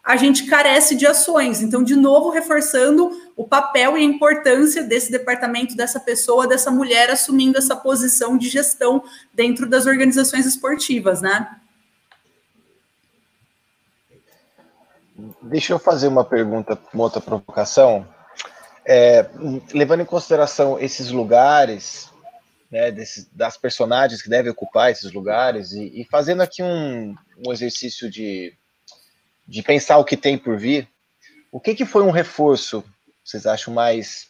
a 0.04 0.16
gente 0.16 0.46
carece 0.46 0.96
de 0.96 1.08
ações. 1.08 1.62
Então, 1.62 1.84
de 1.84 1.96
novo, 1.96 2.30
reforçando 2.30 3.10
o 3.36 3.48
papel 3.48 3.98
e 3.98 4.02
a 4.02 4.04
importância 4.04 4.84
desse 4.84 5.12
departamento, 5.12 5.76
dessa 5.76 6.00
pessoa, 6.00 6.48
dessa 6.48 6.70
mulher 6.70 7.10
assumindo 7.10 7.58
essa 7.58 7.76
posição 7.76 8.38
de 8.38 8.48
gestão 8.48 9.04
dentro 9.34 9.68
das 9.68 9.88
organizações 9.88 10.46
esportivas, 10.46 11.22
né? 11.22 11.60
Deixa 15.42 15.74
eu 15.74 15.80
fazer 15.80 16.08
uma 16.08 16.24
pergunta, 16.24 16.78
uma 16.94 17.04
outra 17.04 17.22
provocação. 17.22 18.08
É, 18.86 19.28
levando 19.74 20.02
em 20.02 20.06
consideração 20.06 20.80
esses 20.80 21.10
lugares, 21.10 22.12
né, 22.70 22.92
desses, 22.92 23.30
das 23.32 23.58
personagens 23.58 24.22
que 24.22 24.30
devem 24.30 24.52
ocupar 24.52 24.92
esses 24.92 25.12
lugares, 25.12 25.72
e, 25.72 26.02
e 26.02 26.06
fazendo 26.06 26.42
aqui 26.42 26.64
um, 26.64 27.16
um, 27.46 27.52
exercício 27.52 28.10
de, 28.10 28.56
de 29.48 29.62
pensar 29.62 29.98
o 29.98 30.06
que 30.06 30.18
tem 30.18 30.38
por 30.38 30.58
vir, 30.58 30.88
o 31.52 31.60
que, 31.60 31.76
que 31.76 31.86
foi 31.86 32.04
um 32.04 32.12
reforço, 32.12 32.84
vocês 33.24 33.46
acham 33.46 33.74
mais, 33.74 34.28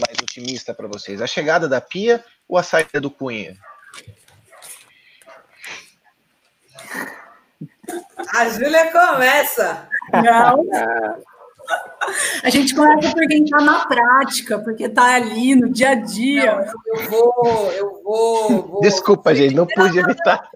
mais 0.00 0.18
otimista 0.22 0.72
para 0.72 0.88
vocês? 0.88 1.20
A 1.20 1.26
chegada 1.26 1.68
da 1.68 1.80
Pia 1.80 2.24
ou 2.48 2.56
a 2.56 2.62
saída 2.62 3.00
do 3.00 3.10
Cunha? 3.10 3.56
A 8.34 8.48
Júlia 8.48 8.90
começa. 8.90 9.88
Não. 10.12 10.64
A 12.42 12.50
gente 12.50 12.74
começa 12.74 13.12
por 13.12 13.26
quem 13.26 13.44
está 13.44 13.60
na 13.60 13.86
prática, 13.86 14.58
porque 14.58 14.84
está 14.84 15.14
ali 15.14 15.54
no 15.54 15.70
dia 15.70 15.90
a 15.90 15.94
dia. 15.94 16.56
Não, 16.56 16.62
eu 16.86 17.10
vou, 17.10 17.72
eu 17.72 18.02
vou. 18.02 18.62
vou 18.62 18.80
Desculpa, 18.80 19.34
gente, 19.34 19.54
não 19.54 19.66
pude 19.66 19.98
evitar. 19.98 20.50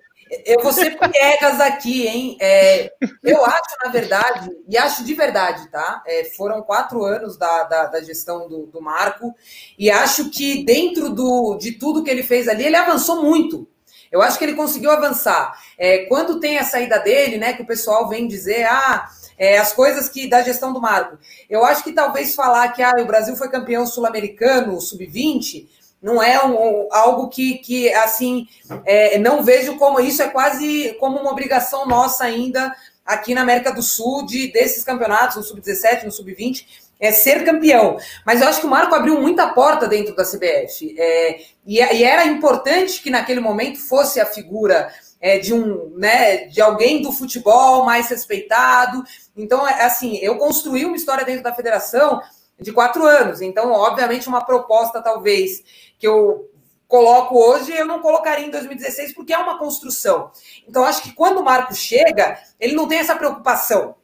Eu 0.44 0.60
vou 0.60 0.72
ser 0.72 0.98
piegas 0.98 1.60
aqui, 1.60 2.06
hein? 2.06 2.36
É, 2.40 2.90
eu 3.22 3.44
acho, 3.44 3.76
na 3.84 3.90
verdade, 3.90 4.50
e 4.68 4.76
acho 4.76 5.04
de 5.04 5.14
verdade, 5.14 5.70
tá? 5.70 6.02
É, 6.04 6.24
foram 6.36 6.62
quatro 6.62 7.04
anos 7.04 7.36
da, 7.36 7.62
da, 7.62 7.86
da 7.86 8.02
gestão 8.02 8.48
do, 8.48 8.66
do, 8.66 8.82
Marco, 8.82 9.32
e 9.78 9.88
acho 9.88 10.28
que 10.30 10.64
dentro 10.64 11.10
do, 11.10 11.56
de 11.56 11.72
tudo 11.72 12.02
que 12.02 12.10
ele 12.10 12.24
fez 12.24 12.48
ali, 12.48 12.64
ele 12.64 12.76
avançou 12.76 13.22
muito. 13.22 13.68
Eu 14.16 14.22
acho 14.22 14.38
que 14.38 14.44
ele 14.44 14.54
conseguiu 14.54 14.90
avançar. 14.90 15.56
É, 15.78 16.06
quando 16.06 16.40
tem 16.40 16.58
a 16.58 16.64
saída 16.64 16.98
dele, 16.98 17.38
né, 17.38 17.52
que 17.52 17.62
o 17.62 17.66
pessoal 17.66 18.08
vem 18.08 18.26
dizer, 18.26 18.64
ah, 18.64 19.08
é, 19.38 19.58
as 19.58 19.72
coisas 19.72 20.08
que 20.08 20.28
da 20.28 20.42
gestão 20.42 20.72
do 20.72 20.80
Marco. 20.80 21.18
Eu 21.48 21.64
acho 21.64 21.84
que 21.84 21.92
talvez 21.92 22.34
falar 22.34 22.68
que 22.68 22.82
ah, 22.82 22.94
o 22.98 23.04
Brasil 23.04 23.36
foi 23.36 23.50
campeão 23.50 23.86
sul-americano, 23.86 24.80
sub-20, 24.80 25.68
não 26.02 26.22
é 26.22 26.44
um, 26.44 26.88
algo 26.90 27.28
que, 27.28 27.58
que 27.58 27.92
assim, 27.92 28.46
é, 28.84 29.18
não 29.18 29.42
vejo 29.42 29.76
como 29.76 29.98
isso 30.00 30.22
é 30.22 30.28
quase 30.28 30.96
como 31.00 31.18
uma 31.18 31.32
obrigação 31.32 31.86
nossa 31.86 32.24
ainda 32.24 32.74
aqui 33.04 33.34
na 33.34 33.42
América 33.42 33.72
do 33.72 33.82
Sul, 33.82 34.26
de 34.26 34.48
desses 34.52 34.84
campeonatos, 34.84 35.36
no 35.36 35.42
sub-17, 35.42 36.04
no 36.04 36.10
sub-20, 36.10 36.66
é 36.98 37.12
ser 37.12 37.44
campeão. 37.44 37.98
Mas 38.24 38.40
eu 38.40 38.48
acho 38.48 38.60
que 38.60 38.66
o 38.66 38.70
Marco 38.70 38.94
abriu 38.94 39.20
muita 39.20 39.48
porta 39.48 39.86
dentro 39.86 40.14
da 40.14 40.24
CBF. 40.24 40.94
É, 40.98 41.40
e, 41.66 41.78
e, 41.78 42.04
era 42.04 42.26
importante 42.26 43.02
que 43.02 43.10
naquele 43.10 43.40
momento 43.40 43.78
fosse 43.78 44.20
a 44.20 44.26
figura 44.26 44.90
é, 45.20 45.38
de 45.38 45.52
um, 45.52 45.92
né, 45.96 46.46
de 46.46 46.60
alguém 46.60 47.02
do 47.02 47.12
futebol 47.12 47.84
mais 47.84 48.08
respeitado. 48.08 49.02
Então, 49.36 49.66
é, 49.66 49.84
assim, 49.84 50.16
eu 50.18 50.36
construí 50.36 50.84
uma 50.84 50.96
história 50.96 51.24
dentro 51.24 51.42
da 51.42 51.54
federação 51.54 52.20
de 52.58 52.72
quatro 52.72 53.04
anos. 53.04 53.40
Então, 53.40 53.72
obviamente, 53.72 54.28
uma 54.28 54.44
proposta 54.44 55.02
talvez 55.02 55.62
que 55.98 56.06
eu 56.06 56.50
coloco 56.88 57.36
hoje, 57.36 57.72
eu 57.72 57.84
não 57.84 58.00
colocaria 58.00 58.46
em 58.46 58.50
2016, 58.50 59.12
porque 59.12 59.34
é 59.34 59.38
uma 59.38 59.58
construção. 59.58 60.30
Então, 60.68 60.84
acho 60.84 61.02
que 61.02 61.12
quando 61.12 61.38
o 61.38 61.44
Marco 61.44 61.74
chega, 61.74 62.38
ele 62.60 62.74
não 62.74 62.86
tem 62.86 62.98
essa 62.98 63.16
preocupação 63.16 63.96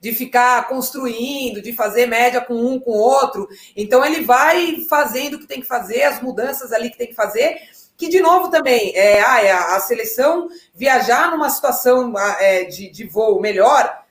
de 0.00 0.12
ficar 0.12 0.68
construindo, 0.68 1.60
de 1.60 1.72
fazer 1.72 2.06
média 2.06 2.40
com 2.40 2.54
um, 2.54 2.78
com 2.78 2.92
outro. 2.92 3.48
Então, 3.76 4.04
ele 4.04 4.22
vai 4.22 4.84
fazendo 4.88 5.34
o 5.34 5.38
que 5.38 5.46
tem 5.46 5.60
que 5.60 5.66
fazer, 5.66 6.04
as 6.04 6.22
mudanças 6.22 6.72
ali 6.72 6.90
que 6.90 6.98
tem 6.98 7.08
que 7.08 7.14
fazer, 7.14 7.58
que, 7.96 8.08
de 8.08 8.20
novo, 8.20 8.48
também, 8.48 8.92
é, 8.94 9.20
ah, 9.20 9.42
é 9.42 9.50
a 9.50 9.80
seleção 9.80 10.48
viajar 10.72 11.32
numa 11.32 11.50
situação 11.50 12.16
ah, 12.16 12.36
é, 12.38 12.64
de, 12.64 12.88
de 12.90 13.04
voo 13.04 13.40
melhor, 13.40 14.04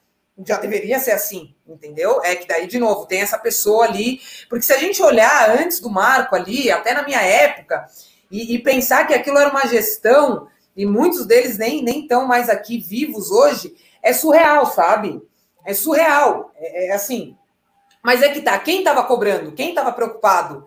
já 0.45 0.57
deveria 0.57 0.99
ser 0.99 1.11
assim, 1.11 1.55
entendeu? 1.65 2.21
É 2.21 2.35
que 2.35 2.45
daí, 2.45 2.67
de 2.67 2.77
novo, 2.77 3.05
tem 3.05 3.21
essa 3.21 3.39
pessoa 3.39 3.85
ali. 3.85 4.19
Porque 4.49 4.65
se 4.65 4.73
a 4.73 4.77
gente 4.77 5.01
olhar 5.01 5.49
antes 5.57 5.79
do 5.79 5.89
Marco 5.89 6.35
ali, 6.35 6.69
até 6.69 6.93
na 6.93 7.03
minha 7.03 7.21
época, 7.21 7.87
e, 8.29 8.55
e 8.55 8.59
pensar 8.59 9.07
que 9.07 9.13
aquilo 9.13 9.37
era 9.39 9.49
uma 9.49 9.65
gestão, 9.65 10.47
e 10.75 10.85
muitos 10.85 11.25
deles 11.25 11.57
nem 11.57 12.01
estão 12.01 12.27
mais 12.27 12.49
aqui 12.49 12.77
vivos 12.77 13.31
hoje, 13.31 13.73
é 14.03 14.13
surreal, 14.13 14.65
sabe? 14.65 15.21
É 15.67 15.73
surreal. 15.73 16.51
É, 16.55 16.87
é 16.87 16.91
assim. 16.93 17.35
Mas 18.01 18.21
é 18.21 18.29
que 18.29 18.39
tá, 18.39 18.57
quem 18.57 18.79
estava 18.79 19.03
cobrando? 19.03 19.51
Quem 19.51 19.69
estava 19.69 19.91
preocupado? 19.91 20.65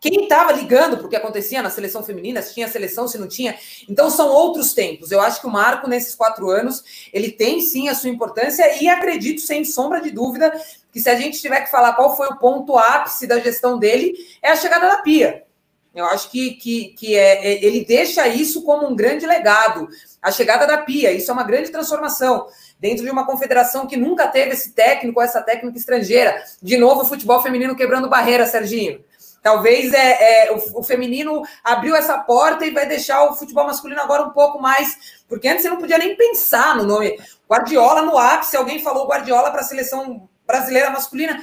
Quem 0.00 0.24
estava 0.24 0.50
ligando 0.50 0.96
para 0.96 1.06
o 1.06 1.08
que 1.08 1.14
acontecia 1.14 1.62
na 1.62 1.70
seleção 1.70 2.02
feminina, 2.02 2.42
se 2.42 2.54
tinha 2.54 2.66
seleção, 2.66 3.06
se 3.06 3.16
não 3.16 3.28
tinha. 3.28 3.56
Então 3.88 4.10
são 4.10 4.28
outros 4.28 4.74
tempos. 4.74 5.12
Eu 5.12 5.20
acho 5.20 5.40
que 5.40 5.46
o 5.46 5.50
Marco, 5.50 5.88
nesses 5.88 6.16
quatro 6.16 6.50
anos, 6.50 7.08
ele 7.12 7.30
tem 7.30 7.60
sim 7.60 7.88
a 7.88 7.94
sua 7.94 8.10
importância 8.10 8.82
e 8.82 8.88
acredito, 8.88 9.40
sem 9.40 9.64
sombra 9.64 10.00
de 10.00 10.10
dúvida, 10.10 10.52
que 10.92 10.98
se 10.98 11.08
a 11.08 11.14
gente 11.14 11.40
tiver 11.40 11.60
que 11.60 11.70
falar 11.70 11.92
qual 11.92 12.16
foi 12.16 12.26
o 12.26 12.38
ponto 12.38 12.76
ápice 12.76 13.24
da 13.24 13.38
gestão 13.38 13.78
dele, 13.78 14.12
é 14.42 14.50
a 14.50 14.56
chegada 14.56 14.88
da 14.88 14.96
Pia. 14.96 15.44
Eu 15.94 16.04
acho 16.06 16.30
que, 16.30 16.52
que, 16.52 16.84
que 16.90 17.16
é, 17.16 17.46
é, 17.46 17.64
ele 17.64 17.84
deixa 17.84 18.28
isso 18.28 18.62
como 18.62 18.88
um 18.88 18.94
grande 18.94 19.26
legado. 19.26 19.88
A 20.22 20.30
chegada 20.30 20.66
da 20.66 20.78
Pia, 20.78 21.12
isso 21.12 21.30
é 21.30 21.34
uma 21.34 21.42
grande 21.42 21.70
transformação. 21.70 22.46
Dentro 22.78 23.04
de 23.04 23.10
uma 23.10 23.26
confederação 23.26 23.86
que 23.86 23.96
nunca 23.96 24.28
teve 24.28 24.52
esse 24.52 24.72
técnico, 24.72 25.20
essa 25.20 25.42
técnica 25.42 25.76
estrangeira. 25.76 26.42
De 26.62 26.76
novo, 26.76 27.02
o 27.02 27.06
futebol 27.06 27.42
feminino 27.42 27.74
quebrando 27.74 28.08
barreira, 28.08 28.46
Serginho. 28.46 29.04
Talvez 29.42 29.92
é, 29.92 30.48
é 30.48 30.52
o, 30.52 30.80
o, 30.80 30.82
feminino 30.82 31.42
abriu 31.64 31.96
essa 31.96 32.18
porta 32.18 32.66
e 32.66 32.70
vai 32.70 32.86
deixar 32.86 33.24
o 33.24 33.34
futebol 33.34 33.66
masculino 33.66 34.00
agora 34.00 34.24
um 34.24 34.30
pouco 34.30 34.60
mais. 34.60 35.22
Porque 35.28 35.48
antes 35.48 35.62
você 35.62 35.70
não 35.70 35.78
podia 35.78 35.98
nem 35.98 36.14
pensar 36.14 36.76
no 36.76 36.84
nome. 36.84 37.18
Guardiola 37.48 38.02
no 38.02 38.18
ápice, 38.18 38.56
alguém 38.56 38.82
falou 38.82 39.08
Guardiola 39.08 39.50
para 39.50 39.62
a 39.62 39.64
seleção 39.64 40.28
brasileira 40.46 40.90
masculina. 40.90 41.40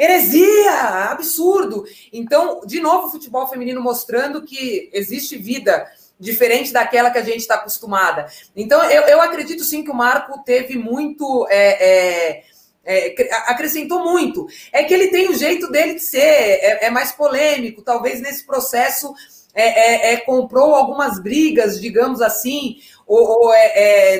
Heresia! 0.00 1.10
Absurdo! 1.10 1.84
Então, 2.10 2.62
de 2.64 2.80
novo, 2.80 3.08
o 3.08 3.10
futebol 3.10 3.46
feminino 3.46 3.82
mostrando 3.82 4.40
que 4.40 4.88
existe 4.94 5.36
vida 5.36 5.86
diferente 6.18 6.72
daquela 6.72 7.10
que 7.10 7.18
a 7.18 7.22
gente 7.22 7.40
está 7.40 7.56
acostumada. 7.56 8.26
Então, 8.56 8.82
eu, 8.84 9.02
eu, 9.02 9.20
acredito 9.20 9.62
sim 9.62 9.84
que 9.84 9.90
o 9.90 9.94
Marco 9.94 10.42
teve 10.42 10.78
muito. 10.78 11.46
É, 11.50 12.38
é, 12.38 12.44
é, 12.82 13.34
acrescentou 13.46 14.02
muito. 14.02 14.46
É 14.72 14.84
que 14.84 14.94
ele 14.94 15.08
tem 15.08 15.28
o 15.28 15.36
jeito 15.36 15.70
dele 15.70 15.94
de 15.94 16.00
ser, 16.00 16.18
é, 16.18 16.86
é 16.86 16.90
mais 16.90 17.12
polêmico, 17.12 17.82
talvez 17.82 18.22
nesse 18.22 18.46
processo 18.46 19.14
é, 19.54 20.14
é, 20.14 20.16
comprou 20.18 20.74
algumas 20.74 21.20
brigas, 21.22 21.78
digamos 21.78 22.22
assim, 22.22 22.78
ou, 23.06 23.48
ou 23.48 23.52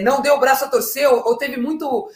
não 0.03 0.21
deu 0.21 0.35
o 0.35 0.41
braço 0.41 0.67
a 0.67 0.69
torcer, 0.69 1.09
ou, 1.11 1.25
ou 1.25 1.39
teve 1.39 1.57
muito 1.57 2.11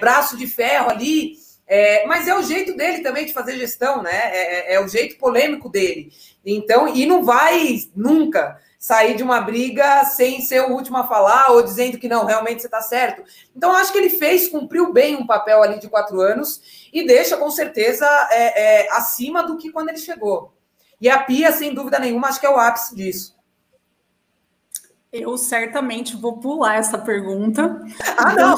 braço 0.00 0.34
de 0.34 0.46
ferro 0.46 0.90
ali. 0.90 1.44
É, 1.68 2.06
mas 2.06 2.28
é 2.28 2.34
o 2.34 2.42
jeito 2.42 2.76
dele 2.76 3.02
também 3.02 3.26
de 3.26 3.32
fazer 3.32 3.58
gestão, 3.58 4.02
né? 4.02 4.12
É, 4.12 4.72
é, 4.72 4.74
é, 4.74 4.80
o 4.80 4.86
jeito 4.86 5.18
polêmico 5.18 5.68
dele. 5.68 6.12
Então, 6.44 6.86
e 6.86 7.04
não 7.06 7.24
vai 7.24 7.80
nunca 7.94 8.60
sair 8.78 9.16
de 9.16 9.22
uma 9.22 9.40
briga 9.40 10.04
sem 10.04 10.40
ser 10.40 10.60
o 10.60 10.72
último 10.72 10.96
a 10.96 11.08
falar 11.08 11.50
ou 11.50 11.62
dizendo 11.62 11.98
que 11.98 12.08
não, 12.08 12.24
realmente 12.24 12.60
você 12.60 12.68
está 12.68 12.80
certo. 12.80 13.24
Então, 13.54 13.72
acho 13.72 13.90
que 13.90 13.98
ele 13.98 14.10
fez, 14.10 14.48
cumpriu 14.48 14.92
bem 14.92 15.16
um 15.16 15.26
papel 15.26 15.60
ali 15.60 15.80
de 15.80 15.88
quatro 15.88 16.20
anos 16.20 16.88
e 16.92 17.04
deixa 17.04 17.36
com 17.36 17.50
certeza 17.50 18.06
é, 18.30 18.84
é, 18.84 18.92
acima 18.92 19.42
do 19.42 19.56
que 19.56 19.72
quando 19.72 19.88
ele 19.88 19.98
chegou. 19.98 20.54
E 21.00 21.08
a 21.08 21.18
Pia, 21.18 21.50
sem 21.50 21.74
dúvida 21.74 21.98
nenhuma, 21.98 22.28
acho 22.28 22.38
que 22.38 22.46
é 22.46 22.50
o 22.50 22.58
ápice 22.58 22.94
disso. 22.94 23.36
Eu 25.12 25.36
certamente 25.36 26.16
vou 26.16 26.38
pular 26.38 26.76
essa 26.76 26.98
pergunta. 26.98 27.80
Ah, 28.16 28.34
não! 28.34 28.56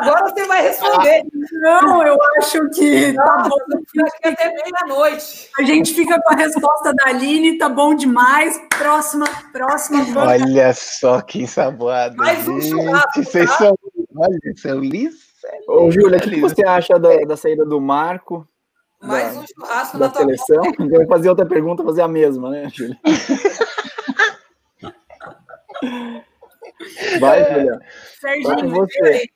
Agora 0.00 0.30
você 0.30 0.46
vai 0.46 0.62
responder. 0.62 1.24
Não, 1.52 2.06
eu 2.06 2.18
acho 2.38 2.68
que 2.70 3.12
não, 3.12 3.24
tá 3.24 3.48
bom. 3.48 3.56
Acho 4.04 4.18
que 4.20 4.28
até 4.28 4.54
meia-noite. 4.54 5.50
A 5.58 5.62
gente 5.62 5.94
fica 5.94 6.20
com 6.20 6.32
a 6.32 6.36
resposta 6.36 6.94
da 6.94 7.10
Aline, 7.10 7.58
tá 7.58 7.68
bom 7.68 7.94
demais. 7.94 8.60
Próxima, 8.76 9.26
próxima. 9.52 10.04
Olha 10.16 10.72
só 10.74 11.20
que 11.20 11.42
ensaboado. 11.42 12.16
Mais 12.16 12.46
um 12.46 12.60
churrasco. 12.60 13.22
Vocês 13.22 13.50
tá? 13.50 13.56
são, 13.58 13.78
olha, 14.16 14.38
são 14.56 14.78
lissos. 14.80 15.28
Ô, 15.66 15.90
Júlia, 15.90 16.18
o 16.18 16.20
que 16.20 16.40
você 16.40 16.64
acha 16.64 16.98
da, 16.98 17.16
da 17.26 17.36
saída 17.36 17.64
do 17.64 17.80
Marco? 17.80 18.46
Mais 19.00 19.34
da, 19.34 19.40
um 19.40 19.44
churrasco 19.46 19.98
da, 19.98 20.08
da 20.08 20.14
seleção. 20.14 20.62
Eu 20.78 20.88
vou 20.88 21.06
fazer 21.06 21.28
outra 21.28 21.46
pergunta, 21.46 21.84
fazer 21.84 22.02
a 22.02 22.08
mesma, 22.08 22.50
né, 22.50 22.68
Júlia? 22.72 22.98
Vai, 27.20 27.44
Julia. 27.52 27.80
Serginho, 28.20 28.70
você. 28.70 29.28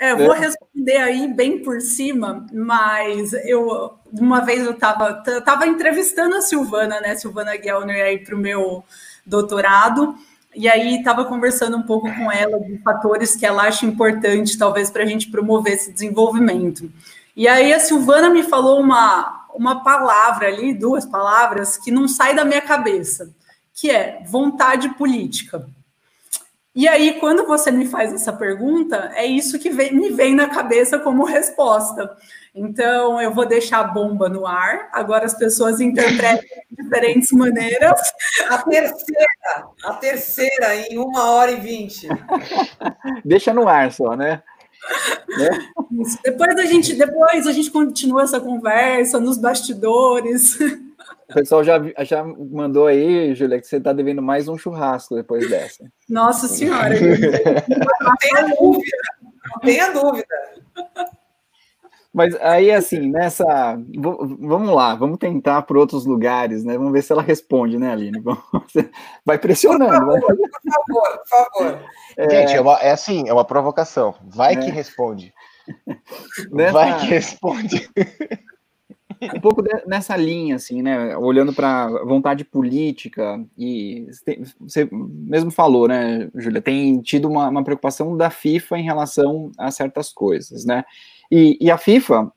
É, 0.00 0.12
eu 0.12 0.16
vou 0.16 0.32
responder 0.32 0.96
aí 0.96 1.28
bem 1.28 1.62
por 1.62 1.78
cima, 1.82 2.46
mas 2.50 3.34
eu 3.44 3.92
uma 4.10 4.40
vez 4.40 4.64
eu 4.64 4.72
estava 4.72 5.22
tava 5.44 5.66
entrevistando 5.66 6.36
a 6.36 6.40
Silvana, 6.40 6.98
né? 7.02 7.14
Silvana 7.16 7.54
Guelner 7.54 8.02
aí 8.02 8.18
para 8.18 8.34
o 8.34 8.38
meu 8.38 8.82
doutorado, 9.26 10.16
e 10.56 10.66
aí 10.70 10.96
estava 10.96 11.26
conversando 11.26 11.76
um 11.76 11.82
pouco 11.82 12.10
com 12.14 12.32
ela 12.32 12.58
de 12.60 12.78
fatores 12.78 13.36
que 13.36 13.44
ela 13.44 13.64
acha 13.64 13.84
importante, 13.84 14.56
talvez, 14.56 14.90
para 14.90 15.02
a 15.02 15.06
gente 15.06 15.30
promover 15.30 15.74
esse 15.74 15.92
desenvolvimento. 15.92 16.90
E 17.36 17.46
aí 17.46 17.70
a 17.70 17.78
Silvana 17.78 18.30
me 18.30 18.42
falou 18.42 18.80
uma, 18.80 19.46
uma 19.54 19.84
palavra 19.84 20.48
ali, 20.48 20.72
duas 20.72 21.04
palavras, 21.04 21.76
que 21.76 21.90
não 21.90 22.08
sai 22.08 22.34
da 22.34 22.44
minha 22.44 22.62
cabeça, 22.62 23.34
que 23.74 23.90
é 23.90 24.22
vontade 24.26 24.88
política. 24.94 25.68
E 26.74 26.86
aí, 26.86 27.18
quando 27.18 27.46
você 27.46 27.70
me 27.70 27.84
faz 27.84 28.12
essa 28.12 28.32
pergunta, 28.32 29.10
é 29.14 29.26
isso 29.26 29.58
que 29.58 29.70
vem, 29.70 29.92
me 29.92 30.10
vem 30.10 30.34
na 30.36 30.48
cabeça 30.48 30.98
como 31.00 31.24
resposta. 31.24 32.16
Então, 32.54 33.20
eu 33.20 33.32
vou 33.32 33.44
deixar 33.44 33.80
a 33.80 33.84
bomba 33.84 34.28
no 34.28 34.46
ar. 34.46 34.88
Agora 34.92 35.24
as 35.24 35.34
pessoas 35.34 35.80
interpretam 35.80 36.44
de 36.70 36.82
diferentes 36.82 37.32
maneiras. 37.32 38.00
A 38.48 38.58
terceira, 38.58 39.68
a 39.84 39.94
terceira 39.94 40.76
em 40.76 40.98
uma 40.98 41.30
hora 41.32 41.50
e 41.50 41.56
vinte. 41.56 42.08
Deixa 43.24 43.52
no 43.52 43.68
ar 43.68 43.90
só, 43.90 44.16
né? 44.16 44.42
né? 45.28 45.68
Depois 46.24 46.56
a 46.56 46.66
gente, 46.66 46.94
depois 46.94 47.46
a 47.46 47.52
gente 47.52 47.70
continua 47.70 48.22
essa 48.22 48.40
conversa 48.40 49.18
nos 49.18 49.36
bastidores. 49.36 50.56
O 51.30 51.34
pessoal 51.34 51.62
já, 51.62 51.80
já 52.00 52.24
mandou 52.24 52.88
aí, 52.88 53.32
Júlia, 53.36 53.60
que 53.60 53.66
você 53.66 53.76
está 53.76 53.92
devendo 53.92 54.20
mais 54.20 54.48
um 54.48 54.58
churrasco 54.58 55.14
depois 55.14 55.48
dessa. 55.48 55.84
Nossa 56.08 56.48
Senhora! 56.48 56.96
não 58.00 58.16
tenha 58.16 58.48
dúvida, 58.58 58.96
não 59.48 59.60
tenha 59.60 59.92
dúvida. 59.92 60.26
Mas 62.12 62.34
aí, 62.40 62.72
assim, 62.72 63.08
nessa. 63.08 63.44
Vamos 63.96 64.74
lá, 64.74 64.96
vamos 64.96 65.18
tentar 65.18 65.62
por 65.62 65.76
outros 65.76 66.04
lugares, 66.04 66.64
né? 66.64 66.76
Vamos 66.76 66.92
ver 66.92 67.02
se 67.02 67.12
ela 67.12 67.22
responde, 67.22 67.78
né, 67.78 67.92
Aline? 67.92 68.20
Vai 69.24 69.38
pressionando. 69.38 70.06
Por 70.06 70.20
favor, 70.20 70.36
por 70.36 70.72
favor, 70.72 71.18
por 71.18 71.28
favor. 71.28 71.84
É... 72.16 72.28
Gente, 72.28 72.56
é, 72.56 72.60
uma, 72.60 72.74
é 72.80 72.90
assim, 72.90 73.28
é 73.28 73.32
uma 73.32 73.44
provocação. 73.44 74.16
Vai 74.24 74.54
é. 74.54 74.56
que 74.56 74.70
responde. 74.70 75.32
Nessa... 76.50 76.72
Vai 76.72 76.98
que 76.98 77.06
responde 77.06 77.88
um 79.22 79.40
pouco 79.40 79.62
de, 79.62 79.70
nessa 79.86 80.16
linha, 80.16 80.56
assim, 80.56 80.80
né? 80.80 81.16
Olhando 81.16 81.52
para 81.52 81.88
vontade 82.04 82.44
política, 82.44 83.44
e 83.56 84.06
você 84.58 84.88
mesmo 84.90 85.50
falou, 85.50 85.86
né, 85.86 86.30
Júlia, 86.34 86.62
tem 86.62 87.00
tido 87.00 87.28
uma, 87.28 87.48
uma, 87.48 87.64
preocupação 87.64 88.16
da 88.16 88.30
FIFA 88.30 88.78
em 88.78 88.84
relação 88.84 89.52
a 89.58 89.70
certas 89.70 90.12
coisas, 90.12 90.64
né? 90.64 90.84
E, 91.30 91.58
e, 91.60 91.70
a 91.70 91.76
FIFA, 91.76 92.32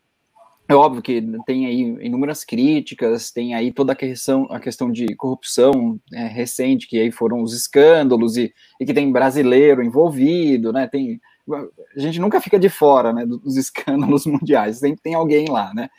é 0.67 0.75
óbvio 0.75 1.01
que 1.01 1.23
tem 1.45 1.65
aí 1.65 1.81
inúmeras 2.05 2.43
críticas, 2.43 3.31
tem 3.31 3.55
aí 3.55 3.71
toda 3.71 3.93
a 3.93 3.95
questão, 3.95 4.47
a 4.51 4.59
questão 4.59 4.91
de 4.91 5.15
corrupção 5.15 5.99
é, 6.13 6.27
recente, 6.27 6.87
que 6.87 6.99
aí 6.99 7.11
foram 7.11 7.41
os 7.41 7.53
escândalos, 7.53 8.35
e, 8.37 8.53
e 8.79 8.85
que 8.85 8.93
tem 8.93 9.11
brasileiro 9.11 9.81
envolvido, 9.81 10.73
né? 10.73 10.87
Tem 10.87 11.19
a 11.51 11.99
gente 11.99 12.19
nunca 12.19 12.39
fica 12.39 12.57
de 12.57 12.69
fora 12.69 13.11
né, 13.11 13.25
dos 13.25 13.57
escândalos 13.57 14.25
mundiais, 14.27 14.77
sempre 14.77 15.01
tem 15.01 15.13
alguém 15.13 15.47
lá, 15.49 15.73
né? 15.73 15.89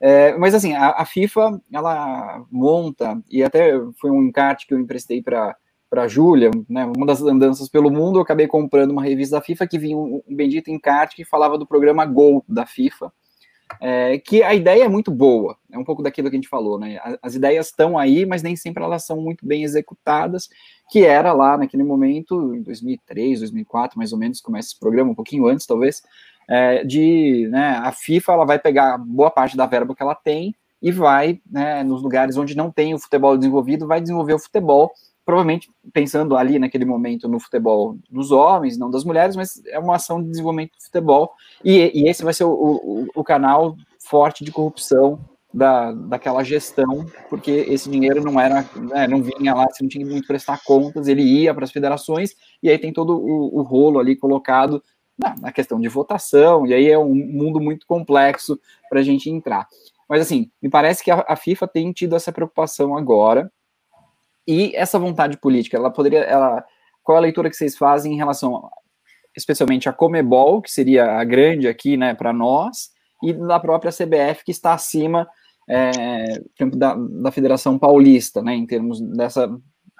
É, 0.00 0.36
mas 0.38 0.54
assim, 0.54 0.74
a, 0.74 0.90
a, 0.90 1.04
FIFA, 1.04 1.60
ela 1.72 2.44
monta, 2.50 3.22
e 3.30 3.42
até 3.42 3.72
foi 4.00 4.10
um 4.10 4.22
encarte 4.22 4.66
que 4.66 4.72
eu 4.72 4.80
emprestei 4.80 5.22
para 5.22 5.54
para 5.90 6.04
a 6.04 6.08
Júlia, 6.08 6.52
né, 6.68 6.84
uma 6.96 7.04
das 7.04 7.20
andanças 7.20 7.68
pelo 7.68 7.90
mundo, 7.90 8.20
eu 8.20 8.22
acabei 8.22 8.46
comprando 8.46 8.92
uma 8.92 9.02
revista 9.02 9.36
da 9.36 9.42
FIFA 9.42 9.66
que 9.66 9.76
vinha 9.76 9.98
um, 9.98 10.22
um 10.24 10.36
bendito 10.36 10.70
encarte 10.70 11.16
que 11.16 11.24
falava 11.24 11.58
do 11.58 11.66
programa 11.66 12.06
Gol 12.06 12.44
da 12.48 12.64
FIFA, 12.64 13.12
é, 13.80 14.16
que 14.18 14.40
a 14.40 14.54
ideia 14.54 14.84
é 14.84 14.88
muito 14.88 15.10
boa, 15.10 15.56
é 15.70 15.76
um 15.76 15.84
pouco 15.84 16.00
daquilo 16.00 16.30
que 16.30 16.36
a 16.36 16.38
gente 16.38 16.48
falou, 16.48 16.78
né? 16.78 16.98
As 17.20 17.34
ideias 17.34 17.66
estão 17.66 17.98
aí, 17.98 18.24
mas 18.24 18.40
nem 18.40 18.54
sempre 18.54 18.84
elas 18.84 19.04
são 19.04 19.20
muito 19.20 19.44
bem 19.44 19.64
executadas, 19.64 20.48
que 20.90 21.04
era 21.04 21.32
lá 21.32 21.58
naquele 21.58 21.82
momento, 21.82 22.54
em 22.54 22.62
2003, 22.62 23.40
2004, 23.40 23.98
mais 23.98 24.12
ou 24.12 24.18
menos, 24.18 24.40
começa 24.40 24.68
esse 24.68 24.78
programa, 24.78 25.10
um 25.10 25.14
pouquinho 25.14 25.46
antes, 25.46 25.66
talvez, 25.66 26.02
é, 26.50 26.84
de, 26.84 27.46
né, 27.48 27.80
a 27.80 27.92
FIFA, 27.92 28.32
ela 28.32 28.44
vai 28.44 28.58
pegar 28.58 28.98
boa 28.98 29.30
parte 29.30 29.56
da 29.56 29.66
verba 29.66 29.94
que 29.94 30.02
ela 30.02 30.16
tem 30.16 30.52
e 30.82 30.90
vai, 30.90 31.40
né, 31.48 31.84
nos 31.84 32.02
lugares 32.02 32.36
onde 32.36 32.56
não 32.56 32.72
tem 32.72 32.92
o 32.92 32.98
futebol 32.98 33.38
desenvolvido, 33.38 33.86
vai 33.86 34.00
desenvolver 34.00 34.34
o 34.34 34.38
futebol, 34.38 34.90
provavelmente 35.24 35.70
pensando 35.92 36.36
ali 36.36 36.58
naquele 36.58 36.84
momento 36.84 37.28
no 37.28 37.38
futebol 37.38 37.96
dos 38.10 38.32
homens, 38.32 38.76
não 38.76 38.90
das 38.90 39.04
mulheres, 39.04 39.36
mas 39.36 39.62
é 39.66 39.78
uma 39.78 39.94
ação 39.94 40.20
de 40.20 40.28
desenvolvimento 40.28 40.72
do 40.72 40.82
futebol, 40.82 41.32
e, 41.64 41.92
e 41.94 42.08
esse 42.08 42.24
vai 42.24 42.34
ser 42.34 42.44
o, 42.44 42.50
o, 42.52 43.06
o, 43.14 43.22
canal 43.22 43.76
forte 44.04 44.42
de 44.42 44.50
corrupção 44.50 45.20
da, 45.54 45.92
daquela 45.92 46.42
gestão, 46.42 47.06
porque 47.28 47.50
esse 47.68 47.88
dinheiro 47.88 48.24
não 48.24 48.40
era, 48.40 48.68
né, 48.74 49.06
não 49.06 49.22
vinha 49.22 49.54
lá, 49.54 49.68
você 49.70 49.84
não 49.84 49.88
tinha 49.88 50.06
muito 50.06 50.26
prestar 50.26 50.60
contas, 50.64 51.06
ele 51.06 51.22
ia 51.22 51.54
para 51.54 51.64
as 51.64 51.70
federações, 51.70 52.34
e 52.60 52.68
aí 52.68 52.78
tem 52.78 52.92
todo 52.92 53.16
o, 53.16 53.60
o 53.60 53.62
rolo 53.62 54.00
ali 54.00 54.16
colocado 54.16 54.82
na, 55.40 55.52
questão 55.52 55.80
de 55.80 55.88
votação, 55.88 56.66
e 56.66 56.74
aí 56.74 56.88
é 56.88 56.98
um 56.98 57.14
mundo 57.14 57.60
muito 57.60 57.86
complexo 57.86 58.58
para 58.88 59.00
a 59.00 59.02
gente 59.02 59.30
entrar. 59.30 59.68
Mas 60.08 60.22
assim, 60.22 60.50
me 60.60 60.68
parece 60.68 61.04
que 61.04 61.10
a, 61.10 61.24
a 61.28 61.36
FIFA 61.36 61.68
tem 61.68 61.92
tido 61.92 62.16
essa 62.16 62.32
preocupação 62.32 62.96
agora, 62.96 63.50
e 64.46 64.74
essa 64.74 64.98
vontade 64.98 65.36
política, 65.36 65.76
ela 65.76 65.90
poderia, 65.90 66.20
ela, 66.20 66.64
qual 67.02 67.16
é 67.16 67.18
a 67.18 67.22
leitura 67.22 67.50
que 67.50 67.56
vocês 67.56 67.76
fazem 67.76 68.14
em 68.14 68.16
relação, 68.16 68.68
especialmente 69.36 69.88
a 69.88 69.92
Comebol, 69.92 70.62
que 70.62 70.70
seria 70.70 71.18
a 71.18 71.24
grande 71.24 71.68
aqui, 71.68 71.96
né, 71.96 72.14
para 72.14 72.32
nós, 72.32 72.90
e 73.22 73.32
da 73.32 73.60
própria 73.60 73.92
CBF, 73.92 74.44
que 74.44 74.50
está 74.50 74.72
acima, 74.72 75.28
é, 75.68 76.42
da, 76.74 76.94
da 76.94 77.30
Federação 77.30 77.78
Paulista, 77.78 78.42
né, 78.42 78.54
em 78.54 78.66
termos 78.66 79.00
dessa, 79.00 79.48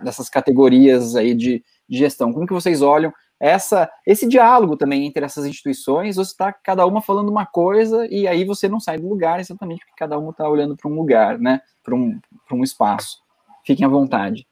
dessas 0.02 0.28
categorias 0.28 1.14
aí 1.14 1.34
de, 1.34 1.62
de 1.88 1.98
gestão. 1.98 2.32
Como 2.32 2.46
que 2.46 2.52
vocês 2.52 2.82
olham 2.82 3.12
essa, 3.40 3.90
esse 4.06 4.28
diálogo 4.28 4.76
também 4.76 5.06
entre 5.06 5.24
essas 5.24 5.46
instituições, 5.46 6.16
você 6.16 6.30
está 6.30 6.52
cada 6.52 6.84
uma 6.86 7.00
falando 7.00 7.30
uma 7.30 7.46
coisa 7.46 8.06
e 8.10 8.28
aí 8.28 8.44
você 8.44 8.68
não 8.68 8.78
sai 8.78 8.98
do 8.98 9.08
lugar 9.08 9.40
exatamente 9.40 9.80
porque 9.80 9.94
cada 9.96 10.18
uma 10.18 10.30
está 10.30 10.46
olhando 10.46 10.76
para 10.76 10.90
um 10.90 10.94
lugar, 10.94 11.38
né, 11.38 11.60
para 11.82 11.94
um, 11.94 12.20
um 12.52 12.62
espaço. 12.62 13.18
Fiquem 13.64 13.86
à 13.86 13.88
vontade. 13.88 14.46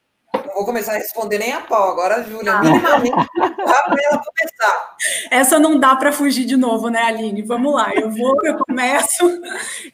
Vou 0.59 0.65
começar 0.65 0.95
a 0.95 0.97
responder 0.97 1.39
nem 1.39 1.53
a 1.53 1.61
pau 1.61 1.93
agora, 1.93 2.21
Júlia. 2.25 2.55
Ah. 2.55 2.61
Minimamente, 2.61 3.29
para 3.33 4.03
ela 4.03 4.21
começar. 4.25 4.97
Essa 5.31 5.57
não 5.57 5.79
dá 5.79 5.95
para 5.95 6.11
fugir 6.11 6.45
de 6.47 6.57
novo, 6.57 6.89
né, 6.89 7.01
Aline? 7.01 7.43
Vamos 7.43 7.73
lá, 7.73 7.93
eu 7.95 8.11
vou, 8.11 8.37
eu 8.45 8.59
começo, 8.67 9.41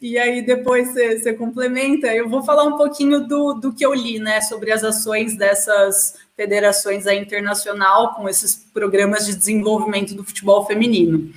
e 0.01 0.17
aí 0.17 0.41
depois 0.41 0.91
você, 0.91 1.19
você 1.19 1.33
complementa. 1.33 2.07
Eu 2.07 2.27
vou 2.27 2.41
falar 2.41 2.63
um 2.63 2.77
pouquinho 2.77 3.27
do, 3.27 3.53
do 3.53 3.71
que 3.71 3.85
eu 3.85 3.93
li, 3.93 4.17
né, 4.17 4.41
sobre 4.41 4.71
as 4.71 4.83
ações 4.83 5.37
dessas 5.37 6.15
federações 6.35 7.05
internacional 7.05 8.15
com 8.15 8.27
esses 8.27 8.55
programas 8.73 9.27
de 9.27 9.35
desenvolvimento 9.35 10.15
do 10.15 10.23
futebol 10.23 10.65
feminino. 10.65 11.31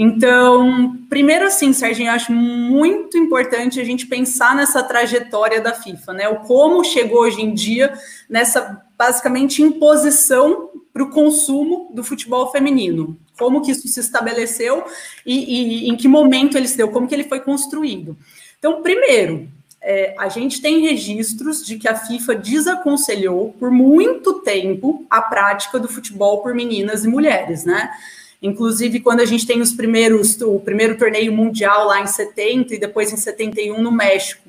Então, 0.00 0.96
primeiro 1.10 1.44
assim, 1.44 1.72
Serginho, 1.72 2.10
eu 2.10 2.14
acho 2.14 2.30
muito 2.32 3.18
importante 3.18 3.80
a 3.80 3.84
gente 3.84 4.06
pensar 4.06 4.54
nessa 4.54 4.80
trajetória 4.80 5.60
da 5.60 5.74
FIFA, 5.74 6.12
né? 6.12 6.28
O 6.28 6.36
como 6.36 6.84
chegou 6.84 7.22
hoje 7.22 7.42
em 7.42 7.52
dia 7.52 7.92
nessa 8.30 8.80
basicamente 8.96 9.60
imposição 9.60 10.70
para 10.92 11.02
o 11.02 11.10
consumo 11.10 11.90
do 11.92 12.04
futebol 12.04 12.48
feminino. 12.52 13.18
Como 13.36 13.60
que 13.60 13.72
isso 13.72 13.88
se 13.88 13.98
estabeleceu 13.98 14.84
e, 15.26 15.86
e, 15.86 15.88
em 15.88 15.96
que 15.96 16.06
momento 16.06 16.56
ele 16.56 16.68
se 16.68 16.76
deu, 16.76 16.92
como 16.92 17.08
que 17.08 17.14
ele 17.16 17.24
foi 17.24 17.40
construído. 17.40 18.16
Então, 18.56 18.80
primeiro, 18.82 19.48
é, 19.82 20.14
a 20.16 20.28
gente 20.28 20.62
tem 20.62 20.78
registros 20.78 21.66
de 21.66 21.76
que 21.76 21.88
a 21.88 21.96
FIFA 21.96 22.36
desaconselhou 22.36 23.52
por 23.58 23.72
muito 23.72 24.34
tempo 24.42 25.04
a 25.10 25.20
prática 25.20 25.76
do 25.76 25.88
futebol 25.88 26.40
por 26.40 26.54
meninas 26.54 27.04
e 27.04 27.08
mulheres, 27.08 27.64
né? 27.64 27.90
Inclusive, 28.40 29.00
quando 29.00 29.20
a 29.20 29.24
gente 29.24 29.46
tem 29.46 29.60
os 29.60 29.72
primeiros, 29.72 30.40
o 30.40 30.60
primeiro 30.60 30.96
torneio 30.96 31.32
mundial 31.32 31.86
lá 31.86 32.00
em 32.00 32.06
70 32.06 32.74
e 32.74 32.78
depois 32.78 33.12
em 33.12 33.16
71 33.16 33.82
no 33.82 33.90
México, 33.90 34.48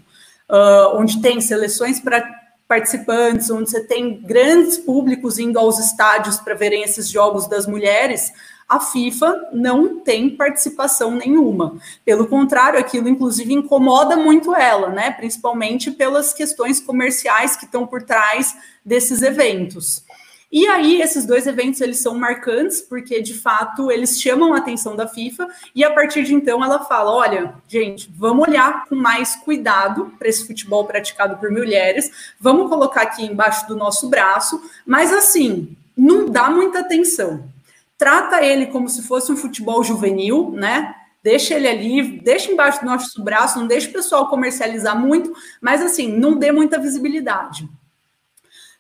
uh, 0.50 0.96
onde 0.96 1.22
tem 1.22 1.42
seleções 1.42 2.00
para 2.00 2.24
participantes, 2.68 3.50
onde 3.50 3.72
você 3.72 3.84
tem 3.84 4.22
grandes 4.22 4.78
públicos 4.78 5.40
indo 5.40 5.58
aos 5.58 5.80
estádios 5.80 6.38
para 6.38 6.54
verem 6.54 6.84
esses 6.84 7.10
jogos 7.10 7.48
das 7.48 7.66
mulheres, 7.66 8.32
a 8.70 8.80
FIFA 8.80 9.50
não 9.52 10.02
tem 10.02 10.30
participação 10.30 11.16
nenhuma. 11.16 11.76
Pelo 12.06 12.28
contrário, 12.28 12.78
aquilo 12.78 13.10
inclusive 13.10 13.52
incomoda 13.52 14.16
muito 14.16 14.56
ela, 14.56 14.90
né? 14.90 15.10
Principalmente 15.10 15.90
pelas 15.90 16.32
questões 16.32 16.80
comerciais 16.80 17.56
que 17.56 17.66
estão 17.66 17.88
por 17.88 18.04
trás 18.04 18.56
desses 18.86 19.24
eventos. 19.24 20.04
E 20.52 20.66
aí, 20.68 21.00
esses 21.00 21.28
dois 21.28 21.46
eventos, 21.46 21.80
eles 21.80 22.00
são 22.00 22.18
marcantes, 22.18 22.82
porque, 22.82 23.22
de 23.22 23.36
fato, 23.36 23.92
eles 23.92 24.20
chamam 24.20 24.56
a 24.56 24.58
atenção 24.58 24.96
da 24.96 25.08
FIFA, 25.08 25.48
e 25.76 25.84
a 25.84 25.92
partir 25.92 26.24
de 26.24 26.34
então 26.34 26.64
ela 26.64 26.80
fala, 26.86 27.12
olha, 27.12 27.54
gente, 27.68 28.12
vamos 28.18 28.48
olhar 28.48 28.86
com 28.86 28.96
mais 28.96 29.36
cuidado 29.36 30.12
para 30.18 30.28
esse 30.28 30.48
futebol 30.48 30.86
praticado 30.86 31.38
por 31.38 31.52
mulheres, 31.52 32.34
vamos 32.40 32.68
colocar 32.68 33.04
aqui 33.04 33.24
embaixo 33.24 33.68
do 33.68 33.76
nosso 33.76 34.10
braço, 34.10 34.60
mas 34.88 35.14
assim, 35.14 35.78
não 35.96 36.28
dá 36.28 36.50
muita 36.50 36.80
atenção. 36.80 37.48
Trata 37.96 38.44
ele 38.44 38.68
como 38.68 38.90
se 38.90 39.04
fosse 39.04 39.32
um 39.32 39.38
futebol 39.38 39.84
juvenil, 39.84 40.52
né? 40.52 40.96
Deixa 41.22 41.54
ele 41.54 41.68
ali, 41.68 42.20
deixa 42.22 42.52
embaixo 42.52 42.80
do 42.80 42.86
nosso 42.88 43.22
braço, 43.24 43.60
não 43.60 43.68
deixa 43.68 43.90
o 43.90 43.94
pessoal 43.94 44.28
comercializar 44.30 44.98
muito, 44.98 45.32
mas 45.62 45.82
assim, 45.82 46.08
não 46.08 46.38
dê 46.38 46.52
muita 46.52 46.80
visibilidade. 46.80 47.70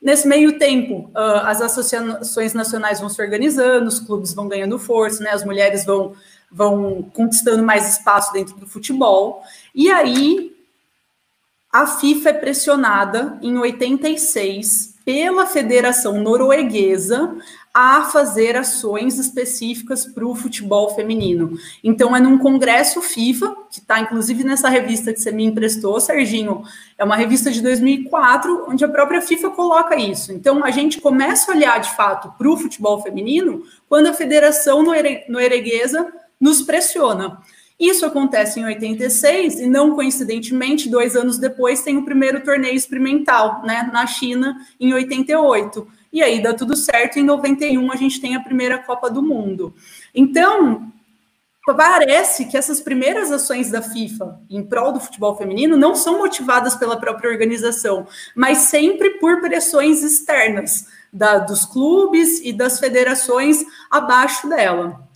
Nesse 0.01 0.27
meio 0.27 0.57
tempo, 0.57 1.09
uh, 1.09 1.41
as 1.43 1.61
associações 1.61 2.53
nacionais 2.53 2.99
vão 2.99 3.09
se 3.09 3.21
organizando, 3.21 3.87
os 3.87 3.99
clubes 3.99 4.33
vão 4.33 4.47
ganhando 4.47 4.79
força, 4.79 5.21
né, 5.21 5.31
as 5.31 5.43
mulheres 5.43 5.85
vão, 5.85 6.13
vão 6.49 7.03
conquistando 7.13 7.61
mais 7.63 7.97
espaço 7.97 8.31
dentro 8.31 8.55
do 8.55 8.65
futebol. 8.65 9.43
E 9.75 9.89
aí, 9.89 10.55
a 11.71 11.85
FIFA 11.85 12.29
é 12.29 12.33
pressionada 12.33 13.37
em 13.41 13.57
86 13.57 14.95
pela 15.05 15.45
Federação 15.45 16.21
Norueguesa 16.21 17.35
a 17.71 18.05
fazer 18.05 18.57
ações 18.57 19.19
específicas 19.19 20.05
para 20.05 20.25
o 20.25 20.35
futebol 20.35 20.95
feminino. 20.95 21.57
Então, 21.83 22.15
é 22.15 22.19
num 22.19 22.39
congresso 22.39 23.01
FIFA, 23.01 23.55
que 23.71 23.79
está 23.79 23.99
inclusive 23.99 24.43
nessa 24.43 24.67
revista 24.67 25.13
que 25.13 25.21
você 25.21 25.31
me 25.31 25.45
emprestou, 25.45 25.99
Serginho, 25.99 26.63
é 26.97 27.03
uma 27.03 27.15
revista 27.15 27.51
de 27.51 27.61
2004, 27.61 28.65
onde 28.67 28.83
a 28.83 28.89
própria 28.89 29.21
FIFA 29.21 29.51
coloca 29.51 29.95
isso. 29.95 30.33
Então, 30.33 30.63
a 30.65 30.71
gente 30.71 30.99
começa 30.99 31.51
a 31.51 31.55
olhar, 31.55 31.79
de 31.79 31.95
fato, 31.95 32.33
para 32.35 32.49
o 32.49 32.57
futebol 32.57 33.01
feminino 33.03 33.63
quando 33.87 34.07
a 34.07 34.13
Federação 34.13 34.83
Norueguesa 34.83 36.11
nos 36.41 36.63
pressiona. 36.63 37.39
Isso 37.79 38.05
acontece 38.05 38.59
em 38.59 38.65
86 38.65 39.59
e 39.59 39.67
não 39.67 39.95
coincidentemente, 39.95 40.89
dois 40.89 41.15
anos 41.15 41.37
depois 41.37 41.81
tem 41.81 41.97
o 41.97 42.03
primeiro 42.03 42.43
torneio 42.43 42.75
experimental, 42.75 43.61
né, 43.63 43.89
na 43.93 44.05
China 44.05 44.57
em 44.77 44.93
88. 44.93 45.87
E 46.11 46.21
aí 46.21 46.41
dá 46.41 46.53
tudo 46.53 46.75
certo. 46.75 47.17
Em 47.17 47.23
91 47.23 47.91
a 47.91 47.95
gente 47.95 48.19
tem 48.19 48.35
a 48.35 48.41
primeira 48.41 48.79
Copa 48.79 49.09
do 49.09 49.21
Mundo. 49.21 49.73
Então, 50.13 50.91
parece 51.75 52.45
que 52.45 52.57
essas 52.57 52.81
primeiras 52.81 53.31
ações 53.31 53.69
da 53.69 53.81
FIFA 53.81 54.41
em 54.49 54.63
prol 54.63 54.91
do 54.91 54.99
futebol 54.99 55.37
feminino 55.37 55.77
não 55.77 55.95
são 55.95 56.17
motivadas 56.17 56.75
pela 56.75 56.97
própria 56.97 57.29
organização, 57.29 58.07
mas 58.35 58.57
sempre 58.59 59.11
por 59.19 59.39
pressões 59.39 60.03
externas 60.03 60.87
da, 61.13 61.37
dos 61.37 61.65
clubes 61.65 62.41
e 62.43 62.51
das 62.51 62.79
federações 62.79 63.63
abaixo 63.89 64.49
dela. 64.49 65.08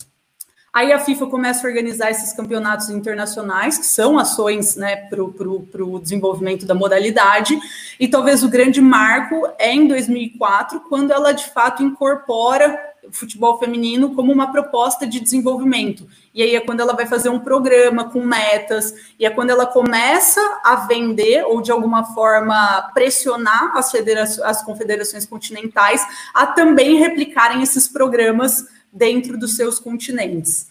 Aí 0.74 0.92
a 0.92 0.98
FIFA 0.98 1.28
começa 1.28 1.64
a 1.64 1.70
organizar 1.70 2.10
esses 2.10 2.32
campeonatos 2.32 2.90
internacionais, 2.90 3.78
que 3.78 3.86
são 3.86 4.18
ações 4.18 4.74
né, 4.74 4.96
para 5.08 5.22
o 5.22 6.00
desenvolvimento 6.00 6.66
da 6.66 6.74
modalidade, 6.74 7.56
e 8.00 8.08
talvez 8.08 8.42
o 8.42 8.48
grande 8.48 8.80
marco 8.80 9.46
é 9.56 9.72
em 9.72 9.86
2004, 9.86 10.80
quando 10.88 11.12
ela 11.12 11.30
de 11.30 11.48
fato 11.48 11.80
incorpora 11.80 12.76
o 13.04 13.12
futebol 13.12 13.56
feminino 13.56 14.16
como 14.16 14.32
uma 14.32 14.50
proposta 14.50 15.06
de 15.06 15.20
desenvolvimento. 15.20 16.08
E 16.34 16.42
aí 16.42 16.56
é 16.56 16.60
quando 16.60 16.80
ela 16.80 16.94
vai 16.94 17.06
fazer 17.06 17.28
um 17.28 17.38
programa 17.38 18.10
com 18.10 18.24
metas, 18.24 18.92
e 19.16 19.24
é 19.24 19.30
quando 19.30 19.50
ela 19.50 19.66
começa 19.66 20.40
a 20.64 20.74
vender 20.74 21.44
ou 21.44 21.60
de 21.62 21.70
alguma 21.70 22.02
forma 22.14 22.90
pressionar 22.92 23.76
as, 23.76 23.94
as 24.40 24.64
confederações 24.64 25.24
continentais 25.24 26.04
a 26.34 26.46
também 26.46 26.96
replicarem 26.96 27.62
esses 27.62 27.86
programas 27.86 28.66
dentro 28.94 29.36
dos 29.36 29.56
seus 29.56 29.78
continentes. 29.78 30.68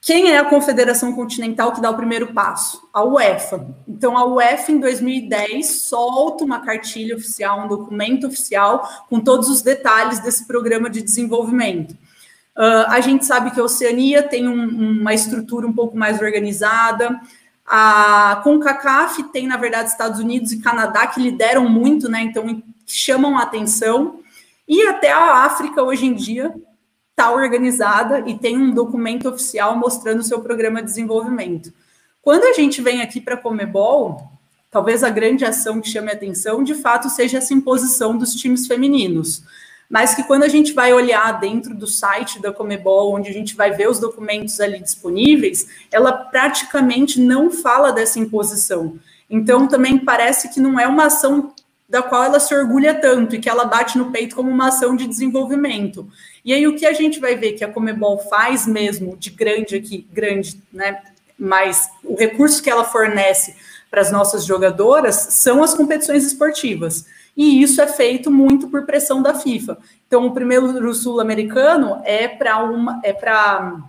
Quem 0.00 0.30
é 0.30 0.38
a 0.38 0.44
Confederação 0.46 1.12
Continental 1.12 1.72
que 1.72 1.80
dá 1.80 1.90
o 1.90 1.96
primeiro 1.96 2.32
passo? 2.32 2.88
A 2.92 3.04
UEFA. 3.04 3.66
Então, 3.86 4.16
a 4.16 4.24
UEFA, 4.24 4.72
em 4.72 4.80
2010, 4.80 5.82
solta 5.82 6.42
uma 6.42 6.60
cartilha 6.60 7.14
oficial, 7.14 7.60
um 7.60 7.68
documento 7.68 8.26
oficial, 8.26 8.88
com 9.10 9.20
todos 9.20 9.50
os 9.50 9.60
detalhes 9.60 10.18
desse 10.20 10.46
programa 10.46 10.88
de 10.88 11.02
desenvolvimento. 11.02 11.92
Uh, 12.56 12.88
a 12.88 13.00
gente 13.00 13.26
sabe 13.26 13.50
que 13.50 13.60
a 13.60 13.64
Oceania 13.64 14.22
tem 14.22 14.48
um, 14.48 15.00
uma 15.00 15.12
estrutura 15.12 15.66
um 15.66 15.72
pouco 15.72 15.96
mais 15.96 16.20
organizada. 16.20 17.20
A 17.66 18.40
CONCACAF 18.42 19.22
tem, 19.24 19.46
na 19.46 19.58
verdade, 19.58 19.90
Estados 19.90 20.18
Unidos 20.18 20.50
e 20.50 20.60
Canadá 20.60 21.06
que 21.06 21.20
lideram 21.20 21.68
muito, 21.68 22.08
né? 22.08 22.22
Então, 22.22 22.62
chamam 22.86 23.38
a 23.38 23.42
atenção. 23.42 24.20
E 24.66 24.82
até 24.86 25.12
a 25.12 25.44
África, 25.44 25.82
hoje 25.82 26.06
em 26.06 26.14
dia, 26.14 26.54
está 27.20 27.30
organizada 27.32 28.24
e 28.26 28.38
tem 28.38 28.56
um 28.56 28.72
documento 28.72 29.28
oficial 29.28 29.76
mostrando 29.76 30.20
o 30.20 30.24
seu 30.24 30.40
programa 30.40 30.80
de 30.80 30.88
desenvolvimento. 30.88 31.70
Quando 32.22 32.44
a 32.44 32.54
gente 32.54 32.80
vem 32.80 33.02
aqui 33.02 33.20
para 33.20 33.34
a 33.34 33.36
Comebol, 33.36 34.30
talvez 34.70 35.04
a 35.04 35.10
grande 35.10 35.44
ação 35.44 35.82
que 35.82 35.88
chame 35.88 36.08
a 36.10 36.14
atenção, 36.14 36.64
de 36.64 36.74
fato, 36.74 37.10
seja 37.10 37.36
essa 37.36 37.52
imposição 37.52 38.16
dos 38.16 38.32
times 38.34 38.66
femininos. 38.66 39.42
Mas 39.88 40.14
que 40.14 40.22
quando 40.22 40.44
a 40.44 40.48
gente 40.48 40.72
vai 40.72 40.94
olhar 40.94 41.38
dentro 41.38 41.74
do 41.74 41.86
site 41.86 42.40
da 42.40 42.52
Comebol, 42.52 43.14
onde 43.14 43.28
a 43.28 43.32
gente 43.32 43.54
vai 43.54 43.70
ver 43.70 43.90
os 43.90 43.98
documentos 43.98 44.58
ali 44.58 44.80
disponíveis, 44.80 45.66
ela 45.92 46.12
praticamente 46.12 47.20
não 47.20 47.50
fala 47.50 47.92
dessa 47.92 48.18
imposição. 48.18 48.98
Então, 49.28 49.68
também 49.68 49.98
parece 49.98 50.48
que 50.48 50.60
não 50.60 50.80
é 50.80 50.86
uma 50.86 51.06
ação 51.06 51.52
da 51.86 52.02
qual 52.02 52.22
ela 52.22 52.40
se 52.40 52.54
orgulha 52.54 52.94
tanto 52.94 53.34
e 53.34 53.40
que 53.40 53.48
ela 53.48 53.64
bate 53.64 53.98
no 53.98 54.12
peito 54.12 54.36
como 54.36 54.48
uma 54.48 54.68
ação 54.68 54.94
de 54.94 55.08
desenvolvimento. 55.08 56.08
E 56.44 56.52
aí 56.52 56.66
o 56.66 56.76
que 56.76 56.86
a 56.86 56.92
gente 56.92 57.20
vai 57.20 57.36
ver 57.36 57.52
que 57.52 57.64
a 57.64 57.68
Comebol 57.68 58.18
faz 58.18 58.66
mesmo 58.66 59.16
de 59.16 59.30
grande 59.30 59.76
aqui, 59.76 60.06
grande, 60.12 60.60
né? 60.72 61.02
Mas 61.38 61.88
o 62.04 62.16
recurso 62.16 62.62
que 62.62 62.70
ela 62.70 62.84
fornece 62.84 63.56
para 63.90 64.00
as 64.00 64.12
nossas 64.12 64.44
jogadoras 64.44 65.16
são 65.16 65.62
as 65.62 65.74
competições 65.74 66.24
esportivas. 66.24 67.06
E 67.36 67.62
isso 67.62 67.80
é 67.80 67.86
feito 67.86 68.30
muito 68.30 68.68
por 68.68 68.84
pressão 68.84 69.22
da 69.22 69.34
FIFA. 69.34 69.78
Então, 70.06 70.26
o 70.26 70.32
primeiro 70.32 70.92
sul-americano 70.92 72.00
é 72.04 72.28
para 72.28 72.62
uma 72.62 73.00
é 73.02 73.12
para 73.12 73.80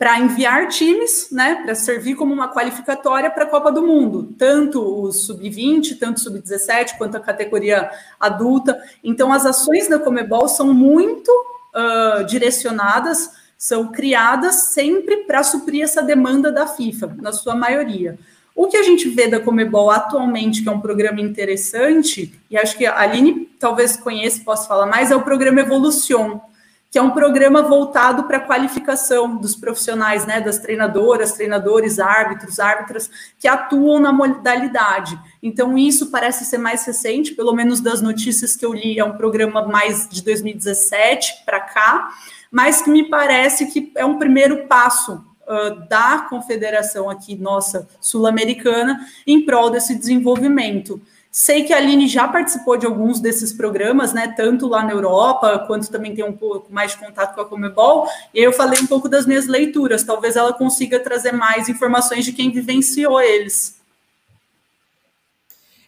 para 0.00 0.18
enviar 0.18 0.66
times, 0.68 1.28
né, 1.30 1.56
para 1.56 1.74
servir 1.74 2.14
como 2.14 2.32
uma 2.32 2.48
qualificatória 2.48 3.30
para 3.30 3.44
a 3.44 3.46
Copa 3.46 3.70
do 3.70 3.86
Mundo, 3.86 4.34
tanto 4.38 4.80
o 4.80 5.12
sub-20, 5.12 5.98
tanto 6.00 6.16
o 6.16 6.20
sub-17, 6.20 6.96
quanto 6.96 7.18
a 7.18 7.20
categoria 7.20 7.90
adulta. 8.18 8.82
Então, 9.04 9.30
as 9.30 9.44
ações 9.44 9.88
da 9.88 9.98
Comebol 9.98 10.48
são 10.48 10.72
muito 10.72 11.28
uh, 11.28 12.24
direcionadas, 12.24 13.30
são 13.58 13.92
criadas 13.92 14.68
sempre 14.68 15.18
para 15.24 15.42
suprir 15.42 15.84
essa 15.84 16.02
demanda 16.02 16.50
da 16.50 16.66
FIFA, 16.66 17.18
na 17.20 17.30
sua 17.30 17.54
maioria. 17.54 18.18
O 18.56 18.68
que 18.68 18.78
a 18.78 18.82
gente 18.82 19.06
vê 19.06 19.28
da 19.28 19.38
Comebol 19.38 19.90
atualmente, 19.90 20.62
que 20.62 20.68
é 20.70 20.72
um 20.72 20.80
programa 20.80 21.20
interessante, 21.20 22.32
e 22.50 22.56
acho 22.56 22.74
que 22.78 22.86
a 22.86 22.98
Aline 22.98 23.50
talvez 23.58 23.98
conheça, 23.98 24.40
possa 24.42 24.66
falar 24.66 24.86
mais, 24.86 25.10
é 25.10 25.14
o 25.14 25.20
programa 25.20 25.60
Evolucion, 25.60 26.40
que 26.90 26.98
é 26.98 27.02
um 27.02 27.12
programa 27.12 27.62
voltado 27.62 28.24
para 28.24 28.38
a 28.38 28.40
qualificação 28.40 29.36
dos 29.36 29.54
profissionais, 29.54 30.26
né, 30.26 30.40
das 30.40 30.58
treinadoras, 30.58 31.32
treinadores, 31.32 32.00
árbitros, 32.00 32.58
árbitras 32.58 33.08
que 33.38 33.46
atuam 33.46 34.00
na 34.00 34.12
modalidade. 34.12 35.16
Então, 35.40 35.78
isso 35.78 36.10
parece 36.10 36.44
ser 36.44 36.58
mais 36.58 36.84
recente, 36.84 37.32
pelo 37.32 37.52
menos 37.52 37.80
das 37.80 38.02
notícias 38.02 38.56
que 38.56 38.66
eu 38.66 38.72
li, 38.72 38.98
é 38.98 39.04
um 39.04 39.16
programa 39.16 39.64
mais 39.68 40.08
de 40.08 40.20
2017 40.24 41.44
para 41.46 41.60
cá, 41.60 42.10
mas 42.50 42.82
que 42.82 42.90
me 42.90 43.08
parece 43.08 43.66
que 43.66 43.92
é 43.94 44.04
um 44.04 44.18
primeiro 44.18 44.66
passo 44.66 45.24
uh, 45.46 45.88
da 45.88 46.26
confederação 46.28 47.08
aqui, 47.08 47.36
nossa, 47.36 47.88
sul-americana, 48.00 48.98
em 49.24 49.44
prol 49.44 49.70
desse 49.70 49.96
desenvolvimento. 49.96 51.00
Sei 51.32 51.62
que 51.62 51.72
a 51.72 51.76
Aline 51.76 52.08
já 52.08 52.26
participou 52.26 52.76
de 52.76 52.86
alguns 52.86 53.20
desses 53.20 53.52
programas, 53.52 54.12
né? 54.12 54.34
Tanto 54.36 54.66
lá 54.66 54.82
na 54.82 54.90
Europa, 54.90 55.64
quanto 55.66 55.88
também 55.88 56.12
tem 56.12 56.24
um 56.24 56.32
pouco 56.32 56.72
mais 56.72 56.90
de 56.90 56.98
contato 56.98 57.36
com 57.36 57.40
a 57.40 57.44
Comebol. 57.44 58.08
E 58.34 58.40
eu 58.40 58.52
falei 58.52 58.80
um 58.80 58.86
pouco 58.86 59.08
das 59.08 59.26
minhas 59.26 59.46
leituras. 59.46 60.02
Talvez 60.02 60.34
ela 60.34 60.52
consiga 60.52 60.98
trazer 60.98 61.32
mais 61.32 61.68
informações 61.68 62.24
de 62.24 62.32
quem 62.32 62.50
vivenciou 62.50 63.20
eles. 63.20 63.80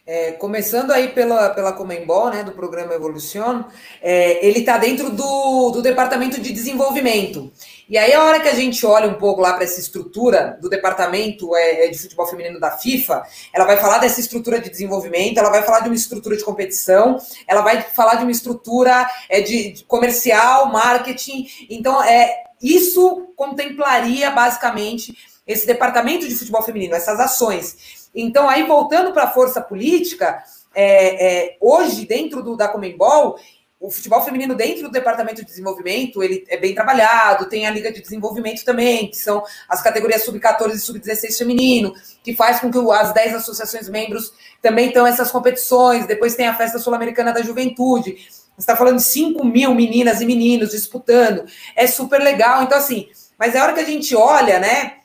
É, 0.05 0.33
começando 0.33 0.91
aí 0.91 1.09
pela, 1.09 1.49
pela 1.51 1.71
Comembol, 1.71 2.29
né, 2.29 2.43
do 2.43 2.51
programa 2.51 2.93
Evolucion, 2.93 3.63
é, 4.01 4.45
ele 4.45 4.59
está 4.59 4.77
dentro 4.77 5.09
do, 5.09 5.71
do 5.71 5.81
departamento 5.81 6.41
de 6.41 6.51
desenvolvimento. 6.51 7.51
E 7.89 7.97
aí, 7.97 8.13
a 8.13 8.23
hora 8.23 8.39
que 8.39 8.47
a 8.47 8.53
gente 8.53 8.85
olha 8.85 9.09
um 9.09 9.15
pouco 9.15 9.41
lá 9.41 9.53
para 9.53 9.63
essa 9.63 9.79
estrutura 9.79 10.57
do 10.61 10.69
departamento 10.69 11.55
é, 11.55 11.85
é, 11.85 11.87
de 11.89 11.97
futebol 11.97 12.25
feminino 12.25 12.59
da 12.59 12.71
FIFA, 12.71 13.23
ela 13.53 13.65
vai 13.65 13.77
falar 13.77 13.97
dessa 13.97 14.19
estrutura 14.19 14.59
de 14.59 14.69
desenvolvimento, 14.69 15.37
ela 15.37 15.49
vai 15.49 15.63
falar 15.63 15.81
de 15.81 15.89
uma 15.89 15.95
estrutura 15.95 16.37
de 16.37 16.43
competição, 16.43 17.17
ela 17.47 17.61
vai 17.61 17.81
falar 17.81 18.15
de 18.15 18.23
uma 18.23 18.31
estrutura 18.31 19.07
é, 19.29 19.41
de, 19.41 19.73
de 19.73 19.83
comercial, 19.83 20.71
marketing. 20.71 21.45
Então, 21.69 22.01
é 22.03 22.43
isso 22.61 23.27
contemplaria 23.35 24.31
basicamente 24.31 25.13
esse 25.45 25.67
departamento 25.67 26.27
de 26.27 26.35
futebol 26.35 26.63
feminino, 26.63 26.95
essas 26.95 27.19
ações. 27.19 28.09
Então, 28.15 28.47
aí 28.47 28.63
voltando 28.63 29.11
para 29.11 29.23
a 29.23 29.31
força 29.31 29.59
política, 29.59 30.41
é, 30.73 31.45
é, 31.45 31.57
hoje, 31.59 32.05
dentro 32.05 32.41
do, 32.41 32.55
da 32.55 32.67
Comembol, 32.67 33.37
o 33.83 33.91
futebol 33.91 34.23
feminino 34.23 34.55
dentro 34.55 34.83
do 34.83 34.91
departamento 34.91 35.41
de 35.41 35.47
desenvolvimento 35.47 36.23
ele 36.23 36.45
é 36.47 36.55
bem 36.55 36.73
trabalhado, 36.73 37.49
tem 37.49 37.67
a 37.67 37.69
Liga 37.69 37.91
de 37.91 38.01
Desenvolvimento 38.01 38.63
também, 38.63 39.09
que 39.09 39.17
são 39.17 39.43
as 39.67 39.81
categorias 39.83 40.23
sub-14 40.23 40.75
e 40.75 40.79
sub-16 40.79 41.37
feminino, 41.37 41.93
que 42.23 42.33
faz 42.33 42.61
com 42.61 42.71
que 42.71 42.79
as 42.93 43.13
10 43.13 43.35
associações 43.35 43.89
membros 43.89 44.31
também 44.61 44.89
tenham 44.89 45.05
essas 45.05 45.29
competições, 45.29 46.07
depois 46.07 46.33
tem 46.33 46.47
a 46.47 46.55
Festa 46.55 46.79
Sul-Americana 46.79 47.33
da 47.33 47.41
Juventude, 47.41 48.25
você 48.55 48.59
está 48.59 48.77
falando 48.77 48.99
de 48.99 49.03
5 49.03 49.43
mil 49.43 49.75
meninas 49.75 50.21
e 50.21 50.25
meninos 50.25 50.71
disputando, 50.71 51.43
é 51.75 51.85
super 51.85 52.21
legal, 52.21 52.63
então 52.63 52.77
assim, 52.77 53.09
mas 53.37 53.53
é 53.53 53.61
hora 53.61 53.73
que 53.73 53.81
a 53.81 53.85
gente 53.85 54.15
olha, 54.15 54.59
né, 54.59 54.99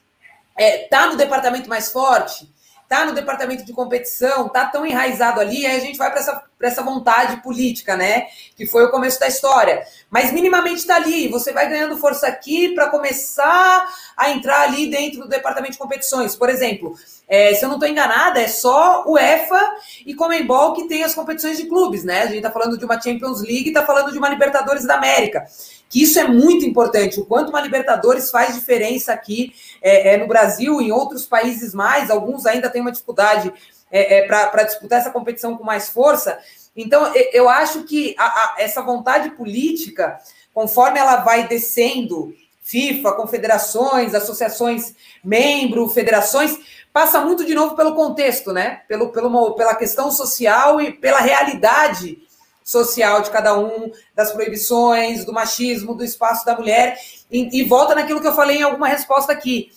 é, 0.56 0.86
tá 0.86 1.08
no 1.08 1.16
departamento 1.16 1.68
mais 1.68 1.90
forte, 1.90 2.48
tá 2.88 3.04
no 3.04 3.12
departamento 3.12 3.64
de 3.64 3.72
competição, 3.72 4.48
tá 4.48 4.64
tão 4.64 4.86
enraizado 4.86 5.40
ali, 5.40 5.66
aí 5.66 5.76
a 5.76 5.80
gente 5.80 5.98
vai 5.98 6.10
para 6.10 6.20
essa, 6.20 6.42
essa 6.62 6.82
vontade 6.82 7.42
política, 7.42 7.96
né? 7.96 8.26
Que 8.56 8.66
foi 8.66 8.84
o 8.84 8.90
começo 8.90 9.20
da 9.20 9.28
história. 9.28 9.84
Mas 10.10 10.32
minimamente 10.32 10.78
está 10.78 10.96
ali, 10.96 11.28
você 11.28 11.52
vai 11.52 11.68
ganhando 11.68 11.98
força 11.98 12.26
aqui 12.26 12.74
para 12.74 12.88
começar 12.88 13.86
a 14.16 14.30
entrar 14.30 14.62
ali 14.62 14.88
dentro 14.88 15.20
do 15.20 15.28
departamento 15.28 15.72
de 15.72 15.78
competições. 15.78 16.34
Por 16.34 16.48
exemplo, 16.48 16.94
é, 17.28 17.54
se 17.54 17.62
eu 17.62 17.68
não 17.68 17.76
estou 17.76 17.88
enganada, 17.88 18.40
é 18.40 18.48
só 18.48 19.04
o 19.06 19.18
EFA 19.18 19.76
e 20.06 20.14
Comembol 20.14 20.72
que 20.72 20.88
tem 20.88 21.04
as 21.04 21.14
competições 21.14 21.58
de 21.58 21.66
clubes, 21.66 22.04
né? 22.04 22.22
A 22.22 22.26
gente 22.26 22.38
está 22.38 22.50
falando 22.50 22.78
de 22.78 22.86
uma 22.86 22.98
Champions 22.98 23.42
League, 23.42 23.68
está 23.68 23.84
falando 23.84 24.10
de 24.10 24.18
uma 24.18 24.30
Libertadores 24.30 24.86
da 24.86 24.94
América 24.94 25.46
que 25.88 26.02
isso 26.02 26.18
é 26.18 26.26
muito 26.26 26.64
importante, 26.64 27.18
o 27.18 27.24
quanto 27.24 27.48
uma 27.48 27.60
Libertadores 27.60 28.30
faz 28.30 28.54
diferença 28.54 29.12
aqui 29.12 29.54
é, 29.80 30.14
é, 30.14 30.16
no 30.16 30.26
Brasil, 30.26 30.80
em 30.80 30.92
outros 30.92 31.24
países 31.26 31.74
mais, 31.74 32.10
alguns 32.10 32.46
ainda 32.46 32.68
têm 32.68 32.80
uma 32.80 32.92
dificuldade 32.92 33.52
é, 33.90 34.18
é 34.18 34.26
para 34.26 34.64
disputar 34.64 35.00
essa 35.00 35.10
competição 35.10 35.56
com 35.56 35.64
mais 35.64 35.88
força. 35.88 36.38
Então, 36.76 37.10
eu 37.32 37.48
acho 37.48 37.84
que 37.84 38.14
a, 38.18 38.24
a, 38.24 38.54
essa 38.58 38.82
vontade 38.82 39.30
política, 39.30 40.18
conforme 40.52 40.98
ela 40.98 41.16
vai 41.16 41.48
descendo, 41.48 42.34
FIFA, 42.62 43.12
confederações, 43.12 44.14
associações, 44.14 44.94
membro, 45.24 45.88
federações, 45.88 46.58
passa 46.92 47.18
muito 47.20 47.46
de 47.46 47.54
novo 47.54 47.74
pelo 47.74 47.94
contexto, 47.94 48.52
né? 48.52 48.82
Pelo, 48.86 49.08
pelo, 49.08 49.54
pela 49.54 49.74
questão 49.74 50.10
social 50.10 50.78
e 50.78 50.92
pela 50.92 51.20
realidade 51.20 52.18
social 52.68 53.22
de 53.22 53.30
cada 53.30 53.58
um, 53.58 53.90
das 54.14 54.30
proibições, 54.30 55.24
do 55.24 55.32
machismo, 55.32 55.94
do 55.94 56.04
espaço 56.04 56.44
da 56.44 56.54
mulher, 56.54 57.00
e, 57.30 57.60
e 57.60 57.64
volta 57.64 57.94
naquilo 57.94 58.20
que 58.20 58.26
eu 58.26 58.34
falei 58.34 58.58
em 58.58 58.62
alguma 58.62 58.86
resposta 58.86 59.32
aqui. 59.32 59.70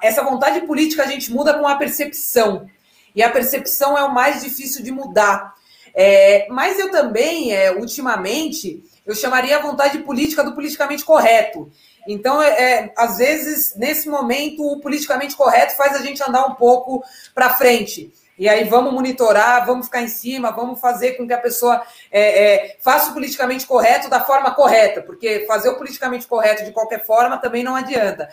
Essa 0.00 0.22
vontade 0.22 0.60
política 0.60 1.02
a 1.02 1.06
gente 1.08 1.32
muda 1.32 1.54
com 1.54 1.66
a 1.66 1.74
percepção, 1.74 2.70
e 3.16 3.22
a 3.22 3.30
percepção 3.30 3.98
é 3.98 4.04
o 4.04 4.14
mais 4.14 4.42
difícil 4.42 4.84
de 4.84 4.92
mudar. 4.92 5.54
É, 5.92 6.46
mas 6.48 6.78
eu 6.78 6.88
também, 6.90 7.52
é, 7.52 7.72
ultimamente, 7.72 8.84
eu 9.04 9.14
chamaria 9.14 9.56
a 9.56 9.62
vontade 9.62 9.98
política 9.98 10.44
do 10.44 10.54
politicamente 10.54 11.04
correto. 11.04 11.68
Então, 12.06 12.40
é, 12.40 12.48
é 12.48 12.92
às 12.96 13.18
vezes, 13.18 13.74
nesse 13.74 14.08
momento, 14.08 14.62
o 14.62 14.80
politicamente 14.80 15.34
correto 15.34 15.76
faz 15.76 15.96
a 15.96 16.02
gente 16.02 16.22
andar 16.22 16.46
um 16.46 16.54
pouco 16.54 17.02
para 17.34 17.54
frente. 17.54 18.12
E 18.38 18.48
aí 18.48 18.64
vamos 18.64 18.92
monitorar, 18.92 19.64
vamos 19.64 19.86
ficar 19.86 20.02
em 20.02 20.08
cima, 20.08 20.50
vamos 20.50 20.78
fazer 20.78 21.12
com 21.12 21.26
que 21.26 21.32
a 21.32 21.40
pessoa 21.40 21.82
é, 22.10 22.44
é, 22.44 22.76
faça 22.80 23.10
o 23.10 23.14
politicamente 23.14 23.66
correto 23.66 24.10
da 24.10 24.20
forma 24.20 24.50
correta, 24.54 25.02
porque 25.02 25.46
fazer 25.46 25.70
o 25.70 25.76
politicamente 25.76 26.26
correto 26.26 26.64
de 26.64 26.72
qualquer 26.72 27.04
forma 27.04 27.38
também 27.38 27.64
não 27.64 27.74
adianta. 27.74 28.28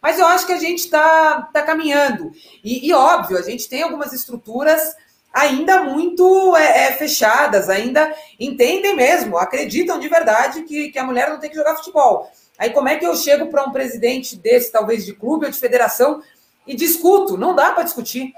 Mas 0.00 0.18
eu 0.18 0.26
acho 0.26 0.46
que 0.46 0.52
a 0.52 0.58
gente 0.58 0.78
está 0.78 1.48
tá 1.52 1.62
caminhando. 1.62 2.30
E, 2.62 2.88
e, 2.88 2.92
óbvio, 2.92 3.36
a 3.36 3.42
gente 3.42 3.68
tem 3.68 3.82
algumas 3.82 4.12
estruturas 4.12 4.94
ainda 5.32 5.82
muito 5.82 6.56
é, 6.56 6.86
é, 6.86 6.92
fechadas, 6.92 7.68
ainda 7.68 8.14
entendem 8.38 8.94
mesmo, 8.94 9.36
acreditam 9.36 9.98
de 9.98 10.08
verdade 10.08 10.62
que, 10.62 10.90
que 10.90 10.98
a 10.98 11.04
mulher 11.04 11.28
não 11.30 11.38
tem 11.38 11.50
que 11.50 11.56
jogar 11.56 11.76
futebol. 11.76 12.30
Aí 12.56 12.70
como 12.70 12.88
é 12.88 12.96
que 12.96 13.06
eu 13.06 13.14
chego 13.14 13.46
para 13.46 13.64
um 13.64 13.72
presidente 13.72 14.36
desse, 14.36 14.72
talvez 14.72 15.04
de 15.04 15.12
clube 15.12 15.46
ou 15.46 15.50
de 15.50 15.58
federação, 15.58 16.22
e 16.66 16.74
discuto? 16.74 17.36
Não 17.36 17.54
dá 17.54 17.72
para 17.72 17.84
discutir. 17.84 18.32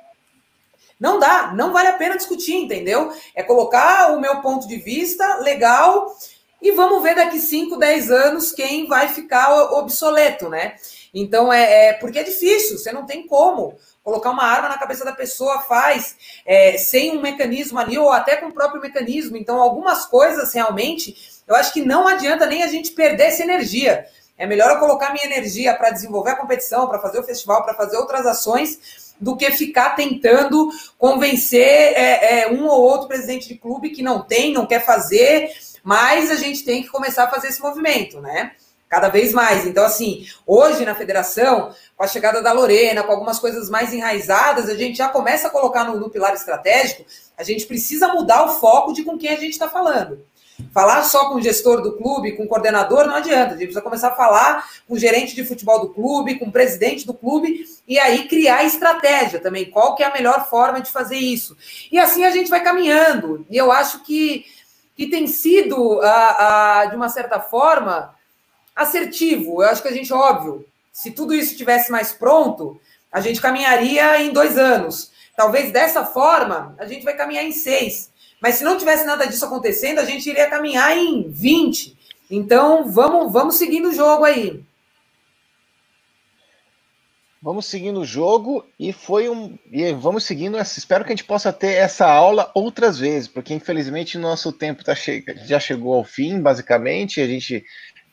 Não 1.00 1.18
dá, 1.18 1.52
não 1.54 1.72
vale 1.72 1.88
a 1.88 1.94
pena 1.94 2.16
discutir, 2.16 2.54
entendeu? 2.54 3.10
É 3.34 3.42
colocar 3.42 4.12
o 4.12 4.20
meu 4.20 4.42
ponto 4.42 4.68
de 4.68 4.76
vista 4.76 5.36
legal 5.36 6.14
e 6.60 6.72
vamos 6.72 7.02
ver 7.02 7.14
daqui 7.14 7.40
5, 7.40 7.78
10 7.78 8.10
anos 8.10 8.52
quem 8.52 8.86
vai 8.86 9.08
ficar 9.08 9.72
obsoleto, 9.72 10.50
né? 10.50 10.74
Então 11.12 11.50
é, 11.50 11.88
é, 11.88 11.92
porque 11.94 12.18
é 12.18 12.22
difícil, 12.22 12.78
você 12.78 12.92
não 12.92 13.06
tem 13.06 13.26
como 13.26 13.78
colocar 14.04 14.30
uma 14.30 14.44
arma 14.44 14.68
na 14.68 14.78
cabeça 14.78 15.04
da 15.04 15.12
pessoa 15.12 15.60
faz 15.62 16.16
é, 16.44 16.76
sem 16.76 17.16
um 17.16 17.22
mecanismo 17.22 17.78
ali 17.78 17.96
ou 17.96 18.10
até 18.10 18.36
com 18.36 18.46
o 18.46 18.52
próprio 18.52 18.80
mecanismo. 18.80 19.36
Então 19.36 19.60
algumas 19.60 20.04
coisas 20.04 20.52
realmente 20.52 21.40
eu 21.48 21.56
acho 21.56 21.72
que 21.72 21.84
não 21.84 22.06
adianta 22.06 22.46
nem 22.46 22.62
a 22.62 22.68
gente 22.68 22.92
perder 22.92 23.24
essa 23.24 23.42
energia. 23.42 24.06
É 24.38 24.46
melhor 24.46 24.70
eu 24.70 24.78
colocar 24.78 25.12
minha 25.12 25.26
energia 25.26 25.74
para 25.74 25.90
desenvolver 25.90 26.30
a 26.30 26.36
competição, 26.36 26.88
para 26.88 27.00
fazer 27.00 27.18
o 27.18 27.24
festival, 27.24 27.64
para 27.64 27.74
fazer 27.74 27.96
outras 27.96 28.24
ações, 28.24 29.09
do 29.20 29.36
que 29.36 29.50
ficar 29.50 29.90
tentando 29.90 30.70
convencer 30.96 31.92
é, 31.94 32.40
é, 32.40 32.48
um 32.50 32.66
ou 32.66 32.80
outro 32.80 33.08
presidente 33.08 33.48
de 33.48 33.56
clube 33.56 33.90
que 33.90 34.02
não 34.02 34.22
tem, 34.22 34.52
não 34.52 34.66
quer 34.66 34.84
fazer, 34.84 35.50
mas 35.82 36.30
a 36.30 36.36
gente 36.36 36.64
tem 36.64 36.82
que 36.82 36.88
começar 36.88 37.24
a 37.24 37.30
fazer 37.30 37.48
esse 37.48 37.60
movimento, 37.60 38.20
né? 38.20 38.52
Cada 38.88 39.08
vez 39.08 39.32
mais. 39.32 39.66
Então, 39.66 39.84
assim, 39.84 40.26
hoje 40.46 40.84
na 40.84 40.94
federação, 40.94 41.72
com 41.96 42.02
a 42.02 42.08
chegada 42.08 42.42
da 42.42 42.52
Lorena, 42.52 43.04
com 43.04 43.12
algumas 43.12 43.38
coisas 43.38 43.70
mais 43.70 43.92
enraizadas, 43.92 44.68
a 44.68 44.74
gente 44.74 44.98
já 44.98 45.08
começa 45.08 45.46
a 45.46 45.50
colocar 45.50 45.84
no, 45.84 45.98
no 46.00 46.10
pilar 46.10 46.34
estratégico, 46.34 47.04
a 47.36 47.44
gente 47.44 47.66
precisa 47.66 48.08
mudar 48.08 48.44
o 48.44 48.60
foco 48.60 48.92
de 48.92 49.04
com 49.04 49.16
quem 49.16 49.30
a 49.30 49.36
gente 49.36 49.52
está 49.52 49.68
falando. 49.68 50.24
Falar 50.72 51.02
só 51.02 51.28
com 51.28 51.36
o 51.36 51.42
gestor 51.42 51.82
do 51.82 51.96
clube, 51.96 52.32
com 52.32 52.44
o 52.44 52.48
coordenador, 52.48 53.06
não 53.06 53.16
adianta. 53.16 53.48
A 53.48 53.50
gente 53.50 53.64
precisa 53.64 53.82
começar 53.82 54.08
a 54.08 54.14
falar 54.14 54.68
com 54.86 54.94
o 54.94 54.98
gerente 54.98 55.34
de 55.34 55.44
futebol 55.44 55.80
do 55.80 55.88
clube, 55.88 56.38
com 56.38 56.46
o 56.46 56.52
presidente 56.52 57.04
do 57.06 57.12
clube, 57.12 57.66
e 57.88 57.98
aí 57.98 58.28
criar 58.28 58.64
estratégia 58.64 59.40
também. 59.40 59.70
Qual 59.70 59.96
que 59.96 60.02
é 60.02 60.06
a 60.06 60.12
melhor 60.12 60.48
forma 60.48 60.80
de 60.80 60.90
fazer 60.90 61.16
isso? 61.16 61.56
E 61.90 61.98
assim 61.98 62.24
a 62.24 62.30
gente 62.30 62.48
vai 62.48 62.62
caminhando. 62.62 63.44
E 63.50 63.56
eu 63.56 63.72
acho 63.72 64.04
que, 64.04 64.46
que 64.96 65.08
tem 65.08 65.26
sido, 65.26 66.00
a, 66.02 66.80
a, 66.80 66.86
de 66.86 66.94
uma 66.94 67.08
certa 67.08 67.40
forma, 67.40 68.14
assertivo. 68.74 69.62
Eu 69.62 69.68
acho 69.70 69.82
que 69.82 69.88
a 69.88 69.92
gente, 69.92 70.12
óbvio, 70.12 70.64
se 70.92 71.10
tudo 71.10 71.34
isso 71.34 71.52
estivesse 71.52 71.90
mais 71.90 72.12
pronto, 72.12 72.80
a 73.10 73.20
gente 73.20 73.40
caminharia 73.40 74.22
em 74.22 74.32
dois 74.32 74.56
anos. 74.56 75.10
Talvez 75.36 75.72
dessa 75.72 76.04
forma, 76.04 76.76
a 76.78 76.86
gente 76.86 77.04
vai 77.04 77.14
caminhar 77.14 77.44
em 77.44 77.52
seis. 77.52 78.09
Mas 78.40 78.54
se 78.56 78.64
não 78.64 78.78
tivesse 78.78 79.04
nada 79.04 79.26
disso 79.26 79.44
acontecendo, 79.44 79.98
a 79.98 80.04
gente 80.04 80.28
iria 80.28 80.48
caminhar 80.48 80.96
em 80.96 81.28
20. 81.28 81.96
Então, 82.30 82.90
vamos, 82.90 83.32
vamos 83.32 83.56
seguindo 83.56 83.88
o 83.88 83.94
jogo 83.94 84.24
aí. 84.24 84.64
Vamos 87.42 87.66
seguindo 87.66 88.00
o 88.00 88.04
jogo 88.04 88.66
e 88.78 88.92
foi 88.92 89.28
um. 89.30 89.58
E 89.72 89.92
vamos 89.94 90.24
seguindo. 90.24 90.58
Espero 90.58 91.04
que 91.04 91.12
a 91.12 91.16
gente 91.16 91.24
possa 91.24 91.50
ter 91.50 91.72
essa 91.72 92.06
aula 92.06 92.50
outras 92.54 92.98
vezes, 92.98 93.28
porque 93.28 93.54
infelizmente 93.54 94.18
nosso 94.18 94.52
tempo 94.52 94.84
tá 94.84 94.94
che... 94.94 95.24
já 95.46 95.58
chegou 95.58 95.94
ao 95.94 96.04
fim, 96.04 96.38
basicamente. 96.40 97.18
A 97.18 97.26
gente, 97.26 97.64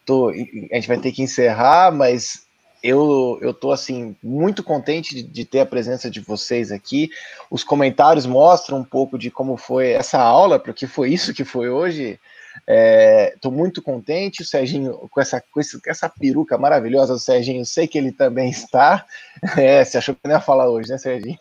tô... 0.05 0.29
a 0.29 0.33
gente 0.75 0.87
vai 0.87 0.97
ter 0.97 1.11
que 1.11 1.21
encerrar, 1.21 1.91
mas 1.91 2.46
eu, 2.87 3.37
eu 3.41 3.53
tô 3.53 3.71
assim 3.71 4.15
muito 4.23 4.63
contente 4.63 5.13
de, 5.13 5.23
de, 5.23 5.43
ter 5.43 5.59
a 5.59 5.65
presença 5.65 6.09
de 6.09 6.21
vocês 6.21 6.71
aqui. 6.71 7.09
Os 7.51 7.61
comentários 7.61 8.25
mostram 8.25 8.77
um 8.77 8.83
pouco 8.83 9.17
de 9.17 9.29
como 9.29 9.57
foi 9.57 9.91
essa 9.91 10.19
aula, 10.19 10.57
porque 10.57 10.87
foi 10.87 11.11
isso 11.11 11.33
que 11.33 11.43
foi 11.43 11.69
hoje. 11.69 12.17
Estou 13.35 13.51
é, 13.51 13.55
muito 13.55 13.81
contente, 13.81 14.41
o 14.41 14.45
Serginho, 14.45 15.07
com 15.11 15.19
essa, 15.19 15.41
com 15.41 15.59
essa 15.85 16.09
peruca 16.09 16.57
maravilhosa 16.57 17.13
do 17.13 17.19
Serginho, 17.19 17.65
sei 17.65 17.87
que 17.87 17.97
ele 17.97 18.11
também 18.11 18.49
está. 18.49 19.05
É, 19.55 19.85
você 19.85 19.99
achou 19.99 20.15
que 20.15 20.21
não 20.25 20.31
ia 20.31 20.41
falar 20.41 20.67
hoje, 20.67 20.89
né, 20.89 20.97
Serginho? 20.97 21.37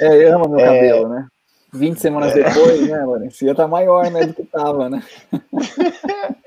É, 0.00 0.24
ama 0.26 0.48
meu 0.48 0.58
é, 0.58 0.64
cabelo, 0.64 1.08
né? 1.08 1.28
20 1.72 2.00
semanas 2.00 2.32
é. 2.32 2.42
depois, 2.42 2.88
né? 2.88 3.04
Ia 3.22 3.28
estar 3.28 3.54
tá 3.54 3.68
maior 3.68 4.10
né, 4.10 4.26
do 4.26 4.34
que 4.34 4.42
estava, 4.42 4.90
né? 4.90 5.00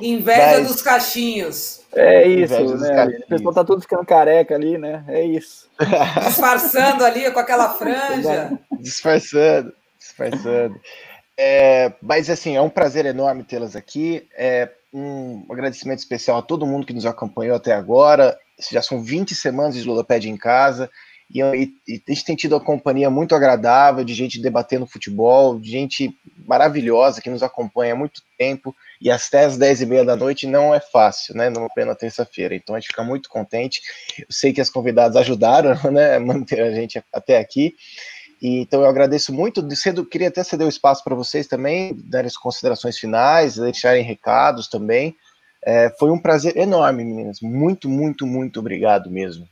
Inveja 0.00 0.58
Mas... 0.58 0.68
dos 0.68 0.82
cachinhos. 0.82 1.78
É 1.94 2.26
isso, 2.26 2.76
né? 2.76 3.06
O 3.06 3.28
pessoal 3.28 3.54
tá 3.54 3.64
tudo 3.64 3.80
ficando 3.80 4.04
careca 4.04 4.54
ali, 4.54 4.76
né? 4.76 5.04
É 5.08 5.24
isso. 5.24 5.68
Disfarçando 6.26 7.04
ali 7.04 7.30
com 7.30 7.38
aquela 7.38 7.70
franja. 7.70 8.58
disfarçando, 8.78 9.72
disfarçando. 9.98 10.78
É, 11.36 11.92
mas 12.02 12.28
assim, 12.28 12.56
é 12.56 12.60
um 12.60 12.68
prazer 12.68 13.06
enorme 13.06 13.42
tê-las 13.42 13.74
aqui. 13.74 14.28
É 14.36 14.70
um 14.92 15.44
agradecimento 15.50 16.00
especial 16.00 16.38
a 16.38 16.42
todo 16.42 16.66
mundo 16.66 16.86
que 16.86 16.92
nos 16.92 17.06
acompanhou 17.06 17.56
até 17.56 17.72
agora. 17.72 18.38
Já 18.70 18.82
são 18.82 19.02
20 19.02 19.34
semanas 19.34 19.74
de 19.74 19.84
Ludopédia 19.84 20.30
em 20.30 20.36
casa. 20.36 20.90
E, 21.32 21.40
e, 21.40 21.74
e, 21.86 22.02
a 22.08 22.12
gente 22.12 22.24
tem 22.24 22.36
tido 22.36 22.52
uma 22.52 22.64
companhia 22.64 23.10
muito 23.10 23.34
agradável 23.34 24.02
de 24.02 24.14
gente 24.14 24.40
debatendo 24.40 24.86
futebol, 24.86 25.58
de 25.58 25.70
gente 25.70 26.16
maravilhosa 26.46 27.20
que 27.20 27.30
nos 27.30 27.42
acompanha 27.42 27.92
há 27.92 27.96
muito 27.96 28.22
tempo 28.38 28.74
e 29.00 29.10
até 29.10 29.44
as 29.44 29.56
10 29.56 29.82
e 29.82 29.86
meia 29.86 30.04
da 30.04 30.16
noite 30.16 30.46
não 30.46 30.74
é 30.74 30.80
fácil, 30.80 31.34
né? 31.36 31.48
Não 31.48 31.68
é 31.76 31.84
na 31.84 31.94
terça-feira. 31.94 32.54
Então 32.54 32.74
a 32.74 32.80
gente 32.80 32.88
fica 32.88 33.04
muito 33.04 33.28
contente. 33.28 33.80
Eu 34.18 34.26
sei 34.28 34.52
que 34.52 34.60
as 34.60 34.70
convidadas 34.70 35.16
ajudaram, 35.16 35.74
né? 35.92 36.16
A 36.16 36.20
manter 36.20 36.60
a 36.60 36.72
gente 36.72 37.02
até 37.12 37.38
aqui. 37.38 37.74
E, 38.40 38.60
então 38.60 38.82
eu 38.82 38.88
agradeço 38.88 39.32
muito. 39.32 39.64
Cedo, 39.76 40.04
queria 40.04 40.28
até 40.28 40.42
ceder 40.42 40.66
o 40.66 40.70
espaço 40.70 41.04
para 41.04 41.14
vocês 41.14 41.46
também, 41.46 41.94
darem 42.04 42.26
as 42.26 42.36
considerações 42.36 42.98
finais, 42.98 43.56
deixarem 43.56 44.02
recados 44.02 44.68
também. 44.68 45.14
É, 45.64 45.90
foi 45.98 46.10
um 46.10 46.18
prazer 46.18 46.56
enorme, 46.56 47.04
meninas. 47.04 47.40
Muito, 47.40 47.88
muito, 47.88 48.26
muito 48.26 48.60
obrigado 48.60 49.10
mesmo. 49.10 49.48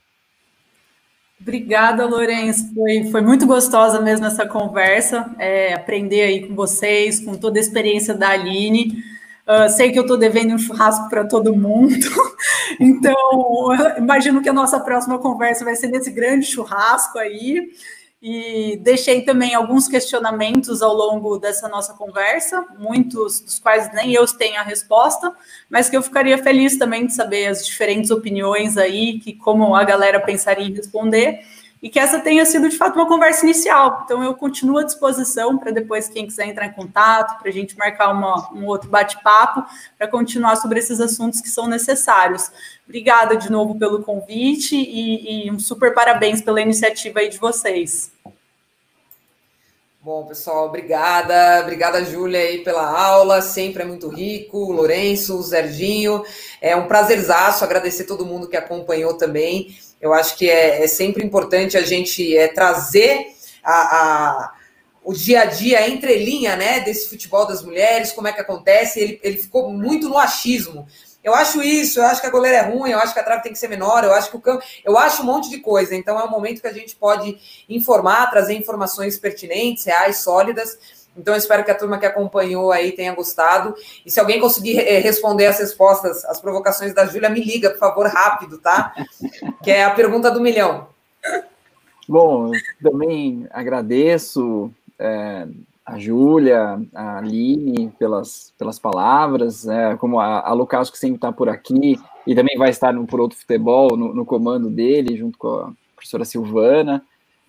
Obrigada, 1.39 2.05
Lourenço. 2.05 2.73
Foi, 2.73 3.03
foi 3.11 3.21
muito 3.21 3.45
gostosa 3.45 4.01
mesmo 4.01 4.25
essa 4.25 4.45
conversa, 4.47 5.29
é, 5.37 5.73
aprender 5.73 6.23
aí 6.23 6.47
com 6.47 6.55
vocês, 6.55 7.19
com 7.19 7.35
toda 7.35 7.59
a 7.59 7.61
experiência 7.61 8.13
da 8.13 8.29
Aline. 8.29 9.03
Uh, 9.47 9.69
sei 9.69 9.93
que 9.93 9.97
eu 9.97 10.01
estou 10.01 10.17
devendo 10.17 10.53
um 10.53 10.57
churrasco 10.57 11.09
para 11.09 11.25
todo 11.25 11.55
mundo, 11.55 11.95
então 12.77 13.15
imagino 13.97 14.41
que 14.41 14.49
a 14.49 14.53
nossa 14.53 14.77
próxima 14.77 15.19
conversa 15.19 15.63
vai 15.63 15.73
ser 15.73 15.87
nesse 15.87 16.11
grande 16.11 16.45
churrasco 16.45 17.17
aí. 17.17 17.71
E 18.19 18.77
deixei 18.81 19.21
também 19.21 19.53
alguns 19.53 19.87
questionamentos 19.87 20.81
ao 20.81 20.93
longo 20.93 21.37
dessa 21.37 21.69
nossa 21.69 21.93
conversa, 21.93 22.65
muitos 22.79 23.39
dos 23.39 23.59
quais 23.59 23.93
nem 23.93 24.11
eu 24.11 24.25
tenho 24.25 24.59
a 24.59 24.63
resposta, 24.63 25.31
mas 25.69 25.87
que 25.87 25.95
eu 25.95 26.01
ficaria 26.01 26.37
feliz 26.39 26.77
também 26.77 27.05
de 27.05 27.13
saber 27.13 27.45
as 27.45 27.63
diferentes 27.65 28.09
opiniões 28.09 28.75
aí, 28.75 29.19
que 29.19 29.33
como 29.33 29.75
a 29.75 29.83
galera 29.83 30.19
pensaria 30.19 30.65
em 30.65 30.73
responder 30.73 31.41
e 31.81 31.89
que 31.89 31.99
essa 31.99 32.19
tenha 32.19 32.45
sido 32.45 32.67
de 32.69 32.77
fato 32.77 32.95
uma 32.95 33.07
conversa 33.07 33.45
inicial. 33.45 34.01
Então 34.03 34.23
eu 34.23 34.33
continuo 34.33 34.79
à 34.79 34.83
disposição 34.83 35.57
para 35.57 35.71
depois 35.71 36.09
quem 36.09 36.25
quiser 36.25 36.47
entrar 36.47 36.65
em 36.65 36.73
contato, 36.73 37.39
para 37.39 37.49
a 37.49 37.53
gente 37.53 37.77
marcar 37.77 38.11
uma, 38.11 38.51
um 38.53 38.65
outro 38.65 38.89
bate-papo 38.89 39.63
para 39.97 40.07
continuar 40.07 40.55
sobre 40.55 40.79
esses 40.79 40.99
assuntos 40.99 41.41
que 41.41 41.49
são 41.49 41.67
necessários. 41.67 42.51
Obrigada 42.85 43.35
de 43.35 43.51
novo 43.51 43.77
pelo 43.77 44.03
convite 44.03 44.75
e, 44.75 45.47
e 45.47 45.51
um 45.51 45.59
super 45.59 45.93
parabéns 45.93 46.41
pela 46.41 46.61
iniciativa 46.61 47.19
aí 47.19 47.29
de 47.29 47.37
vocês. 47.37 48.11
Bom, 50.07 50.25
pessoal, 50.25 50.67
obrigada. 50.67 51.59
Obrigada, 51.63 52.05
Júlia, 52.05 52.39
aí 52.39 52.63
pela 52.63 52.89
aula. 52.89 53.41
Sempre 53.41 53.83
é 53.83 53.85
muito 53.85 54.07
rico. 54.07 54.57
O 54.57 54.71
Lourenço, 54.71 55.37
o. 55.37 56.23
É 56.61 56.77
um 56.77 56.87
prazerzaço 56.87 57.65
agradecer 57.65 58.05
todo 58.05 58.25
mundo 58.25 58.47
que 58.47 58.55
acompanhou 58.55 59.17
também. 59.17 59.75
Eu 60.01 60.13
acho 60.13 60.37
que 60.37 60.49
é, 60.49 60.83
é 60.83 60.87
sempre 60.87 61.23
importante 61.25 61.77
a 61.77 61.81
gente 61.81 62.35
é, 62.37 62.47
trazer 62.47 63.27
a, 63.63 63.73
a, 63.73 64.53
o 65.03 65.13
dia 65.13 65.41
a 65.41 65.45
dia, 65.45 65.79
a 65.79 65.89
entrelinha 65.89 66.55
né, 66.55 66.79
desse 66.81 67.09
futebol 67.09 67.47
das 67.47 67.63
mulheres, 67.63 68.11
como 68.11 68.27
é 68.27 68.33
que 68.33 68.41
acontece. 68.41 68.99
Ele, 68.99 69.19
ele 69.23 69.37
ficou 69.37 69.71
muito 69.71 70.07
no 70.07 70.17
achismo. 70.17 70.87
Eu 71.23 71.33
acho 71.33 71.61
isso, 71.61 71.99
eu 71.99 72.05
acho 72.05 72.21
que 72.21 72.27
a 72.27 72.29
goleira 72.29 72.57
é 72.57 72.61
ruim, 72.61 72.91
eu 72.91 72.99
acho 72.99 73.13
que 73.13 73.19
a 73.19 73.23
trave 73.23 73.43
tem 73.43 73.51
que 73.51 73.59
ser 73.59 73.67
menor, 73.67 74.03
eu 74.03 74.13
acho 74.13 74.29
que 74.29 74.37
o 74.37 74.39
campo. 74.39 74.63
Eu 74.85 74.97
acho 74.97 75.23
um 75.23 75.25
monte 75.25 75.49
de 75.49 75.59
coisa. 75.59 75.93
Então 75.95 76.17
é 76.17 76.23
um 76.23 76.29
momento 76.29 76.61
que 76.61 76.67
a 76.67 76.73
gente 76.73 76.95
pode 76.95 77.37
informar, 77.67 78.29
trazer 78.29 78.53
informações 78.53 79.17
pertinentes, 79.17 79.83
reais, 79.83 80.17
sólidas 80.17 80.77
então, 81.17 81.35
espero 81.35 81.63
que 81.63 81.71
a 81.71 81.75
turma 81.77 81.97
que 81.97 82.05
acompanhou 82.05 82.71
aí 82.71 82.91
tenha 82.91 83.13
gostado. 83.13 83.73
E 84.05 84.11
se 84.11 84.19
alguém 84.19 84.39
conseguir 84.39 84.79
eh, 84.79 84.99
responder 84.99 85.47
as 85.47 85.59
respostas, 85.59 86.23
as 86.25 86.39
provocações 86.39 86.93
da 86.93 87.05
Júlia, 87.05 87.29
me 87.29 87.43
liga, 87.43 87.71
por 87.71 87.79
favor, 87.79 88.07
rápido, 88.07 88.59
tá? 88.59 88.93
Que 89.63 89.71
é 89.71 89.83
a 89.83 89.91
pergunta 89.91 90.29
do 90.31 90.39
milhão. 90.39 90.87
Bom, 92.07 92.51
também 92.81 93.47
agradeço 93.51 94.71
é, 94.97 95.45
a 95.85 95.99
Júlia, 95.99 96.79
a 96.93 97.17
Aline 97.17 97.91
pelas, 97.99 98.53
pelas 98.57 98.79
palavras, 98.79 99.67
é, 99.67 99.97
como 99.97 100.19
a, 100.19 100.39
a 100.39 100.53
Lucas 100.53 100.89
que 100.89 100.97
sempre 100.97 101.15
está 101.17 101.31
por 101.31 101.49
aqui 101.49 101.99
e 102.25 102.35
também 102.35 102.57
vai 102.57 102.69
estar 102.69 102.93
no 102.93 103.05
Por 103.05 103.19
Outro 103.19 103.37
Futebol, 103.37 103.97
no, 103.97 104.13
no 104.13 104.25
comando 104.25 104.69
dele, 104.69 105.17
junto 105.17 105.37
com 105.37 105.47
a 105.47 105.73
professora 105.95 106.23
Silvana 106.23 107.03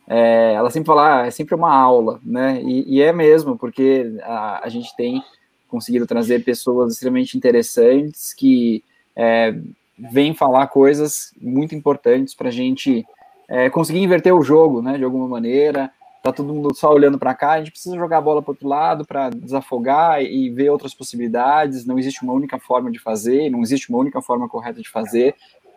é, 0.08 0.54
ela 0.54 0.70
sempre 0.70 0.86
fala, 0.86 1.22
ah, 1.22 1.26
é 1.26 1.30
sempre 1.30 1.54
uma 1.54 1.70
aula, 1.70 2.18
né? 2.24 2.62
E, 2.62 2.96
e 2.96 3.02
é 3.02 3.12
mesmo, 3.12 3.58
porque 3.58 4.16
a, 4.22 4.64
a, 4.64 4.68
gente 4.70 4.96
tem 4.96 5.22
conseguido 5.68 6.06
trazer 6.06 6.42
pessoas 6.42 6.94
extremamente 6.94 7.36
interessantes 7.36 8.32
que 8.32 8.82
é, 9.14 9.54
vêm 9.98 10.34
falar 10.34 10.66
coisas 10.68 11.34
muito 11.38 11.74
importantes 11.74 12.34
para 12.34 12.48
a 12.48 12.52
gente 12.52 13.04
é, 13.46 13.68
conseguir 13.68 14.00
inverter 14.00 14.34
o 14.34 14.42
jogo, 14.42 14.80
né? 14.80 14.96
De 14.96 15.04
alguma 15.04 15.28
maneira, 15.28 15.90
tá 16.22 16.32
todo 16.32 16.54
mundo 16.54 16.74
só 16.74 16.90
olhando 16.90 17.18
para 17.18 17.34
cá, 17.34 17.52
a 17.52 17.58
gente 17.58 17.72
precisa 17.72 17.94
jogar 17.96 18.18
a 18.18 18.22
bola 18.22 18.40
para 18.42 18.52
outro 18.52 18.66
lado 18.66 19.04
para 19.04 19.28
desafogar 19.28 20.22
e 20.22 20.48
ver 20.48 20.70
outras 20.70 20.94
possibilidades. 20.94 21.84
Não 21.84 21.98
existe 21.98 22.22
uma 22.22 22.32
única 22.32 22.58
forma 22.58 22.90
de 22.90 22.98
fazer, 22.98 23.50
não 23.50 23.60
existe 23.60 23.90
uma 23.90 23.98
única 23.98 24.22
forma 24.22 24.48
correta 24.48 24.80
de 24.80 24.88
fazer, 24.88 25.34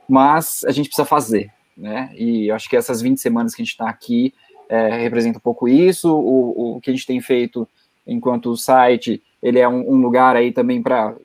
mas 0.07 0.63
a 0.65 0.71
gente 0.71 0.87
precisa 0.87 1.05
fazer, 1.05 1.51
né? 1.75 2.11
E 2.15 2.51
acho 2.51 2.69
que 2.69 2.75
essas 2.75 3.01
20 3.01 3.19
semanas 3.19 3.53
que 3.53 3.61
a 3.61 3.65
gente 3.65 3.73
está 3.73 3.89
aqui 3.89 4.33
é, 4.69 4.89
representa 4.97 5.37
um 5.37 5.41
pouco 5.41 5.67
isso. 5.67 6.13
O, 6.13 6.77
o 6.77 6.81
que 6.81 6.89
a 6.89 6.93
gente 6.93 7.05
tem 7.05 7.19
feito 7.21 7.67
enquanto 8.05 8.55
site, 8.57 9.21
ele 9.41 9.59
é 9.59 9.67
um, 9.67 9.91
um 9.91 9.95
lugar 9.97 10.35
aí 10.35 10.51
também 10.51 10.81
para 10.81 11.15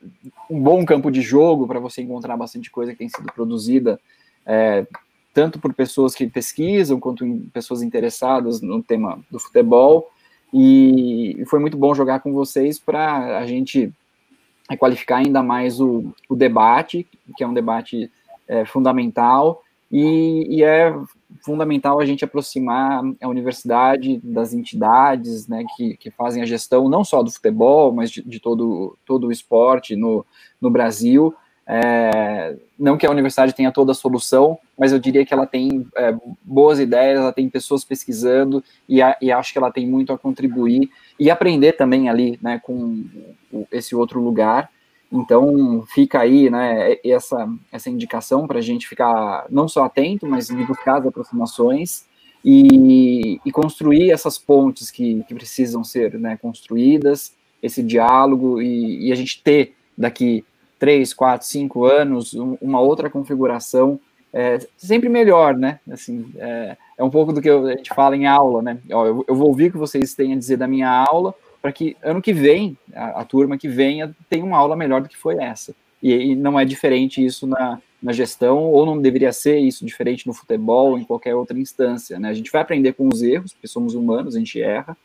um 0.50 0.60
bom 0.60 0.84
campo 0.84 1.10
de 1.10 1.20
jogo 1.20 1.66
para 1.66 1.80
você 1.80 2.02
encontrar 2.02 2.36
bastante 2.36 2.70
coisa 2.70 2.92
que 2.92 2.98
tem 2.98 3.08
sido 3.08 3.32
produzida. 3.32 4.00
É, 4.44 4.86
tanto 5.36 5.58
por 5.58 5.74
pessoas 5.74 6.14
que 6.14 6.26
pesquisam, 6.26 6.98
quanto 6.98 7.26
pessoas 7.52 7.82
interessadas 7.82 8.62
no 8.62 8.82
tema 8.82 9.18
do 9.30 9.38
futebol. 9.38 10.10
E 10.52 11.44
foi 11.46 11.58
muito 11.58 11.76
bom 11.76 11.94
jogar 11.94 12.20
com 12.20 12.32
vocês 12.32 12.78
para 12.78 13.38
a 13.38 13.46
gente 13.46 13.92
qualificar 14.78 15.18
ainda 15.18 15.42
mais 15.42 15.78
o, 15.78 16.14
o, 16.28 16.34
debate, 16.34 17.06
que 17.36 17.44
é 17.44 17.46
um 17.46 17.52
debate 17.52 18.10
é, 18.48 18.64
fundamental, 18.64 19.62
e, 19.98 20.56
e, 20.56 20.62
é 20.62 20.94
fundamental 21.42 21.98
a 21.98 22.04
gente 22.04 22.22
aproximar 22.22 23.02
a 23.22 23.28
universidade 23.28 24.20
das 24.22 24.52
entidades 24.52 25.48
né, 25.48 25.64
que, 25.74 25.96
que 25.96 26.10
fazem 26.10 26.42
a 26.42 26.46
gestão 26.46 26.86
não 26.86 27.02
só 27.02 27.22
do 27.22 27.30
futebol, 27.30 27.92
mas 27.92 28.10
de, 28.10 28.22
de 28.22 28.38
todo, 28.38 28.98
todo 29.06 29.28
o 29.28 29.32
esporte 29.32 29.96
no, 29.96 30.26
no 30.60 30.68
Brasil, 30.68 31.34
é, 31.66 32.56
não 32.78 32.98
que 32.98 33.06
a 33.06 33.10
universidade 33.10 33.54
tenha 33.54 33.72
toda 33.72 33.92
a 33.92 33.94
solução, 33.94 34.58
mas 34.78 34.92
eu 34.92 34.98
diria 34.98 35.24
que 35.24 35.32
ela 35.32 35.46
tem 35.46 35.86
é, 35.96 36.14
boas 36.42 36.78
ideias, 36.78 37.18
ela 37.18 37.32
tem 37.32 37.48
pessoas 37.48 37.82
pesquisando 37.82 38.62
e, 38.86 39.00
a, 39.00 39.16
e, 39.20 39.32
acho 39.32 39.50
que 39.50 39.58
ela 39.58 39.72
tem 39.72 39.86
muito 39.86 40.12
a 40.12 40.18
contribuir 40.18 40.90
e 41.18 41.30
aprender 41.30 41.72
também 41.72 42.10
ali, 42.10 42.38
né, 42.42 42.60
com 42.62 43.02
esse 43.72 43.96
outro 43.96 44.20
lugar. 44.20 44.70
Então 45.10 45.84
fica 45.94 46.20
aí, 46.20 46.50
né, 46.50 46.96
essa 47.04 47.48
essa 47.70 47.88
indicação 47.88 48.46
para 48.46 48.58
a 48.58 48.62
gente 48.62 48.88
ficar 48.88 49.46
não 49.48 49.68
só 49.68 49.84
atento, 49.84 50.26
mas 50.26 50.50
buscar 50.50 50.98
as 50.98 51.06
aproximações 51.06 52.04
e, 52.44 53.40
e 53.44 53.52
construir 53.52 54.10
essas 54.10 54.38
pontes 54.38 54.90
que, 54.90 55.22
que 55.24 55.34
precisam 55.34 55.82
ser, 55.82 56.18
né, 56.18 56.36
construídas, 56.36 57.34
esse 57.62 57.82
diálogo 57.82 58.60
e, 58.60 59.08
e 59.08 59.12
a 59.12 59.14
gente 59.14 59.42
ter 59.42 59.74
daqui 59.96 60.44
três, 60.78 61.14
quatro, 61.14 61.46
cinco 61.46 61.84
anos, 61.84 62.34
um, 62.34 62.56
uma 62.60 62.80
outra 62.80 63.08
configuração, 63.10 63.98
é, 64.32 64.58
sempre 64.76 65.08
melhor, 65.08 65.56
né? 65.56 65.80
Assim, 65.90 66.30
é, 66.36 66.76
é, 66.98 67.02
um 67.02 67.10
pouco 67.10 67.32
do 67.32 67.40
que 67.40 67.48
a 67.48 67.76
gente 67.76 67.94
fala 67.94 68.16
em 68.16 68.26
aula, 68.26 68.60
né? 68.60 68.78
Eu, 68.88 69.24
eu, 69.26 69.34
vou 69.34 69.48
ouvir 69.48 69.68
o 69.68 69.72
que 69.72 69.78
vocês 69.78 70.14
têm 70.14 70.32
a 70.34 70.36
dizer 70.36 70.58
da 70.58 70.68
minha 70.68 70.90
aula, 70.90 71.34
para 71.66 71.72
que 71.72 71.96
ano 72.00 72.22
que 72.22 72.32
vem, 72.32 72.78
a, 72.94 73.22
a, 73.22 73.24
turma 73.24 73.58
que 73.58 73.66
venha, 73.66 74.14
tenha 74.30 74.44
uma 74.44 74.56
aula 74.56 74.76
melhor 74.76 75.02
do 75.02 75.08
que 75.08 75.16
foi 75.16 75.34
essa. 75.42 75.74
E, 76.00 76.12
e 76.12 76.36
não 76.36 76.60
é 76.60 76.64
diferente 76.64 77.24
isso 77.24 77.44
na, 77.44 77.82
na 78.00 78.12
gestão, 78.12 78.58
ou 78.66 78.86
não 78.86 79.02
deveria 79.02 79.32
ser 79.32 79.58
isso 79.58 79.84
diferente 79.84 80.28
no 80.28 80.32
futebol, 80.32 80.92
ou 80.92 80.98
em 80.98 81.02
qualquer 81.02 81.34
outra 81.34 81.58
instância, 81.58 82.20
né? 82.20 82.28
A 82.28 82.34
gente 82.34 82.52
vai 82.52 82.62
aprender 82.62 82.92
com 82.92 83.08
os 83.12 83.20
erros, 83.20 83.52
porque 83.52 83.66
somos 83.66 83.96
humanos, 83.96 84.36
a 84.36 84.38
gente 84.38 84.62
erra, 84.62 84.96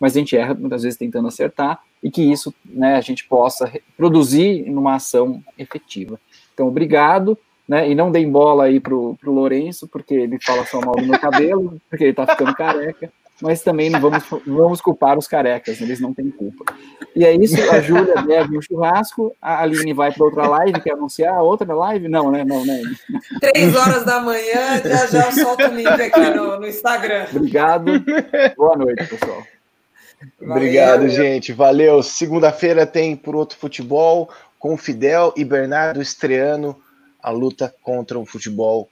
mas 0.00 0.16
a 0.16 0.18
gente 0.18 0.36
erra 0.36 0.54
muitas 0.54 0.82
vezes 0.82 0.98
tentando 0.98 1.28
acertar, 1.28 1.80
e 2.02 2.10
que 2.10 2.22
isso 2.22 2.52
né, 2.64 2.96
a 2.96 3.00
gente 3.00 3.24
possa 3.24 3.72
produzir 3.96 4.68
numa 4.68 4.96
ação 4.96 5.40
efetiva. 5.56 6.18
Então, 6.52 6.66
obrigado, 6.66 7.38
né, 7.68 7.88
e 7.88 7.94
não 7.94 8.10
deem 8.10 8.28
bola 8.28 8.64
aí 8.64 8.80
pro, 8.80 9.16
pro 9.20 9.32
Lourenço, 9.32 9.86
porque 9.86 10.14
ele 10.14 10.36
fala 10.44 10.66
só 10.66 10.80
mal 10.80 10.96
do 10.96 11.06
meu 11.06 11.20
cabelo, 11.20 11.80
porque 11.88 12.06
ele 12.06 12.14
tá 12.14 12.26
ficando 12.26 12.56
careca, 12.56 13.12
mas 13.40 13.62
também 13.62 13.90
não 13.90 14.00
vamos, 14.00 14.24
vamos 14.46 14.80
culpar 14.80 15.18
os 15.18 15.28
carecas, 15.28 15.80
eles 15.80 16.00
não 16.00 16.12
têm 16.12 16.30
culpa. 16.30 16.74
E 17.14 17.24
é 17.24 17.34
isso, 17.34 17.56
a 17.70 17.80
Júlia 17.80 18.14
deve 18.22 18.56
um 18.56 18.62
churrasco, 18.62 19.34
a 19.40 19.62
Aline 19.62 19.92
vai 19.92 20.12
para 20.12 20.24
outra 20.24 20.46
live, 20.46 20.80
quer 20.80 20.92
anunciar 20.92 21.42
outra 21.42 21.72
live? 21.74 22.08
Não, 22.08 22.30
né? 22.30 22.44
Não, 22.44 22.64
né? 22.64 22.82
Três 23.40 23.74
horas 23.74 24.04
da 24.04 24.20
manhã, 24.20 24.82
já 24.84 25.06
já 25.06 25.32
solto 25.32 25.64
o 25.64 25.74
link 25.74 25.88
aqui 25.88 26.30
no, 26.30 26.60
no 26.60 26.66
Instagram. 26.66 27.26
Obrigado, 27.34 28.04
boa 28.56 28.76
noite, 28.76 29.06
pessoal. 29.06 29.42
Obrigado, 30.40 31.00
Valeu. 31.00 31.10
gente. 31.10 31.52
Valeu. 31.52 32.02
Segunda-feira 32.02 32.84
tem 32.86 33.14
por 33.14 33.36
outro 33.36 33.56
futebol 33.56 34.28
com 34.58 34.76
Fidel 34.76 35.32
e 35.36 35.44
Bernardo 35.44 36.02
estreando 36.02 36.76
a 37.22 37.30
luta 37.30 37.72
contra 37.82 38.18
um 38.18 38.26
futebol 38.26 38.88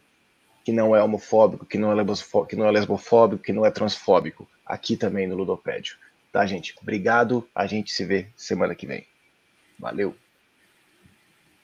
que 0.66 0.72
não 0.72 0.96
é 0.96 1.00
homofóbico, 1.00 1.64
que 1.64 1.78
não 1.78 1.92
é, 1.92 2.04
que 2.48 2.56
não 2.56 2.66
é 2.66 2.72
lesbofóbico, 2.72 3.40
que 3.40 3.52
não 3.52 3.64
é 3.64 3.70
transfóbico. 3.70 4.48
Aqui 4.66 4.96
também 4.96 5.24
no 5.24 5.36
Ludopédio. 5.36 5.96
Tá, 6.32 6.44
gente? 6.44 6.74
Obrigado. 6.82 7.48
A 7.54 7.68
gente 7.68 7.92
se 7.92 8.04
vê 8.04 8.26
semana 8.34 8.74
que 8.74 8.84
vem. 8.84 9.06
Valeu. 9.78 10.16